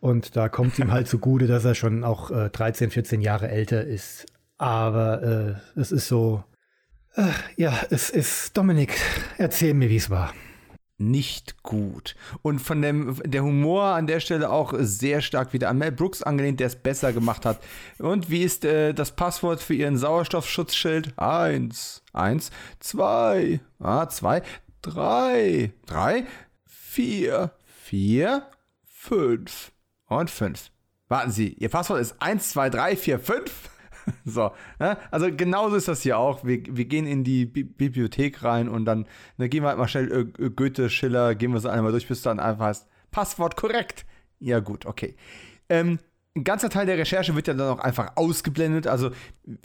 Und 0.00 0.36
da 0.36 0.48
kommt 0.48 0.78
ihm 0.78 0.90
halt 0.90 1.06
zugute, 1.08 1.46
dass 1.46 1.64
er 1.64 1.74
schon 1.74 2.04
auch 2.04 2.30
äh, 2.30 2.48
13, 2.50 2.90
14 2.90 3.20
Jahre 3.20 3.48
älter 3.48 3.84
ist. 3.84 4.26
Aber 4.58 5.22
äh, 5.76 5.80
es 5.80 5.92
ist 5.92 6.08
so. 6.08 6.44
Äh, 7.14 7.28
ja, 7.56 7.78
es 7.90 8.10
ist. 8.10 8.56
Dominik, 8.56 8.94
erzähl 9.38 9.74
mir, 9.74 9.90
wie 9.90 9.96
es 9.96 10.10
war 10.10 10.32
nicht 11.10 11.62
gut. 11.62 12.14
Und 12.42 12.60
von 12.60 12.80
dem 12.80 13.20
der 13.24 13.42
Humor 13.42 13.84
an 13.84 14.06
der 14.06 14.20
Stelle 14.20 14.50
auch 14.50 14.74
sehr 14.78 15.20
stark 15.20 15.52
wieder 15.52 15.68
an 15.68 15.78
Mel 15.78 15.92
Brooks 15.92 16.22
angelehnt, 16.22 16.60
der 16.60 16.68
es 16.68 16.76
besser 16.76 17.12
gemacht 17.12 17.44
hat. 17.44 17.60
Und 17.98 18.30
wie 18.30 18.42
ist 18.42 18.64
äh, 18.64 18.92
das 18.92 19.12
Passwort 19.12 19.60
für 19.60 19.74
Ihren 19.74 19.98
Sauerstoffschutzschild? 19.98 21.18
Eins, 21.18 22.02
eins, 22.12 22.50
zwei, 22.80 23.60
ah, 23.80 24.08
zwei, 24.08 24.42
drei, 24.80 25.72
drei, 25.86 26.26
vier, 26.66 27.52
vier, 27.64 28.46
fünf 28.84 29.72
und 30.08 30.30
fünf. 30.30 30.70
Warten 31.08 31.30
Sie, 31.30 31.54
Ihr 31.54 31.68
Passwort 31.68 32.00
ist 32.00 32.14
eins, 32.20 32.50
zwei, 32.50 32.70
drei, 32.70 32.96
vier, 32.96 33.18
fünf. 33.18 33.68
so, 34.24 34.52
ne? 34.78 34.96
also 35.10 35.34
genauso 35.34 35.76
ist 35.76 35.88
das 35.88 36.02
hier 36.02 36.18
auch. 36.18 36.44
Wir, 36.44 36.62
wir 36.68 36.84
gehen 36.84 37.06
in 37.06 37.24
die 37.24 37.46
Bi 37.46 37.64
Bibliothek 37.64 38.42
rein 38.42 38.68
und 38.68 38.84
dann, 38.84 39.06
dann 39.38 39.50
gehen 39.50 39.62
wir 39.62 39.68
halt 39.68 39.78
mal 39.78 39.88
schnell 39.88 40.30
äh, 40.38 40.50
Goethe, 40.50 40.90
Schiller, 40.90 41.34
gehen 41.34 41.52
wir 41.52 41.60
so 41.60 41.68
einmal 41.68 41.92
durch, 41.92 42.08
bis 42.08 42.22
dann 42.22 42.40
einfach 42.40 42.66
heißt, 42.66 42.88
Passwort 43.10 43.56
korrekt. 43.56 44.04
Ja 44.40 44.60
gut, 44.60 44.86
okay. 44.86 45.16
Ähm, 45.68 45.98
ein 46.34 46.44
ganzer 46.44 46.70
Teil 46.70 46.86
der 46.86 46.96
Recherche 46.96 47.34
wird 47.34 47.46
ja 47.46 47.54
dann 47.54 47.68
auch 47.68 47.80
einfach 47.80 48.12
ausgeblendet. 48.16 48.86
Also 48.86 49.10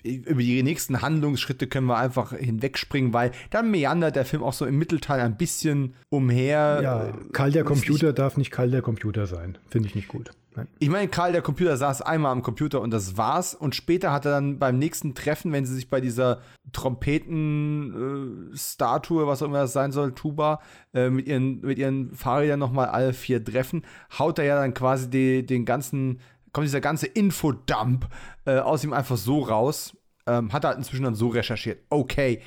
über 0.03 0.41
die 0.41 0.63
nächsten 0.63 1.01
Handlungsschritte 1.01 1.67
können 1.67 1.87
wir 1.87 1.97
einfach 1.97 2.33
hinwegspringen, 2.33 3.13
weil 3.13 3.31
dann 3.51 3.71
meandert 3.71 4.17
der 4.17 4.25
Film 4.25 4.43
auch 4.43 4.53
so 4.53 4.65
im 4.65 4.77
Mittelteil 4.77 5.21
ein 5.21 5.37
bisschen 5.37 5.93
umher. 6.09 6.79
Ja, 6.83 7.13
Karl 7.31 7.51
der 7.51 7.63
Computer 7.63 8.11
darf 8.11 8.35
nicht 8.35 8.51
Karl 8.51 8.71
der 8.71 8.81
Computer 8.81 9.27
sein. 9.27 9.57
Finde 9.69 9.87
ich 9.87 9.95
nicht 9.95 10.09
gut. 10.09 10.31
Nein. 10.57 10.67
Ich 10.79 10.89
meine, 10.89 11.07
Karl 11.07 11.31
der 11.31 11.43
Computer 11.43 11.77
saß 11.77 12.01
einmal 12.01 12.31
am 12.31 12.41
Computer 12.41 12.81
und 12.81 12.89
das 12.91 13.15
war's. 13.15 13.53
Und 13.53 13.75
später 13.75 14.11
hat 14.11 14.25
er 14.25 14.31
dann 14.31 14.57
beim 14.59 14.77
nächsten 14.79 15.13
Treffen, 15.13 15.53
wenn 15.53 15.65
sie 15.65 15.75
sich 15.75 15.89
bei 15.89 16.01
dieser 16.01 16.41
Trompeten-Statue, 16.73 19.23
äh, 19.23 19.27
was 19.27 19.41
auch 19.41 19.47
immer 19.47 19.59
das 19.59 19.71
sein 19.73 19.91
soll, 19.91 20.13
Tuba, 20.13 20.59
äh, 20.93 21.11
mit, 21.11 21.27
ihren, 21.27 21.61
mit 21.61 21.77
ihren 21.77 22.11
Fahrrädern 22.13 22.59
nochmal 22.59 22.87
alle 22.87 23.13
vier 23.13 23.41
treffen, 23.43 23.83
haut 24.17 24.39
er 24.39 24.45
ja 24.45 24.59
dann 24.59 24.73
quasi 24.73 25.07
die, 25.09 25.45
den 25.45 25.63
ganzen 25.63 26.19
kommt 26.57 26.65
dieser 26.65 26.81
ganze 26.81 27.05
Infodump 27.05 28.07
äh, 28.45 28.57
aus 28.57 28.83
ihm 28.83 28.91
einfach 28.91 29.15
so 29.15 29.41
raus. 29.41 29.95
Ähm, 30.25 30.51
hat 30.51 30.63
er 30.63 30.69
halt 30.69 30.79
inzwischen 30.79 31.03
dann 31.03 31.13
so 31.13 31.27
recherchiert. 31.27 31.83
Okay. 31.91 32.41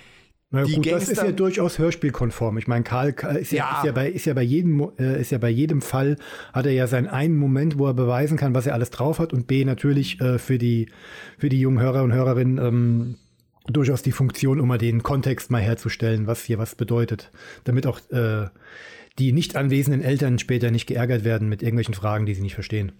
Na 0.50 0.64
gut, 0.64 0.82
Gangster, 0.82 0.90
das 0.90 1.08
ist 1.10 1.22
ja 1.22 1.30
durchaus 1.30 1.78
hörspielkonform. 1.78 2.58
Ich 2.58 2.66
meine, 2.66 2.82
Karl 2.82 3.14
ist 3.40 3.52
ja, 3.52 3.58
ja. 3.58 3.78
Ist 3.78 3.84
ja, 3.84 3.92
bei, 3.92 4.10
ist 4.10 4.26
ja 4.26 4.34
bei 4.34 4.42
jedem, 4.42 4.90
äh, 4.98 5.20
ist 5.20 5.30
ja 5.30 5.38
bei 5.38 5.48
jedem 5.48 5.80
Fall, 5.80 6.16
hat 6.52 6.66
er 6.66 6.72
ja 6.72 6.88
seinen 6.88 7.06
einen 7.06 7.36
Moment, 7.36 7.78
wo 7.78 7.86
er 7.86 7.94
beweisen 7.94 8.36
kann, 8.36 8.52
was 8.52 8.66
er 8.66 8.74
alles 8.74 8.90
drauf 8.90 9.20
hat 9.20 9.32
und 9.32 9.46
B 9.46 9.64
natürlich 9.64 10.20
äh, 10.20 10.40
für 10.40 10.58
die, 10.58 10.88
für 11.38 11.48
die 11.48 11.60
jungen 11.60 11.78
Hörer 11.78 12.02
und 12.02 12.12
Hörerinnen 12.12 12.58
ähm, 12.58 13.14
durchaus 13.68 14.02
die 14.02 14.10
Funktion, 14.10 14.58
um 14.58 14.66
mal 14.66 14.78
den 14.78 15.04
Kontext 15.04 15.52
mal 15.52 15.62
herzustellen, 15.62 16.26
was 16.26 16.42
hier 16.42 16.58
was 16.58 16.74
bedeutet. 16.74 17.30
Damit 17.62 17.86
auch 17.86 18.00
äh, 18.10 18.48
die 19.20 19.30
nicht 19.30 19.54
anwesenden 19.54 20.02
Eltern 20.02 20.40
später 20.40 20.72
nicht 20.72 20.88
geärgert 20.88 21.22
werden 21.22 21.48
mit 21.48 21.62
irgendwelchen 21.62 21.94
Fragen, 21.94 22.26
die 22.26 22.34
sie 22.34 22.42
nicht 22.42 22.56
verstehen. 22.56 22.90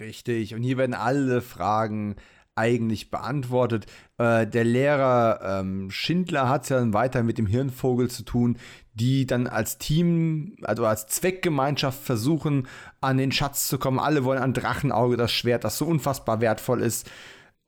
Richtig. 0.00 0.54
Und 0.54 0.62
hier 0.62 0.78
werden 0.78 0.94
alle 0.94 1.40
Fragen 1.40 2.16
eigentlich 2.54 3.10
beantwortet. 3.10 3.86
Äh, 4.18 4.46
der 4.46 4.64
Lehrer 4.64 5.60
ähm, 5.60 5.90
Schindler 5.90 6.48
hat 6.48 6.64
es 6.64 6.68
ja 6.70 6.78
dann 6.78 6.92
weiter 6.92 7.22
mit 7.22 7.38
dem 7.38 7.46
Hirnvogel 7.46 8.10
zu 8.10 8.24
tun, 8.24 8.58
die 8.94 9.26
dann 9.26 9.46
als 9.46 9.78
Team, 9.78 10.56
also 10.62 10.84
als 10.84 11.06
Zweckgemeinschaft 11.06 12.02
versuchen, 12.02 12.66
an 13.00 13.16
den 13.16 13.30
Schatz 13.30 13.68
zu 13.68 13.78
kommen. 13.78 14.00
Alle 14.00 14.24
wollen 14.24 14.42
an 14.42 14.54
Drachenauge 14.54 15.16
das 15.16 15.32
Schwert, 15.32 15.62
das 15.62 15.78
so 15.78 15.86
unfassbar 15.86 16.40
wertvoll 16.40 16.82
ist 16.82 17.08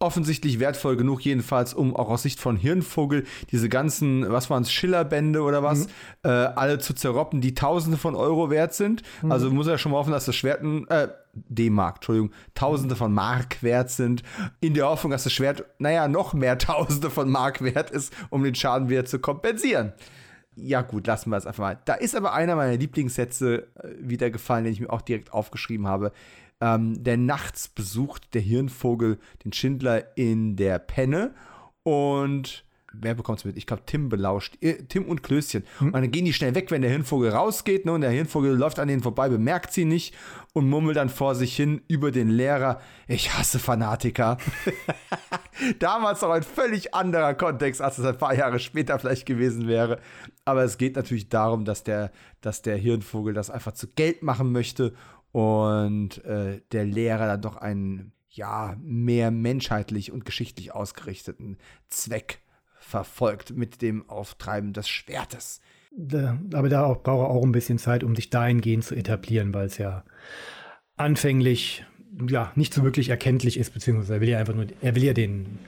offensichtlich 0.01 0.59
wertvoll 0.59 0.97
genug, 0.97 1.21
jedenfalls, 1.21 1.75
um 1.75 1.95
auch 1.95 2.09
aus 2.09 2.23
Sicht 2.23 2.41
von 2.41 2.57
Hirnvogel 2.57 3.25
diese 3.53 3.69
ganzen, 3.69 4.31
was 4.31 4.49
waren 4.49 4.63
es, 4.63 4.73
Schillerbände 4.73 5.43
oder 5.43 5.63
was, 5.63 5.87
mhm. 5.87 5.91
äh, 6.25 6.29
alle 6.29 6.79
zu 6.79 6.95
zerroppen, 6.95 7.43
die 7.43 7.55
Tausende 7.55 7.99
von 7.99 8.15
Euro 8.17 8.51
wert 8.51 8.73
sind. 8.73 9.03
Mhm. 9.23 9.31
Also 9.31 9.51
muss 9.51 9.67
er 9.67 9.77
schon 9.77 9.93
mal 9.93 9.99
hoffen, 9.99 10.13
dass 10.13 10.25
das 10.25 10.35
Schwert, 10.35 10.63
äh, 10.89 11.09
D-Mark, 11.35 11.97
Entschuldigung, 11.97 12.33
Tausende 12.55 12.97
von 12.97 13.13
Mark 13.13 13.63
wert 13.63 13.91
sind, 13.91 14.23
in 14.61 14.73
der 14.73 14.87
Hoffnung, 14.89 15.13
dass 15.13 15.25
das 15.25 15.35
Schwert, 15.35 15.65
naja, 15.79 16.09
noch 16.09 16.33
mehr 16.33 16.57
Tausende 16.59 17.11
von 17.11 17.31
Mark 17.31 17.61
wert 17.61 17.91
ist, 17.91 18.13
um 18.31 18.43
den 18.43 18.55
Schaden 18.55 18.89
wieder 18.89 19.05
zu 19.05 19.19
kompensieren. 19.19 19.93
Ja, 20.57 20.83
gut, 20.83 21.07
lassen 21.07 21.31
wir 21.31 21.37
es 21.37 21.47
einfach 21.47 21.63
mal. 21.63 21.79
Da 21.85 21.95
ist 21.95 22.17
aber 22.17 22.33
einer 22.33 22.57
meiner 22.57 22.77
Lieblingssätze 22.77 23.69
äh, 23.75 23.89
wieder 24.01 24.31
gefallen, 24.31 24.65
den 24.65 24.73
ich 24.73 24.81
mir 24.81 24.91
auch 24.91 25.03
direkt 25.03 25.33
aufgeschrieben 25.33 25.87
habe. 25.87 26.13
Ähm, 26.61 27.03
denn 27.03 27.27
nachts 27.27 27.69
besucht 27.69 28.35
der 28.35 28.43
Hirnvogel 28.43 29.19
den 29.45 29.53
Schindler 29.53 30.17
in 30.17 30.57
der 30.57 30.79
Penne 30.79 31.35
und 31.83 32.65
wer 32.93 33.15
bekommt 33.15 33.39
es 33.39 33.45
mit? 33.45 33.57
Ich 33.57 33.67
glaube, 33.67 33.83
Tim 33.87 34.09
belauscht. 34.09 34.57
Äh, 34.61 34.83
Tim 34.89 35.05
und 35.05 35.23
Klößchen. 35.23 35.65
Hm. 35.79 35.87
Und 35.89 35.93
dann 35.95 36.11
gehen 36.11 36.25
die 36.25 36.33
schnell 36.33 36.55
weg, 36.55 36.71
wenn 36.71 36.83
der 36.83 36.91
Hirnvogel 36.91 37.31
rausgeht. 37.31 37.87
Ne? 37.87 37.93
Und 37.93 38.01
der 38.01 38.11
Hirnvogel 38.11 38.57
läuft 38.57 38.79
an 38.79 38.89
denen 38.89 39.03
vorbei, 39.03 39.29
bemerkt 39.29 39.73
sie 39.73 39.85
nicht 39.85 40.15
und 40.53 40.69
murmelt 40.69 40.97
dann 40.97 41.09
vor 41.09 41.35
sich 41.35 41.55
hin 41.55 41.83
über 41.89 42.11
den 42.11 42.29
Lehrer. 42.29 42.81
Ich 43.07 43.33
hasse 43.33 43.59
Fanatiker. 43.59 44.39
Damals 45.79 46.23
noch 46.23 46.31
ein 46.31 46.43
völlig 46.43 46.95
anderer 46.95 47.35
Kontext, 47.35 47.81
als 47.81 47.99
es 47.99 48.05
ein 48.05 48.19
paar 48.19 48.35
Jahre 48.35 48.59
später 48.59 48.99
vielleicht 48.99 49.27
gewesen 49.27 49.69
wäre. 49.69 50.01
Aber 50.45 50.65
es 50.65 50.79
geht 50.79 50.97
natürlich 50.97 51.29
darum, 51.29 51.65
dass 51.65 51.85
der, 51.85 52.11
dass 52.41 52.63
der 52.63 52.77
Hirnvogel 52.77 53.35
das 53.35 53.51
einfach 53.51 53.73
zu 53.73 53.89
Geld 53.89 54.23
machen 54.23 54.53
möchte 54.53 54.95
und 55.33 56.25
äh, 56.25 56.61
der 56.73 56.85
Lehrer 56.85 57.27
dann 57.27 57.43
doch 57.43 57.57
einen 57.57 58.13
ja 58.29 58.77
mehr 58.83 59.31
menschheitlich 59.31 60.13
und 60.13 60.25
geschichtlich 60.25 60.73
ausgerichteten 60.73 61.59
Zweck 61.89 62.41
verfolgt 62.79 63.57
mit 63.57 63.83
dem 63.83 64.09
Auftreiben 64.09 64.73
des 64.73 64.89
Schwertes. 64.89 65.61
Aber 66.53 66.69
da 66.69 66.85
auch, 66.85 67.03
braucht 67.03 67.29
er 67.29 67.31
auch 67.31 67.43
ein 67.43 67.53
bisschen 67.53 67.79
Zeit, 67.79 68.05
um 68.05 68.15
sich 68.15 68.31
dahingehend 68.31 68.85
zu 68.85 68.95
etablieren, 68.95 69.53
weil 69.53 69.67
es 69.67 69.79
ja 69.79 70.05
anfänglich 70.97 71.85
ja 72.29 72.53
nicht 72.55 72.75
so 72.75 72.83
wirklich 72.83 73.09
erkenntlich 73.09 73.59
ist, 73.59 73.73
beziehungsweise 73.73 74.15
er 74.15 74.21
will 74.21 74.29
ja 74.29 74.39
einfach 74.39 74.55
nur, 74.55 74.67
er 74.81 74.95
will 74.95 75.05
ja 75.05 75.13
den, 75.13 75.59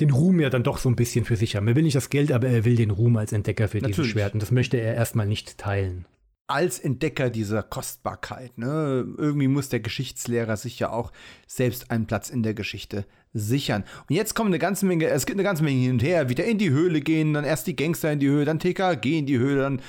den 0.00 0.10
Ruhm 0.10 0.40
ja 0.40 0.50
dann 0.50 0.62
doch 0.62 0.78
so 0.78 0.88
ein 0.88 0.96
bisschen 0.96 1.24
für 1.24 1.36
sich 1.36 1.56
haben. 1.56 1.68
Er 1.68 1.76
will 1.76 1.82
nicht 1.82 1.96
das 1.96 2.10
Geld, 2.10 2.32
aber 2.32 2.48
er 2.48 2.64
will 2.64 2.76
den 2.76 2.90
Ruhm 2.90 3.16
als 3.16 3.32
Entdecker 3.32 3.68
für 3.68 3.78
Natürlich. 3.78 3.96
dieses 3.96 4.10
Schwert 4.10 4.34
und 4.34 4.42
das 4.42 4.50
möchte 4.50 4.76
er 4.76 4.94
erstmal 4.94 5.26
nicht 5.26 5.58
teilen 5.58 6.04
als 6.50 6.78
Entdecker 6.78 7.30
dieser 7.30 7.62
Kostbarkeit. 7.62 8.58
Ne? 8.58 9.06
Irgendwie 9.16 9.48
muss 9.48 9.68
der 9.68 9.80
Geschichtslehrer 9.80 10.56
sich 10.56 10.78
ja 10.78 10.90
auch 10.90 11.12
selbst 11.46 11.90
einen 11.90 12.06
Platz 12.06 12.28
in 12.28 12.42
der 12.42 12.54
Geschichte 12.54 13.06
sichern. 13.32 13.84
Und 14.08 14.16
jetzt 14.16 14.34
kommt 14.34 14.48
eine 14.48 14.58
ganze 14.58 14.86
Menge, 14.86 15.06
es 15.06 15.26
gibt 15.26 15.36
eine 15.36 15.44
ganze 15.44 15.62
Menge 15.62 15.80
hin 15.80 15.92
und 15.92 16.02
her, 16.02 16.28
wieder 16.28 16.44
in 16.44 16.58
die 16.58 16.70
Höhle 16.70 17.00
gehen, 17.00 17.34
dann 17.34 17.44
erst 17.44 17.66
die 17.66 17.76
Gangster 17.76 18.12
in 18.12 18.18
die 18.18 18.28
Höhle, 18.28 18.44
dann 18.44 18.58
TKG 18.58 19.18
in 19.18 19.26
die 19.26 19.38
Höhle, 19.38 19.62
dann 19.62 19.80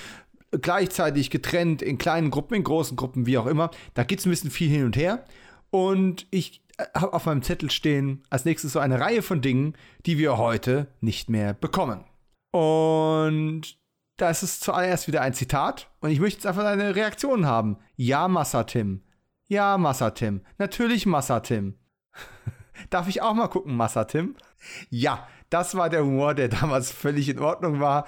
gleichzeitig 0.51 1.29
getrennt 1.29 1.81
in 1.81 1.97
kleinen 1.97 2.29
Gruppen, 2.29 2.55
in 2.55 2.63
großen 2.63 2.95
Gruppen, 2.95 3.25
wie 3.25 3.37
auch 3.37 3.47
immer. 3.47 3.71
Da 3.93 4.03
geht 4.03 4.19
es 4.19 4.25
ein 4.25 4.31
bisschen 4.31 4.51
viel 4.51 4.69
hin 4.69 4.85
und 4.85 4.95
her. 4.95 5.25
Und 5.71 6.27
ich 6.29 6.61
äh, 6.77 6.85
habe 6.93 7.13
auf 7.13 7.25
meinem 7.25 7.41
Zettel 7.41 7.71
stehen 7.71 8.23
als 8.29 8.45
nächstes 8.45 8.73
so 8.73 8.79
eine 8.79 8.99
Reihe 8.99 9.21
von 9.21 9.41
Dingen, 9.41 9.75
die 10.05 10.17
wir 10.17 10.37
heute 10.37 10.87
nicht 10.99 11.29
mehr 11.29 11.53
bekommen. 11.53 12.03
Und 12.51 13.80
da 14.21 14.29
ist 14.29 14.43
es 14.43 14.59
zuallererst 14.59 15.07
wieder 15.07 15.21
ein 15.21 15.33
Zitat 15.33 15.89
und 15.99 16.11
ich 16.11 16.19
möchte 16.19 16.37
jetzt 16.37 16.45
einfach 16.47 16.63
deine 16.63 16.95
Reaktion 16.95 17.45
haben. 17.45 17.77
Ja, 17.95 18.27
Massatim. 18.27 19.03
Ja, 19.47 19.77
Massatim. 19.77 20.41
Natürlich 20.57 21.05
Massatim. 21.05 21.75
Darf 22.89 23.07
ich 23.07 23.21
auch 23.21 23.33
mal 23.33 23.47
gucken, 23.47 23.75
Massatim? 23.75 24.35
Ja, 24.89 25.27
das 25.49 25.75
war 25.75 25.89
der 25.89 26.03
Humor, 26.03 26.33
der 26.35 26.49
damals 26.49 26.91
völlig 26.91 27.27
in 27.29 27.39
Ordnung 27.39 27.79
war. 27.79 28.05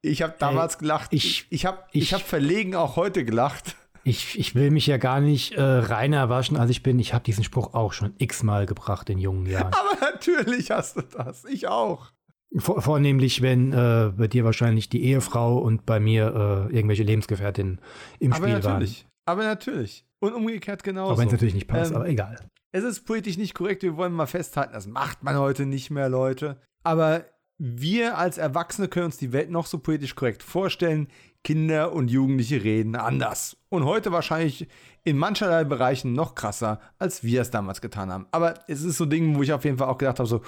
Ich 0.00 0.22
habe 0.22 0.34
damals 0.38 0.74
Ey, 0.76 0.80
gelacht. 0.80 1.12
ich- 1.12 1.46
ich 1.50 1.66
habe 1.66 1.82
ich, 1.92 2.02
ich- 2.04 2.14
hab 2.14 2.22
verlegen 2.22 2.74
auch 2.74 2.96
heute 2.96 3.24
gelacht. 3.24 3.74
Ich, 4.04 4.38
ich 4.38 4.54
will 4.54 4.70
mich 4.70 4.86
ja 4.86 4.96
gar 4.96 5.20
nicht 5.20 5.52
äh, 5.52 5.60
reiner 5.62 6.30
waschen, 6.30 6.56
als 6.56 6.70
ich 6.70 6.82
bin. 6.82 6.98
Ich 6.98 7.12
habe 7.12 7.24
diesen 7.24 7.44
Spruch 7.44 7.74
auch 7.74 7.92
schon 7.92 8.14
x-mal 8.16 8.64
gebracht 8.64 9.10
in 9.10 9.18
jungen 9.18 9.44
Jahren. 9.44 9.72
Aber 9.74 10.00
natürlich 10.00 10.70
hast 10.70 10.96
du 10.96 11.02
das. 11.02 11.44
Ich 11.44 11.66
auch. 11.68 12.12
Vor, 12.56 12.80
vornehmlich, 12.80 13.42
wenn 13.42 13.72
äh, 13.72 14.12
bei 14.16 14.26
dir 14.26 14.44
wahrscheinlich 14.44 14.88
die 14.88 15.04
Ehefrau 15.04 15.58
und 15.58 15.84
bei 15.84 16.00
mir 16.00 16.68
äh, 16.70 16.74
irgendwelche 16.74 17.02
Lebensgefährtinnen 17.02 17.80
im 18.20 18.32
Aber 18.32 18.44
Spiel 18.44 18.58
natürlich. 18.58 19.06
Aber 19.26 19.44
natürlich. 19.44 20.06
Und 20.20 20.32
umgekehrt 20.32 20.80
waren. 20.80 20.94
genauso. 20.94 21.12
Auch 21.12 21.18
wenn 21.18 21.26
es 21.26 21.32
natürlich 21.32 21.54
nicht 21.54 21.68
passt, 21.68 21.90
Ähm, 21.90 21.96
aber 21.96 22.08
egal. 22.08 22.38
Es 22.72 22.84
ist 22.84 23.04
politisch 23.04 23.36
nicht 23.36 23.54
korrekt, 23.54 23.82
wir 23.82 23.96
wollen 23.96 24.12
mal 24.12 24.26
festhalten, 24.26 24.72
das 24.72 24.86
macht 24.86 25.22
man 25.22 25.36
heute 25.36 25.66
nicht 25.66 25.90
mehr, 25.90 26.08
Leute. 26.08 26.60
Aber 26.84 27.24
wir 27.58 28.16
als 28.16 28.38
Erwachsene 28.38 28.88
können 28.88 29.06
uns 29.06 29.16
die 29.16 29.32
Welt 29.32 29.50
noch 29.50 29.66
so 29.66 29.78
politisch 29.78 30.14
korrekt 30.14 30.42
vorstellen. 30.42 31.08
Kinder 31.44 31.92
und 31.92 32.10
Jugendliche 32.10 32.62
reden 32.62 32.94
anders. 32.96 33.56
Und 33.68 33.84
heute 33.84 34.12
wahrscheinlich 34.12 34.68
in 35.04 35.16
mancherlei 35.16 35.64
Bereichen 35.64 36.12
noch 36.12 36.34
krasser, 36.34 36.80
als 36.98 37.24
wir 37.24 37.40
es 37.42 37.50
damals 37.50 37.80
getan 37.80 38.12
haben. 38.12 38.26
Aber 38.30 38.54
es 38.68 38.82
ist 38.82 38.96
so 38.96 39.04
ein 39.04 39.10
Ding, 39.10 39.36
wo 39.36 39.42
ich 39.42 39.52
auf 39.52 39.64
jeden 39.64 39.78
Fall 39.78 39.88
auch 39.88 39.98
gedacht 39.98 40.18
habe, 40.18 40.28
so, 40.28 40.42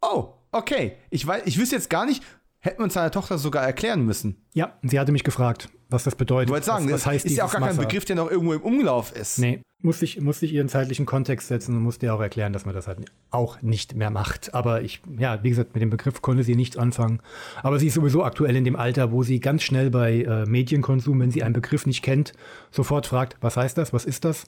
oh, 0.00 0.34
okay, 0.52 0.96
ich 1.10 1.26
weiß, 1.26 1.42
ich 1.46 1.58
wüsste 1.58 1.76
jetzt 1.76 1.90
gar 1.90 2.06
nicht, 2.06 2.22
hätten 2.60 2.80
wir 2.80 2.84
uns 2.84 2.94
seiner 2.94 3.10
Tochter 3.10 3.38
sogar 3.38 3.64
erklären 3.64 4.04
müssen. 4.04 4.44
Ja, 4.54 4.78
sie 4.82 4.98
hatte 4.98 5.12
mich 5.12 5.24
gefragt, 5.24 5.68
was 5.88 6.04
das 6.04 6.16
bedeutet. 6.16 6.48
Ich 6.48 6.52
wollte 6.52 6.66
sagen, 6.66 6.84
was, 6.86 6.92
das 6.92 7.00
was 7.00 7.06
heißt 7.06 7.26
ist 7.26 7.36
ja 7.36 7.44
auch 7.44 7.52
gar 7.52 7.60
kein 7.60 7.76
Massa? 7.76 7.82
Begriff, 7.82 8.04
der 8.04 8.16
noch 8.16 8.30
irgendwo 8.30 8.52
im 8.52 8.62
Umlauf 8.62 9.14
ist. 9.14 9.38
Nee, 9.38 9.62
musste 9.80 10.04
ich, 10.04 10.20
musste 10.20 10.44
ich 10.46 10.52
ihren 10.52 10.68
zeitlichen 10.68 11.06
Kontext 11.06 11.48
setzen 11.48 11.76
und 11.76 11.82
musste 11.82 12.06
ihr 12.06 12.14
auch 12.14 12.20
erklären, 12.20 12.52
dass 12.52 12.66
man 12.66 12.74
das 12.74 12.88
halt 12.88 12.98
auch 13.30 13.62
nicht 13.62 13.94
mehr 13.94 14.10
macht. 14.10 14.54
Aber 14.54 14.82
ich, 14.82 15.00
ja, 15.18 15.42
wie 15.42 15.50
gesagt, 15.50 15.74
mit 15.74 15.82
dem 15.82 15.90
Begriff 15.90 16.20
konnte 16.20 16.42
sie 16.42 16.56
nichts 16.56 16.76
anfangen. 16.76 17.20
Aber 17.62 17.78
sie 17.78 17.86
ist 17.86 17.94
sowieso 17.94 18.24
aktuell 18.24 18.56
in 18.56 18.64
dem 18.64 18.76
Alter, 18.76 19.12
wo 19.12 19.22
sie 19.22 19.40
ganz 19.40 19.62
schnell 19.62 19.90
bei 19.90 20.22
äh, 20.22 20.46
Medienkonsum, 20.46 21.20
wenn 21.20 21.30
sie 21.30 21.42
einen 21.42 21.54
Begriff 21.54 21.86
nicht 21.86 22.02
kennt, 22.02 22.32
sofort 22.70 23.06
fragt, 23.06 23.36
was 23.40 23.56
heißt 23.56 23.78
das, 23.78 23.92
was 23.92 24.04
ist 24.04 24.24
das? 24.24 24.46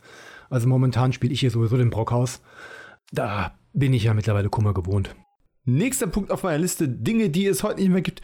Also 0.49 0.69
momentan 0.69 1.13
spiele 1.13 1.33
ich 1.33 1.41
hier 1.41 1.51
sowieso 1.51 1.77
den 1.77 1.91
Brockhaus. 1.91 2.41
Da 3.13 3.55
bin 3.73 3.93
ich 3.93 4.05
ja 4.05 4.15
mittlerweile 4.15 4.49
Kummer 4.49 4.75
gewohnt. 4.75 5.15
Nächster 5.65 6.07
Punkt 6.07 6.31
auf 6.31 6.43
meiner 6.43 6.59
Liste: 6.59 6.89
Dinge, 6.89 7.31
die 7.31 7.47
es 7.47 7.63
heute 7.63 7.81
nicht 7.81 7.91
mehr 7.91 8.03
gibt. 8.03 8.23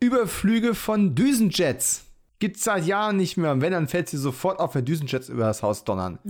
Überflüge 0.00 0.74
von 0.74 1.14
Düsenjets. 1.14 2.04
Gibt's 2.40 2.62
seit 2.62 2.86
Jahren 2.86 3.16
nicht 3.16 3.36
mehr. 3.36 3.50
Und 3.50 3.62
wenn, 3.62 3.72
dann 3.72 3.88
fällt 3.88 4.08
sie 4.08 4.16
sofort 4.16 4.60
auf, 4.60 4.76
wenn 4.76 4.84
Düsenjets 4.84 5.28
über 5.28 5.42
das 5.42 5.64
Haus 5.64 5.82
donnern. 5.82 6.20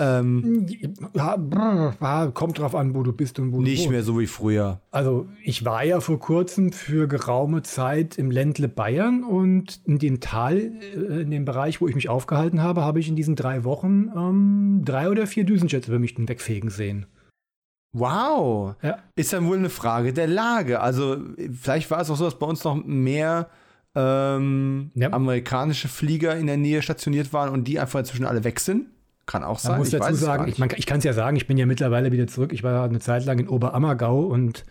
Ähm, 0.00 0.66
Ja, 1.14 2.26
kommt 2.34 2.58
drauf 2.58 2.74
an, 2.74 2.92
wo 2.96 3.04
du 3.04 3.12
bist 3.12 3.38
und 3.38 3.52
wo 3.52 3.58
du 3.58 3.62
nicht 3.62 3.88
mehr 3.88 4.02
so 4.02 4.18
wie 4.18 4.26
früher. 4.26 4.80
Also 4.90 5.28
ich 5.44 5.64
war 5.64 5.84
ja 5.84 6.00
vor 6.00 6.18
kurzem 6.18 6.72
für 6.72 7.06
geraume 7.06 7.62
Zeit 7.62 8.18
im 8.18 8.32
Ländle 8.32 8.66
Bayern 8.66 9.22
und 9.22 9.80
in 9.84 10.00
dem 10.00 10.18
Tal, 10.18 10.56
äh, 10.58 11.22
in 11.22 11.30
dem 11.30 11.44
Bereich, 11.44 11.80
wo 11.80 11.86
ich 11.86 11.94
mich 11.94 12.08
aufgehalten 12.08 12.60
habe, 12.60 12.82
habe 12.82 12.98
ich 12.98 13.08
in 13.08 13.14
diesen 13.14 13.36
drei 13.36 13.62
Wochen 13.62 14.10
ähm, 14.16 14.82
drei 14.84 15.08
oder 15.08 15.28
vier 15.28 15.44
Düsenjets 15.44 15.86
über 15.86 16.00
mich 16.00 16.16
wegfegen 16.18 16.70
sehen. 16.70 17.06
Wow. 17.94 18.74
Ja. 18.82 18.98
Ist 19.16 19.32
dann 19.32 19.46
wohl 19.46 19.56
eine 19.56 19.70
Frage 19.70 20.12
der 20.12 20.26
Lage. 20.26 20.80
Also, 20.80 21.16
vielleicht 21.58 21.90
war 21.90 22.00
es 22.00 22.10
auch 22.10 22.16
so, 22.16 22.24
dass 22.24 22.38
bei 22.38 22.46
uns 22.46 22.62
noch 22.64 22.74
mehr 22.84 23.48
ähm, 23.94 24.90
Ja. 24.94 25.12
amerikanische 25.12 25.88
Flieger 25.88 26.36
in 26.36 26.46
der 26.48 26.56
Nähe 26.56 26.82
stationiert 26.82 27.32
waren 27.32 27.50
und 27.50 27.64
die 27.68 27.78
einfach 27.78 28.00
inzwischen 28.00 28.26
alle 28.26 28.42
weg 28.44 28.58
sind. 28.60 28.88
Kann 29.26 29.42
auch 29.42 29.58
sein. 29.58 29.72
Man 29.72 29.78
muss 29.78 29.92
ich 29.92 29.98
dazu 29.98 30.14
sagen, 30.14 30.48
ich, 30.48 30.58
man, 30.58 30.68
ich 30.76 30.84
kann 30.84 30.98
es 30.98 31.04
ja 31.04 31.14
sagen, 31.14 31.36
ich 31.36 31.46
bin 31.46 31.56
ja 31.56 31.64
mittlerweile 31.64 32.12
wieder 32.12 32.26
zurück. 32.26 32.52
Ich 32.52 32.62
war 32.62 32.84
eine 32.84 32.98
Zeit 33.00 33.24
lang 33.24 33.38
in 33.38 33.48
Oberammergau 33.48 34.20
und 34.20 34.64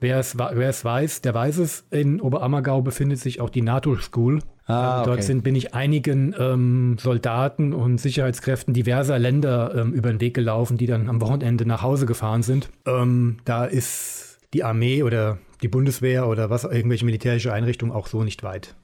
wer 0.00 0.18
es, 0.18 0.36
wer 0.36 0.68
es 0.68 0.84
weiß, 0.84 1.20
der 1.20 1.34
weiß 1.34 1.58
es. 1.58 1.84
In 1.90 2.20
Oberammergau 2.20 2.82
befindet 2.82 3.20
sich 3.20 3.40
auch 3.40 3.50
die 3.50 3.62
NATO-School. 3.62 4.40
Ah, 4.66 5.00
Ähm, 5.00 5.04
Dort 5.04 5.18
okay. 5.18 5.22
sind, 5.22 5.44
bin 5.44 5.54
ich 5.54 5.74
einigen 5.74 6.34
ähm, 6.38 6.96
Soldaten 6.98 7.72
und 7.72 7.98
Sicherheitskräften 7.98 8.74
diverser 8.74 9.18
Länder 9.18 9.74
ähm, 9.76 9.92
über 9.92 10.10
den 10.10 10.20
Weg 10.20 10.34
gelaufen, 10.34 10.78
die 10.78 10.86
dann 10.86 11.08
am 11.08 11.20
Wochenende 11.20 11.64
nach 11.64 11.82
Hause 11.82 12.06
gefahren 12.06 12.42
sind. 12.42 12.70
Ähm, 12.86 13.38
da 13.44 13.64
ist 13.64 14.38
die 14.52 14.64
Armee 14.64 15.02
oder 15.02 15.38
die 15.62 15.68
Bundeswehr 15.68 16.26
oder 16.26 16.50
was, 16.50 16.64
irgendwelche 16.64 17.04
militärische 17.04 17.52
Einrichtungen 17.52 17.92
auch 17.92 18.08
so 18.08 18.24
nicht 18.24 18.42
weit. 18.42 18.74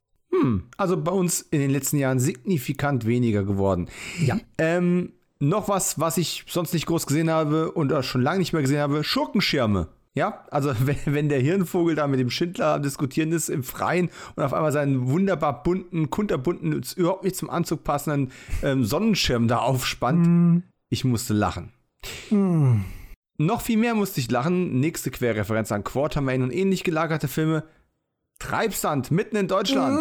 Hm, 0.41 0.65
also 0.77 0.97
bei 0.97 1.13
uns 1.13 1.41
in 1.41 1.61
den 1.61 1.71
letzten 1.71 1.97
Jahren 1.97 2.19
signifikant 2.19 3.07
weniger 3.07 3.45
geworden. 3.45 3.89
Ja. 4.25 4.39
Ähm, 4.59 5.13
noch 5.41 5.69
was, 5.69 6.01
was 6.01 6.19
ich 6.19 6.45
sonst 6.49 6.73
nicht 6.73 6.87
groß 6.87 7.07
gesehen 7.07 7.31
habe 7.31 7.73
und 7.73 7.93
schon 8.05 8.23
lange 8.23 8.39
nicht 8.39 8.53
mehr 8.53 8.63
gesehen 8.63 8.81
habe: 8.81 9.05
Schurkenschirme. 9.05 9.89
Ja, 10.15 10.45
also 10.51 10.73
wenn, 10.85 10.97
wenn 11.07 11.29
der 11.29 11.41
Hirnvogel 11.41 11.95
da 11.95 12.07
mit 12.07 12.21
dem 12.21 12.31
Schindler 12.31 12.81
diskutieren 12.81 13.33
ist 13.33 13.49
im 13.49 13.63
Freien 13.63 14.11
und 14.35 14.43
auf 14.43 14.53
einmal 14.53 14.73
seinen 14.73 15.09
wunderbar 15.09 15.63
bunten, 15.63 16.11
kunterbunten, 16.11 16.83
überhaupt 16.97 17.25
nicht 17.25 17.37
zum 17.37 17.51
Anzug 17.51 17.85
passenden 17.85 18.33
ähm, 18.63 18.85
Sonnenschirm 18.85 19.49
da 19.49 19.59
aufspannt, 19.59 20.65
ich 20.91 21.05
musste 21.05 21.35
lachen. 21.35 21.73
Noch 23.41 23.61
viel 23.61 23.77
mehr 23.77 23.95
musste 23.95 24.21
ich 24.21 24.31
lachen. 24.31 24.81
Nächste 24.81 25.11
Querreferenz 25.13 25.71
an 25.71 25.85
Quartermain 25.85 26.43
und 26.43 26.51
ähnlich 26.51 26.83
gelagerte 26.83 27.29
Filme. 27.29 27.63
Treibsand 28.39 29.11
mitten 29.11 29.37
in 29.37 29.49
Deutschland. 29.49 30.01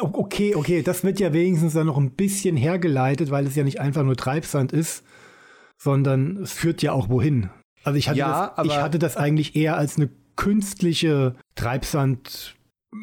O- 0.00 0.10
Okay, 0.12 0.54
okay, 0.54 0.82
das 0.82 1.04
wird 1.04 1.20
ja 1.20 1.32
wenigstens 1.32 1.74
dann 1.74 1.86
noch 1.86 1.98
ein 1.98 2.12
bisschen 2.12 2.56
hergeleitet, 2.56 3.30
weil 3.30 3.46
es 3.46 3.54
ja 3.56 3.64
nicht 3.64 3.80
einfach 3.80 4.02
nur 4.04 4.16
Treibsand 4.16 4.72
ist, 4.72 5.04
sondern 5.78 6.38
es 6.38 6.52
führt 6.52 6.80
ja 6.82 6.92
auch 6.92 7.08
wohin. 7.10 7.50
Also 7.84 7.98
ich 7.98 8.08
hatte, 8.08 8.18
Ja, 8.18 8.52
das, 8.56 8.66
ich 8.66 8.76
hatte 8.76 8.98
das 8.98 9.16
eigentlich 9.16 9.54
eher 9.56 9.76
als 9.76 9.96
eine 9.96 10.08
künstliche 10.36 11.34
Treibsand, 11.56 12.54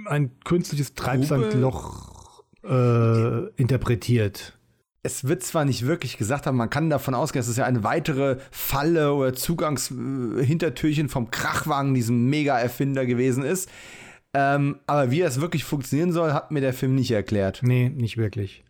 ein 0.05 0.31
künstliches 0.45 0.93
Treibsandloch 0.95 2.43
äh, 2.63 3.47
interpretiert. 3.55 4.57
Es 5.03 5.25
wird 5.27 5.43
zwar 5.43 5.63
nicht 5.65 5.85
wirklich 5.85 6.17
gesagt, 6.17 6.45
aber 6.47 6.57
man 6.57 6.69
kann 6.69 6.89
davon 6.89 7.13
ausgehen, 7.13 7.41
dass 7.41 7.47
es 7.49 7.55
ja 7.57 7.65
eine 7.65 7.83
weitere 7.83 8.37
Falle 8.51 9.13
oder 9.13 9.33
Zugangshintertürchen 9.33 11.07
vom 11.09 11.31
Krachwagen, 11.31 11.93
diesem 11.93 12.29
Mega-Erfinder 12.29 13.05
gewesen 13.05 13.43
ist. 13.43 13.69
Ähm, 14.35 14.79
aber 14.85 15.11
wie 15.11 15.19
das 15.19 15.41
wirklich 15.41 15.63
funktionieren 15.63 16.11
soll, 16.11 16.33
hat 16.33 16.51
mir 16.51 16.61
der 16.61 16.73
Film 16.73 16.95
nicht 16.95 17.11
erklärt. 17.11 17.61
Nee, 17.63 17.89
nicht 17.89 18.17
wirklich. 18.17 18.63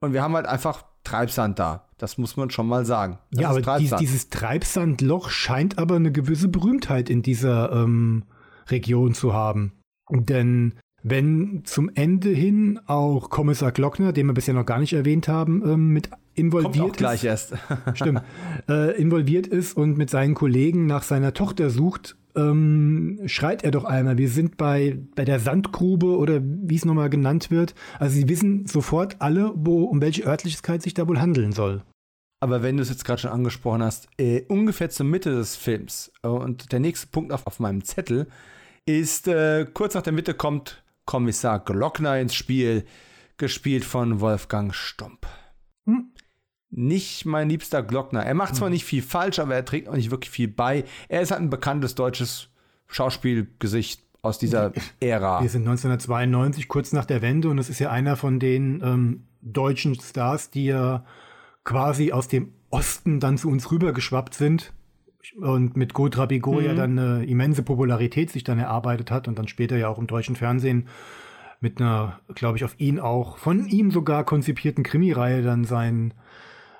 Und 0.00 0.12
wir 0.12 0.22
haben 0.22 0.34
halt 0.34 0.46
einfach 0.46 0.84
Treibsand 1.04 1.58
da. 1.58 1.88
Das 1.98 2.18
muss 2.18 2.36
man 2.36 2.50
schon 2.50 2.66
mal 2.66 2.84
sagen. 2.84 3.18
Das 3.30 3.40
ja, 3.42 3.50
aber 3.50 3.78
dies, 3.78 3.94
dieses 3.96 4.28
Treibsandloch 4.30 5.30
scheint 5.30 5.78
aber 5.78 5.96
eine 5.96 6.10
gewisse 6.10 6.48
Berühmtheit 6.48 7.08
in 7.08 7.22
dieser 7.22 7.72
ähm, 7.72 8.24
Region 8.68 9.14
zu 9.14 9.32
haben. 9.32 9.72
Denn 10.10 10.74
wenn 11.02 11.62
zum 11.64 11.90
Ende 11.94 12.30
hin 12.30 12.80
auch 12.86 13.30
Kommissar 13.30 13.72
Glockner, 13.72 14.12
den 14.12 14.26
wir 14.26 14.32
bisher 14.32 14.54
noch 14.54 14.66
gar 14.66 14.78
nicht 14.78 14.94
erwähnt 14.94 15.28
haben, 15.28 15.62
ähm, 15.64 15.88
mit 15.88 16.10
involviert 16.34 16.74
Kommt 16.74 16.92
auch 16.92 16.96
gleich 16.96 17.24
ist, 17.24 17.52
erst. 17.52 17.54
stimmt, 17.94 18.22
äh, 18.68 19.00
involviert 19.00 19.46
ist 19.46 19.76
und 19.76 19.96
mit 19.96 20.10
seinen 20.10 20.34
Kollegen 20.34 20.86
nach 20.86 21.02
seiner 21.02 21.32
Tochter 21.32 21.70
sucht, 21.70 22.16
ähm, 22.36 23.20
schreit 23.26 23.64
er 23.64 23.70
doch 23.70 23.84
einmal, 23.84 24.18
wir 24.18 24.28
sind 24.28 24.56
bei, 24.56 24.98
bei 25.14 25.24
der 25.24 25.40
Sandgrube 25.40 26.16
oder 26.16 26.40
wie 26.42 26.76
es 26.76 26.84
nochmal 26.84 27.10
genannt 27.10 27.50
wird. 27.50 27.74
Also 27.98 28.16
sie 28.16 28.28
wissen 28.28 28.66
sofort 28.66 29.16
alle, 29.20 29.52
wo, 29.54 29.84
um 29.84 30.00
welche 30.00 30.24
Örtlichkeit 30.24 30.82
sich 30.82 30.94
da 30.94 31.06
wohl 31.06 31.20
handeln 31.20 31.52
soll. 31.52 31.82
Aber 32.40 32.62
wenn 32.62 32.76
du 32.76 32.82
es 32.82 32.90
jetzt 32.90 33.04
gerade 33.04 33.22
schon 33.22 33.30
angesprochen 33.30 33.82
hast, 33.82 34.08
äh, 34.18 34.42
ungefähr 34.48 34.90
zur 34.90 35.06
Mitte 35.06 35.30
des 35.30 35.56
Films 35.56 36.12
äh, 36.22 36.28
und 36.28 36.72
der 36.72 36.80
nächste 36.80 37.06
Punkt 37.06 37.32
auf, 37.32 37.46
auf 37.46 37.60
meinem 37.60 37.84
Zettel 37.84 38.26
ist, 38.84 39.28
äh, 39.28 39.66
kurz 39.72 39.94
nach 39.94 40.02
der 40.02 40.12
Mitte 40.12 40.34
kommt 40.34 40.82
Kommissar 41.06 41.60
Glockner 41.60 42.18
ins 42.18 42.34
Spiel, 42.34 42.84
gespielt 43.36 43.84
von 43.84 44.20
Wolfgang 44.20 44.74
Stump. 44.74 45.26
Hm. 46.74 46.86
Nicht 46.86 47.24
mein 47.24 47.48
liebster 47.48 47.82
Glockner. 47.82 48.24
Er 48.24 48.34
macht 48.34 48.56
zwar 48.56 48.70
nicht 48.70 48.84
viel 48.84 49.02
falsch, 49.02 49.38
aber 49.38 49.54
er 49.54 49.64
trägt 49.64 49.88
auch 49.88 49.94
nicht 49.94 50.10
wirklich 50.10 50.30
viel 50.30 50.48
bei. 50.48 50.84
Er 51.08 51.20
ist 51.20 51.30
halt 51.30 51.40
ein 51.40 51.50
bekanntes 51.50 51.94
deutsches 51.94 52.48
Schauspielgesicht 52.88 54.02
aus 54.22 54.38
dieser 54.38 54.72
Ära. 55.00 55.42
Wir 55.42 55.50
sind 55.50 55.62
1992, 55.62 56.68
kurz 56.68 56.92
nach 56.92 57.04
der 57.04 57.22
Wende, 57.22 57.48
und 57.48 57.58
es 57.58 57.68
ist 57.68 57.78
ja 57.78 57.90
einer 57.90 58.16
von 58.16 58.40
den 58.40 58.82
ähm, 58.82 59.24
deutschen 59.42 59.94
Stars, 60.00 60.50
die 60.50 60.66
ja 60.66 61.04
quasi 61.64 62.12
aus 62.12 62.28
dem 62.28 62.52
Osten 62.70 63.20
dann 63.20 63.38
zu 63.38 63.48
uns 63.48 63.70
rübergeschwappt 63.70 64.34
sind 64.34 64.72
und 65.40 65.76
mit 65.76 65.94
Godra 65.94 66.26
Bigot 66.26 66.64
ja 66.64 66.74
dann 66.74 66.98
eine 66.98 67.24
immense 67.24 67.62
Popularität 67.62 68.30
sich 68.30 68.44
dann 68.44 68.58
erarbeitet 68.58 69.10
hat 69.10 69.28
und 69.28 69.38
dann 69.38 69.48
später 69.48 69.76
ja 69.76 69.88
auch 69.88 69.98
im 69.98 70.06
deutschen 70.06 70.36
Fernsehen 70.36 70.88
mit 71.60 71.80
einer, 71.80 72.20
glaube 72.34 72.58
ich, 72.58 72.64
auf 72.64 72.74
ihn 72.78 72.98
auch, 72.98 73.38
von 73.38 73.66
ihm 73.66 73.90
sogar 73.90 74.24
konzipierten 74.24 74.84
Krimireihe 74.84 75.42
dann 75.42 75.64
sein, 75.64 76.12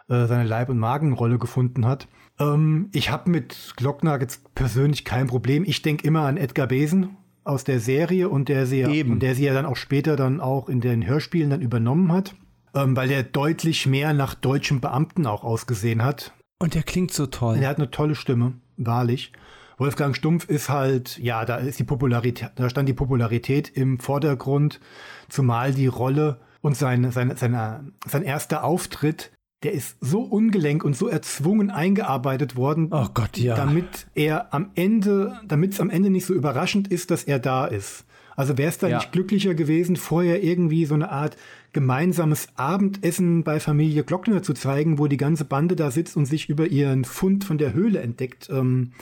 äh, 0.09 0.27
seine 0.27 0.45
Leib- 0.45 0.69
und 0.69 0.79
Magenrolle 0.79 1.39
gefunden 1.39 1.87
hat. 1.87 2.09
Ähm, 2.39 2.89
ich 2.93 3.11
habe 3.11 3.31
mit 3.31 3.75
Glockner 3.77 4.21
jetzt 4.21 4.55
persönlich 4.55 5.05
kein 5.05 5.27
Problem. 5.27 5.65
Ich 5.65 5.83
denke 5.83 6.07
immer 6.07 6.23
an 6.23 6.37
Edgar 6.37 6.67
Besen, 6.67 7.17
aus 7.45 7.65
der 7.65 7.79
Serie 7.79 8.29
und 8.29 8.49
der 8.49 8.67
sie, 8.67 8.83
Eben. 8.83 9.13
und 9.13 9.23
der 9.23 9.35
sie 9.35 9.45
ja 9.45 9.55
dann 9.55 9.67
auch 9.67 9.77
später 9.77 10.17
dann 10.17 10.41
auch 10.41 10.69
in 10.69 10.81
den 10.81 11.07
Hörspielen 11.07 11.51
dann 11.51 11.61
übernommen 11.61 12.11
hat, 12.11 12.35
ähm, 12.75 12.97
weil 12.97 13.11
er 13.11 13.23
deutlich 13.23 13.87
mehr 13.87 14.15
nach 14.15 14.35
deutschem 14.35 14.81
Beamten 14.81 15.27
auch 15.27 15.45
ausgesehen 15.45 16.03
hat. 16.03 16.33
Und 16.59 16.75
der 16.75 16.83
klingt 16.83 17.13
so 17.13 17.27
toll. 17.27 17.59
Er 17.61 17.69
hat 17.69 17.77
eine 17.77 17.91
tolle 17.91 18.15
Stimme, 18.15 18.55
wahrlich. 18.77 19.33
Wolfgang 19.77 20.17
Stumpf 20.17 20.49
ist 20.49 20.69
halt, 20.69 21.19
ja, 21.19 21.45
da 21.45 21.57
ist 21.57 21.79
die 21.79 21.85
Popularität, 21.85 22.53
da 22.55 22.71
stand 22.71 22.89
die 22.89 22.95
Popularität 22.95 23.69
im 23.69 23.99
Vordergrund, 23.99 24.81
zumal 25.29 25.75
die 25.75 25.89
Rolle 25.89 26.41
und 26.61 26.77
sein, 26.77 27.11
sein, 27.11 27.37
sein, 27.37 27.93
sein 28.07 28.23
erster 28.23 28.65
Auftritt, 28.65 29.33
der 29.65 29.73
ist 29.73 29.97
so 30.01 30.21
ungelenk 30.21 30.85
und 30.85 30.95
so 30.97 31.09
erzwungen 31.09 31.71
eingearbeitet 31.71 32.55
worden, 32.57 32.89
Oh 32.93 33.07
Gott, 33.15 33.37
ja. 33.39 33.57
damit 33.57 34.07
er 34.15 34.53
am 34.55 34.71
Ende, 34.75 35.39
damit 35.49 35.73
es 35.73 35.81
am 35.81 35.91
Ende 35.91 36.11
nicht 36.11 36.27
so 36.27 36.35
überraschend 36.35 36.89
ist, 36.89 37.11
dass 37.11 37.25
er 37.25 37.39
da 37.39 37.67
ist. 37.67 38.05
Also 38.37 38.59
wäre 38.59 38.69
es 38.69 38.79
da 38.79 38.89
Ja. 38.89 38.99
nicht 38.99 39.13
glücklicher 39.13 39.55
gewesen, 39.55 39.97
vorher 39.97 40.43
irgendwie 40.43 40.85
so 40.87 40.95
eine 40.95 41.11
Art 41.11 41.37
gemeinsames 41.73 42.49
Abendessen 42.57 43.43
bei 43.45 43.59
Familie 43.61 44.05
Glockner 44.05 44.43
zu 44.43 44.53
zeigen, 44.55 44.99
wo 44.99 45.07
die 45.07 45.17
ganze 45.17 45.45
Bande 45.45 45.77
da 45.77 45.91
sitzt 45.91 46.17
und 46.17 46.27
sich 46.27 46.49
über 46.49 46.67
ihren 46.67 47.05
Fund 47.05 47.45
von 47.45 47.59
der 47.59 47.73
Höhle 47.75 48.01
entdeckt. 48.01 48.49
Ähm, 48.51 48.93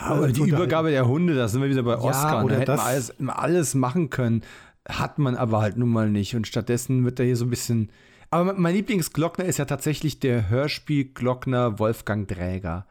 Ja, 0.00 0.16
oder 0.18 0.28
äh, 0.28 0.32
die. 0.32 0.42
Übergabe 0.48 0.90
der 0.90 1.06
Hunde, 1.08 1.34
da 1.34 1.48
sind 1.48 1.62
wir 1.62 1.70
wieder 1.70 1.82
bei 1.82 1.96
Oscar. 1.98 2.44
oder 2.44 2.54
da 2.54 2.60
hätte 2.60 2.70
man 2.72 2.78
das- 2.78 2.86
alles, 2.86 3.14
alles 3.28 3.74
machen 3.74 4.10
können. 4.10 4.42
Hat 4.88 5.18
man 5.18 5.34
aber 5.36 5.60
halt 5.62 5.76
nun 5.78 5.88
mal 5.88 6.10
nicht. 6.10 6.36
Und 6.36 6.46
stattdessen 6.46 7.04
wird 7.04 7.18
da 7.18 7.22
hier 7.24 7.36
so 7.36 7.44
ein 7.46 7.50
bisschen. 7.50 7.90
Aber 8.36 8.52
mein 8.52 8.74
Lieblingsglockner 8.74 9.46
ist 9.46 9.56
ja 9.56 9.64
tatsächlich 9.64 10.20
der 10.20 10.50
Hörspielglockner 10.50 11.78
Wolfgang 11.78 12.28
Dräger, 12.28 12.86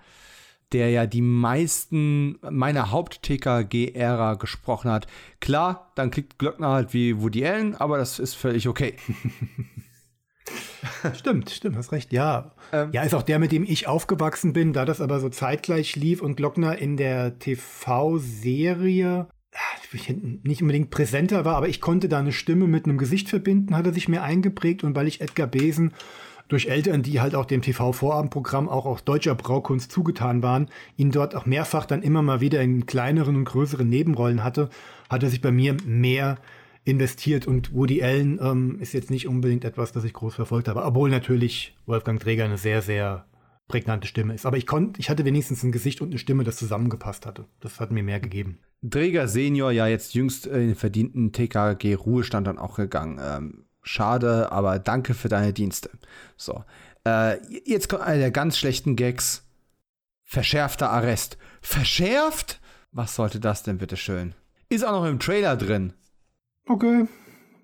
der 0.72 0.90
ja 0.90 1.06
die 1.06 1.22
meisten 1.22 2.40
meiner 2.50 2.90
Haupt-TKG-Ära 2.90 4.36
gesprochen 4.36 4.90
hat. 4.90 5.06
Klar, 5.42 5.92
dann 5.94 6.10
klingt 6.10 6.40
Glockner 6.40 6.70
halt 6.70 6.96
wie 6.96 7.22
Woody 7.22 7.46
Allen, 7.46 7.76
aber 7.76 8.00
das 8.00 8.18
ist 8.18 8.34
völlig 8.34 8.68
okay. 8.68 8.96
Stimmt, 11.16 11.52
stimmt, 11.52 11.76
hast 11.76 11.92
recht. 11.92 12.12
Ja. 12.12 12.52
Ähm. 12.72 12.90
ja, 12.92 13.04
ist 13.04 13.14
auch 13.14 13.24
der, 13.24 13.38
mit 13.38 13.52
dem 13.52 13.64
ich 13.64 13.88
aufgewachsen 13.88 14.54
bin, 14.54 14.74
da 14.74 14.86
das 14.86 15.02
aber 15.02 15.20
so 15.20 15.30
zeitgleich 15.30 15.96
lief 15.96 16.22
und 16.22 16.38
Glockner 16.38 16.78
in 16.78 16.98
der 16.98 17.38
TV-Serie 17.38 19.28
nicht 20.44 20.62
unbedingt 20.62 20.90
präsenter 20.90 21.46
war, 21.46 21.56
aber 21.56 21.70
ich 21.70 21.82
konnte 21.82 22.10
da 22.10 22.20
eine 22.20 22.32
Stimme 22.32 22.68
mit 22.68 22.86
einem 22.86 22.98
Gesicht 22.98 23.30
verbinden, 23.30 23.76
hat 23.76 23.86
er 23.86 23.94
sich 23.94 24.08
mir 24.08 24.24
eingeprägt 24.24 24.84
und 24.84 24.96
weil 24.96 25.08
ich 25.08 25.22
Edgar 25.22 25.48
Besen 25.48 25.94
durch 26.48 26.68
Eltern, 26.68 27.02
die 27.02 27.22
halt 27.22 27.36
auch 27.36 27.46
dem 27.46 27.62
TV-Vorabendprogramm 27.62 28.70
auch 28.70 28.86
aus 28.86 29.04
deutscher 29.04 29.36
Braukunst 29.36 29.92
zugetan 29.92 30.44
waren, 30.44 30.70
ihn 30.96 31.12
dort 31.12 31.36
auch 31.36 31.46
mehrfach 31.46 31.86
dann 31.86 32.04
immer 32.04 32.22
mal 32.22 32.42
wieder 32.42 32.62
in 32.62 32.86
kleineren 32.86 33.36
und 33.36 33.46
größeren 33.46 33.88
Nebenrollen 33.88 34.44
hatte, 34.44 34.70
hat 35.10 35.24
er 35.24 35.30
sich 35.30 35.42
bei 35.42 35.52
mir 35.52 35.76
mehr 35.86 36.38
investiert 36.84 37.48
und 37.48 37.74
Woody 37.74 38.04
Allen 38.04 38.40
ähm, 38.40 38.78
ist 38.80 38.94
jetzt 38.94 39.10
nicht 39.10 39.28
unbedingt 39.28 39.66
etwas, 39.66 39.92
das 39.92 40.04
ich 40.04 40.14
groß 40.14 40.36
verfolgt 40.36 40.68
habe, 40.68 40.84
obwohl 40.84 41.10
natürlich 41.10 41.76
Wolfgang 41.88 42.20
Träger 42.20 42.46
eine 42.46 42.60
sehr, 42.60 42.84
sehr 42.84 43.26
prägnante 43.68 44.08
Stimme 44.08 44.36
ist. 44.36 44.46
Aber 44.46 44.58
ich 44.58 44.68
konnte, 44.68 45.00
ich 45.00 45.10
hatte 45.10 45.26
wenigstens 45.26 45.64
ein 45.64 45.72
Gesicht 45.72 46.02
und 46.02 46.10
eine 46.10 46.20
Stimme, 46.20 46.44
das 46.44 46.58
zusammengepasst 46.58 47.26
hatte. 47.26 47.46
Das 47.60 47.80
hat 47.80 47.92
mir 47.92 48.04
mehr 48.04 48.20
gegeben. 48.20 48.60
Dräger 48.90 49.28
Senior, 49.28 49.72
ja 49.72 49.88
jetzt 49.88 50.14
jüngst 50.14 50.46
in 50.46 50.68
den 50.68 50.76
verdienten 50.76 51.32
TKG-Ruhestand 51.32 52.46
dann 52.48 52.60
auch 52.60 52.76
gegangen. 52.76 53.20
Ähm, 53.22 53.66
schade, 53.82 54.52
aber 54.52 54.80
danke 54.80 55.14
für 55.14 55.30
deine 55.30 55.54
Dienste. 55.54 55.90
So, 56.38 56.64
äh, 57.06 57.38
jetzt 57.66 57.90
kommt 57.90 58.04
einer 58.04 58.20
der 58.20 58.32
ganz 58.32 58.58
schlechten 58.58 58.96
Gags. 58.96 59.44
Verschärfter 60.24 60.90
Arrest. 60.90 61.38
Verschärft? 61.62 62.60
Was 62.92 63.16
sollte 63.16 63.40
das 63.40 63.64
denn 63.64 63.78
bitte 63.78 63.98
schön? 63.98 64.34
Ist 64.70 64.86
auch 64.86 64.92
noch 64.92 65.06
im 65.06 65.20
Trailer 65.20 65.56
drin. 65.56 65.94
Okay, 66.68 67.08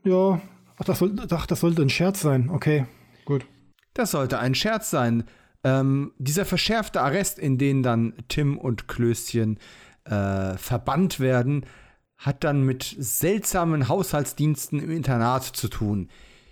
ja. 0.03 0.41
Ach, 0.77 0.85
das, 0.85 0.99
soll, 0.99 1.15
ach, 1.29 1.45
das 1.45 1.59
sollte 1.59 1.81
ein 1.81 1.89
Scherz 1.89 2.21
sein. 2.21 2.49
Okay, 2.49 2.85
gut. 3.25 3.45
Das 3.93 4.11
sollte 4.11 4.39
ein 4.39 4.55
Scherz 4.55 4.89
sein. 4.89 5.23
Ähm, 5.63 6.13
dieser 6.17 6.45
verschärfte 6.45 7.01
Arrest, 7.01 7.37
in 7.37 7.57
den 7.57 7.83
dann 7.83 8.13
Tim 8.27 8.57
und 8.57 8.87
Klößchen 8.87 9.59
äh, 10.11 10.57
verbannt 10.57 11.19
werden, 11.19 11.65
hat 12.17 12.43
dann 12.43 12.63
mit 12.63 12.95
seltsamen 12.99 13.87
Haushaltsdiensten 13.87 14.79
im 14.79 14.91
Internat 14.91 15.43
zu 15.43 15.69
tun. 15.69 16.09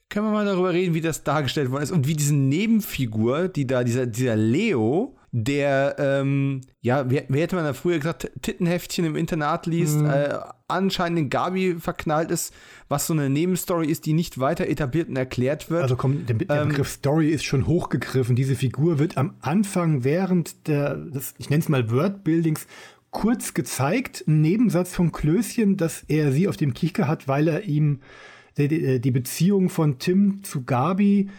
Können 0.10 0.26
wir 0.26 0.32
mal 0.32 0.46
darüber 0.46 0.74
reden, 0.74 0.96
wie 0.96 1.02
das 1.02 1.24
dargestellt 1.24 1.70
worden 1.70 1.84
ist 1.84 1.92
und 1.92 2.08
wie 2.08 2.16
diese 2.16 2.34
Nebenfigur, 2.34 3.48
die 3.48 3.68
da, 3.68 3.84
dieser, 3.84 4.08
dieser 4.08 4.36
Leo, 4.36 5.16
der, 5.32 5.96
ähm, 6.00 6.62
ja, 6.82 7.08
wie, 7.12 7.22
wie 7.28 7.40
hätte 7.40 7.56
man 7.56 7.66
da 7.66 7.74
früher 7.74 8.00
gesagt, 8.00 8.32
Tittenheftchen 8.42 9.06
im 9.06 9.16
Internat 9.16 9.68
liest, 9.68 10.02
äh, 10.02 10.40
anscheinend 10.68 11.20
in 11.20 11.30
Gabi 11.30 11.76
verknallt 11.80 12.32
ist, 12.32 12.52
was 12.88 13.06
so 13.06 13.14
eine 13.14 13.30
Nebenstory 13.30 13.86
ist, 13.86 14.08
die 14.08 14.14
nicht 14.14 14.40
weiter 14.40 14.66
etabliert 14.66 15.10
und 15.10 15.18
erklärt 15.18 15.70
wird. 15.70 15.84
Also 15.84 15.96
komm, 15.96 16.26
der, 16.26 16.36
der 16.36 16.62
Ähm, 16.64 16.70
Begriff 16.70 16.90
Story 16.90 17.30
ist 17.30 17.44
schon 17.44 17.68
hochgegriffen. 17.68 18.36
Diese 18.36 18.56
Figur 18.56 18.98
wird 18.98 19.18
am 19.18 19.36
Anfang 19.42 20.04
während 20.04 20.68
der, 20.68 20.96
des, 20.96 21.36
ich 21.38 21.52
nenne 21.52 21.62
es 21.62 21.70
mal 21.70 21.92
Wordbuildings, 21.92 22.66
kurz 23.12 23.54
gezeigt. 23.54 24.24
Ein 24.28 24.42
Nebensatz 24.42 24.94
vom 24.94 25.12
Klößchen, 25.12 25.78
dass 25.78 26.04
er 26.08 26.32
sie 26.32 26.48
auf 26.48 26.58
dem 26.58 26.74
Kieker 26.74 27.08
hat, 27.08 27.28
weil 27.28 27.48
er 27.48 27.64
ihm 27.64 28.02
die, 28.58 28.68
die, 28.68 29.00
die 29.00 29.12
Beziehung 29.12 29.70
von 29.70 30.00
Tim 30.00 30.44
zu 30.44 30.64
Gabi 30.64 31.30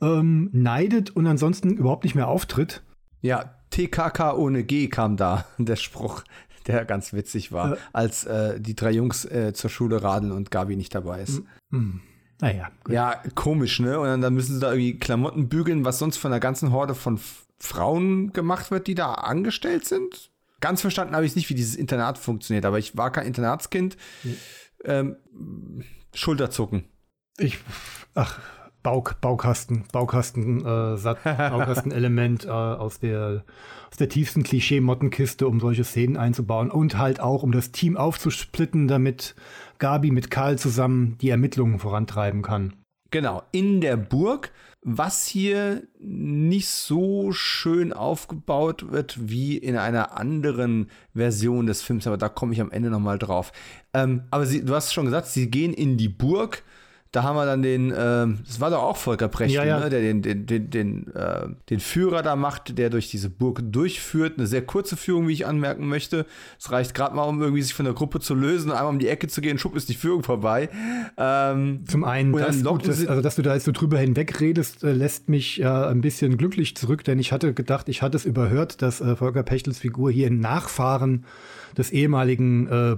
ähm, 0.00 0.50
neidet 0.52 1.10
und 1.10 1.26
ansonsten 1.26 1.76
überhaupt 1.76 2.04
nicht 2.04 2.14
mehr 2.14 2.28
auftritt. 2.28 2.82
Ja, 3.20 3.54
TKK 3.70 4.34
ohne 4.36 4.64
G 4.64 4.88
kam 4.88 5.16
da, 5.16 5.44
der 5.58 5.76
Spruch, 5.76 6.22
der 6.66 6.84
ganz 6.84 7.12
witzig 7.12 7.52
war, 7.52 7.76
als 7.92 8.24
äh, 8.24 8.60
die 8.60 8.76
drei 8.76 8.92
Jungs 8.92 9.24
äh, 9.24 9.52
zur 9.54 9.70
Schule 9.70 10.02
radeln 10.02 10.32
und 10.32 10.50
Gabi 10.50 10.76
nicht 10.76 10.94
dabei 10.94 11.22
ist. 11.22 11.42
Naja, 12.40 12.70
gut. 12.84 12.94
Ja, 12.94 13.20
komisch, 13.34 13.80
ne? 13.80 13.98
Und 13.98 14.06
dann, 14.06 14.20
dann 14.20 14.34
müssen 14.34 14.54
sie 14.54 14.60
da 14.60 14.72
irgendwie 14.72 14.98
Klamotten 14.98 15.48
bügeln, 15.48 15.84
was 15.84 15.98
sonst 15.98 16.18
von 16.18 16.32
einer 16.32 16.40
ganzen 16.40 16.70
Horde 16.70 16.94
von 16.94 17.18
Frauen 17.58 18.32
gemacht 18.32 18.70
wird, 18.70 18.86
die 18.86 18.94
da 18.94 19.14
angestellt 19.14 19.84
sind. 19.84 20.27
Ganz 20.60 20.80
verstanden 20.80 21.14
habe 21.14 21.26
ich 21.26 21.36
nicht, 21.36 21.48
wie 21.50 21.54
dieses 21.54 21.76
Internat 21.76 22.18
funktioniert, 22.18 22.64
aber 22.64 22.78
ich 22.78 22.96
war 22.96 23.12
kein 23.12 23.26
Internatskind. 23.26 23.96
Ähm, 24.84 25.16
Schulterzucken. 26.14 26.84
Ich, 27.38 27.58
ach, 28.14 28.40
Bauk, 28.82 29.20
Baukasten, 29.20 29.84
Baukasten, 29.92 30.64
äh, 30.64 30.96
Sat, 30.96 31.22
Baukastenelement 31.24 32.44
äh, 32.44 32.48
aus 32.48 32.98
der 33.00 33.44
aus 33.90 33.96
der 33.96 34.08
tiefsten 34.08 34.42
Klischee-Mottenkiste, 34.42 35.46
um 35.46 35.60
solche 35.60 35.84
Szenen 35.84 36.16
einzubauen 36.16 36.70
und 36.70 36.98
halt 36.98 37.20
auch, 37.20 37.42
um 37.42 37.52
das 37.52 37.72
Team 37.72 37.96
aufzusplitten, 37.96 38.86
damit 38.86 39.34
Gabi 39.78 40.10
mit 40.10 40.30
Karl 40.30 40.58
zusammen 40.58 41.16
die 41.20 41.30
Ermittlungen 41.30 41.78
vorantreiben 41.78 42.42
kann. 42.42 42.74
Genau, 43.10 43.42
in 43.52 43.80
der 43.80 43.96
Burg, 43.96 44.52
was 44.82 45.26
hier 45.26 45.82
nicht 45.98 46.68
so 46.68 47.32
schön 47.32 47.92
aufgebaut 47.92 48.90
wird 48.92 49.30
wie 49.30 49.56
in 49.56 49.76
einer 49.76 50.16
anderen 50.16 50.90
Version 51.14 51.66
des 51.66 51.82
Films, 51.82 52.06
aber 52.06 52.18
da 52.18 52.28
komme 52.28 52.52
ich 52.52 52.60
am 52.60 52.70
Ende 52.70 52.90
nochmal 52.90 53.18
drauf. 53.18 53.52
Ähm, 53.94 54.24
aber 54.30 54.46
sie, 54.46 54.64
du 54.64 54.74
hast 54.74 54.92
schon 54.92 55.06
gesagt, 55.06 55.28
sie 55.28 55.50
gehen 55.50 55.72
in 55.72 55.96
die 55.96 56.08
Burg. 56.08 56.62
Da 57.10 57.22
haben 57.22 57.36
wir 57.36 57.46
dann 57.46 57.62
den, 57.62 57.92
ähm, 57.96 58.38
das 58.46 58.60
war 58.60 58.70
doch 58.70 58.82
auch 58.82 58.98
Volker 58.98 59.28
Precht, 59.28 59.54
Ja, 59.54 59.64
ja. 59.64 59.80
Ne, 59.80 59.88
der 59.88 60.00
den, 60.00 60.20
den, 60.20 60.44
den, 60.44 60.68
den, 60.68 61.14
äh, 61.14 61.48
den 61.70 61.80
Führer 61.80 62.22
da 62.22 62.36
macht, 62.36 62.76
der 62.76 62.90
durch 62.90 63.10
diese 63.10 63.30
Burg 63.30 63.62
durchführt. 63.64 64.34
Eine 64.36 64.46
sehr 64.46 64.62
kurze 64.62 64.96
Führung, 64.96 65.26
wie 65.26 65.32
ich 65.32 65.46
anmerken 65.46 65.88
möchte. 65.88 66.26
Es 66.58 66.70
reicht 66.70 66.94
gerade 66.94 67.16
mal, 67.16 67.22
um 67.22 67.40
irgendwie 67.40 67.62
sich 67.62 67.72
von 67.72 67.86
der 67.86 67.94
Gruppe 67.94 68.20
zu 68.20 68.34
lösen, 68.34 68.70
einmal 68.70 68.92
um 68.92 68.98
die 68.98 69.08
Ecke 69.08 69.26
zu 69.28 69.40
gehen, 69.40 69.58
schub 69.58 69.74
ist 69.74 69.88
die 69.88 69.94
Führung 69.94 70.22
vorbei. 70.22 70.68
Ähm, 71.16 71.84
Zum 71.86 72.04
einen, 72.04 72.32
das, 72.34 72.62
gut, 72.62 72.86
das, 72.86 73.06
also 73.06 73.22
dass 73.22 73.36
du 73.36 73.42
da 73.42 73.54
jetzt 73.54 73.64
so 73.64 73.72
drüber 73.72 73.98
hinwegredest, 73.98 74.84
äh, 74.84 74.92
lässt 74.92 75.30
mich 75.30 75.60
äh, 75.60 75.64
ein 75.64 76.02
bisschen 76.02 76.36
glücklich 76.36 76.76
zurück, 76.76 77.04
denn 77.04 77.18
ich 77.18 77.32
hatte 77.32 77.54
gedacht, 77.54 77.88
ich 77.88 78.02
hatte 78.02 78.18
es 78.18 78.26
überhört, 78.26 78.82
dass 78.82 79.00
äh, 79.00 79.16
Volker 79.16 79.42
Pechtels 79.42 79.78
Figur 79.78 80.10
hier 80.10 80.26
ein 80.26 80.40
Nachfahren 80.40 81.24
des 81.76 81.90
ehemaligen 81.90 82.68
äh, 82.68 82.96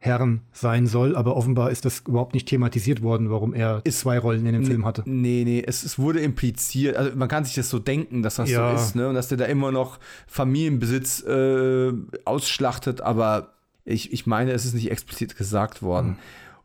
Burgherrn 0.00 0.42
sein 0.52 0.86
soll, 0.86 1.16
aber 1.16 1.36
offenbar 1.36 1.70
ist 1.70 1.84
das 1.84 2.00
überhaupt 2.06 2.34
nicht 2.34 2.48
thematisiert 2.48 3.02
worden, 3.02 3.30
warum 3.30 3.52
er 3.52 3.82
zwei 3.90 4.18
Rollen 4.18 4.46
in 4.46 4.52
dem 4.52 4.64
Film 4.64 4.84
hatte. 4.84 5.02
Nee, 5.06 5.42
nee, 5.44 5.62
es, 5.66 5.82
es 5.82 5.98
wurde 5.98 6.20
impliziert, 6.20 6.96
also 6.96 7.16
man 7.16 7.28
kann 7.28 7.44
sich 7.44 7.54
das 7.54 7.68
so 7.68 7.78
denken, 7.78 8.22
dass 8.22 8.36
das 8.36 8.48
Ja. 8.50 8.76
so 8.76 8.82
ist, 8.82 8.94
ne? 8.94 9.08
Und 9.08 9.14
dass 9.14 9.28
der 9.28 9.38
da 9.38 9.44
immer 9.46 9.72
noch 9.72 9.98
Familienbesitz 10.26 11.22
äh, 11.24 11.92
ausschlachtet, 12.24 13.00
aber 13.00 13.54
ich, 13.84 14.12
ich 14.12 14.26
meine, 14.26 14.52
es 14.52 14.64
ist 14.64 14.74
nicht 14.74 14.90
explizit 14.90 15.36
gesagt 15.36 15.82
worden. 15.82 16.08
Hm. 16.08 16.16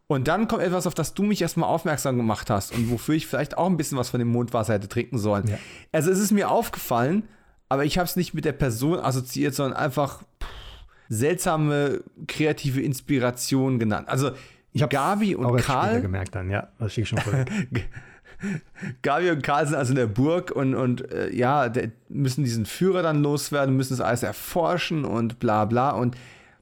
Und 0.08 0.28
dann 0.28 0.48
kommt 0.48 0.62
etwas, 0.62 0.86
auf 0.86 0.94
das 0.94 1.14
du 1.14 1.24
mich 1.24 1.42
erstmal 1.42 1.70
aufmerksam 1.70 2.18
gemacht 2.18 2.50
hast 2.50 2.74
und 2.76 2.92
wofür 2.92 3.16
ich 3.16 3.26
vielleicht 3.26 3.58
auch 3.58 3.68
ein 3.68 3.78
bisschen 3.78 3.98
was 3.98 4.10
von 4.10 4.20
dem 4.20 4.28
Mondwasser 4.28 4.74
hätte 4.74 4.90
trinken 4.90 5.18
sollen. 5.18 5.48
Ja. 5.48 5.58
Also 5.92 6.12
es 6.12 6.20
ist 6.20 6.32
mir 6.32 6.52
aufgefallen, 6.52 7.24
aber 7.70 7.86
ich 7.86 7.98
habe 7.98 8.06
es 8.06 8.16
nicht 8.16 8.34
mit 8.34 8.46
der 8.46 8.52
Person 8.52 9.00
assoziiert, 9.00 9.56
sondern 9.56 9.78
einfach 9.78 10.20
pff, 10.20 10.48
seltsame 11.14 12.04
kreative 12.28 12.82
Inspiration 12.82 13.80
genannt. 13.80 14.10
Also 14.10 14.32
Ich 14.72 14.82
habe 14.82 14.92
Gabi 14.92 15.36
und 15.36 15.58
Karl 15.58 16.02
gemerkt 16.02 16.36
dann, 16.36 16.50
ja, 16.50 16.70
das 16.80 16.98
ich 16.98 17.08
schon 17.08 17.20
voll. 17.20 17.46
Gabi 19.02 19.32
und 19.32 19.44
Karl 19.44 19.68
sind 19.68 19.76
also 19.76 19.92
in 19.92 19.98
der 19.98 20.08
Burg 20.08 20.52
und, 20.52 20.76
und 20.76 21.10
äh, 21.12 21.34
ja, 21.34 21.70
der, 21.70 21.92
müssen 22.10 22.44
diesen 22.44 22.66
Führer 22.66 23.02
dann 23.02 23.22
loswerden, 23.22 23.76
müssen 23.76 23.94
das 23.94 24.02
alles 24.02 24.24
erforschen 24.24 25.06
und 25.06 25.40
bla 25.40 25.66
bla. 25.66 25.92
Und 25.92 26.16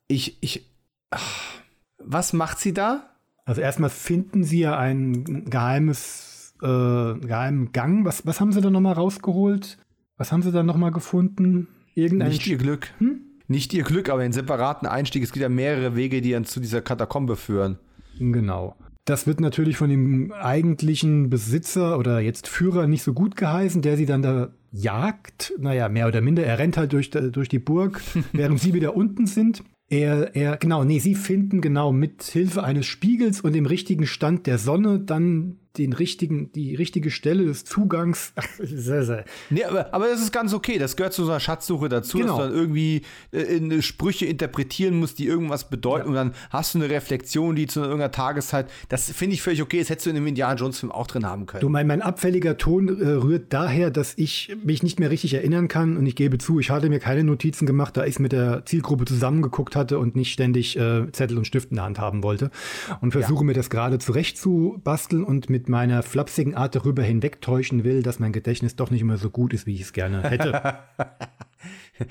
ich, 0.07 0.38
ich, 0.41 0.69
ach, 1.10 1.61
was 1.98 2.34
macht 2.34 2.60
sie 2.60 2.73
da? 2.73 3.10
Also 3.45 3.61
erstmal 3.61 3.90
finden 3.90 4.44
sie 4.44 4.60
ja 4.60 4.78
ein 4.78 5.49
geheimes, 5.49 6.53
äh, 6.61 6.68
geheimen 6.68 7.72
Gang. 7.72 8.06
Was, 8.06 8.26
was 8.26 8.40
haben 8.40 8.52
sie 8.52 8.61
da 8.61 8.69
nochmal 8.69 8.94
rausgeholt? 8.94 9.78
Was 10.18 10.32
haben 10.32 10.44
sie 10.44 10.52
da 10.52 10.64
nochmal 10.64 10.91
gefunden? 10.91 11.68
Irgendein 11.95 12.30
Nicht 12.30 12.45
ihr 12.48 12.57
Glück. 12.57 12.90
Hm? 12.99 13.22
Nicht 13.52 13.73
ihr 13.73 13.84
Glück, 13.84 14.10
aber 14.10 14.22
einen 14.22 14.32
separaten 14.32 14.88
Einstieg. 14.88 15.23
Es 15.23 15.34
gibt 15.34 15.44
ja 15.44 15.49
mehrere 15.49 15.95
Wege, 15.95 16.22
die 16.22 16.32
dann 16.32 16.45
zu 16.45 16.61
dieser 16.61 16.82
Katakombe 16.82 17.36
führen. 17.36 17.78
Genau. 18.18 18.76
Das 19.03 19.28
wird 19.28 19.41
natürlich 19.41 19.76
von 19.76 19.90
dem 19.90 20.32
eigentlichen 20.32 21.30
Besitzer 21.30 21.99
oder 21.99 22.22
jetzt 22.22 22.48
Führer 22.48 22.88
nicht 22.88 23.03
so 23.03 23.14
gut 23.14 23.36
geheißen, 23.36 23.82
der 23.82 23.98
sie 23.98 24.06
dann 24.06 24.22
da 24.22 24.53
jagt. 24.72 25.53
Naja, 25.60 25.90
mehr 25.90 26.07
oder 26.07 26.22
minder. 26.22 26.45
Er 26.45 26.60
rennt 26.60 26.78
halt 26.78 26.94
durch, 26.94 27.10
durch 27.10 27.49
die 27.49 27.60
Burg, 27.60 28.02
während 28.32 28.61
sie 28.61 28.73
wieder 28.73 28.95
unten 28.95 29.28
sind. 29.28 29.64
Er, 29.90 30.34
er, 30.34 30.56
genau, 30.56 30.86
nee, 30.86 30.99
sie 30.99 31.15
finden 31.15 31.60
genau 31.60 31.91
mit 31.91 32.23
Hilfe 32.23 32.64
eines 32.64 32.86
Spiegels 32.86 33.41
und 33.41 33.52
dem 33.52 33.65
richtigen 33.65 34.07
Stand 34.07 34.48
der 34.48 34.57
Sonne 34.57 34.99
dann 34.99 35.57
den 35.77 35.93
richtigen, 35.93 36.52
die 36.52 36.76
richtige 36.76 37.11
Stelle 37.11 37.45
des 37.45 37.64
Zugangs. 37.64 38.34
sehr, 38.60 39.03
sehr. 39.03 39.26
Nee, 39.49 39.64
aber, 39.64 39.93
aber 39.93 40.07
das 40.07 40.22
ist 40.22 40.34
ganz 40.34 40.53
okay. 40.53 40.77
Das 40.77 40.95
gehört 40.95 41.14
zu 41.14 41.23
so 41.23 41.31
einer 41.31 41.39
Schatzsuche 41.39 41.88
dazu, 41.88 42.18
genau. 42.18 42.38
dass 42.38 42.38
du 42.38 42.43
dann 42.49 42.57
irgendwie 42.57 43.02
äh, 43.31 43.81
Sprüche 43.81 44.26
interpretieren 44.26 44.95
musst, 44.99 45.19
die 45.19 45.27
irgendwas 45.27 45.69
bedeuten. 45.69 46.06
Ja. 46.06 46.10
Und 46.10 46.15
dann 46.15 46.34
hast 46.49 46.73
du 46.73 46.80
eine 46.80 46.89
Reflexion, 46.89 47.56
die 47.56 47.68
zu 47.68 47.80
irgendeiner 47.81 48.11
Tageszeit. 48.11 48.69
Das 48.89 49.11
finde 49.11 49.35
ich 49.35 49.41
völlig 49.41 49.61
okay. 49.61 49.80
Das 49.80 49.89
hättest 49.89 50.07
du 50.07 50.10
in 50.10 50.18
einem 50.18 50.27
Indiana 50.27 50.56
Jones-Film 50.56 50.91
auch 50.91 51.07
drin 51.07 51.26
haben 51.26 51.45
können. 51.45 51.61
Du, 51.61 51.69
mein, 51.69 51.88
mein 51.88 52.02
abfälliger 52.02 52.57
Ton 52.57 52.89
äh, 53.02 53.07
rührt 53.07 53.53
daher, 53.53 53.91
dass 53.91 54.14
ich 54.18 54.56
mich 54.64 54.84
nicht 54.84 54.99
mehr 54.99 55.10
richtig 55.10 55.34
erinnern 55.34 55.69
kann. 55.69 55.95
Und 55.95 56.06
ich 56.06 56.15
gebe 56.15 56.38
zu, 56.38 56.60
ich 56.60 56.69
hatte 56.69 56.89
mir 56.89 56.99
keine 56.99 57.23
Notizen 57.23 57.65
gemacht, 57.65 57.95
da 57.95 58.06
ich 58.06 58.19
mit 58.19 58.34
der 58.34 58.65
Zielgruppe 58.65 59.06
zusammengeguckt 59.06 59.76
hatte 59.76 59.99
und 59.99 60.15
nicht 60.15 60.34
ständig 60.34 60.77
äh, 60.77 61.10
Zettel 61.11 61.38
und 61.38 61.45
Stift 61.45 61.72
in 61.72 61.76
der 61.76 61.85
Hand 61.85 61.99
haben 61.99 62.23
wollte. 62.23 62.52
Und 62.99 63.11
versuche 63.11 63.41
ja. 63.41 63.45
mir 63.45 63.53
das 63.53 63.69
gerade 63.69 63.99
zurechtzubasteln 63.99 65.23
und 65.23 65.49
mit 65.49 65.61
mit 65.62 65.70
meiner 65.70 66.02
flapsigen 66.02 66.56
Art 66.56 66.74
darüber 66.74 67.04
hinwegtäuschen 67.04 67.84
will, 67.84 68.02
dass 68.02 68.18
mein 68.18 68.32
Gedächtnis 68.32 68.76
doch 68.76 68.90
nicht 68.90 69.02
immer 69.02 69.18
so 69.18 69.30
gut 69.30 69.54
ist, 69.54 69.68
wie 69.68 69.76
ich 69.76 69.82
es 69.82 69.94
gerne 69.94 70.24
hätte. 70.24 70.80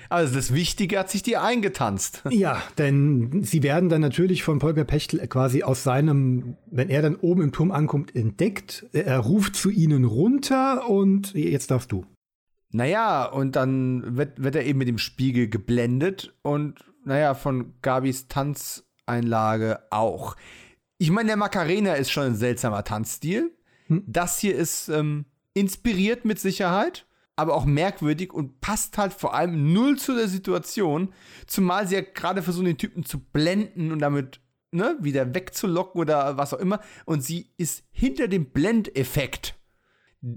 Also 0.08 0.36
das 0.36 0.54
Wichtige 0.54 1.00
hat 1.00 1.10
sich 1.10 1.24
dir 1.24 1.42
eingetanzt. 1.42 2.22
Ja, 2.30 2.62
denn 2.78 3.42
sie 3.42 3.64
werden 3.64 3.88
dann 3.88 4.00
natürlich 4.00 4.44
von 4.44 4.60
Volker 4.60 4.84
Pechtel 4.84 5.26
quasi 5.26 5.64
aus 5.64 5.82
seinem, 5.82 6.56
wenn 6.70 6.88
er 6.90 7.02
dann 7.02 7.16
oben 7.16 7.42
im 7.42 7.50
Turm 7.50 7.72
ankommt, 7.72 8.14
entdeckt. 8.14 8.86
Er 8.92 9.18
ruft 9.18 9.56
zu 9.56 9.68
ihnen 9.68 10.04
runter 10.04 10.88
und 10.88 11.34
jetzt 11.34 11.72
darfst 11.72 11.90
du. 11.90 12.06
Naja, 12.70 13.24
und 13.24 13.56
dann 13.56 14.16
wird, 14.16 14.40
wird 14.40 14.54
er 14.54 14.64
eben 14.64 14.78
mit 14.78 14.86
dem 14.86 14.98
Spiegel 14.98 15.48
geblendet 15.48 16.32
und 16.42 16.78
naja, 17.04 17.34
von 17.34 17.74
Gabis 17.82 18.28
Tanzeinlage 18.28 19.80
auch. 19.90 20.36
Ich 21.00 21.10
meine, 21.10 21.28
der 21.28 21.38
Macarena 21.38 21.94
ist 21.94 22.10
schon 22.10 22.24
ein 22.24 22.34
seltsamer 22.34 22.84
Tanzstil. 22.84 23.56
Hm. 23.86 24.04
Das 24.06 24.38
hier 24.38 24.54
ist 24.54 24.90
ähm, 24.90 25.24
inspiriert 25.54 26.26
mit 26.26 26.38
Sicherheit, 26.38 27.06
aber 27.36 27.54
auch 27.54 27.64
merkwürdig 27.64 28.34
und 28.34 28.60
passt 28.60 28.98
halt 28.98 29.14
vor 29.14 29.32
allem 29.32 29.72
null 29.72 29.98
zu 29.98 30.14
der 30.14 30.28
Situation. 30.28 31.14
Zumal 31.46 31.88
sie 31.88 31.94
ja 31.94 32.02
gerade 32.02 32.42
versuchen, 32.42 32.66
den 32.66 32.76
Typen 32.76 33.06
zu 33.06 33.18
blenden 33.18 33.92
und 33.92 34.00
damit 34.00 34.40
ne, 34.72 34.98
wieder 35.00 35.34
wegzulocken 35.34 36.02
oder 36.02 36.36
was 36.36 36.52
auch 36.52 36.58
immer. 36.58 36.80
Und 37.06 37.24
sie 37.24 37.50
ist 37.56 37.82
hinter 37.90 38.28
dem 38.28 38.50
Blendeffekt. 38.50 39.58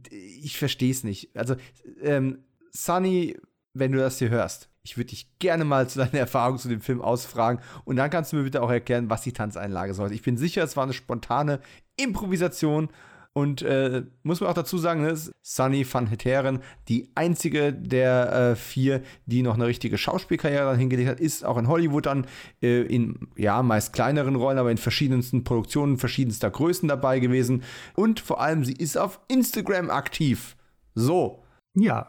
Ich 0.10 0.58
verstehe 0.58 0.92
es 0.92 1.04
nicht. 1.04 1.36
Also, 1.36 1.58
ähm, 2.02 2.46
Sunny, 2.72 3.38
wenn 3.74 3.92
du 3.92 3.98
das 3.98 4.18
hier 4.18 4.30
hörst, 4.30 4.70
ich 4.84 4.98
würde 4.98 5.12
dich 5.12 5.28
gerne 5.40 5.66
mal 5.66 5.88
zu 5.88 6.00
deiner 6.00 6.14
Erfahrung 6.20 6.58
zu 6.58 6.70
dem 6.70 6.82
Film 6.82 7.02
ausfragen 7.02 7.60
und 7.86 7.96
dann 7.96 8.10
kannst 8.10 8.32
du 8.32 8.38
mir 8.38 8.44
bitte 8.44 8.62
auch 8.62 8.72
erklären, 8.72 9.10
was 9.10 9.22
die 9.22 9.34
Tanzeinlage 9.34 9.94
sollte. 9.94 10.16
Ich 10.16 10.22
bin 10.22 10.38
sicher, 10.38 10.64
es 10.64 10.78
war 10.78 10.84
eine 10.84 10.94
spontane 10.94 11.60
Improvisation 11.96 12.90
und 13.36 13.64
äh, 13.64 14.04
muss 14.22 14.42
man 14.42 14.50
auch 14.52 14.56
dazu 14.56 14.78
sagen, 14.78 15.02
ne, 15.02 15.18
Sunny 15.42 15.88
van 15.92 16.06
Heteren, 16.06 16.60
die 16.88 17.10
einzige 17.16 17.74
der 17.74 18.52
äh, 18.52 18.56
vier, 18.56 19.02
die 19.26 19.42
noch 19.42 19.56
eine 19.56 19.66
richtige 19.66 19.98
Schauspielkarriere 19.98 20.66
dann 20.66 20.78
hingelegt 20.78 21.10
hat, 21.10 21.20
ist 21.20 21.44
auch 21.44 21.58
in 21.58 21.68
Hollywood 21.68 22.06
dann 22.06 22.28
äh, 22.62 22.82
in 22.82 23.28
ja 23.36 23.64
meist 23.64 23.94
kleineren 23.94 24.36
Rollen, 24.36 24.60
aber 24.60 24.70
in 24.70 24.78
verschiedensten 24.78 25.44
Produktionen 25.44 25.98
verschiedenster 25.98 26.52
Größen 26.52 26.88
dabei 26.88 27.20
gewesen 27.20 27.64
und 27.96 28.20
vor 28.20 28.40
allem 28.40 28.66
sie 28.66 28.74
ist 28.74 28.98
auf 28.98 29.20
Instagram 29.30 29.90
aktiv. 29.90 30.56
So, 30.94 31.43
ja, 31.76 32.08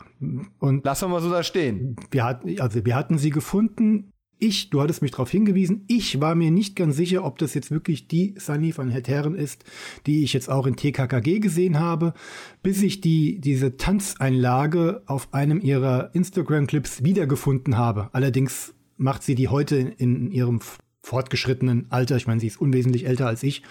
und 0.58 0.84
lassen 0.84 1.04
wir 1.04 1.08
mal 1.08 1.22
so 1.22 1.30
da 1.30 1.42
stehen. 1.42 1.96
Wir 2.10 2.24
hatten, 2.24 2.60
also 2.60 2.84
wir 2.84 2.94
hatten 2.94 3.18
sie 3.18 3.30
gefunden. 3.30 4.10
Ich, 4.38 4.68
du 4.68 4.82
hattest 4.82 5.00
mich 5.00 5.12
darauf 5.12 5.30
hingewiesen, 5.30 5.84
ich 5.86 6.20
war 6.20 6.34
mir 6.34 6.50
nicht 6.50 6.74
ganz 6.76 6.96
sicher, 6.96 7.24
ob 7.24 7.38
das 7.38 7.54
jetzt 7.54 7.70
wirklich 7.70 8.08
die 8.08 8.34
Sunny 8.36 8.76
van 8.76 8.90
Heteren 8.90 9.36
ist, 9.36 9.64
die 10.06 10.24
ich 10.24 10.32
jetzt 10.32 10.50
auch 10.50 10.66
in 10.66 10.76
TKKG 10.76 11.38
gesehen 11.38 11.78
habe, 11.78 12.14
bis 12.62 12.82
ich 12.82 13.00
die, 13.00 13.40
diese 13.40 13.76
Tanzeinlage 13.76 15.02
auf 15.06 15.32
einem 15.32 15.60
ihrer 15.60 16.14
Instagram-Clips 16.14 17.04
wiedergefunden 17.04 17.78
habe. 17.78 18.10
Allerdings 18.12 18.74
macht 18.96 19.22
sie 19.22 19.36
die 19.36 19.48
heute 19.48 19.76
in 19.76 20.30
ihrem 20.30 20.60
fortgeschrittenen 21.04 21.86
Alter. 21.90 22.16
Ich 22.16 22.26
meine, 22.26 22.40
sie 22.40 22.46
ist 22.46 22.60
unwesentlich 22.60 23.06
älter 23.06 23.26
als 23.26 23.42
ich, 23.42 23.62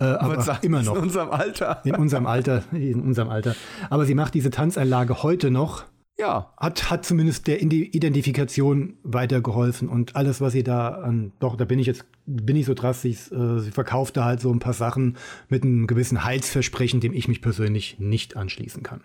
äh, 0.00 0.04
aber 0.04 0.40
sagen, 0.40 0.66
immer 0.66 0.82
noch. 0.82 0.96
In 0.96 1.02
unserem 1.02 1.30
Alter. 1.30 1.82
In 1.84 1.94
unserem 1.94 2.26
Alter, 2.26 2.64
in 2.72 3.00
unserem 3.00 3.28
Alter. 3.28 3.54
Aber 3.90 4.06
sie 4.06 4.14
macht 4.14 4.34
diese 4.34 4.50
Tanzeinlage 4.50 5.22
heute 5.22 5.50
noch. 5.50 5.84
Ja. 6.18 6.52
Hat, 6.58 6.90
hat 6.90 7.06
zumindest 7.06 7.46
der 7.46 7.62
Identifikation 7.62 8.98
weitergeholfen 9.02 9.88
und 9.88 10.16
alles, 10.16 10.40
was 10.40 10.52
sie 10.52 10.62
da 10.62 10.88
an, 10.88 11.32
doch, 11.38 11.56
da 11.56 11.64
bin 11.64 11.78
ich 11.78 11.86
jetzt, 11.86 12.04
bin 12.26 12.56
ich 12.56 12.66
so 12.66 12.74
drastisch, 12.74 13.30
äh, 13.32 13.58
sie 13.58 13.70
verkaufte 13.70 14.24
halt 14.24 14.40
so 14.40 14.52
ein 14.52 14.58
paar 14.58 14.74
Sachen 14.74 15.16
mit 15.48 15.62
einem 15.62 15.86
gewissen 15.86 16.24
Heilsversprechen, 16.24 17.00
dem 17.00 17.14
ich 17.14 17.28
mich 17.28 17.40
persönlich 17.40 17.98
nicht 17.98 18.36
anschließen 18.36 18.82
kann. 18.82 19.02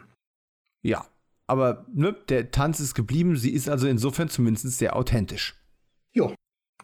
Ja, 0.81 1.05
aber 1.47 1.85
ne, 1.93 2.15
der 2.29 2.51
Tanz 2.51 2.79
ist 2.79 2.95
geblieben, 2.95 3.37
sie 3.37 3.51
ist 3.51 3.69
also 3.69 3.87
insofern 3.87 4.29
zumindest 4.29 4.77
sehr 4.77 4.95
authentisch. 4.95 5.55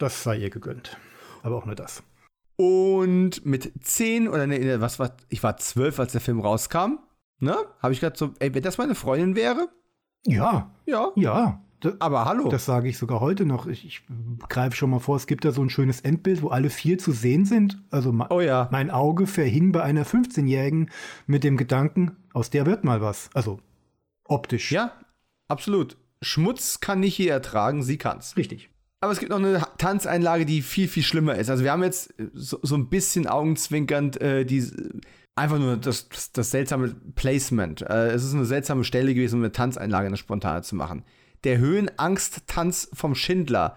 Das 0.02 0.24
sei 0.24 0.38
ihr 0.38 0.50
gegönnt. 0.50 0.98
Aber 1.44 1.58
auch 1.58 1.66
nur 1.68 1.76
das. 1.76 2.02
Und 2.56 3.46
mit 3.46 3.72
zehn 3.84 4.28
oder 4.28 4.48
ne, 4.48 4.82
was 4.82 4.98
war, 4.98 5.16
ich 5.30 5.44
war 5.44 5.58
zwölf, 5.58 6.00
als 6.00 6.14
der 6.14 6.22
Film 6.22 6.40
rauskam. 6.40 6.98
Ne? 7.40 7.56
Habe 7.80 7.94
ich 7.94 8.00
gerade 8.00 8.18
so, 8.18 8.34
ey, 8.40 8.52
wenn 8.56 8.64
das 8.64 8.80
meine 8.80 8.96
Freundin 8.96 9.36
wäre? 9.36 9.70
Ja. 10.26 10.72
Ja. 10.88 11.12
Ja. 11.16 11.62
Das, 11.82 12.00
aber 12.00 12.26
hallo. 12.26 12.50
Das 12.50 12.66
sage 12.66 12.90
ich 12.90 12.98
sogar 12.98 13.20
heute 13.20 13.46
noch. 13.46 13.68
Ich, 13.68 13.86
ich 13.86 14.04
greife 14.50 14.76
schon 14.76 14.90
mal 14.90 15.00
vor, 15.00 15.18
es 15.18 15.28
gibt 15.28 15.46
da 15.46 15.52
so 15.52 15.62
ein 15.62 15.70
schönes 15.70 16.02
Endbild, 16.02 16.42
wo 16.42 16.50
alle 16.50 16.72
vier 16.72 16.98
zu 16.98 17.12
sehen 17.12 17.46
sind. 17.46 17.80
Also 17.92 18.12
oh 18.30 18.42
ja. 18.42 18.70
mein 18.72 18.90
Auge 18.90 19.28
verhing 19.28 19.72
bei 19.72 19.84
einer 19.84 20.06
15-Jährigen 20.06 20.90
mit 21.28 21.44
dem 21.44 21.58
Gedanken, 21.58 22.18
aus 22.34 22.50
der 22.50 22.66
wird 22.66 22.84
mal 22.84 23.02
was. 23.02 23.30
Also 23.36 23.60
optisch. 24.26 24.72
Ja, 24.72 24.94
absolut. 25.48 25.98
Schmutz 26.24 26.80
kann 26.80 27.02
nicht 27.02 27.20
jeder 27.20 27.34
ertragen, 27.34 27.84
sie 27.84 27.98
kann's. 28.00 28.36
Richtig. 28.36 28.72
Aber 29.02 29.12
es 29.12 29.20
gibt 29.20 29.32
noch 29.32 29.40
eine 29.40 29.64
Tanzeinlage, 29.80 30.46
die 30.46 30.62
viel, 30.62 30.88
viel 30.88 31.02
schlimmer 31.02 31.36
ist. 31.36 31.50
Also 31.50 31.64
wir 31.64 31.72
haben 31.72 31.82
jetzt 31.82 32.14
so, 32.34 32.60
so 32.62 32.76
ein 32.76 32.88
bisschen 32.88 33.28
augenzwinkernd 33.28 34.22
äh, 34.22 34.46
die, 34.46 34.64
einfach 35.36 35.58
nur 35.58 35.76
das, 35.78 36.08
das, 36.10 36.32
das 36.32 36.52
seltsame 36.52 36.96
Placement. 37.16 37.82
Äh, 37.82 38.12
es 38.12 38.24
ist 38.24 38.36
eine 38.36 38.46
seltsame 38.46 38.84
Stelle 38.84 39.16
gewesen, 39.16 39.38
um 39.38 39.42
eine 39.42 39.52
Tanzeinlage 39.52 40.06
eine 40.06 40.18
spontane 40.18 40.62
zu 40.62 40.76
machen. 40.76 41.04
Der 41.44 41.58
Höhenangst-Tanz 41.58 42.92
vom 42.94 43.16
Schindler 43.16 43.76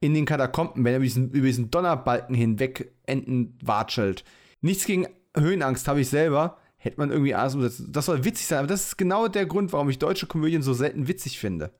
in 0.00 0.12
den 0.12 0.26
Katakomben, 0.26 0.84
wenn 0.84 0.92
er 0.92 0.98
über 0.98 1.04
diesen, 1.04 1.30
über 1.30 1.46
diesen 1.46 1.70
Donnerbalken 1.70 2.34
hinweg 2.34 2.92
enden 3.06 3.58
watschelt. 3.62 4.24
Nichts 4.60 4.84
gegen 4.84 5.06
Höhenangst 5.34 5.88
habe 5.88 6.02
ich 6.02 6.10
selber. 6.10 6.58
Hätte 6.76 6.98
man 6.98 7.10
irgendwie 7.10 7.34
anders 7.34 7.54
umsetzen. 7.54 7.90
Das 7.92 8.06
soll 8.06 8.24
witzig 8.24 8.46
sein, 8.46 8.58
aber 8.58 8.68
das 8.68 8.88
ist 8.88 8.98
genau 8.98 9.26
der 9.26 9.46
Grund, 9.46 9.72
warum 9.72 9.88
ich 9.88 9.98
deutsche 9.98 10.26
Komödien 10.26 10.60
so 10.60 10.74
selten 10.74 11.08
witzig 11.08 11.38
finde. 11.38 11.72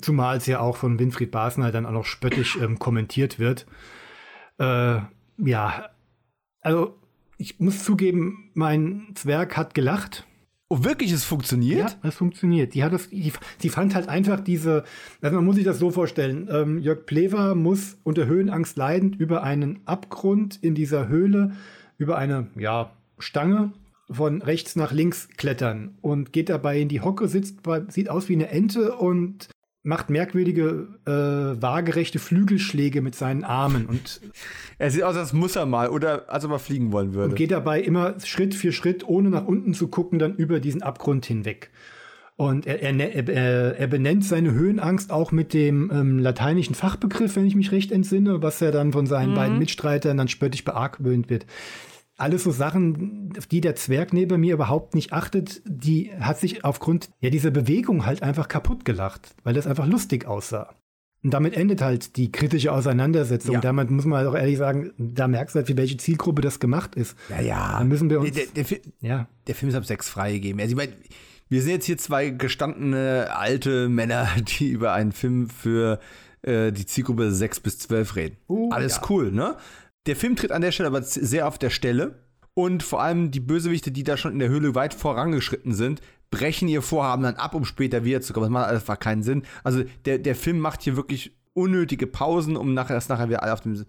Zumal 0.00 0.36
es 0.36 0.46
ja 0.46 0.60
auch 0.60 0.76
von 0.76 0.98
Winfried 0.98 1.30
Basner 1.30 1.72
dann 1.72 1.86
auch 1.86 1.92
noch 1.92 2.04
spöttisch 2.04 2.58
ähm, 2.60 2.78
kommentiert 2.78 3.38
wird. 3.38 3.66
Äh, 4.58 5.00
ja, 5.38 5.90
also 6.60 6.98
ich 7.38 7.60
muss 7.60 7.84
zugeben, 7.84 8.50
mein 8.54 9.12
Zwerg 9.14 9.56
hat 9.56 9.74
gelacht. 9.74 10.26
Oh, 10.70 10.84
wirklich, 10.84 11.12
es 11.12 11.24
funktioniert? 11.24 11.96
Ja, 12.02 12.08
es 12.08 12.16
funktioniert. 12.16 12.74
Die 12.74 12.84
hat 12.84 12.92
das, 12.92 13.08
die, 13.08 13.32
die 13.62 13.68
fand 13.70 13.94
halt 13.94 14.08
einfach 14.08 14.40
diese, 14.40 14.84
also 15.22 15.36
man 15.36 15.44
muss 15.46 15.56
sich 15.56 15.64
das 15.64 15.78
so 15.78 15.90
vorstellen, 15.90 16.46
ähm, 16.50 16.78
Jörg 16.78 17.06
Plever 17.06 17.54
muss 17.54 17.96
unter 18.02 18.26
Höhenangst 18.26 18.76
leidend 18.76 19.16
über 19.16 19.42
einen 19.42 19.80
Abgrund 19.86 20.58
in 20.60 20.74
dieser 20.74 21.08
Höhle, 21.08 21.52
über 21.96 22.18
eine, 22.18 22.48
ja, 22.56 22.92
Stange 23.18 23.72
von 24.10 24.42
rechts 24.42 24.76
nach 24.76 24.92
links 24.92 25.28
klettern 25.36 25.96
und 26.02 26.32
geht 26.32 26.50
dabei 26.50 26.78
in 26.80 26.88
die 26.88 27.00
Hocke, 27.00 27.28
sitzt, 27.28 27.60
sieht 27.88 28.10
aus 28.10 28.28
wie 28.28 28.34
eine 28.34 28.48
Ente 28.48 28.94
und 28.94 29.48
macht 29.88 30.10
merkwürdige, 30.10 30.86
äh, 31.06 31.62
waagerechte 31.62 32.18
Flügelschläge 32.18 33.00
mit 33.00 33.14
seinen 33.14 33.42
Armen. 33.42 33.86
Und 33.86 34.20
er 34.76 34.90
sieht 34.90 35.02
aus, 35.02 35.16
als 35.16 35.32
muss 35.32 35.56
er 35.56 35.64
mal 35.64 35.88
oder 35.88 36.30
als 36.30 36.44
ob 36.44 36.50
er 36.50 36.58
fliegen 36.58 36.92
wollen 36.92 37.14
würde. 37.14 37.30
Und 37.30 37.36
geht 37.36 37.52
dabei 37.52 37.80
immer 37.80 38.20
Schritt 38.20 38.54
für 38.54 38.70
Schritt, 38.70 39.08
ohne 39.08 39.30
nach 39.30 39.46
unten 39.46 39.72
zu 39.72 39.88
gucken, 39.88 40.18
dann 40.18 40.36
über 40.36 40.60
diesen 40.60 40.82
Abgrund 40.82 41.24
hinweg. 41.24 41.70
Und 42.36 42.66
er, 42.66 42.82
er, 42.82 43.28
er, 43.28 43.78
er 43.78 43.86
benennt 43.86 44.26
seine 44.26 44.52
Höhenangst 44.52 45.10
auch 45.10 45.32
mit 45.32 45.54
dem 45.54 45.90
ähm, 45.90 46.18
lateinischen 46.18 46.74
Fachbegriff, 46.74 47.34
wenn 47.36 47.46
ich 47.46 47.56
mich 47.56 47.72
recht 47.72 47.90
entsinne, 47.90 48.42
was 48.42 48.60
er 48.60 48.72
dann 48.72 48.92
von 48.92 49.06
seinen 49.06 49.30
mhm. 49.30 49.36
beiden 49.36 49.58
Mitstreitern 49.58 50.18
dann 50.18 50.28
spöttisch 50.28 50.64
beargwöhnt 50.64 51.30
wird. 51.30 51.46
Alles 52.18 52.44
so 52.44 52.50
Sachen, 52.50 53.32
auf 53.38 53.46
die 53.46 53.60
der 53.60 53.76
Zwerg 53.76 54.12
neben 54.12 54.40
mir 54.40 54.54
überhaupt 54.54 54.94
nicht 54.94 55.12
achtet, 55.12 55.62
die 55.64 56.10
hat 56.20 56.38
sich 56.38 56.64
aufgrund 56.64 57.10
ja, 57.20 57.30
dieser 57.30 57.50
Bewegung 57.50 58.04
halt 58.04 58.22
einfach 58.22 58.48
kaputt 58.48 58.84
gelacht, 58.84 59.34
weil 59.44 59.54
das 59.54 59.66
einfach 59.66 59.86
lustig 59.86 60.26
aussah. 60.26 60.74
Und 61.24 61.32
damit 61.32 61.56
endet 61.56 61.80
halt 61.80 62.16
die 62.16 62.30
kritische 62.30 62.72
Auseinandersetzung. 62.72 63.54
Ja. 63.54 63.60
Damit 63.60 63.90
muss 63.90 64.04
man 64.04 64.18
halt 64.18 64.28
auch 64.28 64.36
ehrlich 64.36 64.58
sagen, 64.58 64.92
da 64.98 65.26
merkst 65.26 65.54
du 65.54 65.58
halt, 65.58 65.66
für 65.66 65.76
welche 65.76 65.96
Zielgruppe 65.96 66.42
das 66.42 66.60
gemacht 66.60 66.94
ist. 66.94 67.16
Ja, 67.28 67.40
ja. 67.40 67.78
Da 67.78 67.84
müssen 67.84 68.08
wir 68.08 68.20
uns. 68.20 68.32
Der, 68.32 68.46
der, 68.46 68.64
der, 68.64 68.78
ja. 69.00 69.28
der 69.46 69.54
Film 69.54 69.70
ist 69.70 69.74
ab 69.74 69.84
sechs 69.84 70.08
freigegeben. 70.08 70.60
Also, 70.60 70.72
ich 70.72 70.76
meine, 70.76 70.92
wir 71.48 71.62
sind 71.62 71.72
jetzt 71.72 71.86
hier 71.86 71.98
zwei 71.98 72.30
gestandene 72.30 73.28
alte 73.34 73.88
Männer, 73.88 74.28
die 74.58 74.68
über 74.68 74.92
einen 74.92 75.12
Film 75.12 75.48
für 75.50 75.98
äh, 76.42 76.70
die 76.70 76.86
Zielgruppe 76.86 77.32
sechs 77.32 77.58
bis 77.58 77.78
zwölf 77.78 78.14
reden. 78.14 78.36
Uh, 78.48 78.70
Alles 78.70 78.96
ja. 78.96 79.02
cool, 79.10 79.32
ne? 79.32 79.56
Der 80.08 80.16
Film 80.16 80.36
tritt 80.36 80.52
an 80.52 80.62
der 80.62 80.72
Stelle 80.72 80.88
aber 80.88 81.02
sehr 81.02 81.46
auf 81.46 81.58
der 81.58 81.68
Stelle. 81.70 82.24
Und 82.54 82.82
vor 82.82 83.02
allem 83.02 83.30
die 83.30 83.40
Bösewichte, 83.40 83.92
die 83.92 84.02
da 84.02 84.16
schon 84.16 84.32
in 84.32 84.38
der 84.40 84.48
Höhle 84.48 84.74
weit 84.74 84.94
vorangeschritten 84.94 85.74
sind, 85.74 86.00
brechen 86.30 86.66
ihr 86.66 86.82
Vorhaben 86.82 87.22
dann 87.22 87.36
ab, 87.36 87.54
um 87.54 87.64
später 87.64 88.04
wiederzukommen. 88.04 88.50
Das 88.50 88.62
macht 88.62 88.72
einfach 88.72 88.98
keinen 88.98 89.22
Sinn. 89.22 89.42
Also 89.62 89.84
der, 90.06 90.18
der 90.18 90.34
Film 90.34 90.58
macht 90.58 90.82
hier 90.82 90.96
wirklich 90.96 91.36
unnötige 91.52 92.06
Pausen, 92.06 92.56
um 92.56 92.74
nachher, 92.74 92.94
dass 92.94 93.08
nachher 93.08 93.28
wir 93.28 93.42
alle 93.42 93.52
auf, 93.52 93.60
dem, 93.60 93.84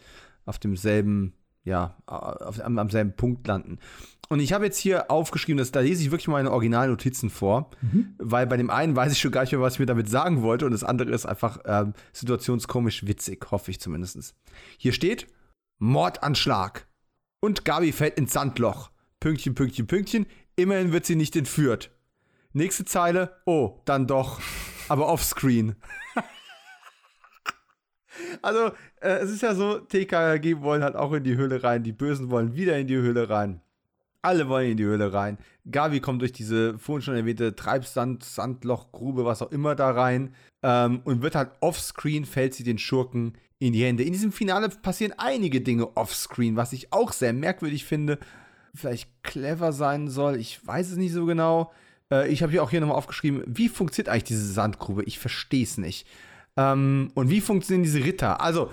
auf 0.45 0.59
demselben, 0.59 1.33
ja, 1.63 1.95
auf, 2.05 2.63
am, 2.63 2.77
am 2.77 2.89
selben 2.89 3.13
Punkt 3.13 3.47
landen. 3.47 3.79
Und 4.27 4.41
ich 4.41 4.53
habe 4.53 4.65
jetzt 4.65 4.77
hier 4.77 5.09
aufgeschrieben, 5.09 5.57
dass 5.57 5.71
da 5.71 5.79
lese 5.79 6.03
ich 6.03 6.11
wirklich 6.11 6.27
meine 6.27 6.51
Originalnotizen 6.51 7.29
vor, 7.29 7.71
mhm. 7.81 8.13
weil 8.19 8.45
bei 8.45 8.57
dem 8.57 8.69
einen 8.69 8.95
weiß 8.95 9.13
ich 9.13 9.19
schon 9.19 9.31
gar 9.31 9.41
nicht 9.41 9.53
mehr, 9.53 9.61
was 9.61 9.75
ich 9.75 9.79
mir 9.79 9.87
damit 9.87 10.09
sagen 10.09 10.43
wollte 10.43 10.65
und 10.65 10.73
das 10.73 10.83
andere 10.83 11.11
ist 11.11 11.25
einfach 11.25 11.59
ähm, 11.65 11.93
situationskomisch 12.13 13.07
witzig, 13.07 13.47
hoffe 13.49 13.71
ich 13.71 13.79
zumindest. 13.79 14.35
Hier 14.77 14.93
steht 14.93 15.25
Mordanschlag 15.79 16.87
und 17.39 17.63
Gabi 17.63 17.93
fällt 17.93 18.17
ins 18.17 18.33
Sandloch. 18.33 18.91
Pünktchen, 19.21 19.55
Pünktchen, 19.55 19.87
Pünktchen. 19.87 20.25
Immerhin 20.57 20.91
wird 20.91 21.05
sie 21.05 21.15
nicht 21.15 21.37
entführt. 21.37 21.89
Nächste 22.51 22.83
Zeile, 22.83 23.37
oh, 23.45 23.79
dann 23.85 24.05
doch. 24.05 24.41
Aber 24.89 25.07
offscreen. 25.07 25.77
also, 28.41 28.73
äh, 29.01 29.19
es 29.19 29.29
ist 29.29 29.41
ja 29.41 29.55
so, 29.55 29.79
TKG 29.79 30.61
wollen 30.61 30.83
halt 30.83 30.97
auch 30.97 31.13
in 31.13 31.23
die 31.23 31.37
Höhle 31.37 31.63
rein, 31.63 31.83
die 31.83 31.93
Bösen 31.93 32.29
wollen 32.29 32.55
wieder 32.55 32.77
in 32.77 32.87
die 32.87 32.97
Höhle 32.97 33.29
rein. 33.29 33.61
Alle 34.21 34.49
wollen 34.49 34.71
in 34.71 34.77
die 34.77 34.83
Höhle 34.83 35.13
rein. 35.13 35.37
Gavi 35.71 36.01
kommt 36.01 36.21
durch 36.21 36.33
diese 36.33 36.77
vorhin 36.77 37.03
schon 37.03 37.15
erwähnte 37.15 37.55
Treibsand, 37.55 38.25
Sandloch, 38.25 38.91
Grube, 38.91 39.23
was 39.23 39.41
auch 39.41 39.51
immer 39.51 39.75
da 39.75 39.91
rein. 39.91 40.35
Ähm, 40.61 40.99
und 41.05 41.21
wird 41.21 41.35
halt 41.35 41.51
offscreen, 41.61 42.25
fällt 42.25 42.53
sie 42.53 42.63
den 42.63 42.79
Schurken 42.79 43.37
in 43.59 43.73
die 43.73 43.83
Hände. 43.83 44.03
In 44.03 44.13
diesem 44.13 44.31
Finale 44.31 44.69
passieren 44.69 45.13
einige 45.17 45.61
Dinge 45.61 45.95
offscreen, 45.97 46.55
was 46.55 46.73
ich 46.73 46.91
auch 46.91 47.11
sehr 47.11 47.33
merkwürdig 47.33 47.85
finde. 47.85 48.17
Vielleicht 48.73 49.09
clever 49.23 49.73
sein 49.73 50.07
soll, 50.07 50.37
ich 50.37 50.65
weiß 50.65 50.91
es 50.91 50.97
nicht 50.97 51.13
so 51.13 51.25
genau. 51.25 51.71
Äh, 52.11 52.29
ich 52.29 52.41
habe 52.41 52.51
hier 52.51 52.63
auch 52.63 52.69
hier 52.69 52.79
nochmal 52.79 52.97
aufgeschrieben, 52.97 53.43
wie 53.45 53.69
funktioniert 53.69 54.09
eigentlich 54.09 54.23
diese 54.23 54.51
Sandgrube? 54.51 55.03
Ich 55.03 55.19
verstehe 55.19 55.63
es 55.63 55.77
nicht. 55.77 56.07
Ähm, 56.55 57.11
und 57.15 57.29
wie 57.29 57.41
funktionieren 57.41 57.83
diese 57.83 58.03
Ritter? 58.03 58.41
Also, 58.41 58.71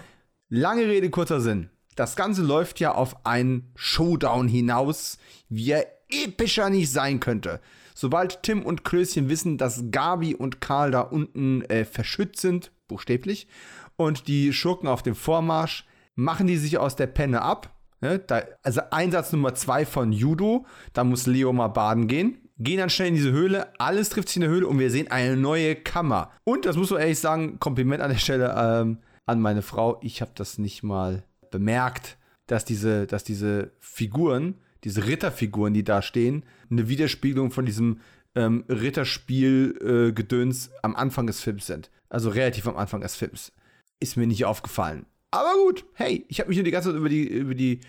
lange 0.48 0.86
Rede, 0.86 1.10
kurzer 1.10 1.40
Sinn. 1.40 1.70
Das 1.96 2.14
Ganze 2.14 2.42
läuft 2.42 2.78
ja 2.78 2.92
auf 2.92 3.26
einen 3.26 3.72
Showdown 3.74 4.48
hinaus, 4.48 5.18
wie 5.48 5.70
er 5.70 5.86
epischer 6.10 6.70
nicht 6.70 6.90
sein 6.90 7.20
könnte. 7.20 7.60
Sobald 7.94 8.42
Tim 8.42 8.62
und 8.62 8.84
Klößchen 8.84 9.30
wissen, 9.30 9.56
dass 9.56 9.84
Gabi 9.90 10.34
und 10.34 10.60
Karl 10.60 10.90
da 10.90 11.00
unten 11.00 11.62
äh, 11.62 11.86
verschützt 11.86 12.40
sind, 12.40 12.70
buchstäblich, 12.88 13.48
und 13.96 14.28
die 14.28 14.52
Schurken 14.52 14.88
auf 14.88 15.02
dem 15.02 15.14
Vormarsch, 15.14 15.86
machen 16.14 16.46
die 16.46 16.56
sich 16.56 16.78
aus 16.78 16.96
der 16.96 17.06
Penne 17.06 17.42
ab. 17.42 17.74
Ne? 18.00 18.18
Da, 18.18 18.42
also 18.62 18.80
Einsatz 18.90 19.32
Nummer 19.32 19.54
zwei 19.54 19.84
von 19.84 20.12
Judo, 20.12 20.66
da 20.92 21.04
muss 21.04 21.26
Leo 21.26 21.52
mal 21.52 21.68
baden 21.68 22.08
gehen 22.08 22.38
gehen 22.58 22.78
dann 22.78 22.90
schnell 22.90 23.08
in 23.08 23.14
diese 23.14 23.32
Höhle, 23.32 23.68
alles 23.78 24.08
trifft 24.08 24.28
sich 24.28 24.36
in 24.36 24.42
der 24.42 24.50
Höhle 24.50 24.66
und 24.66 24.78
wir 24.78 24.90
sehen 24.90 25.10
eine 25.10 25.36
neue 25.36 25.76
Kammer. 25.76 26.30
Und 26.44 26.64
das 26.64 26.76
muss 26.76 26.90
man 26.90 27.00
ehrlich 27.00 27.18
sagen, 27.18 27.58
Kompliment 27.58 28.02
an 28.02 28.10
der 28.10 28.18
Stelle 28.18 28.54
ähm, 28.56 28.98
an 29.26 29.40
meine 29.40 29.62
Frau. 29.62 29.98
Ich 30.02 30.20
habe 30.20 30.32
das 30.34 30.58
nicht 30.58 30.82
mal 30.82 31.24
bemerkt, 31.50 32.16
dass 32.46 32.64
diese, 32.64 33.06
dass 33.06 33.24
diese 33.24 33.72
Figuren, 33.80 34.54
diese 34.84 35.06
Ritterfiguren, 35.06 35.74
die 35.74 35.84
da 35.84 36.00
stehen, 36.00 36.44
eine 36.70 36.88
Widerspiegelung 36.88 37.50
von 37.50 37.66
diesem 37.66 38.00
ähm, 38.34 38.64
Ritterspiel-Gedöns 38.68 40.68
äh, 40.68 40.70
am 40.82 40.96
Anfang 40.96 41.26
des 41.26 41.40
Films 41.40 41.66
sind. 41.66 41.90
Also 42.08 42.30
relativ 42.30 42.66
am 42.66 42.76
Anfang 42.76 43.00
des 43.00 43.16
Films. 43.16 43.52
Ist 44.00 44.16
mir 44.16 44.26
nicht 44.26 44.44
aufgefallen. 44.44 45.06
Aber 45.30 45.52
gut, 45.64 45.84
hey, 45.94 46.24
ich 46.28 46.40
habe 46.40 46.48
mich 46.48 46.56
nur 46.56 46.64
die 46.64 46.70
ganze 46.70 46.90
Zeit 46.90 46.98
über 46.98 47.08
die, 47.08 47.26
über 47.26 47.54
die 47.54 47.80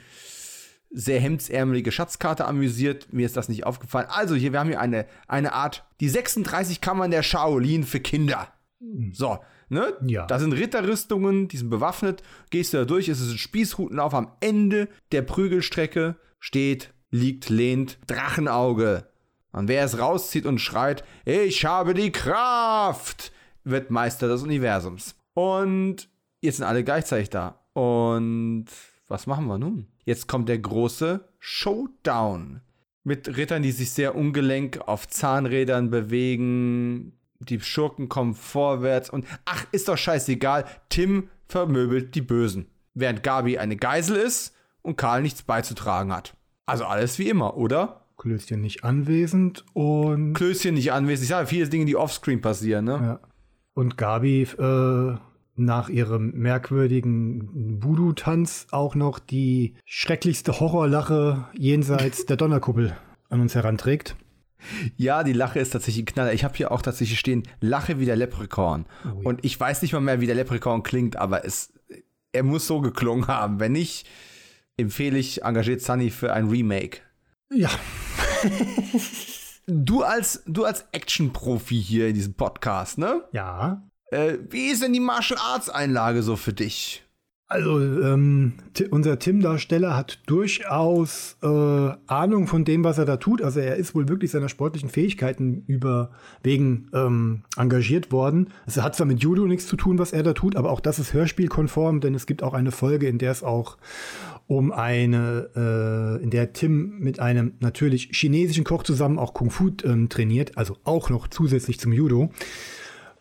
sehr 0.90 1.20
hemdsärmelige 1.20 1.92
Schatzkarte 1.92 2.46
amüsiert. 2.46 3.12
Mir 3.12 3.26
ist 3.26 3.38
das 3.38 3.50
nicht 3.50 3.66
aufgefallen. 3.66 4.08
Also, 4.10 4.36
hier, 4.36 4.54
wir 4.54 4.60
haben 4.60 4.70
hier 4.70 4.82
eine, 4.82 5.06
eine 5.28 5.54
Art, 5.54 5.86
die 6.00 6.10
36 6.10 6.82
Kammern 6.82 7.12
der 7.12 7.24
Shaolin 7.24 7.84
für 7.84 8.00
Kinder. 8.00 8.54
So, 9.12 9.40
ne? 9.70 9.94
Ja. 10.06 10.26
Da 10.28 10.40
sind 10.40 10.54
Ritterrüstungen, 10.54 11.48
die 11.48 11.58
sind 11.58 11.70
bewaffnet. 11.70 12.22
Gehst 12.52 12.74
du 12.74 12.78
da 12.78 12.86
durch, 12.86 13.10
es 13.10 13.20
ist 13.20 13.32
ein 13.32 13.38
Spießrutenlauf. 13.38 14.14
Am 14.14 14.32
Ende 14.40 14.88
der 15.12 15.24
Prügelstrecke 15.24 16.16
steht, 16.40 16.94
liegt, 17.10 17.50
lehnt 17.50 17.98
Drachenauge. 18.08 19.10
Und 19.52 19.68
wer 19.68 19.84
es 19.84 19.98
rauszieht 19.98 20.46
und 20.46 20.60
schreit, 20.60 21.04
ich 21.26 21.66
habe 21.66 21.94
die 21.94 22.12
Kraft, 22.12 23.32
wird 23.64 23.90
Meister 23.90 24.28
des 24.28 24.44
Universums. 24.44 25.16
Und 25.38 26.10
jetzt 26.42 26.58
sind 26.58 26.66
alle 26.66 26.84
gleichzeitig 26.84 27.30
da. 27.30 27.60
Und 27.74 28.66
was 29.08 29.28
machen 29.28 29.46
wir 29.46 29.60
nun? 29.60 29.86
Jetzt 30.04 30.28
kommt 30.28 30.50
der 30.50 30.58
große 30.58 31.30
Showdown. 31.38 32.62
Mit 33.04 33.38
Rittern, 33.38 33.62
die 33.62 33.72
sich 33.72 33.92
sehr 33.92 34.16
ungelenk 34.16 34.80
auf 34.88 35.08
Zahnrädern 35.08 35.92
bewegen. 35.92 37.14
Die 37.38 37.60
Schurken 37.60 38.10
kommen 38.10 38.34
vorwärts 38.34 39.12
und 39.12 39.28
ach, 39.46 39.68
ist 39.72 39.90
doch 39.90 39.98
scheißegal. 39.98 40.66
Tim 40.90 41.30
vermöbelt 41.46 42.16
die 42.16 42.22
Bösen. 42.22 42.66
Während 42.96 43.22
Gabi 43.22 43.60
eine 43.60 43.78
Geisel 43.78 44.16
ist 44.16 44.56
und 44.82 44.98
Karl 44.98 45.22
nichts 45.22 45.44
beizutragen 45.44 46.12
hat. 46.14 46.36
Also 46.66 46.86
alles 46.86 47.20
wie 47.20 47.30
immer, 47.30 47.58
oder? 47.58 48.08
Klößchen 48.18 48.60
nicht 48.60 48.84
anwesend 48.84 49.64
und. 49.74 50.34
Klößchen 50.34 50.74
nicht 50.74 50.94
anwesend. 50.94 51.26
Ich 51.26 51.30
sage 51.30 51.46
viele 51.46 51.70
Dinge, 51.70 51.86
die 51.86 51.96
offscreen 51.96 52.42
passieren, 52.42 52.86
ne? 52.86 53.20
Ja. 53.22 53.30
Und 53.76 53.96
Gabi 53.96 54.42
äh, 54.42 55.18
nach 55.58 55.90
ihrem 55.90 56.32
merkwürdigen 56.32 57.82
Voodoo-Tanz 57.84 58.68
auch 58.72 58.96
noch 58.96 59.20
die 59.20 59.76
schrecklichste 59.86 60.60
Horrorlache 60.60 61.46
jenseits 61.54 62.26
der 62.26 62.38
Donnerkuppel 62.38 62.96
an 63.30 63.42
uns 63.42 63.56
heranträgt. 63.56 64.16
Ja, 64.96 65.24
die 65.24 65.34
Lache 65.34 65.60
ist 65.60 65.72
tatsächlich 65.72 66.04
ein 66.04 66.08
Knaller. 66.08 66.34
Ich 66.34 66.44
habe 66.44 66.56
hier 66.56 66.72
auch 66.72 66.82
tatsächlich 66.82 67.20
stehen, 67.20 67.44
Lache 67.62 68.00
wie 68.00 68.06
der 68.06 68.16
Leprechaun. 68.16 68.86
Oh, 69.04 69.08
ja. 69.08 69.14
Und 69.24 69.46
ich 69.46 69.60
weiß 69.60 69.82
nicht 69.82 69.94
mal 69.94 70.00
mehr, 70.00 70.22
wie 70.22 70.26
der 70.26 70.36
Leprechaun 70.36 70.84
klingt, 70.84 71.16
aber 71.16 71.46
es, 71.46 71.74
er 72.32 72.44
muss 72.44 72.68
so 72.68 72.82
geklungen 72.82 73.28
haben. 73.28 73.60
Wenn 73.60 73.74
nicht, 73.74 74.08
empfehle 74.76 75.18
ich, 75.18 75.44
engagiert 75.44 75.82
Sunny 75.82 76.10
für 76.10 76.34
ein 76.34 76.50
Remake. 76.50 77.00
Ja. 77.54 77.70
du 79.68 80.04
als, 80.04 80.44
du 80.48 80.66
als 80.66 80.86
Action-Profi 80.92 81.82
hier 81.82 82.08
in 82.08 82.16
diesem 82.16 82.34
Podcast, 82.34 82.98
ne? 82.98 83.24
Ja. 83.32 83.87
Äh, 84.12 84.38
wie 84.50 84.68
ist 84.68 84.84
denn 84.84 84.94
die 84.94 85.00
Martial 85.00 85.40
Arts 85.40 85.70
Einlage 85.70 86.24
so 86.24 86.36
für 86.36 86.54
dich? 86.54 87.04
Also, 87.50 87.80
ähm, 87.80 88.56
unser 88.92 89.20
Tim-Darsteller 89.20 89.96
hat 89.96 90.20
durchaus 90.26 91.38
äh, 91.42 91.48
Ahnung 91.48 92.46
von 92.46 92.66
dem, 92.66 92.84
was 92.84 92.98
er 92.98 93.06
da 93.06 93.16
tut. 93.16 93.42
Also, 93.42 93.62
er 93.62 93.78
ist 93.78 93.96
wohl 93.96 94.10
wirklich 94.10 94.32
seiner 94.32 94.50
sportlichen 94.50 94.90
Fähigkeiten 94.90 95.64
überwegen 95.66 96.90
ähm, 96.94 97.44
engagiert 97.56 98.12
worden. 98.12 98.50
Es 98.66 98.76
hat 98.82 98.98
zwar 98.98 99.08
mit 99.08 99.24
Judo 99.24 99.46
nichts 99.46 99.66
zu 99.66 99.78
tun, 99.78 99.98
was 99.98 100.12
er 100.12 100.24
da 100.24 100.34
tut, 100.34 100.58
aber 100.58 100.72
auch 100.72 100.82
das 100.82 101.00
ist 101.00 101.14
hörspielkonform, 101.14 102.02
denn 102.02 102.16
es 102.16 102.26
gibt 102.26 102.44
auch 102.44 102.54
eine 102.54 102.72
Folge, 102.72 103.08
in 103.08 103.18
der 103.18 103.32
es 103.32 103.44
auch 103.44 103.78
um 104.48 104.74
eine, 104.74 105.50
äh, 105.56 106.24
in 106.24 106.30
der 106.30 106.52
Tim 106.52 107.00
mit 107.00 107.22
einem 107.22 107.54
natürlich 107.62 108.10
chinesischen 108.12 108.66
Koch 108.66 108.84
zusammen 108.84 109.20
auch 109.20 109.34
Kung 109.34 109.52
Fu 109.52 109.72
ähm, 109.86 110.10
trainiert, 110.10 110.58
also 110.58 110.76
auch 110.84 111.10
noch 111.10 111.30
zusätzlich 111.30 111.80
zum 111.80 111.94
Judo. 111.94 112.30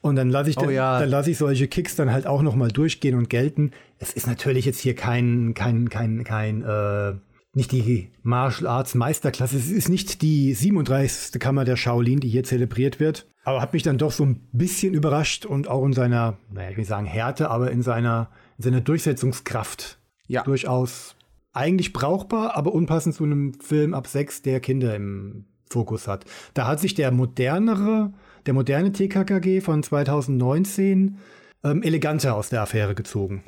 Und 0.06 0.16
dann 0.16 0.30
lasse 0.30 0.50
ich, 0.50 0.58
oh, 0.58 0.70
ja. 0.70 1.00
dann 1.00 1.08
lasse 1.08 1.30
ich 1.30 1.38
solche 1.38 1.66
Kicks 1.66 1.96
dann 1.96 2.12
halt 2.12 2.26
auch 2.26 2.42
noch 2.42 2.54
mal 2.54 2.68
durchgehen 2.68 3.16
und 3.16 3.28
gelten. 3.28 3.72
Es 3.98 4.12
ist 4.12 4.26
natürlich 4.26 4.64
jetzt 4.64 4.80
hier 4.80 4.94
kein, 4.94 5.54
kein, 5.54 5.88
kein, 5.88 6.22
kein, 6.24 6.62
äh, 6.62 7.14
nicht 7.52 7.72
die 7.72 8.10
Martial 8.22 8.68
Arts 8.68 8.94
Meisterklasse. 8.94 9.56
Es 9.56 9.70
ist 9.70 9.88
nicht 9.88 10.22
die 10.22 10.54
37. 10.54 11.40
Kammer 11.40 11.64
der 11.64 11.76
Shaolin, 11.76 12.20
die 12.20 12.28
hier 12.28 12.44
zelebriert 12.44 13.00
wird. 13.00 13.26
Aber 13.44 13.60
hat 13.60 13.72
mich 13.72 13.82
dann 13.82 13.98
doch 13.98 14.12
so 14.12 14.24
ein 14.24 14.48
bisschen 14.52 14.94
überrascht 14.94 15.46
und 15.46 15.68
auch 15.68 15.84
in 15.84 15.92
seiner, 15.92 16.36
naja, 16.52 16.70
ich 16.70 16.76
will 16.76 16.84
sagen 16.84 17.06
Härte, 17.06 17.50
aber 17.50 17.70
in 17.70 17.82
seiner, 17.82 18.30
in 18.58 18.64
seiner 18.64 18.80
Durchsetzungskraft 18.80 19.98
ja. 20.28 20.42
durchaus 20.42 21.16
eigentlich 21.52 21.92
brauchbar, 21.92 22.56
aber 22.56 22.72
unpassend 22.72 23.14
zu 23.14 23.24
einem 23.24 23.54
Film 23.54 23.94
ab 23.94 24.06
sechs, 24.06 24.42
der 24.42 24.60
Kinder 24.60 24.94
im 24.94 25.46
Fokus 25.70 26.06
hat. 26.06 26.24
Da 26.54 26.66
hat 26.66 26.80
sich 26.80 26.94
der 26.94 27.10
modernere 27.10 28.12
der 28.46 28.54
moderne 28.54 28.92
TKKG 28.92 29.60
von 29.60 29.82
2019 29.82 31.18
ähm, 31.64 31.82
eleganter 31.82 32.34
aus 32.34 32.48
der 32.48 32.62
Affäre 32.62 32.94
gezogen. 32.94 33.42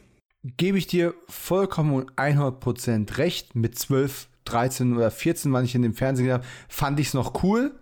Gebe 0.56 0.78
ich 0.78 0.86
dir 0.86 1.14
vollkommen 1.28 1.92
und 1.92 2.12
100% 2.12 3.18
recht. 3.18 3.54
Mit 3.54 3.78
12, 3.78 4.28
13 4.44 4.96
oder 4.96 5.10
14, 5.10 5.52
wann 5.52 5.64
ich 5.64 5.74
in 5.74 5.82
dem 5.82 5.94
Fernsehen 5.94 6.26
gesehen 6.26 6.40
habe, 6.40 6.48
fand 6.68 7.00
ich 7.00 7.08
es 7.08 7.14
noch 7.14 7.42
cool. 7.42 7.72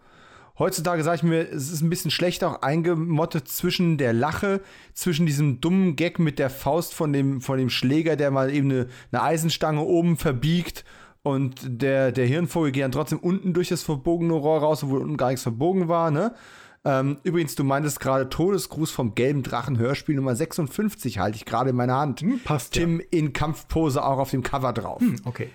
Heutzutage 0.58 1.02
sage 1.02 1.16
ich 1.16 1.22
mir, 1.22 1.50
es 1.50 1.70
ist 1.70 1.82
ein 1.82 1.90
bisschen 1.90 2.10
schlecht 2.10 2.42
auch 2.42 2.62
eingemottet 2.62 3.46
zwischen 3.46 3.98
der 3.98 4.14
Lache, 4.14 4.62
zwischen 4.94 5.26
diesem 5.26 5.60
dummen 5.60 5.96
Gag 5.96 6.18
mit 6.18 6.38
der 6.38 6.48
Faust 6.48 6.94
von 6.94 7.12
dem, 7.12 7.42
von 7.42 7.58
dem 7.58 7.68
Schläger, 7.68 8.16
der 8.16 8.30
mal 8.30 8.50
eben 8.50 8.70
eine, 8.70 8.86
eine 9.12 9.22
Eisenstange 9.22 9.82
oben 9.82 10.16
verbiegt 10.16 10.84
und 11.26 11.60
der, 11.66 12.12
der 12.12 12.24
Hirnvogel 12.24 12.70
geht 12.70 12.84
dann 12.84 12.92
trotzdem 12.92 13.18
unten 13.18 13.52
durch 13.52 13.68
das 13.68 13.82
verbogene 13.82 14.32
Rohr 14.32 14.60
raus, 14.60 14.84
obwohl 14.84 15.02
unten 15.02 15.16
gar 15.16 15.28
nichts 15.28 15.42
verbogen 15.42 15.88
war, 15.88 16.12
ne? 16.12 16.34
Ähm, 16.86 17.18
übrigens, 17.24 17.56
du 17.56 17.64
meintest 17.64 17.98
gerade 17.98 18.28
Todesgruß 18.28 18.92
vom 18.92 19.16
gelben 19.16 19.42
Drachen 19.42 19.76
Hörspiel 19.76 20.14
Nummer 20.14 20.36
56 20.36 21.18
halte 21.18 21.36
ich 21.36 21.44
gerade 21.44 21.70
in 21.70 21.76
meiner 21.76 21.96
Hand. 21.96 22.20
Hm, 22.20 22.40
passt 22.44 22.74
Tim 22.74 23.00
ja. 23.00 23.06
in 23.10 23.32
Kampfpose 23.32 24.04
auch 24.04 24.18
auf 24.18 24.30
dem 24.30 24.44
Cover 24.44 24.72
drauf. 24.72 25.00
Hm, 25.00 25.16
okay. 25.24 25.50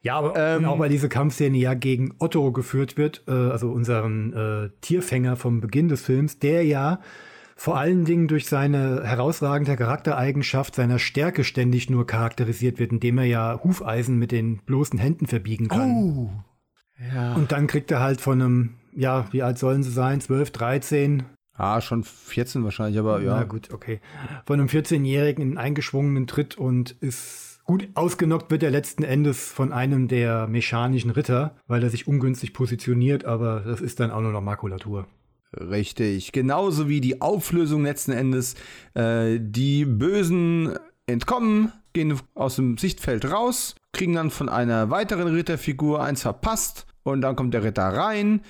Ja, 0.00 0.16
aber 0.16 0.36
Ähm, 0.36 0.64
auch 0.64 0.78
weil 0.78 0.88
diese 0.88 1.08
Kampfszene 1.08 1.58
ja 1.58 1.74
gegen 1.74 2.14
Otto 2.18 2.50
geführt 2.52 2.96
wird, 2.96 3.24
äh, 3.28 3.32
also 3.32 3.70
unseren 3.70 4.32
äh, 4.32 4.70
Tierfänger 4.80 5.36
vom 5.36 5.60
Beginn 5.60 5.88
des 5.88 6.02
Films, 6.02 6.38
der 6.38 6.64
ja 6.64 7.00
vor 7.56 7.78
allen 7.78 8.04
Dingen 8.04 8.26
durch 8.26 8.46
seine 8.46 9.02
herausragende 9.04 9.76
Charaktereigenschaft 9.76 10.74
seiner 10.74 10.98
Stärke 10.98 11.44
ständig 11.44 11.88
nur 11.88 12.06
charakterisiert 12.06 12.78
wird, 12.78 12.92
indem 12.92 13.18
er 13.18 13.24
ja 13.24 13.60
Hufeisen 13.62 14.18
mit 14.18 14.32
den 14.32 14.58
bloßen 14.58 14.98
Händen 14.98 15.26
verbiegen 15.26 15.68
kann. 15.68 15.90
Oh. 15.90 16.30
Ja. 17.12 17.34
Und 17.34 17.52
dann 17.52 17.66
kriegt 17.66 17.90
er 17.90 18.00
halt 18.00 18.20
von 18.20 18.40
einem, 18.40 18.74
ja, 18.96 19.26
wie 19.32 19.42
alt 19.42 19.58
sollen 19.58 19.82
sie 19.82 19.90
sein? 19.90 20.20
12, 20.20 20.50
13? 20.50 21.24
Ah, 21.56 21.80
schon 21.80 22.02
14 22.02 22.64
wahrscheinlich, 22.64 22.98
aber 22.98 23.20
ja. 23.20 23.36
Na 23.36 23.44
gut, 23.44 23.72
okay. 23.72 24.00
Von 24.44 24.58
einem 24.58 24.68
14-Jährigen 24.68 25.42
einen 25.42 25.58
eingeschwungenen 25.58 26.26
Tritt 26.26 26.58
und 26.58 26.92
ist 27.00 27.60
gut 27.64 27.88
ausgenockt 27.94 28.50
wird 28.50 28.62
er 28.62 28.70
letzten 28.70 29.04
Endes 29.04 29.50
von 29.50 29.72
einem 29.72 30.08
der 30.08 30.46
mechanischen 30.48 31.10
Ritter, 31.10 31.56
weil 31.66 31.82
er 31.82 31.90
sich 31.90 32.06
ungünstig 32.06 32.52
positioniert, 32.52 33.24
aber 33.24 33.60
das 33.60 33.80
ist 33.80 34.00
dann 34.00 34.10
auch 34.10 34.20
nur 34.20 34.32
noch 34.32 34.42
Makulatur. 34.42 35.06
Richtig. 35.56 36.32
Genauso 36.32 36.88
wie 36.88 37.00
die 37.00 37.20
Auflösung 37.20 37.84
letzten 37.84 38.12
Endes. 38.12 38.56
Äh, 38.94 39.38
die 39.40 39.84
Bösen 39.84 40.76
entkommen, 41.06 41.72
gehen 41.92 42.18
aus 42.34 42.56
dem 42.56 42.76
Sichtfeld 42.76 43.30
raus, 43.30 43.76
kriegen 43.92 44.14
dann 44.14 44.30
von 44.30 44.48
einer 44.48 44.90
weiteren 44.90 45.28
Ritterfigur 45.28 46.02
eins 46.02 46.22
verpasst 46.22 46.86
und 47.04 47.20
dann 47.20 47.36
kommt 47.36 47.54
der 47.54 47.62
Ritter 47.62 47.84
rein. 47.84 48.40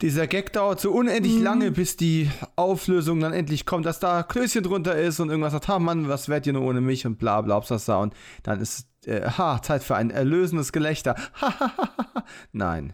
Dieser 0.00 0.28
Gag 0.28 0.52
dauert 0.52 0.80
so 0.80 0.92
unendlich 0.92 1.40
lange, 1.40 1.72
bis 1.72 1.96
die 1.96 2.30
Auflösung 2.54 3.18
dann 3.18 3.32
endlich 3.32 3.66
kommt, 3.66 3.84
dass 3.84 3.98
da 3.98 4.22
Klößchen 4.22 4.62
drunter 4.62 4.96
ist 4.96 5.18
und 5.18 5.28
irgendwas 5.28 5.52
sagt, 5.52 5.66
ha 5.66 5.80
Mann, 5.80 6.08
was 6.08 6.28
wärt 6.28 6.46
ihr 6.46 6.52
nur 6.52 6.62
ohne 6.62 6.80
mich 6.80 7.04
und 7.04 7.18
bla 7.18 7.40
bla 7.40 7.58
bla 7.58 7.96
und 7.98 8.14
dann 8.44 8.60
ist, 8.60 8.86
äh, 9.06 9.28
ha, 9.28 9.60
Zeit 9.60 9.82
für 9.82 9.96
ein 9.96 10.10
erlösendes 10.10 10.70
Gelächter. 10.70 11.16
Nein. 12.52 12.92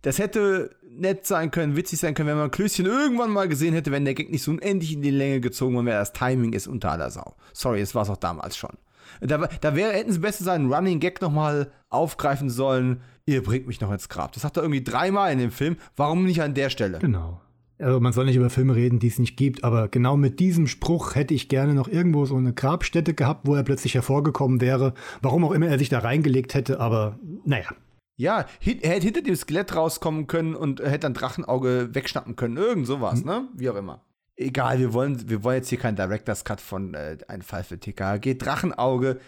Das 0.00 0.18
hätte 0.18 0.74
nett 0.88 1.26
sein 1.26 1.50
können, 1.50 1.76
witzig 1.76 1.98
sein 1.98 2.14
können, 2.14 2.30
wenn 2.30 2.38
man 2.38 2.50
Klößchen 2.50 2.86
irgendwann 2.86 3.30
mal 3.30 3.48
gesehen 3.48 3.74
hätte, 3.74 3.92
wenn 3.92 4.06
der 4.06 4.14
Gag 4.14 4.30
nicht 4.30 4.42
so 4.42 4.52
unendlich 4.52 4.94
in 4.94 5.02
die 5.02 5.10
Länge 5.10 5.40
gezogen 5.40 5.74
worden 5.74 5.86
wäre. 5.86 5.98
Das 5.98 6.14
Timing 6.14 6.54
ist 6.54 6.66
unter 6.66 6.92
aller 6.92 7.10
Sau. 7.10 7.36
Sorry, 7.52 7.82
es 7.82 7.94
war 7.94 8.04
es 8.04 8.10
auch 8.10 8.16
damals 8.16 8.56
schon. 8.56 8.78
Da, 9.20 9.36
da 9.36 9.76
wäre, 9.76 9.92
hätten 9.92 10.12
sie 10.12 10.18
besser 10.18 10.44
seinen 10.44 10.72
Running 10.72 10.98
Gag 10.98 11.20
nochmal 11.20 11.72
aufgreifen 11.90 12.48
sollen. 12.48 13.02
Ihr 13.26 13.42
bringt 13.42 13.66
mich 13.66 13.80
noch 13.80 13.92
ins 13.92 14.08
Grab. 14.08 14.32
Das 14.32 14.42
sagt 14.42 14.56
er 14.56 14.62
irgendwie 14.62 14.82
dreimal 14.82 15.32
in 15.32 15.38
dem 15.38 15.50
Film. 15.50 15.76
Warum 15.96 16.24
nicht 16.24 16.42
an 16.42 16.54
der 16.54 16.70
Stelle? 16.70 16.98
Genau. 16.98 17.40
Also 17.78 17.98
man 17.98 18.12
soll 18.12 18.26
nicht 18.26 18.36
über 18.36 18.50
Filme 18.50 18.74
reden, 18.74 18.98
die 18.98 19.08
es 19.08 19.18
nicht 19.18 19.36
gibt, 19.36 19.64
aber 19.64 19.88
genau 19.88 20.16
mit 20.16 20.38
diesem 20.38 20.66
Spruch 20.66 21.14
hätte 21.14 21.32
ich 21.32 21.48
gerne 21.48 21.74
noch 21.74 21.88
irgendwo 21.88 22.26
so 22.26 22.36
eine 22.36 22.52
Grabstätte 22.52 23.14
gehabt, 23.14 23.46
wo 23.46 23.54
er 23.54 23.62
plötzlich 23.62 23.94
hervorgekommen 23.94 24.60
wäre. 24.60 24.92
Warum 25.22 25.44
auch 25.44 25.52
immer 25.52 25.68
er 25.68 25.78
sich 25.78 25.88
da 25.88 26.00
reingelegt 26.00 26.54
hätte, 26.54 26.78
aber 26.78 27.18
naja. 27.44 27.68
Ja, 28.16 28.44
er 28.60 28.90
hätte 28.90 29.06
hinter 29.06 29.22
dem 29.22 29.34
Skelett 29.34 29.74
rauskommen 29.74 30.26
können 30.26 30.54
und 30.54 30.80
hätte 30.80 31.06
ein 31.06 31.14
Drachenauge 31.14 31.88
wegschnappen 31.94 32.36
können. 32.36 32.58
Irgend 32.58 32.86
sowas, 32.86 33.24
ne? 33.24 33.48
Wie 33.54 33.70
auch 33.70 33.76
immer. 33.76 34.02
Egal, 34.36 34.78
wir 34.78 34.92
wollen, 34.92 35.30
wir 35.30 35.42
wollen 35.42 35.56
jetzt 35.56 35.70
hier 35.70 35.78
keinen 35.78 35.96
Director's 35.96 36.44
Cut 36.44 36.60
von 36.60 36.92
äh, 36.92 37.16
Ein 37.28 37.40
Fall 37.40 37.64
für 37.64 37.78
TKG. 37.78 38.34
Drachenauge. 38.34 39.20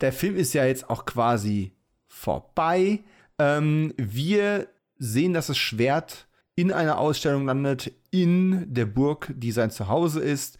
Der 0.00 0.12
Film 0.12 0.36
ist 0.36 0.54
ja 0.54 0.64
jetzt 0.64 0.88
auch 0.88 1.04
quasi 1.04 1.72
vorbei. 2.06 3.00
Ähm, 3.40 3.94
wir 3.96 4.68
sehen, 4.98 5.32
dass 5.32 5.46
das 5.46 5.56
Schwert 5.56 6.28
in 6.56 6.72
einer 6.72 6.98
Ausstellung 6.98 7.46
landet, 7.46 7.90
in 8.10 8.66
der 8.72 8.84
Burg, 8.84 9.32
die 9.34 9.50
sein 9.50 9.70
Zuhause 9.70 10.20
ist. 10.20 10.58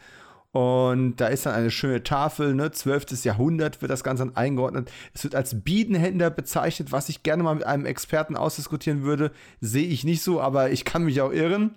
Und 0.52 1.16
da 1.16 1.28
ist 1.28 1.46
dann 1.46 1.54
eine 1.54 1.70
schöne 1.70 2.02
Tafel, 2.02 2.54
ne? 2.54 2.72
12. 2.72 3.22
Jahrhundert 3.24 3.82
wird 3.82 3.90
das 3.90 4.02
Ganze 4.02 4.24
dann 4.24 4.34
eingeordnet. 4.34 4.90
Es 5.12 5.22
wird 5.22 5.34
als 5.34 5.62
Biedenhändler 5.62 6.30
bezeichnet, 6.30 6.90
was 6.90 7.08
ich 7.10 7.22
gerne 7.22 7.42
mal 7.42 7.54
mit 7.54 7.66
einem 7.66 7.84
Experten 7.84 8.34
ausdiskutieren 8.34 9.02
würde. 9.02 9.30
Sehe 9.60 9.86
ich 9.86 10.02
nicht 10.02 10.22
so, 10.22 10.40
aber 10.40 10.70
ich 10.70 10.84
kann 10.86 11.04
mich 11.04 11.20
auch 11.20 11.32
irren. 11.32 11.74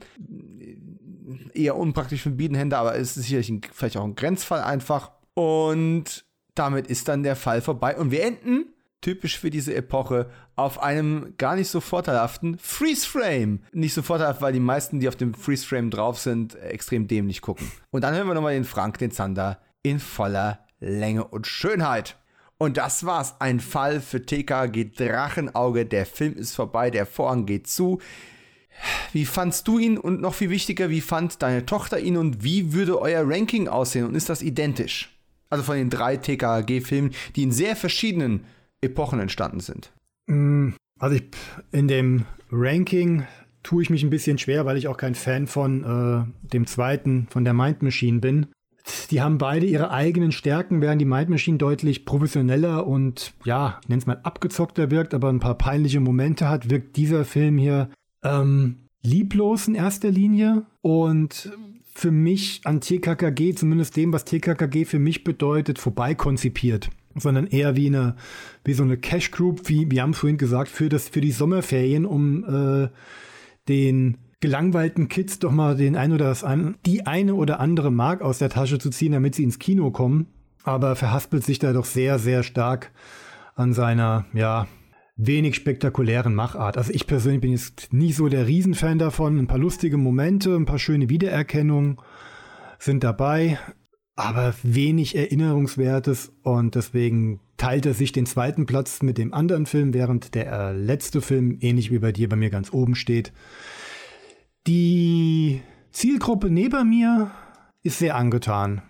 Eher 1.54 1.76
unpraktisch 1.76 2.22
für 2.22 2.30
einen 2.30 2.38
Biedenhändler, 2.38 2.80
aber 2.80 2.96
es 2.96 3.18
ist 3.18 3.26
sicherlich 3.26 3.50
ein, 3.50 3.62
vielleicht 3.74 3.98
auch 3.98 4.06
ein 4.06 4.16
Grenzfall 4.16 4.62
einfach. 4.62 5.12
Und 5.36 6.26
damit 6.56 6.88
ist 6.88 7.10
dann 7.10 7.24
der 7.24 7.36
Fall 7.36 7.62
vorbei. 7.62 7.98
Und 7.98 8.10
wir 8.10 8.24
enden, 8.24 8.73
typisch 9.04 9.38
für 9.38 9.52
diese 9.52 9.76
Epoche, 9.76 10.30
auf 10.56 10.82
einem 10.82 11.36
gar 11.38 11.56
nicht 11.56 11.68
so 11.68 11.80
vorteilhaften 11.80 12.58
Freeze-Frame. 12.58 13.60
Nicht 13.72 13.94
so 13.94 14.02
vorteilhaft, 14.02 14.42
weil 14.42 14.54
die 14.54 14.60
meisten, 14.60 15.00
die 15.00 15.08
auf 15.08 15.16
dem 15.16 15.36
Freeze-Frame 15.36 15.92
drauf 15.92 16.20
sind, 16.20 16.56
extrem 16.56 17.08
dämlich 17.08 17.42
gucken. 17.42 17.72
Und 17.92 18.04
dann 18.04 18.16
hören 18.16 18.28
wir 18.28 18.34
nochmal 18.34 18.54
den 18.54 18.66
Frank, 18.66 18.98
den 18.98 19.12
Zander, 19.12 19.60
in 19.84 20.00
voller 20.00 20.66
Länge 20.80 21.26
und 21.26 21.46
Schönheit. 21.46 22.18
Und 22.58 22.78
das 22.78 23.06
war's. 23.06 23.36
Ein 23.40 23.60
Fall 23.60 24.00
für 24.00 24.26
TKG 24.26 24.92
Drachenauge. 24.96 25.86
Der 25.86 26.06
Film 26.06 26.36
ist 26.36 26.56
vorbei, 26.56 26.90
der 26.90 27.06
Vorhang 27.06 27.46
geht 27.46 27.68
zu. 27.68 28.00
Wie 29.12 29.26
fandst 29.26 29.68
du 29.68 29.80
ihn 29.80 29.98
und 29.98 30.22
noch 30.22 30.34
viel 30.34 30.50
wichtiger, 30.50 30.90
wie 30.90 31.02
fand 31.02 31.42
deine 31.42 31.66
Tochter 31.66 32.00
ihn 32.00 32.18
und 32.18 32.44
wie 32.44 32.74
würde 32.74 33.00
euer 33.00 33.24
Ranking 33.26 33.68
aussehen 33.68 34.06
und 34.06 34.16
ist 34.16 34.30
das 34.30 34.42
identisch? 34.42 35.10
Also 35.50 35.64
von 35.64 35.76
den 35.76 35.90
drei 35.92 36.18
TKG-Filmen, 36.18 37.14
die 37.36 37.44
in 37.44 37.52
sehr 37.52 37.76
verschiedenen 37.76 38.46
Epochen 38.84 39.20
entstanden 39.20 39.60
sind. 39.60 39.92
Also 41.00 41.16
ich, 41.16 41.24
in 41.72 41.88
dem 41.88 42.26
Ranking 42.52 43.24
tue 43.64 43.82
ich 43.82 43.90
mich 43.90 44.04
ein 44.04 44.10
bisschen 44.10 44.38
schwer, 44.38 44.66
weil 44.66 44.78
ich 44.78 44.88
auch 44.88 44.98
kein 44.98 45.16
Fan 45.16 45.48
von 45.48 45.84
äh, 45.84 46.48
dem 46.48 46.68
zweiten, 46.68 47.28
von 47.30 47.44
der 47.44 47.54
Mind 47.54 47.82
Machine 47.82 48.20
bin. 48.20 48.48
Die 49.12 49.22
haben 49.22 49.38
beide 49.38 49.66
ihre 49.66 49.92
eigenen 49.92 50.34
Stärken, 50.34 50.82
während 50.82 51.00
die 51.00 51.06
Mind 51.06 51.30
Machine 51.30 51.58
deutlich 51.58 52.06
professioneller 52.06 52.86
und 52.86 53.34
ja, 53.46 53.80
ich 53.82 53.90
nenne 53.90 54.00
es 54.00 54.06
mal 54.06 54.20
abgezockter 54.24 54.92
wirkt, 54.92 55.14
aber 55.14 55.30
ein 55.30 55.40
paar 55.40 55.58
peinliche 55.58 56.02
Momente 56.02 56.50
hat, 56.50 56.70
wirkt 56.70 56.98
dieser 56.98 57.24
Film 57.24 57.58
hier 57.58 57.90
ähm, 58.24 58.90
lieblos 59.02 59.70
in 59.70 59.76
erster 59.76 60.12
Linie 60.12 60.66
und 60.82 61.52
für 61.86 62.12
mich 62.12 62.62
an 62.66 62.82
TKKG, 62.82 63.54
zumindest 63.56 63.96
dem, 63.96 64.12
was 64.12 64.26
TKKG 64.26 64.84
für 64.84 65.00
mich 65.00 65.24
bedeutet, 65.24 65.80
vorbei 65.80 66.14
konzipiert 66.16 66.90
sondern 67.16 67.48
eher 67.48 67.76
wie 67.76 67.88
eine 67.88 68.16
wie 68.64 68.74
so 68.74 68.84
eine 68.84 68.98
Cash 68.98 69.32
Group, 69.32 69.70
wie 69.70 69.90
wir 69.90 70.02
haben 70.02 70.14
vorhin 70.14 70.38
gesagt, 70.38 70.70
für 70.70 70.90
das 70.90 71.10
für 71.10 71.22
die 71.22 71.32
Sommerferien, 71.32 72.06
um 72.06 72.44
äh, 72.44 72.90
den 73.68 74.18
gelangweilten 74.40 75.08
Kids 75.08 75.40
doch 75.40 75.52
mal 75.52 75.76
den 75.76 75.96
ein 75.96 76.12
oder 76.12 76.26
das 76.26 76.44
ein, 76.44 76.76
die 76.86 77.06
eine 77.08 77.36
oder 77.36 77.60
andere 77.60 77.92
Mark 77.92 78.22
aus 78.22 78.40
der 78.40 78.50
Tasche 78.50 78.78
zu 78.78 78.90
ziehen, 78.90 79.14
damit 79.14 79.36
sie 79.36 79.44
ins 79.44 79.60
Kino 79.60 79.92
kommen. 79.92 80.28
Aber 80.64 80.96
verhaspelt 80.96 81.44
sich 81.44 81.60
da 81.60 81.74
doch 81.74 81.86
sehr 81.86 82.20
sehr 82.20 82.44
stark 82.44 82.92
an 83.56 83.74
seiner 83.74 84.26
ja 84.34 84.68
wenig 85.16 85.56
spektakulären 85.56 86.34
Machart. 86.34 86.78
Also 86.78 86.92
ich 86.92 87.06
persönlich 87.06 87.42
bin 87.42 87.52
jetzt 87.52 87.94
nie 87.94 88.12
so 88.12 88.28
der 88.30 88.48
Riesenfan 88.48 88.98
davon. 88.98 89.38
Ein 89.38 89.48
paar 89.48 89.60
lustige 89.60 89.98
Momente, 89.98 90.56
ein 90.56 90.66
paar 90.66 90.80
schöne 90.80 91.10
Wiedererkennungen 91.10 91.98
sind 92.80 93.04
dabei 93.04 93.60
aber 94.16 94.54
wenig 94.62 95.16
Erinnerungswertes 95.16 96.32
und 96.44 96.76
deswegen 96.76 97.40
teilt 97.58 97.86
er 97.86 97.94
sich 97.94 98.12
den 98.12 98.26
zweiten 98.26 98.66
Platz 98.66 99.02
mit 99.02 99.18
dem 99.18 99.34
anderen 99.34 99.66
Film, 99.66 99.94
während 99.94 100.36
der 100.36 100.52
äh, 100.52 100.78
letzte 100.78 101.22
Film, 101.22 101.58
ähnlich 101.62 101.92
wie 101.92 102.00
bei 102.00 102.12
dir, 102.12 102.30
bei 102.30 102.36
mir 102.36 102.50
ganz 102.50 102.72
oben 102.72 102.96
steht. 102.96 103.32
Die 104.68 105.62
Zielgruppe 105.92 106.50
neben 106.50 106.90
mir 106.90 107.32
ist 107.82 108.00
sehr 108.00 108.16
angetan. 108.16 108.82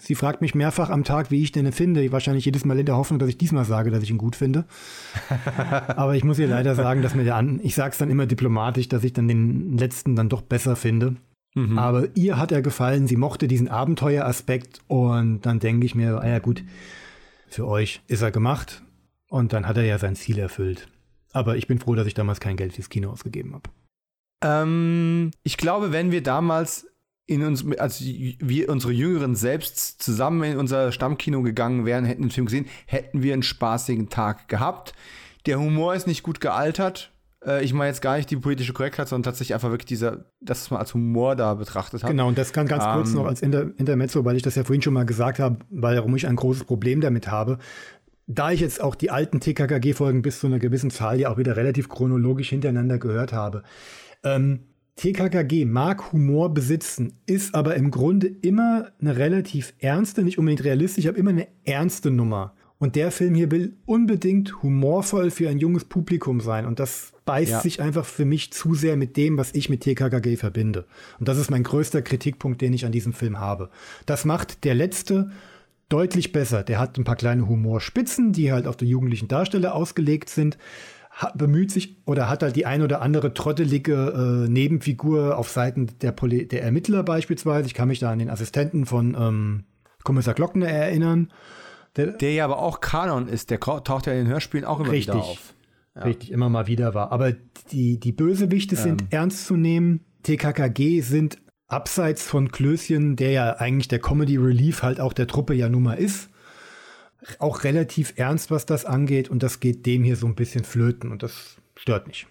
Sie 0.00 0.14
fragt 0.14 0.42
mich 0.42 0.54
mehrfach 0.54 0.90
am 0.90 1.04
Tag, 1.04 1.30
wie 1.30 1.42
ich 1.42 1.52
den 1.52 1.72
finde. 1.72 2.12
Wahrscheinlich 2.12 2.44
jedes 2.44 2.66
Mal 2.66 2.78
in 2.78 2.84
der 2.84 2.96
Hoffnung, 2.96 3.18
dass 3.18 3.28
ich 3.28 3.38
diesmal 3.38 3.64
sage, 3.64 3.90
dass 3.90 4.02
ich 4.02 4.10
ihn 4.10 4.18
gut 4.18 4.36
finde. 4.36 4.66
Aber 5.88 6.14
ich 6.14 6.24
muss 6.24 6.38
ihr 6.38 6.48
leider 6.48 6.74
sagen, 6.74 7.00
dass 7.00 7.14
mir 7.14 7.24
der 7.24 7.36
an, 7.36 7.58
ich 7.62 7.74
sage 7.74 7.92
es 7.92 7.98
dann 7.98 8.10
immer 8.10 8.26
diplomatisch, 8.26 8.88
dass 8.88 9.04
ich 9.04 9.14
dann 9.14 9.28
den 9.28 9.78
letzten 9.78 10.14
dann 10.14 10.28
doch 10.28 10.42
besser 10.42 10.76
finde. 10.76 11.16
Mhm. 11.54 11.78
Aber 11.78 12.08
ihr 12.14 12.38
hat 12.38 12.52
er 12.52 12.62
gefallen, 12.62 13.06
sie 13.06 13.16
mochte 13.16 13.48
diesen 13.48 13.68
Abenteueraspekt 13.68 14.80
und 14.88 15.42
dann 15.42 15.60
denke 15.60 15.86
ich 15.86 15.94
mir, 15.94 16.20
ah 16.20 16.28
ja 16.28 16.38
gut, 16.38 16.64
für 17.48 17.66
euch 17.66 18.00
ist 18.08 18.22
er 18.22 18.30
gemacht 18.30 18.82
und 19.28 19.52
dann 19.52 19.66
hat 19.66 19.76
er 19.76 19.84
ja 19.84 19.98
sein 19.98 20.16
Ziel 20.16 20.38
erfüllt. 20.38 20.88
Aber 21.32 21.56
ich 21.56 21.66
bin 21.66 21.78
froh, 21.78 21.94
dass 21.94 22.06
ich 22.06 22.14
damals 22.14 22.40
kein 22.40 22.56
Geld 22.56 22.74
fürs 22.74 22.88
Kino 22.88 23.10
ausgegeben 23.10 23.54
habe. 23.54 23.70
Ähm, 24.42 25.30
ich 25.42 25.56
glaube, 25.56 25.92
wenn 25.92 26.10
wir 26.10 26.22
damals 26.22 26.86
in 27.26 27.42
uns, 27.44 27.64
als 27.78 28.02
wir 28.02 28.68
unsere 28.68 28.92
Jüngeren 28.92 29.34
selbst 29.34 30.02
zusammen 30.02 30.42
in 30.42 30.58
unser 30.58 30.92
Stammkino 30.92 31.42
gegangen 31.42 31.86
wären, 31.86 32.04
hätten 32.04 32.22
den 32.22 32.30
Film 32.30 32.46
gesehen, 32.46 32.66
hätten 32.86 33.22
wir 33.22 33.32
einen 33.32 33.42
spaßigen 33.42 34.08
Tag 34.08 34.48
gehabt. 34.48 34.92
Der 35.46 35.58
Humor 35.58 35.94
ist 35.94 36.06
nicht 36.06 36.22
gut 36.22 36.40
gealtert. 36.40 37.11
Äh, 37.46 37.64
ich 37.64 37.72
meine 37.72 37.88
jetzt 37.88 38.02
gar 38.02 38.16
nicht 38.16 38.30
die 38.30 38.36
politische 38.36 38.72
Korrektheit, 38.72 39.08
sondern 39.08 39.24
tatsächlich 39.24 39.54
einfach 39.54 39.70
wirklich 39.70 39.86
dieser, 39.86 40.24
dass 40.40 40.70
man 40.70 40.80
als 40.80 40.94
Humor 40.94 41.36
da 41.36 41.54
betrachtet 41.54 42.02
hat. 42.02 42.10
Genau, 42.10 42.28
und 42.28 42.38
das 42.38 42.52
kann 42.52 42.66
ganz 42.66 42.84
kurz 42.84 43.10
Ähm, 43.10 43.16
noch 43.16 43.26
als 43.26 43.42
Inter 43.42 43.70
Intermezzo, 43.76 44.24
weil 44.24 44.36
ich 44.36 44.42
das 44.42 44.54
ja 44.54 44.64
vorhin 44.64 44.82
schon 44.82 44.94
mal 44.94 45.06
gesagt 45.06 45.38
habe, 45.38 45.58
warum 45.70 46.16
ich 46.16 46.26
ein 46.26 46.36
großes 46.36 46.64
Problem 46.64 47.00
damit 47.00 47.30
habe. 47.30 47.58
Da 48.26 48.52
ich 48.52 48.60
jetzt 48.60 48.80
auch 48.80 48.94
die 48.94 49.10
alten 49.10 49.40
TKKG-Folgen 49.40 50.22
bis 50.22 50.40
zu 50.40 50.46
einer 50.46 50.58
gewissen 50.58 50.90
Zahl 50.90 51.18
ja 51.18 51.30
auch 51.30 51.38
wieder 51.38 51.56
relativ 51.56 51.88
chronologisch 51.88 52.50
hintereinander 52.50 52.98
gehört 52.98 53.32
habe. 53.32 53.62
Ähm, 54.22 54.60
TKKG 54.96 55.64
mag 55.64 56.12
Humor 56.12 56.54
besitzen, 56.54 57.14
ist 57.26 57.54
aber 57.54 57.74
im 57.74 57.90
Grunde 57.90 58.28
immer 58.28 58.92
eine 59.00 59.16
relativ 59.16 59.74
ernste, 59.80 60.22
nicht 60.22 60.38
unbedingt 60.38 60.64
realistisch, 60.64 61.06
aber 61.08 61.16
immer 61.16 61.30
eine 61.30 61.48
ernste 61.64 62.10
Nummer. 62.10 62.54
Und 62.78 62.94
der 62.96 63.10
Film 63.10 63.34
hier 63.34 63.50
will 63.50 63.76
unbedingt 63.86 64.62
humorvoll 64.62 65.30
für 65.30 65.48
ein 65.48 65.58
junges 65.58 65.84
Publikum 65.84 66.40
sein. 66.40 66.66
Und 66.66 66.78
das 66.78 67.11
beißt 67.24 67.52
Ja. 67.52 67.60
sich 67.60 67.80
einfach 67.80 68.04
für 68.04 68.24
mich 68.24 68.52
zu 68.52 68.74
sehr 68.74 68.96
mit 68.96 69.16
dem, 69.16 69.36
was 69.38 69.54
ich 69.54 69.68
mit 69.68 69.80
TKKG 69.82 70.36
verbinde. 70.36 70.86
Und 71.18 71.28
das 71.28 71.38
ist 71.38 71.50
mein 71.50 71.62
größter 71.62 72.02
Kritikpunkt, 72.02 72.60
den 72.60 72.72
ich 72.72 72.84
an 72.84 72.92
diesem 72.92 73.12
Film 73.12 73.38
habe. 73.38 73.70
Das 74.06 74.24
macht 74.24 74.64
der 74.64 74.74
letzte 74.74 75.30
deutlich 75.88 76.32
besser. 76.32 76.62
Der 76.62 76.78
hat 76.78 76.98
ein 76.98 77.04
paar 77.04 77.16
kleine 77.16 77.46
Humorspitzen, 77.48 78.32
die 78.32 78.50
halt 78.52 78.66
auf 78.66 78.76
den 78.76 78.88
jugendlichen 78.88 79.28
Darsteller 79.28 79.74
ausgelegt 79.74 80.30
sind. 80.30 80.58
Hat, 81.10 81.36
bemüht 81.36 81.70
sich 81.70 81.96
oder 82.06 82.30
hat 82.30 82.42
halt 82.42 82.56
die 82.56 82.64
ein 82.64 82.80
oder 82.80 83.02
andere 83.02 83.34
trottelige 83.34 84.44
äh, 84.46 84.48
Nebenfigur 84.50 85.36
auf 85.36 85.50
Seiten 85.50 85.88
der, 86.00 86.10
Poli 86.12 86.48
der 86.48 86.62
Ermittler 86.62 87.02
beispielsweise. 87.02 87.66
Ich 87.66 87.74
kann 87.74 87.88
mich 87.88 87.98
da 87.98 88.10
an 88.10 88.18
den 88.18 88.30
Assistenten 88.30 88.86
von 88.86 89.14
ähm, 89.18 89.64
Kommissar 90.04 90.32
Glockner 90.32 90.68
erinnern. 90.68 91.30
Der, 91.96 92.06
Der 92.12 92.32
ja 92.32 92.46
aber 92.46 92.58
auch 92.58 92.80
Kanon 92.80 93.28
ist, 93.28 93.50
der 93.50 93.60
taucht 93.60 94.06
ja 94.06 94.14
in 94.14 94.20
den 94.20 94.28
Hörspielen 94.28 94.64
auch 94.64 94.80
immer 94.80 94.92
wieder 94.92 95.14
Richtig. 95.14 95.38
Auf. 95.94 96.04
richtig 96.04 96.30
immer 96.30 96.48
mal 96.48 96.66
wieder 96.66 96.94
war. 96.94 97.12
Aber 97.12 97.32
die, 97.70 97.98
die 97.98 98.12
Bösewichte 98.12 98.76
sind 98.76 99.04
ernst 99.10 99.46
zu 99.46 99.56
nehmen. 99.56 100.00
TKKG 100.22 101.00
sind 101.00 101.38
abseits 101.66 102.22
von 102.26 102.50
Klößchen, 102.50 103.16
der 103.16 103.30
ja 103.32 103.56
eigentlich 103.56 103.88
der 103.88 103.98
Comedy 103.98 104.36
Relief 104.36 104.82
halt 104.82 105.00
auch 105.00 105.12
der 105.12 105.26
Truppe 105.26 105.54
ja 105.54 105.68
nun 105.68 105.82
mal 105.82 105.94
ist, 105.94 106.30
auch 107.38 107.64
relativ 107.64 108.14
ernst, 108.16 108.50
was 108.50 108.66
das 108.66 108.84
angeht. 108.84 109.28
Und 109.28 109.42
das 109.42 109.60
geht 109.60 109.86
dem 109.86 110.02
hier 110.04 110.16
so 110.16 110.26
ein 110.26 110.34
bisschen 110.34 110.64
flöten. 110.64 111.10
Und 111.10 111.22
das 111.22 111.56
stört 111.76 112.06
mich. 112.06 112.26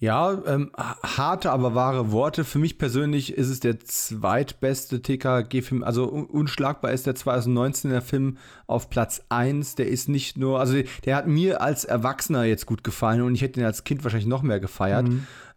Ja, 0.00 0.42
ähm, 0.46 0.72
harte, 0.76 1.52
aber 1.52 1.76
wahre 1.76 2.10
Worte. 2.10 2.44
Für 2.44 2.58
mich 2.58 2.78
persönlich 2.78 3.32
ist 3.34 3.48
es 3.48 3.60
der 3.60 3.78
zweitbeste 3.78 5.00
TKG-Film. 5.00 5.84
Also 5.84 6.10
un 6.10 6.26
unschlagbar 6.26 6.90
ist 6.92 7.06
der 7.06 7.14
2019er 7.14 8.00
Film 8.00 8.38
auf 8.66 8.90
Platz 8.90 9.24
1. 9.28 9.76
Der 9.76 9.86
ist 9.86 10.08
nicht 10.08 10.36
nur, 10.36 10.58
also 10.58 10.74
der 11.04 11.16
hat 11.16 11.28
mir 11.28 11.60
als 11.60 11.84
Erwachsener 11.84 12.44
jetzt 12.44 12.66
gut 12.66 12.82
gefallen 12.82 13.22
und 13.22 13.36
ich 13.36 13.42
hätte 13.42 13.60
ihn 13.60 13.66
als 13.66 13.84
Kind 13.84 14.02
wahrscheinlich 14.02 14.28
noch 14.28 14.42
mehr 14.42 14.58
gefeiert. 14.58 15.06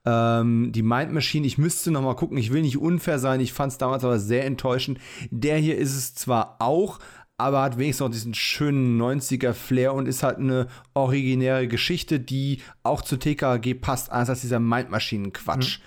Ähm, 0.05 0.72
die 0.72 0.84
Mind 0.84 1.11
Machine, 1.11 1.45
ich 1.45 1.57
müsste 1.57 1.89
noch 1.89 2.01
mal 2.01 2.15
gucken, 2.15 2.38
ich 2.38 2.53
will 2.53 2.61
nicht 2.61 2.77
unfair 2.77 3.19
sein, 3.19 3.41
ich 3.41 3.51
fand 3.51 3.72
es 3.73 3.77
damals 3.77 4.05
aber 4.05 4.19
sehr 4.19 4.45
enttäuschend. 4.45 4.99
Der 5.31 5.57
hier 5.57 5.77
ist 5.77 5.95
es 5.95 6.14
zwar 6.14 6.57
auch, 6.59 6.99
aber 7.38 7.61
hat 7.61 7.77
wenigstens 7.77 8.05
noch 8.05 8.11
diesen 8.11 8.34
schönen 8.34 8.99
90er-Flair 8.99 9.93
und 9.93 10.07
ist 10.07 10.23
halt 10.23 10.39
eine 10.39 10.68
originäre 10.95 11.68
Geschichte, 11.68 12.19
die 12.19 12.61
auch 12.81 13.01
zu 13.01 13.18
TKG 13.18 13.76
passt, 13.76 14.11
anders 14.11 14.30
als 14.30 14.41
dieser 14.41 14.59
Mindmaschinen-Quatsch. 14.59 15.80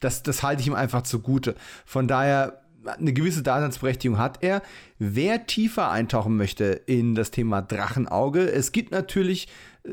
Das, 0.00 0.22
das 0.22 0.42
halte 0.42 0.60
ich 0.60 0.68
ihm 0.68 0.74
einfach 0.74 1.02
zugute. 1.02 1.54
Von 1.86 2.08
daher, 2.08 2.60
eine 2.84 3.12
gewisse 3.12 3.42
Daseinsberechtigung 3.42 4.18
hat 4.18 4.42
er. 4.42 4.62
Wer 4.98 5.46
tiefer 5.46 5.90
eintauchen 5.90 6.36
möchte 6.36 6.64
in 6.64 7.14
das 7.14 7.30
Thema 7.30 7.62
Drachenauge, 7.62 8.50
es 8.50 8.72
gibt 8.72 8.92
natürlich, 8.92 9.48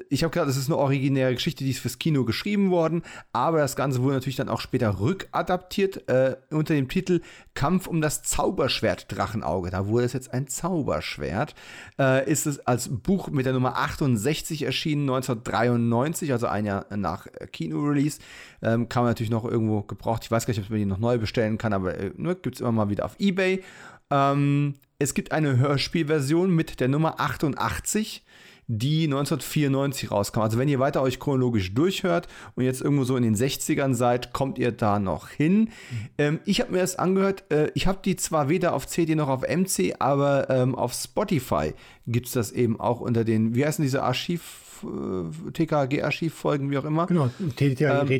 ich 0.09 0.23
habe 0.23 0.31
gesagt, 0.31 0.49
es 0.49 0.57
ist 0.57 0.67
eine 0.67 0.77
originäre 0.77 1.33
Geschichte, 1.33 1.63
die 1.63 1.71
ist 1.71 1.79
fürs 1.79 1.99
Kino 1.99 2.25
geschrieben 2.25 2.71
worden, 2.71 3.03
aber 3.33 3.59
das 3.59 3.75
Ganze 3.75 4.01
wurde 4.01 4.15
natürlich 4.15 4.35
dann 4.35 4.49
auch 4.49 4.59
später 4.59 4.99
rückadaptiert 4.99 6.09
äh, 6.09 6.35
unter 6.49 6.73
dem 6.73 6.87
Titel 6.89 7.21
Kampf 7.53 7.87
um 7.87 8.01
das 8.01 8.23
Zauberschwert 8.23 9.05
Drachenauge. 9.09 9.69
Da 9.69 9.87
wurde 9.87 10.05
es 10.05 10.13
jetzt 10.13 10.33
ein 10.33 10.47
Zauberschwert. 10.47 11.55
Äh, 11.99 12.29
ist 12.29 12.45
es 12.45 12.59
als 12.65 12.89
Buch 12.89 13.29
mit 13.29 13.45
der 13.45 13.53
Nummer 13.53 13.77
68 13.77 14.63
erschienen, 14.63 15.03
1993, 15.03 16.31
also 16.31 16.47
ein 16.47 16.65
Jahr 16.65 16.85
nach 16.95 17.27
äh, 17.27 17.47
Kino-Release. 17.47 18.19
Ähm, 18.61 18.89
kann 18.89 19.03
man 19.03 19.11
natürlich 19.11 19.31
noch 19.31 19.45
irgendwo 19.45 19.81
gebraucht. 19.83 20.23
Ich 20.23 20.31
weiß 20.31 20.45
gar 20.45 20.53
nicht, 20.53 20.63
ob 20.63 20.69
man 20.69 20.79
die 20.79 20.85
noch 20.85 20.97
neu 20.97 21.17
bestellen 21.17 21.57
kann, 21.57 21.73
aber 21.73 21.97
äh, 21.97 22.11
ne, 22.17 22.35
gibt 22.35 22.55
es 22.55 22.61
immer 22.61 22.71
mal 22.71 22.89
wieder 22.89 23.05
auf 23.05 23.15
Ebay. 23.19 23.63
Ähm, 24.09 24.75
es 24.99 25.13
gibt 25.13 25.31
eine 25.31 25.57
Hörspielversion 25.57 26.53
mit 26.53 26.79
der 26.79 26.87
Nummer 26.87 27.19
88 27.19 28.23
die 28.67 29.03
1994 29.03 30.11
rauskam. 30.11 30.41
Also 30.41 30.57
wenn 30.57 30.67
ihr 30.67 30.79
weiter 30.79 31.01
euch 31.01 31.19
chronologisch 31.19 31.73
durchhört 31.73 32.27
und 32.55 32.63
jetzt 32.63 32.81
irgendwo 32.81 33.03
so 33.03 33.15
in 33.15 33.23
den 33.23 33.35
60ern 33.35 33.93
seid, 33.93 34.33
kommt 34.33 34.57
ihr 34.57 34.71
da 34.71 34.99
noch 34.99 35.29
hin. 35.29 35.69
Ähm, 36.17 36.39
ich 36.45 36.61
habe 36.61 36.71
mir 36.71 36.79
das 36.79 36.97
angehört. 36.97 37.43
Äh, 37.51 37.71
ich 37.75 37.87
habe 37.87 37.99
die 38.03 38.15
zwar 38.15 38.49
weder 38.49 38.73
auf 38.73 38.87
CD 38.87 39.15
noch 39.15 39.29
auf 39.29 39.41
MC, 39.41 39.95
aber 39.99 40.49
ähm, 40.49 40.75
auf 40.75 40.93
Spotify 40.93 41.73
gibt 42.07 42.27
es 42.27 42.33
das 42.33 42.51
eben 42.51 42.79
auch 42.79 43.01
unter 43.01 43.23
den, 43.23 43.55
wie 43.55 43.65
heißen 43.65 43.83
diese 43.83 44.03
Archiv, 44.03 44.83
äh, 44.83 45.51
TKG-Archivfolgen, 45.51 46.69
wie 46.71 46.77
auch 46.77 46.85
immer. 46.85 47.05
Genau, 47.07 47.29
TKG 47.55 48.19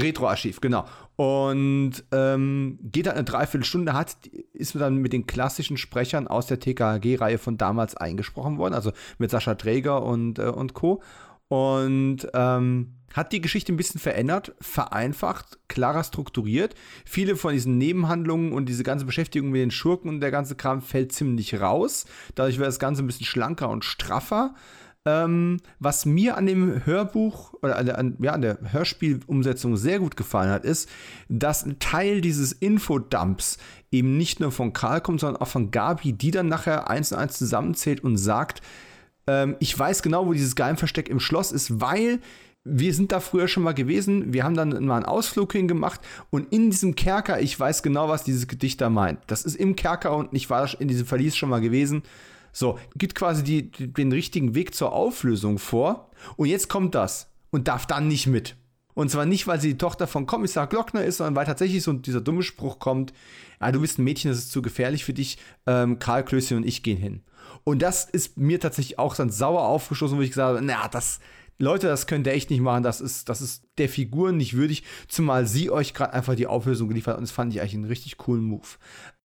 Retro-Archiv. 0.00 0.60
Genau. 0.60 0.84
Und 1.16 2.04
ähm, 2.12 2.78
geht 2.82 3.06
dann 3.06 3.14
eine 3.14 3.24
Dreiviertelstunde, 3.24 3.92
hat, 3.92 4.16
ist 4.52 4.74
dann 4.74 4.96
mit 4.96 5.12
den 5.12 5.26
klassischen 5.26 5.76
Sprechern 5.76 6.26
aus 6.26 6.46
der 6.46 6.58
TKG-Reihe 6.58 7.38
von 7.38 7.58
damals 7.58 7.96
eingesprochen 7.96 8.58
worden, 8.58 8.74
also 8.74 8.92
mit 9.18 9.30
Sascha 9.30 9.54
Träger 9.54 10.02
und, 10.02 10.38
äh, 10.38 10.44
und 10.44 10.74
Co. 10.74 11.02
Und 11.48 12.26
ähm, 12.32 12.94
hat 13.12 13.32
die 13.32 13.40
Geschichte 13.40 13.72
ein 13.72 13.76
bisschen 13.76 14.00
verändert, 14.00 14.54
vereinfacht, 14.60 15.58
klarer 15.68 16.02
strukturiert. 16.04 16.74
Viele 17.04 17.36
von 17.36 17.52
diesen 17.52 17.78
Nebenhandlungen 17.78 18.52
und 18.52 18.68
diese 18.68 18.84
ganze 18.84 19.04
Beschäftigung 19.04 19.50
mit 19.50 19.60
den 19.60 19.70
Schurken 19.70 20.08
und 20.08 20.20
der 20.20 20.30
ganze 20.30 20.54
Kram 20.54 20.80
fällt 20.80 21.12
ziemlich 21.12 21.60
raus. 21.60 22.06
Dadurch 22.34 22.58
wird 22.58 22.68
das 22.68 22.78
Ganze 22.78 23.02
ein 23.02 23.06
bisschen 23.06 23.26
schlanker 23.26 23.68
und 23.68 23.84
straffer. 23.84 24.54
Ähm, 25.04 25.58
was 25.80 26.06
mir 26.06 26.36
an 26.36 26.46
dem 26.46 26.86
Hörbuch 26.86 27.54
oder 27.60 27.76
an 27.76 27.86
der, 27.86 27.98
an, 27.98 28.16
ja, 28.20 28.38
der 28.38 28.58
Hörspielumsetzung 28.72 29.76
sehr 29.76 29.98
gut 29.98 30.16
gefallen 30.16 30.50
hat, 30.50 30.64
ist, 30.64 30.88
dass 31.28 31.66
ein 31.66 31.80
Teil 31.80 32.20
dieses 32.20 32.52
Infodumps 32.52 33.58
eben 33.90 34.16
nicht 34.16 34.38
nur 34.38 34.52
von 34.52 34.72
Karl 34.72 35.00
kommt, 35.00 35.20
sondern 35.20 35.42
auch 35.42 35.48
von 35.48 35.72
Gabi, 35.72 36.12
die 36.12 36.30
dann 36.30 36.46
nachher 36.48 36.88
eins 36.88 37.10
und 37.10 37.18
eins 37.18 37.36
zusammenzählt 37.36 38.04
und 38.04 38.16
sagt, 38.16 38.62
ähm, 39.26 39.56
ich 39.58 39.76
weiß 39.76 40.02
genau, 40.02 40.26
wo 40.26 40.32
dieses 40.32 40.54
Geheimversteck 40.54 41.08
im 41.08 41.18
Schloss 41.18 41.50
ist, 41.50 41.80
weil 41.80 42.20
wir 42.64 42.94
sind 42.94 43.10
da 43.10 43.18
früher 43.18 43.48
schon 43.48 43.64
mal 43.64 43.74
gewesen, 43.74 44.32
wir 44.32 44.44
haben 44.44 44.54
dann 44.54 44.84
mal 44.84 44.96
einen 44.96 45.04
Ausflug 45.04 45.52
hingemacht 45.52 46.00
und 46.30 46.52
in 46.52 46.70
diesem 46.70 46.94
Kerker, 46.94 47.40
ich 47.40 47.58
weiß 47.58 47.82
genau, 47.82 48.08
was 48.08 48.22
dieses 48.22 48.46
Gedicht 48.46 48.80
da 48.80 48.88
meint. 48.88 49.18
Das 49.26 49.44
ist 49.44 49.56
im 49.56 49.74
Kerker 49.74 50.16
und 50.16 50.32
ich 50.32 50.48
war 50.48 50.68
in 50.80 50.86
diesem 50.86 51.06
Verlies 51.06 51.36
schon 51.36 51.48
mal 51.48 51.60
gewesen. 51.60 52.04
So, 52.52 52.78
gibt 52.96 53.14
quasi 53.14 53.42
die, 53.42 53.70
den 53.70 54.12
richtigen 54.12 54.54
Weg 54.54 54.74
zur 54.74 54.92
Auflösung 54.92 55.58
vor. 55.58 56.10
Und 56.36 56.48
jetzt 56.48 56.68
kommt 56.68 56.94
das 56.94 57.30
und 57.50 57.68
darf 57.68 57.86
dann 57.86 58.08
nicht 58.08 58.26
mit. 58.26 58.56
Und 58.94 59.10
zwar 59.10 59.24
nicht, 59.24 59.46
weil 59.46 59.60
sie 59.60 59.70
die 59.70 59.78
Tochter 59.78 60.06
von 60.06 60.26
Kommissar 60.26 60.66
Glockner 60.66 61.04
ist, 61.04 61.16
sondern 61.16 61.34
weil 61.34 61.46
tatsächlich 61.46 61.82
so 61.82 61.92
dieser 61.94 62.20
dumme 62.20 62.42
Spruch 62.42 62.78
kommt, 62.78 63.12
ja, 63.60 63.72
du 63.72 63.80
bist 63.80 63.98
ein 63.98 64.04
Mädchen, 64.04 64.30
das 64.30 64.38
ist 64.38 64.52
zu 64.52 64.60
gefährlich 64.60 65.04
für 65.04 65.14
dich, 65.14 65.38
ähm, 65.66 65.98
Karl 65.98 66.24
Klößchen 66.24 66.58
und 66.58 66.66
ich 66.66 66.82
gehen 66.82 66.98
hin. 66.98 67.22
Und 67.64 67.80
das 67.80 68.04
ist 68.04 68.36
mir 68.36 68.60
tatsächlich 68.60 68.98
auch 68.98 69.14
dann 69.16 69.30
sauer 69.30 69.62
aufgestoßen, 69.62 70.16
wo 70.16 70.22
ich 70.22 70.30
gesagt 70.30 70.56
habe, 70.56 70.64
na, 70.64 70.88
das, 70.88 71.20
Leute, 71.58 71.86
das 71.86 72.06
könnt 72.06 72.26
ihr 72.26 72.32
echt 72.32 72.50
nicht 72.50 72.60
machen, 72.60 72.82
das 72.82 73.00
ist, 73.00 73.28
das 73.28 73.40
ist 73.40 73.64
der 73.78 73.88
Figur 73.88 74.32
nicht 74.32 74.54
würdig, 74.54 74.82
zumal 75.08 75.46
sie 75.46 75.70
euch 75.70 75.94
gerade 75.94 76.12
einfach 76.12 76.34
die 76.34 76.46
Auflösung 76.46 76.88
geliefert 76.88 77.12
hat 77.12 77.18
und 77.18 77.24
das 77.24 77.30
fand 77.30 77.52
ich 77.54 77.60
eigentlich 77.60 77.74
einen 77.74 77.84
richtig 77.84 78.18
coolen 78.18 78.44
Move. 78.44 78.66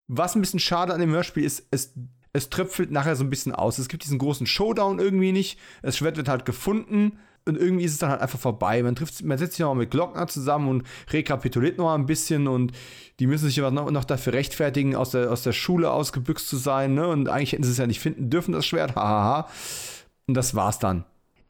Was 0.07 0.35
ein 0.35 0.41
bisschen 0.41 0.59
schade 0.59 0.93
an 0.93 0.99
dem 0.99 1.11
Hörspiel 1.11 1.43
ist, 1.43 1.67
es 1.71 1.93
es 2.33 2.49
tröpfelt 2.49 2.91
nachher 2.91 3.15
so 3.15 3.23
ein 3.23 3.29
bisschen 3.29 3.53
aus. 3.53 3.77
Es 3.77 3.87
gibt 3.87 4.03
diesen 4.03 4.17
großen 4.17 4.47
Showdown 4.47 4.99
irgendwie 4.99 5.31
nicht. 5.31 5.59
Das 5.83 5.97
Schwert 5.97 6.17
wird 6.17 6.27
halt 6.27 6.45
gefunden 6.45 7.19
und 7.45 7.57
irgendwie 7.57 7.85
ist 7.85 7.93
es 7.93 7.97
dann 7.99 8.09
halt 8.09 8.21
einfach 8.21 8.39
vorbei. 8.39 8.81
Man 8.81 8.95
trifft, 8.95 9.23
man 9.23 9.37
setzt 9.37 9.53
sich 9.53 9.59
noch 9.59 9.73
mal 9.73 9.79
mit 9.79 9.91
Glockner 9.91 10.27
zusammen 10.27 10.67
und 10.67 10.83
rekapituliert 11.11 11.77
noch 11.77 11.85
mal 11.85 11.95
ein 11.95 12.05
bisschen 12.05 12.47
und 12.47 12.71
die 13.19 13.27
müssen 13.27 13.47
sich 13.47 13.59
aber 13.59 13.69
noch, 13.69 13.91
noch 13.91 14.05
dafür 14.05 14.33
rechtfertigen, 14.33 14.95
aus 14.95 15.11
der, 15.11 15.31
aus 15.31 15.43
der 15.43 15.51
Schule 15.51 15.91
ausgebüxt 15.91 16.47
zu 16.47 16.57
sein. 16.57 16.95
Ne? 16.95 17.07
Und 17.07 17.29
eigentlich 17.29 17.51
hätten 17.51 17.63
sie 17.63 17.71
es 17.71 17.77
ja 17.77 17.87
nicht 17.87 17.99
finden 17.99 18.29
dürfen, 18.29 18.53
das 18.53 18.65
Schwert. 18.65 18.95
Hahaha. 18.95 19.47
Und 20.25 20.33
das 20.35 20.55
war's 20.55 20.79
dann. 20.79 21.05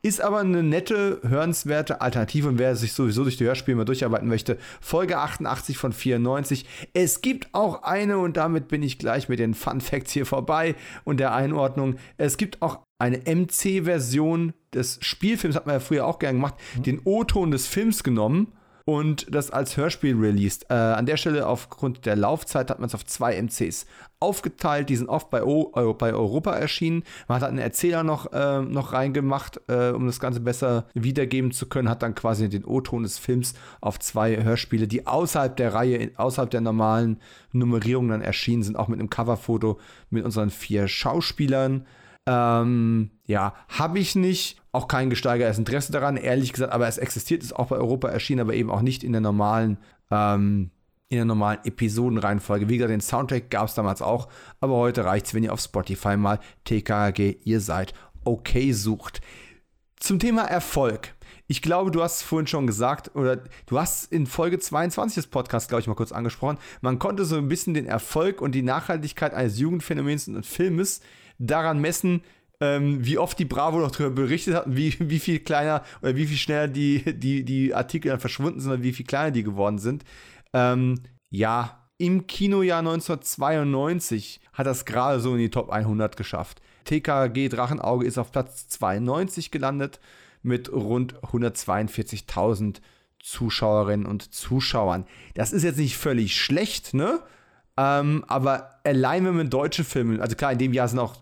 Ist 0.06 0.20
aber 0.20 0.40
eine 0.40 0.64
nette, 0.64 1.22
hörenswerte 1.24 2.02
Alternative 2.02 2.50
und 2.50 2.60
wer 2.60 2.76
sich 2.76 2.92
sowieso 2.92 3.24
durch 3.24 3.38
die 3.38 3.46
Hörspiele 3.46 3.78
mal 3.78 3.86
durcharbeiten 3.86 4.28
möchte, 4.28 4.58
Folge 4.82 5.18
88 5.18 5.78
von 5.78 5.94
94. 5.94 6.66
Es 6.94 7.22
gibt 7.22 7.48
auch 7.54 7.84
eine, 7.84 8.18
und 8.18 8.36
damit 8.36 8.68
bin 8.68 8.84
ich 8.84 9.00
gleich 9.00 9.30
mit 9.30 9.40
den 9.40 9.54
Fun 9.54 9.80
Facts 9.80 10.12
hier 10.12 10.26
vorbei 10.26 10.76
und 11.06 11.22
der 11.22 11.34
Einordnung. 11.34 11.96
Es 12.18 12.36
gibt 12.36 12.62
auch 12.62 12.80
eine 13.00 13.20
MC-Version 13.20 14.52
des 14.74 15.00
Spielfilms, 15.02 15.56
hat 15.56 15.68
man 15.68 15.76
ja 15.76 15.80
früher 15.80 16.06
auch 16.06 16.20
gern 16.20 16.36
gemacht, 16.36 16.56
den 16.76 17.00
O-Ton 17.06 17.52
des 17.52 17.68
Films 17.68 18.04
genommen 18.04 18.52
und 18.86 19.34
das 19.34 19.50
als 19.50 19.78
Hörspiel 19.78 20.16
released. 20.16 20.66
Äh, 20.70 20.74
an 20.74 21.06
der 21.06 21.18
Stelle 21.18 21.48
aufgrund 21.48 22.06
der 22.06 22.16
Laufzeit 22.16 22.70
hat 22.70 22.80
man 22.80 22.88
es 22.88 22.96
auf 22.96 23.06
zwei 23.06 23.36
MCs 23.42 23.86
aufgeteilt. 24.20 24.90
Die 24.90 24.96
sind 24.98 25.08
oft 25.08 25.30
bei, 25.30 25.44
o 25.44 25.94
bei 25.94 26.14
Europa 26.14 26.52
erschienen. 26.54 27.04
Man 27.28 27.42
hat 27.42 27.48
einen 27.48 27.60
Erzähler 27.60 28.04
noch, 28.04 28.32
äh, 28.34 28.62
noch 28.62 28.92
reingemacht, 28.92 29.62
äh, 29.68 29.92
um 29.92 30.06
das 30.06 30.20
Ganze 30.20 30.42
besser 30.42 30.88
wiedergeben 30.94 31.52
zu 31.52 31.68
können. 31.68 31.90
Hat 31.90 32.04
dann 32.04 32.16
quasi 32.16 32.50
den 32.50 32.66
O-Ton 32.66 33.04
des 33.04 33.20
Films 33.20 33.54
auf 33.80 34.00
zwei 34.00 34.44
Hörspiele, 34.44 34.88
die 34.88 35.08
außerhalb 35.08 35.56
der 35.56 35.74
Reihe, 35.74 36.12
außerhalb 36.18 36.50
der 36.50 36.62
normalen 36.62 37.20
Nummerierung 37.54 38.10
dann 38.10 38.22
erschienen 38.22 38.64
sind, 38.64 38.76
auch 38.76 38.90
mit 38.90 39.00
einem 39.00 39.10
Coverfoto 39.10 39.80
mit 40.10 40.26
unseren 40.26 40.50
vier 40.50 40.90
Schauspielern. 40.90 41.86
Ähm, 42.26 43.12
ja, 43.26 43.54
habe 43.70 44.00
ich 44.00 44.16
nicht. 44.16 44.62
Auch 44.72 44.88
kein 44.88 45.10
gesteigertes 45.10 45.60
Interesse 45.60 45.91
daran, 45.91 46.18
ehrlich 46.18 46.52
gesagt, 46.52 46.74
aber 46.74 46.88
es 46.88 46.98
existiert, 46.98 47.44
ist 47.44 47.56
auch 47.56 47.68
bei 47.68 47.76
Europa 47.76 48.10
erschienen, 48.10 48.41
aber 48.41 48.56
eben 48.56 48.72
auch 48.72 48.82
nicht 48.82 49.04
in 49.04 49.12
der 49.12 49.22
normalen, 49.22 49.78
ähm, 50.10 50.72
in 51.10 51.18
der 51.18 51.26
normalen 51.26 51.60
Episodenreihenfolge. 51.64 52.70
Wie 52.70 52.78
gesagt, 52.78 52.91
den 52.91 53.02
Soundtrack 53.02 53.52
gab 53.52 53.68
es 53.68 53.76
damals 53.76 54.02
auch, 54.02 54.30
aber 54.62 54.76
heute 54.78 55.06
reicht 55.06 55.28
es, 55.28 55.34
wenn 55.36 55.44
ihr 55.44 55.54
auf 55.54 55.60
Spotify 55.60 56.18
mal 56.18 56.40
TKG, 56.64 57.38
ihr 57.44 57.60
seid 57.60 57.94
okay 58.24 58.72
sucht. 58.72 59.22
Zum 60.00 60.18
Thema 60.18 60.44
Erfolg. 60.44 61.14
Ich 61.48 61.62
glaube, 61.62 61.91
du 61.91 62.02
hast 62.02 62.18
es 62.18 62.24
vorhin 62.24 62.48
schon 62.48 62.66
gesagt, 62.66 63.16
oder 63.16 63.44
du 63.68 63.80
hast 63.80 64.12
in 64.12 64.26
Folge 64.26 64.58
22 64.58 65.16
des 65.16 65.28
Podcasts, 65.28 65.70
glaube 65.70 65.82
ich, 65.82 65.88
mal 65.88 65.94
kurz 65.94 66.12
angesprochen. 66.12 66.58
Man 66.82 67.00
konnte 67.00 67.26
so 67.26 67.38
ein 67.38 67.48
bisschen 67.48 67.74
den 67.74 67.86
Erfolg 67.86 68.41
und 68.41 68.54
die 68.54 68.64
Nachhaltigkeit 68.64 69.34
eines 69.34 69.60
Jugendphänomens 69.60 70.28
und 70.28 70.45
Filmes 70.45 71.02
daran 71.38 71.80
messen, 71.80 72.22
ähm, 72.60 73.06
wie 73.06 73.18
oft 73.18 73.38
die 73.40 73.46
Bravo 73.46 73.80
noch 73.80 73.92
darüber 73.92 74.24
berichtet 74.24 74.56
hat, 74.56 74.66
wie, 74.68 74.96
wie 75.00 75.20
viel 75.20 75.40
kleiner 75.40 75.84
oder 76.02 76.16
wie 76.16 76.26
viel 76.26 76.38
schneller 76.38 76.68
die, 76.68 77.04
die, 77.18 77.44
die 77.44 77.74
Artikel 77.74 78.10
dann 78.10 78.20
verschwunden 78.20 78.60
sind 78.60 78.72
oder 78.72 78.84
wie 78.84 78.94
viel 78.94 79.06
kleiner 79.06 79.32
die 79.32 79.44
geworden 79.44 79.80
sind. 79.80 80.04
Ähm, 80.54 81.02
ja, 81.30 81.88
im 81.98 82.28
Kinojahr 82.28 82.80
1992 82.80 84.42
hat 84.54 84.68
das 84.68 84.86
gerade 84.86 85.20
so 85.20 85.34
in 85.34 85.40
die 85.40 85.50
Top 85.50 85.70
100 85.70 86.16
geschafft. 86.18 86.62
TKG 86.86 87.50
Drachenauge 87.50 88.06
ist 88.06 88.18
auf 88.18 88.32
Platz 88.32 88.68
92 88.68 89.52
gelandet 89.52 90.00
mit 90.42 90.72
rund 90.72 91.16
142.000 91.22 92.82
Zuschauerinnen 93.22 94.06
und 94.06 94.34
Zuschauern. 94.34 95.06
Das 95.34 95.54
ist 95.54 95.64
jetzt 95.64 95.78
nicht 95.78 95.98
völlig 95.98 96.36
schlecht, 96.36 96.94
ne? 96.94 97.22
Ähm, 97.78 98.24
aber 98.28 98.80
allein 98.84 99.26
wenn 99.26 99.36
man 99.36 99.50
deutsche 99.50 99.84
Filme, 99.84 100.22
also 100.22 100.36
klar, 100.36 100.52
in 100.52 100.60
dem 100.60 100.74
Jahr 100.74 100.88
sind 100.88 101.00
auch 101.00 101.16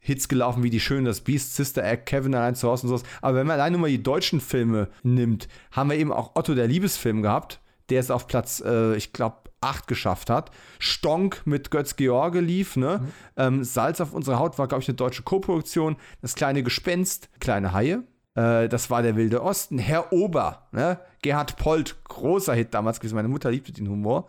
Hits 0.00 0.28
gelaufen 0.28 0.62
wie 0.62 0.70
Die 0.70 0.80
Schöne, 0.80 1.08
das 1.08 1.20
Beast, 1.20 1.54
Sister 1.54 1.84
Act, 1.84 2.06
Kevin 2.06 2.34
allein 2.34 2.54
zu 2.54 2.68
Hause 2.68 2.84
und 2.84 2.88
sowas. 2.88 3.02
Aber 3.20 3.36
wenn 3.36 3.46
man 3.46 3.54
allein 3.58 3.72
nur 3.72 3.82
mal 3.82 3.90
die 3.90 4.02
deutschen 4.02 4.40
Filme 4.40 4.88
nimmt, 5.02 5.48
haben 5.72 5.90
wir 5.90 5.96
eben 5.96 6.12
auch 6.12 6.34
Otto 6.34 6.54
der 6.54 6.66
Liebesfilm 6.66 7.20
gehabt, 7.22 7.60
der 7.90 8.00
es 8.00 8.10
auf 8.10 8.26
Platz, 8.26 8.62
äh, 8.64 8.96
ich 8.96 9.12
glaube, 9.12 9.36
8 9.60 9.88
geschafft 9.88 10.30
hat. 10.30 10.50
Stonk 10.78 11.42
mit 11.44 11.70
Götz 11.70 11.96
George 11.96 12.40
lief, 12.40 12.76
ne? 12.76 13.00
Mhm. 13.02 13.12
Ähm, 13.36 13.64
Salz 13.64 14.00
auf 14.00 14.12
unserer 14.12 14.38
Haut 14.38 14.58
war, 14.58 14.68
glaube 14.68 14.82
ich, 14.82 14.88
eine 14.88 14.96
deutsche 14.96 15.22
Koproduktion. 15.22 15.96
Das 16.22 16.34
kleine 16.36 16.62
Gespenst, 16.62 17.28
kleine 17.40 17.72
Haie. 17.72 18.04
Äh, 18.34 18.68
das 18.68 18.88
war 18.90 19.02
der 19.02 19.16
Wilde 19.16 19.42
Osten. 19.42 19.78
Herr 19.78 20.12
Ober, 20.12 20.68
ne? 20.70 21.00
Gerhard 21.22 21.56
Polt, 21.56 21.96
großer 22.04 22.54
Hit 22.54 22.72
damals 22.72 23.00
gewesen. 23.00 23.16
Meine 23.16 23.28
Mutter 23.28 23.50
liebte 23.50 23.72
den 23.72 23.88
Humor. 23.88 24.28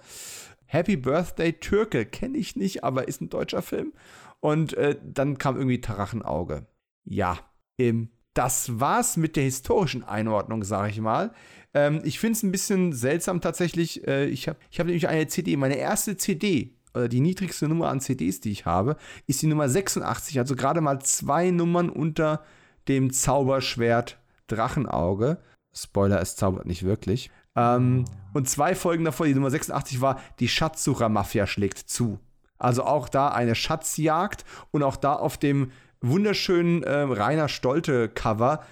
Happy 0.71 0.97
Birthday 0.97 1.53
Türke, 1.53 2.05
kenne 2.05 2.37
ich 2.37 2.55
nicht, 2.55 2.83
aber 2.83 3.07
ist 3.07 3.21
ein 3.21 3.29
deutscher 3.29 3.63
Film. 3.63 3.91
Und 4.39 4.75
äh, 4.75 4.97
dann 5.03 5.39
kam 5.39 5.55
irgendwie 5.57 5.81
Tarachenauge. 5.81 6.67
Ja, 7.05 7.39
ähm, 7.79 8.09
das 8.35 8.79
war's 8.79 9.17
mit 9.17 9.35
der 9.35 9.45
historischen 9.45 10.03
Einordnung, 10.03 10.63
sage 10.63 10.91
ich 10.91 11.01
mal. 11.01 11.33
Ähm, 11.73 12.01
ich 12.03 12.19
finde 12.19 12.33
es 12.33 12.43
ein 12.43 12.51
bisschen 12.51 12.93
seltsam 12.93 13.41
tatsächlich. 13.41 14.07
Äh, 14.07 14.25
ich 14.27 14.47
habe 14.47 14.59
ich 14.69 14.79
hab 14.79 14.85
nämlich 14.85 15.07
eine 15.07 15.27
CD, 15.27 15.57
meine 15.57 15.77
erste 15.77 16.17
CD, 16.17 16.75
oder 16.93 17.09
die 17.09 17.19
niedrigste 17.19 17.67
Nummer 17.67 17.89
an 17.89 17.99
CDs, 17.99 18.39
die 18.39 18.51
ich 18.51 18.67
habe, 18.67 18.95
ist 19.25 19.41
die 19.41 19.47
Nummer 19.47 19.69
86, 19.69 20.37
also 20.37 20.55
gerade 20.55 20.81
mal 20.81 20.99
zwei 21.01 21.49
Nummern 21.49 21.89
unter 21.89 22.43
dem 22.87 23.11
Zauberschwert 23.11 24.19
Drachenauge. 24.45 25.39
Spoiler, 25.73 26.21
es 26.21 26.35
zaubert 26.35 26.67
nicht 26.67 26.83
wirklich. 26.83 27.31
Ähm, 27.59 28.05
und 28.33 28.47
zwei 28.47 28.75
Folgen 28.75 29.05
davor, 29.05 29.25
die 29.25 29.33
Nummer 29.33 29.49
86 29.49 30.01
war, 30.01 30.21
die 30.39 30.47
Schatzsucher-Mafia 30.47 31.47
schlägt 31.47 31.79
zu. 31.79 32.19
Also 32.57 32.83
auch 32.83 33.09
da 33.09 33.29
eine 33.29 33.55
Schatzjagd 33.55 34.45
und 34.71 34.83
auch 34.83 34.95
da 34.95 35.13
auf 35.13 35.37
dem 35.37 35.71
wunderschönen 36.01 36.83
äh, 36.83 37.01
Rainer 37.01 37.47
Stolte-Cover 37.49 38.63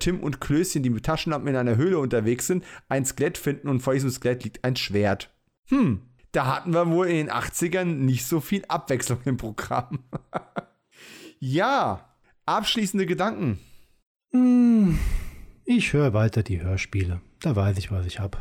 Tim 0.00 0.20
und 0.20 0.38
Klößchen, 0.38 0.82
die 0.82 0.90
mit 0.90 1.06
Taschenlampen 1.06 1.48
in 1.48 1.56
einer 1.56 1.76
Höhle 1.76 1.98
unterwegs 1.98 2.46
sind, 2.46 2.62
ein 2.90 3.06
Skelett 3.06 3.38
finden 3.38 3.70
und 3.70 3.80
vor 3.80 3.94
diesem 3.94 4.10
Skelett 4.10 4.44
liegt 4.44 4.62
ein 4.64 4.76
Schwert. 4.76 5.30
Hm, 5.68 6.02
da 6.32 6.54
hatten 6.54 6.74
wir 6.74 6.90
wohl 6.90 7.06
in 7.06 7.16
den 7.16 7.30
80ern 7.30 7.84
nicht 7.84 8.26
so 8.26 8.40
viel 8.40 8.66
Abwechslung 8.68 9.20
im 9.24 9.38
Programm. 9.38 10.00
ja, 11.38 12.06
abschließende 12.44 13.06
Gedanken. 13.06 13.58
Hm, 14.32 14.98
ich 15.64 15.94
höre 15.94 16.12
weiter 16.12 16.42
die 16.42 16.60
Hörspiele. 16.60 17.22
Da 17.40 17.54
weiß 17.54 17.78
ich, 17.78 17.90
was 17.90 18.06
ich 18.06 18.18
habe. 18.18 18.38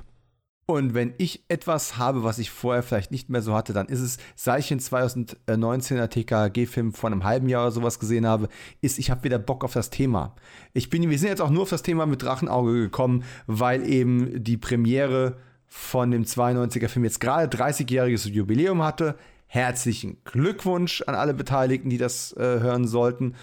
Und 0.67 0.95
wenn 0.95 1.13
ich 1.19 1.43
etwas 1.47 1.97
habe, 1.97 2.23
was 2.23 2.39
ich 2.39 2.49
vorher 2.49 2.81
vielleicht 2.81 3.11
nicht 3.11 3.29
mehr 3.29 3.43
so 3.43 3.53
hatte, 3.53 3.71
dann 3.71 3.85
ist 3.85 3.99
es, 3.99 4.17
seit 4.35 4.61
ich 4.61 4.67
den 4.69 4.79
2019er 4.79 6.07
TKG-Film 6.07 6.91
vor 6.91 7.11
einem 7.11 7.23
halben 7.23 7.49
Jahr 7.49 7.63
oder 7.63 7.71
sowas 7.71 7.99
gesehen 7.99 8.25
habe, 8.25 8.49
ist, 8.81 8.97
ich 8.97 9.11
habe 9.11 9.23
wieder 9.23 9.37
Bock 9.37 9.63
auf 9.63 9.73
das 9.73 9.91
Thema. 9.91 10.33
Ich 10.73 10.89
bin, 10.89 11.07
wir 11.07 11.19
sind 11.19 11.29
jetzt 11.29 11.41
auch 11.41 11.51
nur 11.51 11.63
auf 11.63 11.69
das 11.69 11.83
Thema 11.83 12.07
mit 12.07 12.23
Drachenauge 12.23 12.73
gekommen, 12.73 13.23
weil 13.45 13.87
eben 13.87 14.43
die 14.43 14.57
Premiere 14.57 15.37
von 15.67 16.09
dem 16.09 16.23
92er 16.23 16.87
Film 16.87 17.05
jetzt 17.05 17.19
gerade 17.19 17.55
30-jähriges 17.55 18.27
Jubiläum 18.29 18.81
hatte. 18.81 19.15
Herzlichen 19.45 20.17
Glückwunsch 20.23 21.03
an 21.05 21.13
alle 21.13 21.35
Beteiligten, 21.35 21.89
die 21.91 21.99
das 21.99 22.33
äh, 22.33 22.39
hören 22.41 22.87
sollten. 22.87 23.35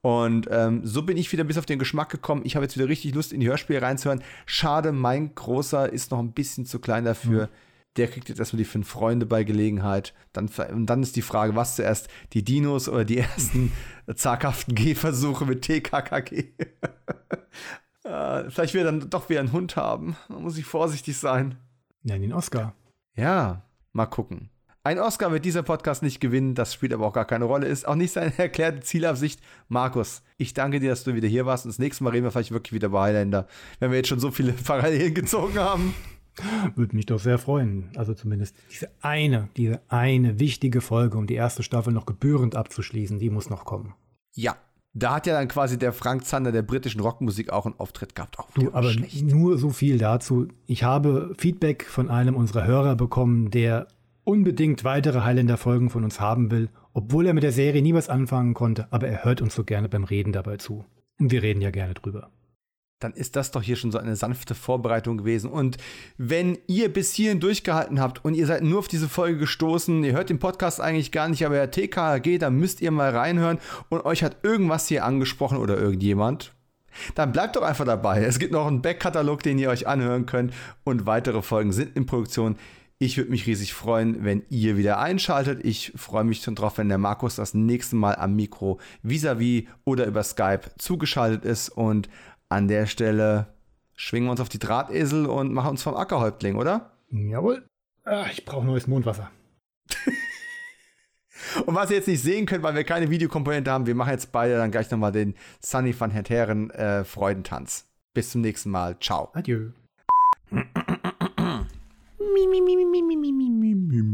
Und 0.00 0.48
ähm, 0.50 0.86
so 0.86 1.02
bin 1.02 1.16
ich 1.16 1.32
wieder 1.32 1.44
bis 1.44 1.58
auf 1.58 1.66
den 1.66 1.78
Geschmack 1.78 2.08
gekommen. 2.08 2.42
Ich 2.44 2.54
habe 2.54 2.64
jetzt 2.64 2.76
wieder 2.76 2.88
richtig 2.88 3.14
Lust, 3.14 3.32
in 3.32 3.40
die 3.40 3.48
Hörspiele 3.48 3.82
reinzuhören. 3.82 4.22
Schade, 4.46 4.92
mein 4.92 5.34
Großer 5.34 5.92
ist 5.92 6.10
noch 6.10 6.20
ein 6.20 6.32
bisschen 6.32 6.66
zu 6.66 6.78
klein 6.78 7.04
dafür. 7.04 7.46
Mhm. 7.46 7.50
Der 7.96 8.08
kriegt 8.08 8.28
jetzt 8.28 8.38
erstmal 8.38 8.58
die 8.58 8.64
fünf 8.64 8.88
Freunde 8.88 9.26
bei 9.26 9.42
Gelegenheit. 9.42 10.14
Dann, 10.32 10.48
und 10.72 10.86
dann 10.86 11.02
ist 11.02 11.16
die 11.16 11.22
Frage, 11.22 11.56
was 11.56 11.76
zuerst, 11.76 12.08
die 12.32 12.44
Dinos 12.44 12.88
oder 12.88 13.04
die 13.04 13.18
ersten 13.18 13.72
zaghaften 14.14 14.76
Gehversuche 14.76 15.44
mit 15.44 15.62
TKKG. 15.62 16.52
äh, 18.04 18.44
vielleicht 18.50 18.74
wird 18.74 18.84
er 18.84 18.92
dann 18.92 19.10
doch 19.10 19.28
wieder 19.28 19.40
einen 19.40 19.52
Hund 19.52 19.74
haben. 19.74 20.16
Da 20.28 20.38
muss 20.38 20.58
ich 20.58 20.64
vorsichtig 20.64 21.16
sein. 21.16 21.56
Nenn 22.04 22.22
ihn 22.22 22.32
Oscar. 22.32 22.74
Ja, 23.16 23.62
mal 23.92 24.06
gucken. 24.06 24.50
Ein 24.88 25.00
Oscar 25.00 25.30
wird 25.32 25.44
dieser 25.44 25.62
Podcast 25.62 26.02
nicht 26.02 26.18
gewinnen, 26.18 26.54
das 26.54 26.72
spielt 26.72 26.94
aber 26.94 27.06
auch 27.06 27.12
gar 27.12 27.26
keine 27.26 27.44
Rolle, 27.44 27.66
ist 27.66 27.86
auch 27.86 27.94
nicht 27.94 28.10
seine 28.10 28.32
erklärte 28.38 28.80
Zielabsicht. 28.80 29.38
Markus, 29.68 30.22
ich 30.38 30.54
danke 30.54 30.80
dir, 30.80 30.88
dass 30.88 31.04
du 31.04 31.14
wieder 31.14 31.28
hier 31.28 31.44
warst 31.44 31.66
und 31.66 31.72
das 31.72 31.78
nächste 31.78 32.04
Mal 32.04 32.10
reden 32.10 32.24
wir 32.24 32.30
vielleicht 32.30 32.52
wirklich 32.52 32.72
wieder 32.72 32.86
über 32.86 33.02
Highlander, 33.02 33.48
wenn 33.80 33.90
wir 33.90 33.98
jetzt 33.98 34.08
schon 34.08 34.18
so 34.18 34.30
viele 34.30 34.52
Parallelen 34.64 35.12
gezogen 35.12 35.58
haben. 35.58 35.94
Würde 36.74 36.96
mich 36.96 37.04
doch 37.04 37.18
sehr 37.18 37.36
freuen. 37.36 37.90
Also 37.96 38.14
zumindest 38.14 38.56
diese 38.72 38.88
eine, 39.02 39.50
diese 39.58 39.82
eine 39.88 40.40
wichtige 40.40 40.80
Folge, 40.80 41.18
um 41.18 41.26
die 41.26 41.34
erste 41.34 41.62
Staffel 41.62 41.92
noch 41.92 42.06
gebührend 42.06 42.56
abzuschließen, 42.56 43.18
die 43.18 43.28
muss 43.28 43.50
noch 43.50 43.66
kommen. 43.66 43.92
Ja, 44.36 44.56
da 44.94 45.16
hat 45.16 45.26
ja 45.26 45.34
dann 45.34 45.48
quasi 45.48 45.78
der 45.78 45.92
Frank 45.92 46.24
Zander 46.24 46.50
der 46.50 46.62
britischen 46.62 47.02
Rockmusik 47.02 47.50
auch 47.50 47.66
einen 47.66 47.78
Auftritt 47.78 48.14
gehabt. 48.14 48.38
Auch 48.38 48.50
du, 48.52 48.72
aber 48.72 48.90
schlecht. 48.90 49.22
nur 49.22 49.58
so 49.58 49.68
viel 49.68 49.98
dazu. 49.98 50.48
Ich 50.66 50.82
habe 50.82 51.34
Feedback 51.36 51.84
von 51.84 52.08
einem 52.08 52.34
unserer 52.34 52.66
Hörer 52.66 52.96
bekommen, 52.96 53.50
der 53.50 53.86
unbedingt 54.28 54.84
weitere 54.84 55.22
Highlander-Folgen 55.22 55.88
von 55.88 56.04
uns 56.04 56.20
haben 56.20 56.50
will, 56.50 56.68
obwohl 56.92 57.26
er 57.26 57.32
mit 57.32 57.44
der 57.44 57.52
Serie 57.52 57.80
nie 57.80 57.94
was 57.94 58.10
anfangen 58.10 58.52
konnte, 58.52 58.86
aber 58.90 59.08
er 59.08 59.24
hört 59.24 59.40
uns 59.40 59.54
so 59.54 59.64
gerne 59.64 59.88
beim 59.88 60.04
Reden 60.04 60.34
dabei 60.34 60.58
zu. 60.58 60.84
Und 61.18 61.32
wir 61.32 61.42
reden 61.42 61.62
ja 61.62 61.70
gerne 61.70 61.94
drüber. 61.94 62.30
Dann 63.00 63.14
ist 63.14 63.36
das 63.36 63.52
doch 63.52 63.62
hier 63.62 63.76
schon 63.76 63.90
so 63.90 63.96
eine 63.96 64.16
sanfte 64.16 64.54
Vorbereitung 64.54 65.16
gewesen. 65.16 65.48
Und 65.48 65.78
wenn 66.18 66.58
ihr 66.66 66.92
bis 66.92 67.14
hierhin 67.14 67.40
durchgehalten 67.40 68.00
habt 68.00 68.22
und 68.22 68.34
ihr 68.34 68.46
seid 68.46 68.62
nur 68.62 68.80
auf 68.80 68.88
diese 68.88 69.08
Folge 69.08 69.38
gestoßen, 69.38 70.04
ihr 70.04 70.12
hört 70.12 70.28
den 70.28 70.38
Podcast 70.38 70.78
eigentlich 70.78 71.10
gar 71.10 71.30
nicht, 71.30 71.46
aber 71.46 71.54
der 71.54 71.70
TKG, 71.70 72.36
dann 72.36 72.56
müsst 72.56 72.82
ihr 72.82 72.90
mal 72.90 73.16
reinhören 73.16 73.58
und 73.88 74.04
euch 74.04 74.22
hat 74.22 74.36
irgendwas 74.42 74.88
hier 74.88 75.06
angesprochen 75.06 75.56
oder 75.56 75.78
irgendjemand, 75.78 76.52
dann 77.14 77.32
bleibt 77.32 77.56
doch 77.56 77.62
einfach 77.62 77.86
dabei. 77.86 78.22
Es 78.24 78.38
gibt 78.38 78.52
noch 78.52 78.66
einen 78.66 78.82
Backkatalog, 78.82 79.42
den 79.42 79.58
ihr 79.58 79.70
euch 79.70 79.86
anhören 79.86 80.26
könnt 80.26 80.52
und 80.84 81.06
weitere 81.06 81.40
Folgen 81.40 81.72
sind 81.72 81.96
in 81.96 82.04
Produktion. 82.04 82.56
Ich 83.00 83.16
würde 83.16 83.30
mich 83.30 83.46
riesig 83.46 83.74
freuen, 83.74 84.24
wenn 84.24 84.42
ihr 84.50 84.76
wieder 84.76 84.98
einschaltet. 84.98 85.64
Ich 85.64 85.92
freue 85.94 86.24
mich 86.24 86.42
schon 86.42 86.56
drauf, 86.56 86.78
wenn 86.78 86.88
der 86.88 86.98
Markus 86.98 87.36
das 87.36 87.54
nächste 87.54 87.94
Mal 87.94 88.16
am 88.16 88.34
Mikro 88.34 88.80
vis-à-vis 89.04 89.62
-vis 89.62 89.66
oder 89.84 90.06
über 90.06 90.24
Skype 90.24 90.62
zugeschaltet 90.78 91.44
ist. 91.44 91.68
Und 91.68 92.08
an 92.48 92.66
der 92.66 92.86
Stelle 92.86 93.54
schwingen 93.94 94.26
wir 94.26 94.32
uns 94.32 94.40
auf 94.40 94.48
die 94.48 94.58
Drahtesel 94.58 95.26
und 95.26 95.52
machen 95.52 95.70
uns 95.70 95.82
vom 95.84 95.94
Ackerhäuptling, 95.94 96.56
oder? 96.56 96.90
Jawohl. 97.10 97.64
Ach, 98.04 98.30
ich 98.32 98.44
brauche 98.44 98.66
neues 98.66 98.88
Mondwasser. 98.88 99.30
und 101.66 101.76
was 101.76 101.90
ihr 101.90 101.98
jetzt 101.98 102.08
nicht 102.08 102.22
sehen 102.22 102.46
könnt, 102.46 102.64
weil 102.64 102.74
wir 102.74 102.82
keine 102.82 103.10
Videokomponente 103.10 103.70
haben, 103.70 103.86
wir 103.86 103.94
machen 103.94 104.10
jetzt 104.10 104.32
beide 104.32 104.56
dann 104.56 104.72
gleich 104.72 104.90
nochmal 104.90 105.12
den 105.12 105.36
Sunny 105.60 105.94
van 105.98 106.10
Herren 106.10 106.70
äh, 106.70 107.04
Freudentanz. 107.04 107.86
Bis 108.12 108.30
zum 108.30 108.40
nächsten 108.40 108.70
Mal. 108.70 108.98
Ciao. 108.98 109.30
Adieu. 109.34 109.70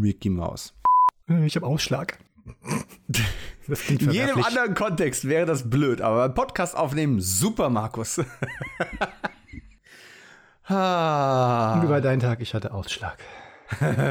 Mickey 0.05 0.31
Mouse. 0.31 0.75
Äh, 1.29 1.47
Ich 1.47 1.57
habe 1.57 1.67
Ausschlag. 1.67 2.19
In 3.89 4.11
jedem 4.11 4.45
anderen 4.45 4.75
Kontext 4.75 5.27
wäre 5.27 5.47
das 5.47 5.71
blöd, 5.71 6.03
aber 6.03 6.29
beim 6.29 6.35
Podcast 6.35 6.77
aufnehmen, 6.77 7.21
super, 7.21 7.71
Markus. 7.71 8.21
ah. 10.67 11.83
Wie 11.83 11.89
war 11.89 12.03
dein 12.03 12.21
Tag? 12.21 12.41
Ich 12.43 12.53
hatte 12.53 12.75
Ausschlag. 12.75 13.17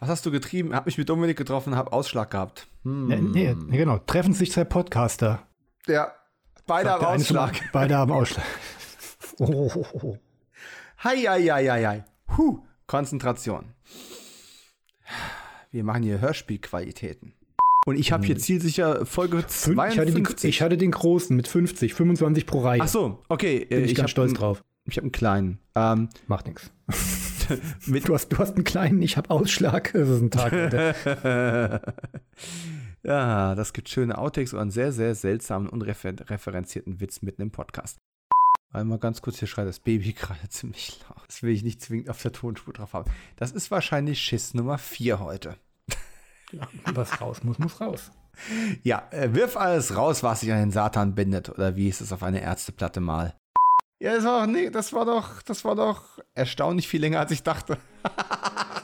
Was 0.00 0.08
hast 0.08 0.24
du 0.24 0.30
getrieben? 0.30 0.74
Hab 0.74 0.86
mich 0.86 0.96
mit 0.96 1.08
Dominik 1.08 1.36
getroffen, 1.36 1.76
hab 1.76 1.92
Ausschlag 1.92 2.30
gehabt. 2.30 2.66
Hm. 2.84 3.08
Nee, 3.32 3.54
nee, 3.54 3.76
genau. 3.76 3.98
Treffen 3.98 4.32
sich 4.32 4.52
zwei 4.52 4.64
Podcaster. 4.64 5.42
Ja, 5.86 6.12
beide 6.66 6.88
Sagt 6.88 7.02
haben 7.02 7.20
Ausschlag. 7.20 7.60
Beide 7.72 7.96
haben 7.98 8.12
Ausschlag. 8.12 8.46
Oh, 9.38 9.70
oh, 9.74 9.86
oh. 10.02 10.18
Hei, 11.04 11.18
hei, 11.28 11.42
hei, 11.48 11.66
hei, 11.68 11.84
hei. 11.86 12.04
Huh, 12.36 12.60
Konzentration. 12.86 13.74
Wir 15.70 15.84
machen 15.84 16.02
hier 16.02 16.20
Hörspielqualitäten. 16.20 17.34
Und 17.86 17.96
ich 17.98 18.10
habe 18.12 18.24
hier 18.24 18.38
zielsicher 18.38 19.04
Folge 19.04 19.38
Fün- 19.46 19.72
Ich 19.90 19.98
hatte, 19.98 20.06
den, 20.06 20.24
52. 20.24 20.48
ich 20.48 20.62
hatte 20.62 20.78
den 20.78 20.90
großen 20.92 21.36
mit 21.36 21.46
50, 21.46 21.92
25 21.92 22.46
pro 22.46 22.60
Reihe. 22.60 22.80
Ach 22.82 22.88
so, 22.88 23.22
okay. 23.28 23.58
äh, 23.58 23.66
Bin 23.66 23.84
ich, 23.84 23.94
ganz 23.94 24.04
hab 24.04 24.10
stolz 24.10 24.30
einen- 24.30 24.38
drauf. 24.38 24.64
Ich 24.86 24.96
habe 24.96 25.04
einen 25.04 25.12
kleinen. 25.12 25.58
Ähm, 25.74 26.08
Macht 26.26 26.46
nichts. 26.46 26.70
Du 28.06 28.14
hast, 28.14 28.28
du 28.30 28.38
hast 28.38 28.54
einen 28.54 28.64
kleinen, 28.64 29.02
ich 29.02 29.18
habe 29.18 29.28
Ausschlag. 29.28 29.92
Das 29.92 30.08
ist 30.08 30.22
ein 30.22 30.30
Tag. 30.30 31.84
Ja, 33.06 33.54
das 33.54 33.74
gibt 33.74 33.90
schöne 33.90 34.16
Outtakes 34.16 34.54
und 34.54 34.60
einen 34.60 34.70
sehr, 34.70 34.90
sehr 34.90 35.14
seltsamen, 35.14 35.68
unreferenzierten 35.68 37.00
Witz 37.02 37.20
mitten 37.20 37.42
im 37.42 37.50
Podcast. 37.50 37.98
Einmal 38.74 38.98
ganz 38.98 39.22
kurz, 39.22 39.38
hier 39.38 39.48
schreit 39.48 39.66
das 39.68 39.78
Baby 39.78 40.12
gerade 40.18 40.48
ziemlich 40.48 40.98
laut. 41.08 41.22
Das 41.28 41.42
will 41.42 41.50
ich 41.54 41.62
nicht 41.62 41.80
zwingend 41.80 42.10
auf 42.10 42.20
der 42.20 42.32
Tonspur 42.32 42.74
drauf 42.74 42.92
haben. 42.92 43.10
Das 43.36 43.52
ist 43.52 43.70
wahrscheinlich 43.70 44.20
Schiss 44.20 44.52
Nummer 44.54 44.78
4 44.78 45.20
heute. 45.20 45.56
Was 46.92 47.20
raus 47.20 47.42
muss, 47.42 47.58
muss 47.58 47.80
raus. 47.80 48.10
Ja, 48.82 49.08
äh, 49.10 49.32
wirf 49.34 49.56
alles 49.56 49.96
raus, 49.96 50.22
was 50.22 50.40
sich 50.40 50.52
an 50.52 50.58
den 50.58 50.70
Satan 50.72 51.14
bindet. 51.14 51.48
Oder 51.48 51.76
wie 51.76 51.88
ist 51.88 52.00
es 52.00 52.12
auf 52.12 52.22
eine 52.22 52.40
Ärzteplatte 52.42 53.00
mal? 53.00 53.34
Ja, 54.00 54.14
das 54.16 54.24
war, 54.24 54.40
doch- 54.46 54.52
nee, 54.52 54.70
das 54.70 54.92
war 54.92 55.04
doch, 55.04 55.40
das 55.42 55.64
war 55.64 55.76
doch 55.76 56.18
erstaunlich 56.34 56.88
viel 56.88 57.00
länger, 57.00 57.20
als 57.20 57.30
ich 57.30 57.42
dachte. 57.42 57.78